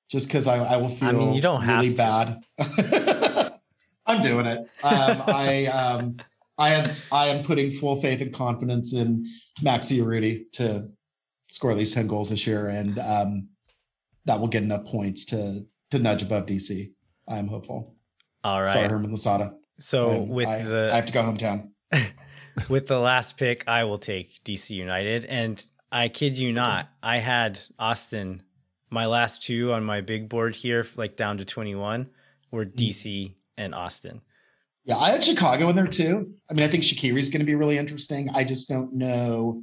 Just 0.09 0.27
because 0.27 0.47
I, 0.47 0.57
I 0.57 0.77
will 0.77 0.89
feel 0.89 1.09
I 1.09 1.11
mean, 1.11 1.33
you 1.33 1.41
don't 1.41 1.61
have 1.61 1.83
really 1.83 1.93
bad. 1.95 2.43
I'm 4.05 4.21
doing 4.23 4.47
it. 4.47 4.59
Um, 4.83 5.23
I 5.27 5.65
um, 5.67 6.17
I 6.57 6.69
am 6.73 6.91
I 7.11 7.27
am 7.27 7.43
putting 7.43 7.69
full 7.69 8.01
faith 8.01 8.21
and 8.21 8.33
confidence 8.33 8.93
in 8.93 9.25
Maxi 9.61 9.99
Urruti 9.99 10.51
to 10.53 10.89
score 11.47 11.71
at 11.71 11.77
least 11.77 11.93
10 11.93 12.07
goals 12.07 12.29
this 12.29 12.45
year, 12.47 12.67
and 12.67 12.97
um, 12.99 13.49
that 14.25 14.39
will 14.39 14.47
get 14.47 14.63
enough 14.63 14.85
points 14.85 15.25
to 15.25 15.65
to 15.91 15.99
nudge 15.99 16.23
above 16.23 16.47
DC. 16.47 16.91
I'm 17.29 17.47
hopeful. 17.47 17.95
All 18.43 18.61
right. 18.61 18.69
Sorry, 18.69 18.87
Hernán 18.87 19.11
Losada. 19.11 19.53
so 19.79 20.11
I'm- 20.11 20.29
with 20.29 20.47
I, 20.47 20.63
the 20.63 20.89
I 20.91 20.95
have 20.95 21.05
to 21.05 21.13
go 21.13 21.21
hometown. 21.21 21.69
with 22.69 22.87
the 22.87 22.99
last 22.99 23.37
pick, 23.37 23.63
I 23.67 23.83
will 23.83 23.97
take 23.97 24.43
DC 24.43 24.71
United. 24.71 25.25
And 25.25 25.63
I 25.91 26.07
kid 26.09 26.37
you 26.37 26.51
not, 26.51 26.89
I 27.01 27.17
had 27.17 27.59
Austin, 27.77 28.43
my 28.89 29.05
last 29.05 29.43
two 29.43 29.71
on 29.73 29.83
my 29.83 30.01
big 30.01 30.29
board 30.29 30.55
here, 30.55 30.85
like 30.95 31.15
down 31.15 31.37
to 31.37 31.45
21, 31.45 32.07
were 32.51 32.65
Hmm. 32.65 32.71
DC 32.71 33.33
and 33.57 33.75
Austin. 33.75 34.21
Yeah, 34.85 34.97
I 34.97 35.11
had 35.11 35.23
Chicago 35.23 35.69
in 35.69 35.75
there 35.75 35.87
too. 35.87 36.33
I 36.49 36.53
mean, 36.53 36.63
I 36.63 36.67
think 36.67 36.83
Shaqiri's 36.83 37.29
going 37.29 37.41
to 37.41 37.45
be 37.45 37.55
really 37.55 37.77
interesting. 37.77 38.29
I 38.33 38.43
just 38.43 38.67
don't 38.69 38.93
know. 38.93 39.61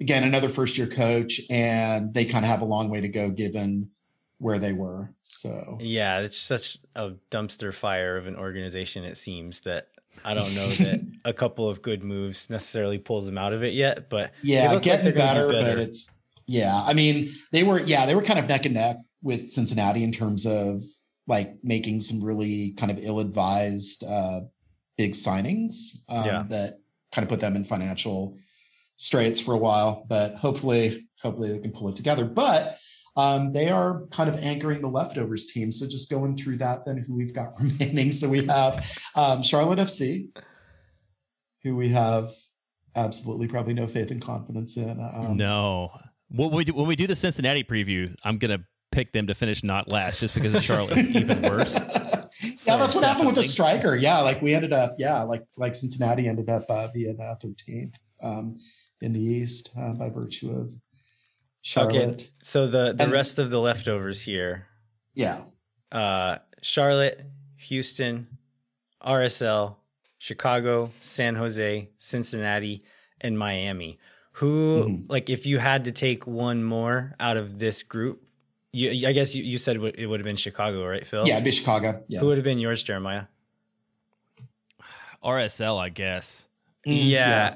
Again, 0.00 0.22
another 0.22 0.48
first 0.48 0.78
year 0.78 0.86
coach, 0.86 1.40
and 1.50 2.14
they 2.14 2.24
kind 2.24 2.44
of 2.44 2.50
have 2.50 2.60
a 2.62 2.66
long 2.66 2.88
way 2.88 3.00
to 3.00 3.08
go 3.08 3.30
given 3.30 3.90
where 4.38 4.58
they 4.58 4.72
were. 4.72 5.12
So 5.22 5.76
Yeah, 5.80 6.20
it's 6.20 6.38
such 6.38 6.78
a 6.94 7.12
dumpster 7.30 7.74
fire 7.74 8.16
of 8.16 8.26
an 8.26 8.36
organization, 8.36 9.04
it 9.04 9.16
seems, 9.16 9.60
that 9.60 9.88
I 10.24 10.34
don't 10.34 10.54
know 10.54 10.68
that 10.68 11.00
a 11.24 11.32
couple 11.32 11.68
of 11.68 11.82
good 11.82 12.02
moves 12.04 12.48
necessarily 12.48 12.98
pulls 12.98 13.26
them 13.26 13.38
out 13.38 13.52
of 13.52 13.62
it 13.64 13.72
yet. 13.74 14.08
But 14.08 14.32
yeah, 14.42 14.64
look 14.64 14.74
like 14.74 14.82
getting 14.82 15.04
they're 15.06 15.14
better, 15.14 15.48
but 15.48 15.78
it's 15.78 16.19
yeah. 16.50 16.82
I 16.84 16.94
mean, 16.94 17.32
they 17.52 17.62
were 17.62 17.78
yeah, 17.78 18.06
they 18.06 18.14
were 18.14 18.22
kind 18.22 18.38
of 18.38 18.46
neck 18.48 18.64
and 18.66 18.74
neck 18.74 18.96
with 19.22 19.50
Cincinnati 19.50 20.02
in 20.02 20.10
terms 20.10 20.46
of 20.46 20.82
like 21.28 21.54
making 21.62 22.00
some 22.00 22.24
really 22.24 22.72
kind 22.72 22.90
of 22.90 22.98
ill-advised 23.00 24.02
uh 24.02 24.40
big 24.98 25.12
signings 25.12 25.98
um, 26.08 26.24
Yeah. 26.26 26.42
that 26.48 26.80
kind 27.12 27.22
of 27.22 27.28
put 27.28 27.40
them 27.40 27.54
in 27.56 27.64
financial 27.64 28.36
straits 28.96 29.40
for 29.40 29.54
a 29.54 29.58
while. 29.58 30.04
But 30.08 30.34
hopefully, 30.34 31.08
hopefully 31.22 31.52
they 31.52 31.60
can 31.60 31.70
pull 31.70 31.88
it 31.88 31.96
together. 31.96 32.24
But 32.24 32.78
um, 33.16 33.52
they 33.52 33.68
are 33.70 34.06
kind 34.10 34.28
of 34.28 34.36
anchoring 34.36 34.80
the 34.80 34.88
leftovers 34.88 35.46
team. 35.46 35.72
So 35.72 35.86
just 35.86 36.10
going 36.10 36.36
through 36.36 36.58
that, 36.58 36.84
then 36.84 36.98
who 36.98 37.14
we've 37.14 37.32
got 37.32 37.54
remaining. 37.60 38.12
So 38.12 38.28
we 38.28 38.44
have 38.46 38.90
um, 39.14 39.42
Charlotte 39.42 39.78
FC, 39.78 40.28
who 41.62 41.76
we 41.76 41.88
have 41.90 42.30
absolutely 42.96 43.46
probably 43.46 43.74
no 43.74 43.86
faith 43.86 44.10
and 44.10 44.20
confidence 44.20 44.76
in. 44.76 45.00
Um, 45.00 45.36
no, 45.36 45.90
when 46.30 46.50
we 46.50 46.64
do, 46.64 46.74
when 46.74 46.86
we 46.86 46.96
do 46.96 47.06
the 47.06 47.16
Cincinnati 47.16 47.64
preview, 47.64 48.14
I'm 48.24 48.38
gonna 48.38 48.64
pick 48.92 49.12
them 49.12 49.26
to 49.28 49.34
finish 49.34 49.62
not 49.62 49.88
last, 49.88 50.20
just 50.20 50.34
because 50.34 50.54
of 50.54 50.62
Charlotte's 50.62 51.08
even 51.08 51.42
worse. 51.42 51.74
yeah, 52.64 52.76
that's 52.76 52.94
what 52.94 53.04
happened 53.04 53.26
with 53.26 53.34
the 53.36 53.42
striker. 53.42 53.94
Yeah, 53.96 54.18
like 54.20 54.40
we 54.42 54.54
ended 54.54 54.72
up, 54.72 54.94
yeah, 54.98 55.22
like 55.22 55.44
like 55.56 55.74
Cincinnati 55.74 56.28
ended 56.28 56.48
up 56.48 56.64
uh, 56.70 56.88
being 56.92 57.18
uh, 57.20 57.34
13th 57.44 57.94
um, 58.22 58.58
in 59.00 59.12
the 59.12 59.20
East 59.22 59.70
uh, 59.78 59.92
by 59.92 60.08
virtue 60.08 60.50
of 60.50 60.74
Charlotte. 61.62 61.94
okay. 62.14 62.24
So 62.40 62.66
the, 62.66 62.92
the 62.92 63.04
And- 63.04 63.12
rest 63.12 63.38
of 63.38 63.50
the 63.50 63.60
leftovers 63.60 64.22
here 64.22 64.66
Yeah, 65.14 65.42
uh, 65.92 66.38
Charlotte, 66.62 67.20
Houston, 67.56 68.26
RSL, 69.04 69.76
Chicago, 70.18 70.90
San 71.00 71.34
Jose, 71.36 71.88
Cincinnati, 71.98 72.84
and 73.20 73.38
Miami. 73.38 73.98
Who, 74.40 74.84
Mhm. 74.88 75.10
like, 75.10 75.28
if 75.30 75.46
you 75.46 75.58
had 75.58 75.84
to 75.84 75.92
take 75.92 76.26
one 76.26 76.62
more 76.64 77.14
out 77.20 77.36
of 77.36 77.58
this 77.58 77.82
group, 77.82 78.22
you, 78.72 79.06
I 79.08 79.12
guess 79.12 79.34
you, 79.34 79.42
you 79.44 79.58
said 79.58 79.76
it 79.76 80.06
would 80.06 80.20
have 80.20 80.24
been 80.24 80.36
Chicago, 80.36 80.86
right, 80.86 81.06
Phil? 81.06 81.24
yeah, 81.26 81.34
it'd 81.34 81.44
be 81.44 81.50
Chicago. 81.50 82.02
Yeah, 82.08 82.20
Who 82.20 82.26
would 82.28 82.38
have 82.38 82.44
been 82.44 82.58
yours, 82.58 82.82
Jeremiah? 82.82 83.24
RSL, 85.22 85.78
I 85.78 85.88
guess. 85.90 86.46
Mm, 86.86 87.08
yeah. 87.10 87.54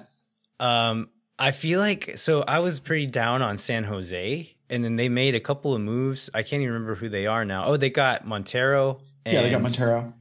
Um, 0.61 1.09
I 1.39 1.51
feel 1.51 1.81
like 1.81 2.13
so 2.17 2.43
I 2.43 2.59
was 2.61 2.79
pretty 2.81 3.07
down 3.07 3.43
on 3.43 3.57
San 3.59 3.85
Jose, 3.85 4.55
and 4.71 4.85
then 4.85 4.95
they 4.97 5.09
made 5.09 5.35
a 5.35 5.41
couple 5.41 5.75
of 5.75 5.81
moves. 5.81 6.31
I 6.35 6.43
can't 6.43 6.63
even 6.63 6.75
remember 6.75 6.95
who 6.97 7.09
they 7.09 7.27
are 7.27 7.45
now. 7.45 7.65
Oh, 7.67 7.77
they 7.77 7.91
got 7.91 8.27
Monteiro. 8.27 9.01
And 9.25 9.35
yeah, 9.35 9.43
they 9.43 9.51
got 9.51 9.63
Monteiro. 9.63 10.13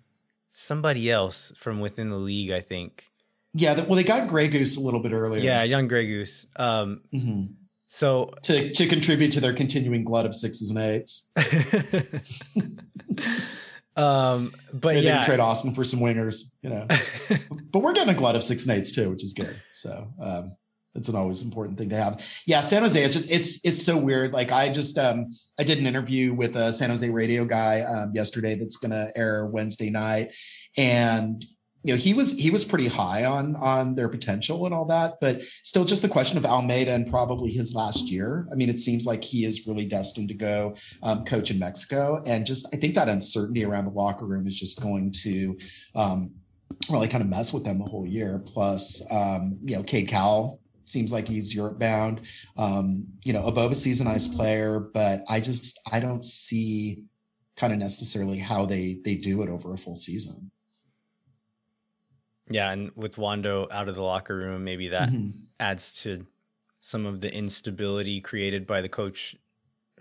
somebody 0.49 1.11
else 1.11 1.52
from 1.57 1.80
within 1.81 2.10
the 2.10 2.15
league, 2.18 2.52
I 2.52 2.61
think. 2.61 3.11
Yeah, 3.53 3.75
well, 3.81 3.95
they 3.95 4.03
got 4.03 4.27
Gregus 4.30 4.77
a 4.77 4.81
little 4.81 4.99
bit 4.99 5.11
earlier. 5.15 5.41
Yeah, 5.43 5.63
young 5.63 5.88
Gregus. 5.88 6.45
Um, 6.55 7.01
Mhm. 7.13 7.53
so 7.88 8.31
to 8.43 8.71
to 8.73 8.88
contribute 8.88 9.31
to 9.34 9.39
their 9.41 9.53
continuing 9.53 10.03
glut 10.03 10.25
of 10.25 10.34
sixes 10.34 10.69
and 10.71 10.80
eights. 10.80 11.31
um, 13.95 14.51
but 14.73 14.95
Maybe 14.95 15.01
they 15.01 15.07
yeah, 15.07 15.17
can 15.17 15.25
trade 15.25 15.39
Austin 15.39 15.73
for 15.73 15.84
some 15.84 15.99
wingers, 15.99 16.55
you 16.63 16.69
know. 16.71 16.88
but 17.71 17.80
we're 17.80 17.93
getting 17.93 18.13
a 18.13 18.17
glut 18.17 18.35
of 18.35 18.43
six 18.43 18.65
and 18.65 18.75
eights 18.77 18.91
too, 18.91 19.09
which 19.11 19.23
is 19.23 19.34
good. 19.34 19.55
So 19.71 20.11
um, 20.19 20.55
it's 20.95 21.09
an 21.09 21.15
always 21.15 21.43
important 21.43 21.77
thing 21.77 21.89
to 21.89 21.95
have. 21.95 22.25
Yeah, 22.47 22.61
San 22.61 22.81
Jose. 22.81 23.01
It's 23.03 23.13
just 23.13 23.31
it's 23.31 23.63
it's 23.63 23.84
so 23.84 23.97
weird. 23.97 24.34
Like 24.34 24.51
I 24.51 24.69
just 24.69 24.97
um 24.97 25.27
I 25.59 25.63
did 25.63 25.77
an 25.77 25.85
interview 25.85 26.34
with 26.34 26.55
a 26.55 26.73
San 26.73 26.89
Jose 26.89 27.07
radio 27.07 27.45
guy 27.45 27.81
um, 27.81 28.11
yesterday 28.15 28.55
that's 28.55 28.77
going 28.77 28.91
to 28.91 29.11
air 29.15 29.45
Wednesday 29.45 29.91
night, 29.91 30.30
and 30.75 31.43
you 31.84 31.93
know 31.93 31.97
he 31.97 32.14
was 32.14 32.38
he 32.38 32.49
was 32.49 32.64
pretty 32.64 32.88
high 32.88 33.26
on 33.26 33.55
on 33.57 33.95
their 33.95 34.07
potential 34.07 34.65
and 34.65 34.73
all 34.73 34.85
that, 34.85 35.15
but 35.19 35.41
still 35.64 35.84
just 35.84 36.01
the 36.01 36.10
question 36.10 36.38
of 36.38 36.45
Almeyda 36.45 36.91
and 36.91 37.07
probably 37.07 37.51
his 37.51 37.76
last 37.76 38.10
year. 38.10 38.47
I 38.51 38.55
mean, 38.55 38.69
it 38.69 38.80
seems 38.80 39.05
like 39.05 39.23
he 39.23 39.43
is 39.43 39.68
really 39.68 39.85
destined 39.85 40.30
to 40.30 40.35
go 40.35 40.76
um, 41.03 41.26
coach 41.26 41.51
in 41.51 41.60
Mexico, 41.60 42.22
and 42.26 42.45
just 42.45 42.73
I 42.73 42.77
think 42.77 42.95
that 42.95 43.10
uncertainty 43.10 43.65
around 43.65 43.85
the 43.85 43.91
locker 43.91 44.26
room 44.26 44.47
is 44.47 44.57
just 44.57 44.81
going 44.81 45.11
to 45.23 45.57
um, 45.95 46.31
really 46.89 47.10
kind 47.10 47.23
of 47.23 47.30
mess 47.30 47.53
with 47.53 47.65
them 47.65 47.80
the 47.80 47.85
whole 47.85 48.07
year. 48.07 48.39
Plus, 48.45 49.05
um, 49.11 49.60
you 49.64 49.76
know, 49.76 49.84
Cade 49.84 50.07
Cowell 50.07 50.61
seems 50.85 51.11
like 51.11 51.27
he's 51.27 51.53
Europe 51.53 51.80
bound. 51.80 52.22
Um, 52.57 53.07
you 53.26 53.34
know, 53.34 53.41
Aboba's 53.41 53.99
a 53.99 54.03
nice 54.05 54.27
player, 54.27 54.80
but 54.80 55.23
I 55.30 55.41
just 55.41 55.80
I 55.91 55.99
don't 55.99 56.23
see 56.23 57.03
kind 57.57 57.73
of 57.73 57.80
necessarily 57.80 58.38
how 58.38 58.65
they 58.65 58.99
they 59.03 59.15
do 59.15 59.41
it 59.41 59.49
over 59.49 59.73
a 59.73 59.77
full 59.77 59.97
season. 59.97 60.49
Yeah, 62.49 62.72
and 62.72 62.91
with 62.95 63.18
Wondo 63.18 63.68
out 63.72 63.88
of 63.90 63.95
the 63.95 64.03
locker 64.03 64.36
room, 64.36 64.64
maybe 64.64 64.90
that 64.90 65.10
Mhm. 65.10 65.32
adds 65.60 65.94
to 66.03 66.26
some 66.82 67.06
of 67.06 67.22
the 67.22 67.34
instability 67.34 68.20
created 68.20 68.68
by 68.68 68.82
the 68.82 68.90
coach. 68.90 69.36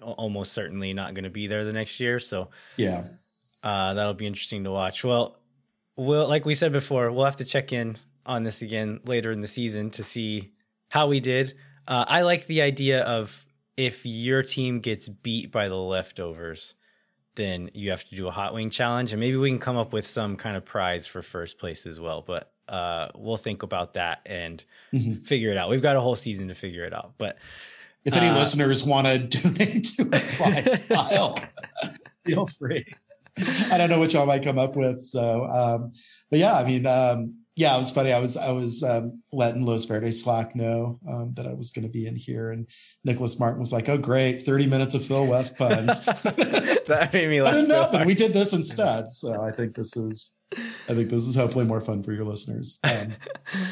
Almost 0.00 0.52
certainly 0.52 0.92
not 0.92 1.14
going 1.14 1.22
to 1.24 1.30
be 1.30 1.46
there 1.46 1.64
the 1.64 1.72
next 1.72 2.00
year, 2.00 2.18
so 2.18 2.50
Yeah. 2.76 3.06
Uh, 3.62 3.94
that'll 3.94 4.14
be 4.14 4.26
interesting 4.26 4.64
to 4.64 4.72
watch. 4.72 5.04
Well, 5.04 5.38
we'll 5.96 6.26
like 6.28 6.44
we 6.44 6.54
said 6.54 6.72
before, 6.72 7.12
we'll 7.12 7.24
have 7.26 7.36
to 7.36 7.44
check 7.44 7.72
in 7.72 7.98
on 8.26 8.42
this 8.42 8.62
again 8.62 8.98
later 9.04 9.30
in 9.30 9.40
the 9.40 9.46
season 9.46 9.90
to 9.90 10.02
see 10.02 10.50
how 10.88 11.06
we 11.06 11.20
did. 11.20 11.54
Uh, 11.86 12.04
I 12.08 12.22
like 12.22 12.46
the 12.46 12.62
idea 12.62 13.02
of 13.04 13.46
if 13.76 14.04
your 14.04 14.42
team 14.42 14.80
gets 14.80 15.08
beat 15.08 15.52
by 15.52 15.68
the 15.68 15.76
leftovers, 15.76 16.74
then 17.34 17.70
you 17.74 17.90
have 17.90 18.04
to 18.08 18.14
do 18.16 18.28
a 18.28 18.30
hot 18.30 18.54
wing 18.54 18.70
challenge, 18.70 19.12
and 19.12 19.20
maybe 19.20 19.36
we 19.36 19.48
can 19.50 19.58
come 19.58 19.76
up 19.76 19.92
with 19.92 20.04
some 20.06 20.36
kind 20.36 20.56
of 20.56 20.64
prize 20.64 21.06
for 21.06 21.22
first 21.22 21.58
place 21.58 21.86
as 21.86 21.98
well. 22.00 22.22
But 22.26 22.50
uh, 22.68 23.08
we'll 23.14 23.36
think 23.36 23.62
about 23.62 23.94
that 23.94 24.20
and 24.26 24.64
Mhm. 24.94 25.26
figure 25.26 25.50
it 25.50 25.56
out. 25.56 25.68
We've 25.68 25.82
got 25.82 25.96
a 25.96 26.00
whole 26.00 26.14
season 26.16 26.48
to 26.48 26.54
figure 26.54 26.84
it 26.84 26.92
out. 26.94 27.14
But 27.18 27.36
If 28.04 28.14
any 28.16 28.26
Uh, 28.28 28.38
listeners 28.38 28.82
want 28.84 29.06
to 29.06 29.18
donate 29.40 29.84
to 29.96 30.02
a 30.02 30.20
prize 30.36 30.86
pile, 30.88 31.38
feel 32.26 32.46
free. 32.48 32.84
I 33.70 33.78
don't 33.78 33.88
know 33.90 33.98
what 34.00 34.12
y'all 34.12 34.26
might 34.26 34.42
come 34.42 34.58
up 34.58 34.74
with. 34.76 35.00
So, 35.02 35.44
um, 35.46 35.92
but 36.30 36.38
yeah, 36.40 36.54
I 36.54 36.64
mean, 36.64 36.84
um, 36.86 37.34
yeah, 37.56 37.74
it 37.74 37.78
was 37.78 37.90
funny. 37.90 38.12
I 38.12 38.18
was 38.18 38.36
I 38.36 38.50
was 38.50 38.82
um, 38.82 39.20
letting 39.32 39.64
Los 39.64 39.84
Verdes 39.84 40.22
Slack 40.22 40.56
know 40.56 40.98
um, 41.08 41.32
that 41.34 41.46
I 41.46 41.52
was 41.52 41.70
going 41.70 41.84
to 41.84 41.90
be 41.90 42.06
in 42.06 42.16
here, 42.16 42.50
and 42.52 42.66
Nicholas 43.04 43.38
Martin 43.38 43.60
was 43.60 43.72
like, 43.72 43.88
"Oh, 43.88 43.98
great, 43.98 44.44
thirty 44.46 44.66
minutes 44.66 44.94
of 44.94 45.04
Phil 45.04 45.26
West 45.26 45.58
puns." 45.58 46.04
that 46.06 47.10
made 47.12 47.28
me 47.28 47.38
But 47.40 47.44
laugh 47.44 47.54
didn't 47.54 47.66
so 47.66 47.80
happen. 47.80 47.96
hard. 47.96 48.06
We 48.06 48.14
did 48.14 48.32
this 48.32 48.52
instead, 48.54 49.10
so 49.12 49.42
I 49.42 49.50
think 49.50 49.74
this 49.74 49.96
is 49.96 50.38
I 50.88 50.94
think 50.94 51.10
this 51.10 51.26
is 51.26 51.34
hopefully 51.34 51.64
more 51.66 51.80
fun 51.80 52.02
for 52.02 52.12
your 52.12 52.24
listeners. 52.24 52.78
Um, 52.84 53.12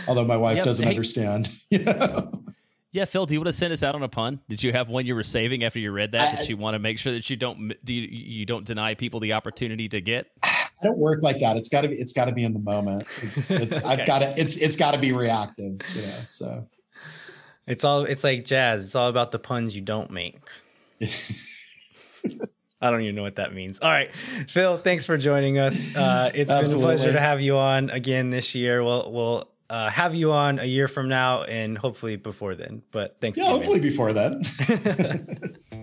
although 0.08 0.24
my 0.24 0.36
wife 0.36 0.58
Yeah, 0.58 0.62
doesn't 0.64 0.84
hey- 0.84 0.90
understand. 0.90 1.50
Yeah, 2.92 3.04
Phil, 3.04 3.24
do 3.24 3.34
you 3.34 3.38
want 3.40 3.46
to 3.46 3.52
send 3.52 3.72
us 3.72 3.84
out 3.84 3.94
on 3.94 4.02
a 4.02 4.08
pun? 4.08 4.40
Did 4.48 4.64
you 4.64 4.72
have 4.72 4.88
one 4.88 5.06
you 5.06 5.14
were 5.14 5.22
saving 5.22 5.62
after 5.62 5.78
you 5.78 5.92
read 5.92 6.10
that 6.10 6.22
I- 6.22 6.36
that 6.36 6.48
you 6.48 6.56
want 6.56 6.74
to 6.74 6.80
make 6.80 6.98
sure 6.98 7.12
that 7.12 7.30
you 7.30 7.36
don't 7.36 7.72
do 7.84 7.94
you, 7.94 8.08
you 8.10 8.44
don't 8.46 8.64
deny 8.66 8.94
people 8.94 9.20
the 9.20 9.32
opportunity 9.34 9.88
to 9.90 10.00
get? 10.00 10.26
I 10.82 10.86
don't 10.86 10.98
work 10.98 11.22
like 11.22 11.40
that. 11.40 11.56
It's 11.56 11.68
got 11.68 11.82
to 11.82 11.88
be. 11.88 11.96
It's 11.96 12.12
got 12.12 12.26
to 12.26 12.32
be 12.32 12.44
in 12.44 12.52
the 12.52 12.60
moment. 12.60 13.06
It's. 13.22 13.50
It's. 13.60 13.84
Okay. 13.84 13.88
I've 13.88 14.06
got 14.06 14.20
to. 14.20 14.34
It's. 14.40 14.56
It's 14.56 14.76
got 14.76 14.92
to 14.92 14.98
be 14.98 15.12
reactive. 15.12 15.80
You 15.94 16.02
know. 16.02 16.20
So. 16.24 16.68
It's 17.66 17.84
all 17.84 18.04
it's 18.04 18.24
like 18.24 18.44
jazz. 18.44 18.84
It's 18.84 18.94
all 18.96 19.08
about 19.08 19.30
the 19.30 19.38
puns 19.38 19.76
you 19.76 19.82
don't 19.82 20.10
make. 20.10 20.40
I 22.82 22.90
don't 22.90 23.02
even 23.02 23.14
know 23.14 23.22
what 23.22 23.36
that 23.36 23.54
means. 23.54 23.78
All 23.80 23.90
right, 23.90 24.14
Phil, 24.48 24.78
thanks 24.78 25.04
for 25.04 25.18
joining 25.18 25.58
us. 25.58 25.94
Uh, 25.94 26.30
it's 26.34 26.50
been 26.50 26.64
a 26.64 26.82
pleasure 26.82 27.12
to 27.12 27.20
have 27.20 27.40
you 27.40 27.58
on 27.58 27.90
again 27.90 28.30
this 28.30 28.54
year. 28.54 28.82
We'll 28.82 29.12
we'll 29.12 29.50
uh, 29.68 29.88
have 29.90 30.14
you 30.14 30.32
on 30.32 30.58
a 30.58 30.64
year 30.64 30.88
from 30.88 31.08
now 31.08 31.44
and 31.44 31.78
hopefully 31.78 32.16
before 32.16 32.54
then. 32.54 32.82
But 32.90 33.18
thanks. 33.20 33.38
Yeah. 33.38 33.44
Hopefully 33.44 33.80
before 33.80 34.12
then. 34.12 34.42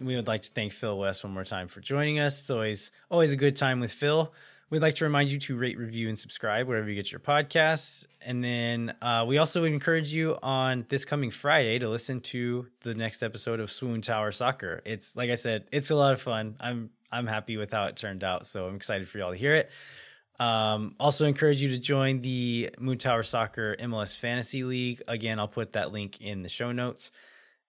We 0.00 0.16
would 0.16 0.28
like 0.28 0.42
to 0.42 0.50
thank 0.50 0.72
Phil 0.72 0.96
West 0.98 1.24
one 1.24 1.32
more 1.32 1.44
time 1.44 1.68
for 1.68 1.80
joining 1.80 2.18
us. 2.18 2.40
It's 2.40 2.50
always 2.50 2.90
always 3.10 3.32
a 3.32 3.36
good 3.36 3.56
time 3.56 3.80
with 3.80 3.92
Phil. 3.92 4.32
We'd 4.70 4.82
like 4.82 4.94
to 4.96 5.04
remind 5.04 5.30
you 5.30 5.40
to 5.40 5.56
rate, 5.56 5.78
review, 5.78 6.08
and 6.08 6.16
subscribe 6.16 6.68
wherever 6.68 6.88
you 6.88 6.94
get 6.94 7.10
your 7.10 7.18
podcasts. 7.18 8.06
And 8.20 8.42
then 8.42 8.94
uh, 9.02 9.24
we 9.26 9.38
also 9.38 9.64
encourage 9.64 10.12
you 10.12 10.38
on 10.44 10.86
this 10.88 11.04
coming 11.04 11.32
Friday 11.32 11.80
to 11.80 11.88
listen 11.88 12.20
to 12.20 12.68
the 12.82 12.94
next 12.94 13.24
episode 13.24 13.58
of 13.58 13.72
Swoon 13.72 14.00
Tower 14.00 14.30
Soccer. 14.30 14.80
It's 14.84 15.16
like 15.16 15.28
I 15.30 15.34
said, 15.34 15.64
it's 15.72 15.90
a 15.90 15.96
lot 15.96 16.12
of 16.14 16.22
fun. 16.22 16.56
I'm 16.60 16.90
I'm 17.10 17.26
happy 17.26 17.56
with 17.56 17.72
how 17.72 17.84
it 17.84 17.96
turned 17.96 18.22
out, 18.22 18.46
so 18.46 18.66
I'm 18.66 18.76
excited 18.76 19.08
for 19.08 19.18
y'all 19.18 19.32
to 19.32 19.36
hear 19.36 19.56
it. 19.56 19.70
Um, 20.38 20.94
also 20.98 21.26
encourage 21.26 21.60
you 21.60 21.70
to 21.70 21.78
join 21.78 22.22
the 22.22 22.70
Moontower 22.80 23.26
Soccer 23.26 23.76
MLS 23.78 24.16
Fantasy 24.16 24.62
League. 24.64 25.02
Again, 25.06 25.38
I'll 25.38 25.48
put 25.48 25.72
that 25.72 25.92
link 25.92 26.20
in 26.20 26.42
the 26.42 26.48
show 26.48 26.70
notes. 26.72 27.10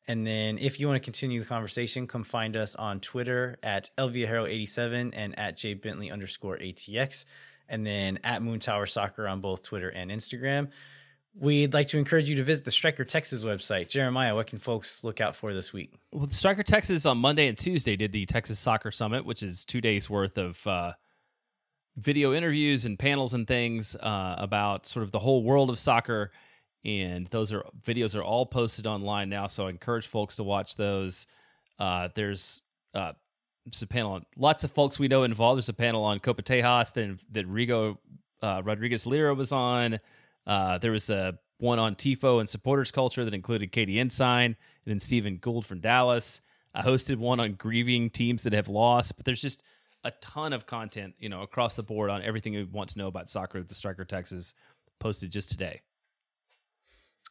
And 0.07 0.25
then 0.25 0.57
if 0.57 0.79
you 0.79 0.87
want 0.87 1.01
to 1.01 1.05
continue 1.05 1.39
the 1.39 1.45
conversation, 1.45 2.07
come 2.07 2.23
find 2.23 2.57
us 2.57 2.75
on 2.75 2.99
Twitter 2.99 3.57
at 3.63 3.89
lviajero87 3.97 5.11
and 5.13 5.37
at 5.37 5.57
jbentley 5.57 6.11
underscore 6.11 6.57
ATX. 6.57 7.25
And 7.69 7.85
then 7.85 8.19
at 8.23 8.41
Moontower 8.41 8.89
Soccer 8.89 9.27
on 9.27 9.39
both 9.39 9.63
Twitter 9.63 9.89
and 9.89 10.11
Instagram. 10.11 10.69
We'd 11.33 11.73
like 11.73 11.87
to 11.89 11.97
encourage 11.97 12.29
you 12.29 12.35
to 12.35 12.43
visit 12.43 12.65
the 12.65 12.71
Striker 12.71 13.05
Texas 13.05 13.41
website. 13.41 13.87
Jeremiah, 13.87 14.35
what 14.35 14.47
can 14.47 14.59
folks 14.59 15.01
look 15.05 15.21
out 15.21 15.33
for 15.33 15.53
this 15.53 15.71
week? 15.71 15.93
Well, 16.11 16.29
Striker 16.29 16.63
Texas 16.63 17.05
on 17.05 17.19
Monday 17.19 17.47
and 17.47 17.57
Tuesday 17.57 17.95
did 17.95 18.11
the 18.11 18.25
Texas 18.25 18.59
Soccer 18.59 18.91
Summit, 18.91 19.23
which 19.23 19.41
is 19.41 19.63
two 19.63 19.79
days 19.79 20.09
worth 20.09 20.37
of 20.37 20.67
uh, 20.67 20.91
video 21.95 22.33
interviews 22.33 22.85
and 22.85 22.99
panels 22.99 23.33
and 23.33 23.47
things 23.47 23.95
uh, 23.95 24.35
about 24.37 24.85
sort 24.85 25.03
of 25.03 25.11
the 25.11 25.19
whole 25.19 25.43
world 25.43 25.69
of 25.69 25.79
soccer. 25.79 26.31
And 26.83 27.27
those 27.27 27.51
are 27.51 27.63
videos 27.83 28.15
are 28.15 28.23
all 28.23 28.45
posted 28.45 28.87
online 28.87 29.29
now, 29.29 29.47
so 29.47 29.67
I 29.67 29.69
encourage 29.69 30.07
folks 30.07 30.35
to 30.37 30.43
watch 30.43 30.75
those. 30.75 31.27
Uh, 31.77 32.09
there's 32.15 32.63
uh, 32.95 33.13
a 33.81 33.87
panel 33.87 34.13
on 34.13 34.25
lots 34.35 34.63
of 34.63 34.71
folks 34.71 34.97
we 34.97 35.07
know 35.07 35.23
involved. 35.23 35.57
There's 35.57 35.69
a 35.69 35.73
panel 35.73 36.03
on 36.03 36.19
Copa 36.19 36.41
Tejas 36.41 36.93
that 36.93 37.19
that 37.31 37.47
Rigo 37.47 37.97
uh, 38.41 38.61
Rodriguez 38.63 39.05
Lira 39.05 39.33
was 39.35 39.51
on. 39.51 39.99
Uh, 40.47 40.77
there 40.79 40.91
was 40.91 41.09
a 41.09 41.37
one 41.59 41.77
on 41.77 41.95
Tifo 41.95 42.39
and 42.39 42.49
supporters 42.49 42.89
culture 42.89 43.23
that 43.23 43.33
included 43.33 43.71
Katie 43.71 43.99
Ensign 43.99 44.45
and 44.45 44.55
then 44.85 44.99
Stephen 44.99 45.37
Gould 45.37 45.65
from 45.65 45.79
Dallas. 45.79 46.41
I 46.73 46.81
hosted 46.81 47.17
one 47.17 47.39
on 47.39 47.53
grieving 47.53 48.09
teams 48.09 48.43
that 48.43 48.53
have 48.53 48.67
lost, 48.67 49.15
but 49.15 49.25
there's 49.25 49.41
just 49.41 49.63
a 50.03 50.11
ton 50.21 50.53
of 50.53 50.65
content, 50.65 51.13
you 51.19 51.29
know, 51.29 51.41
across 51.41 51.75
the 51.75 51.83
board 51.83 52.09
on 52.09 52.23
everything 52.23 52.53
you 52.53 52.67
want 52.71 52.89
to 52.91 52.97
know 52.97 53.07
about 53.07 53.29
soccer 53.29 53.59
with 53.59 53.67
the 53.67 53.75
Striker 53.75 54.05
Texas 54.05 54.55
posted 54.99 55.31
just 55.31 55.51
today. 55.51 55.81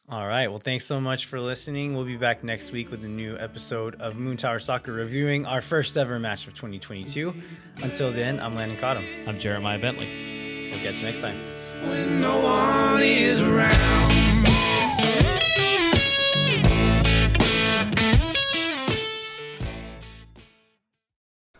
All 0.09 0.27
right. 0.27 0.47
Well, 0.49 0.57
thanks 0.57 0.85
so 0.85 0.99
much 0.99 1.25
for 1.25 1.39
listening. 1.39 1.95
We'll 1.95 2.05
be 2.05 2.17
back 2.17 2.43
next 2.43 2.71
week 2.71 2.91
with 2.91 3.03
a 3.05 3.07
new 3.07 3.37
episode 3.37 3.99
of 4.01 4.15
Moontower 4.15 4.61
Soccer 4.61 4.91
reviewing 4.91 5.45
our 5.45 5.61
first 5.61 5.95
ever 5.95 6.19
match 6.19 6.47
of 6.47 6.53
2022. 6.55 7.33
Until 7.77 8.11
then, 8.11 8.39
I'm 8.39 8.55
Landon 8.55 8.77
Cottam. 8.77 9.27
I'm 9.27 9.39
Jeremiah 9.39 9.79
Bentley. 9.79 10.69
We'll 10.71 10.81
catch 10.81 10.97
you 10.97 11.03
next 11.05 11.19
time. 11.19 11.39
when 11.83 12.19
no 12.19 12.39
one 12.41 13.01
is 13.03 13.39
around. 13.39 13.77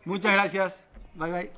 Muchas 0.06 0.32
gracias. 0.32 0.78
Bye 1.16 1.32
bye. 1.32 1.50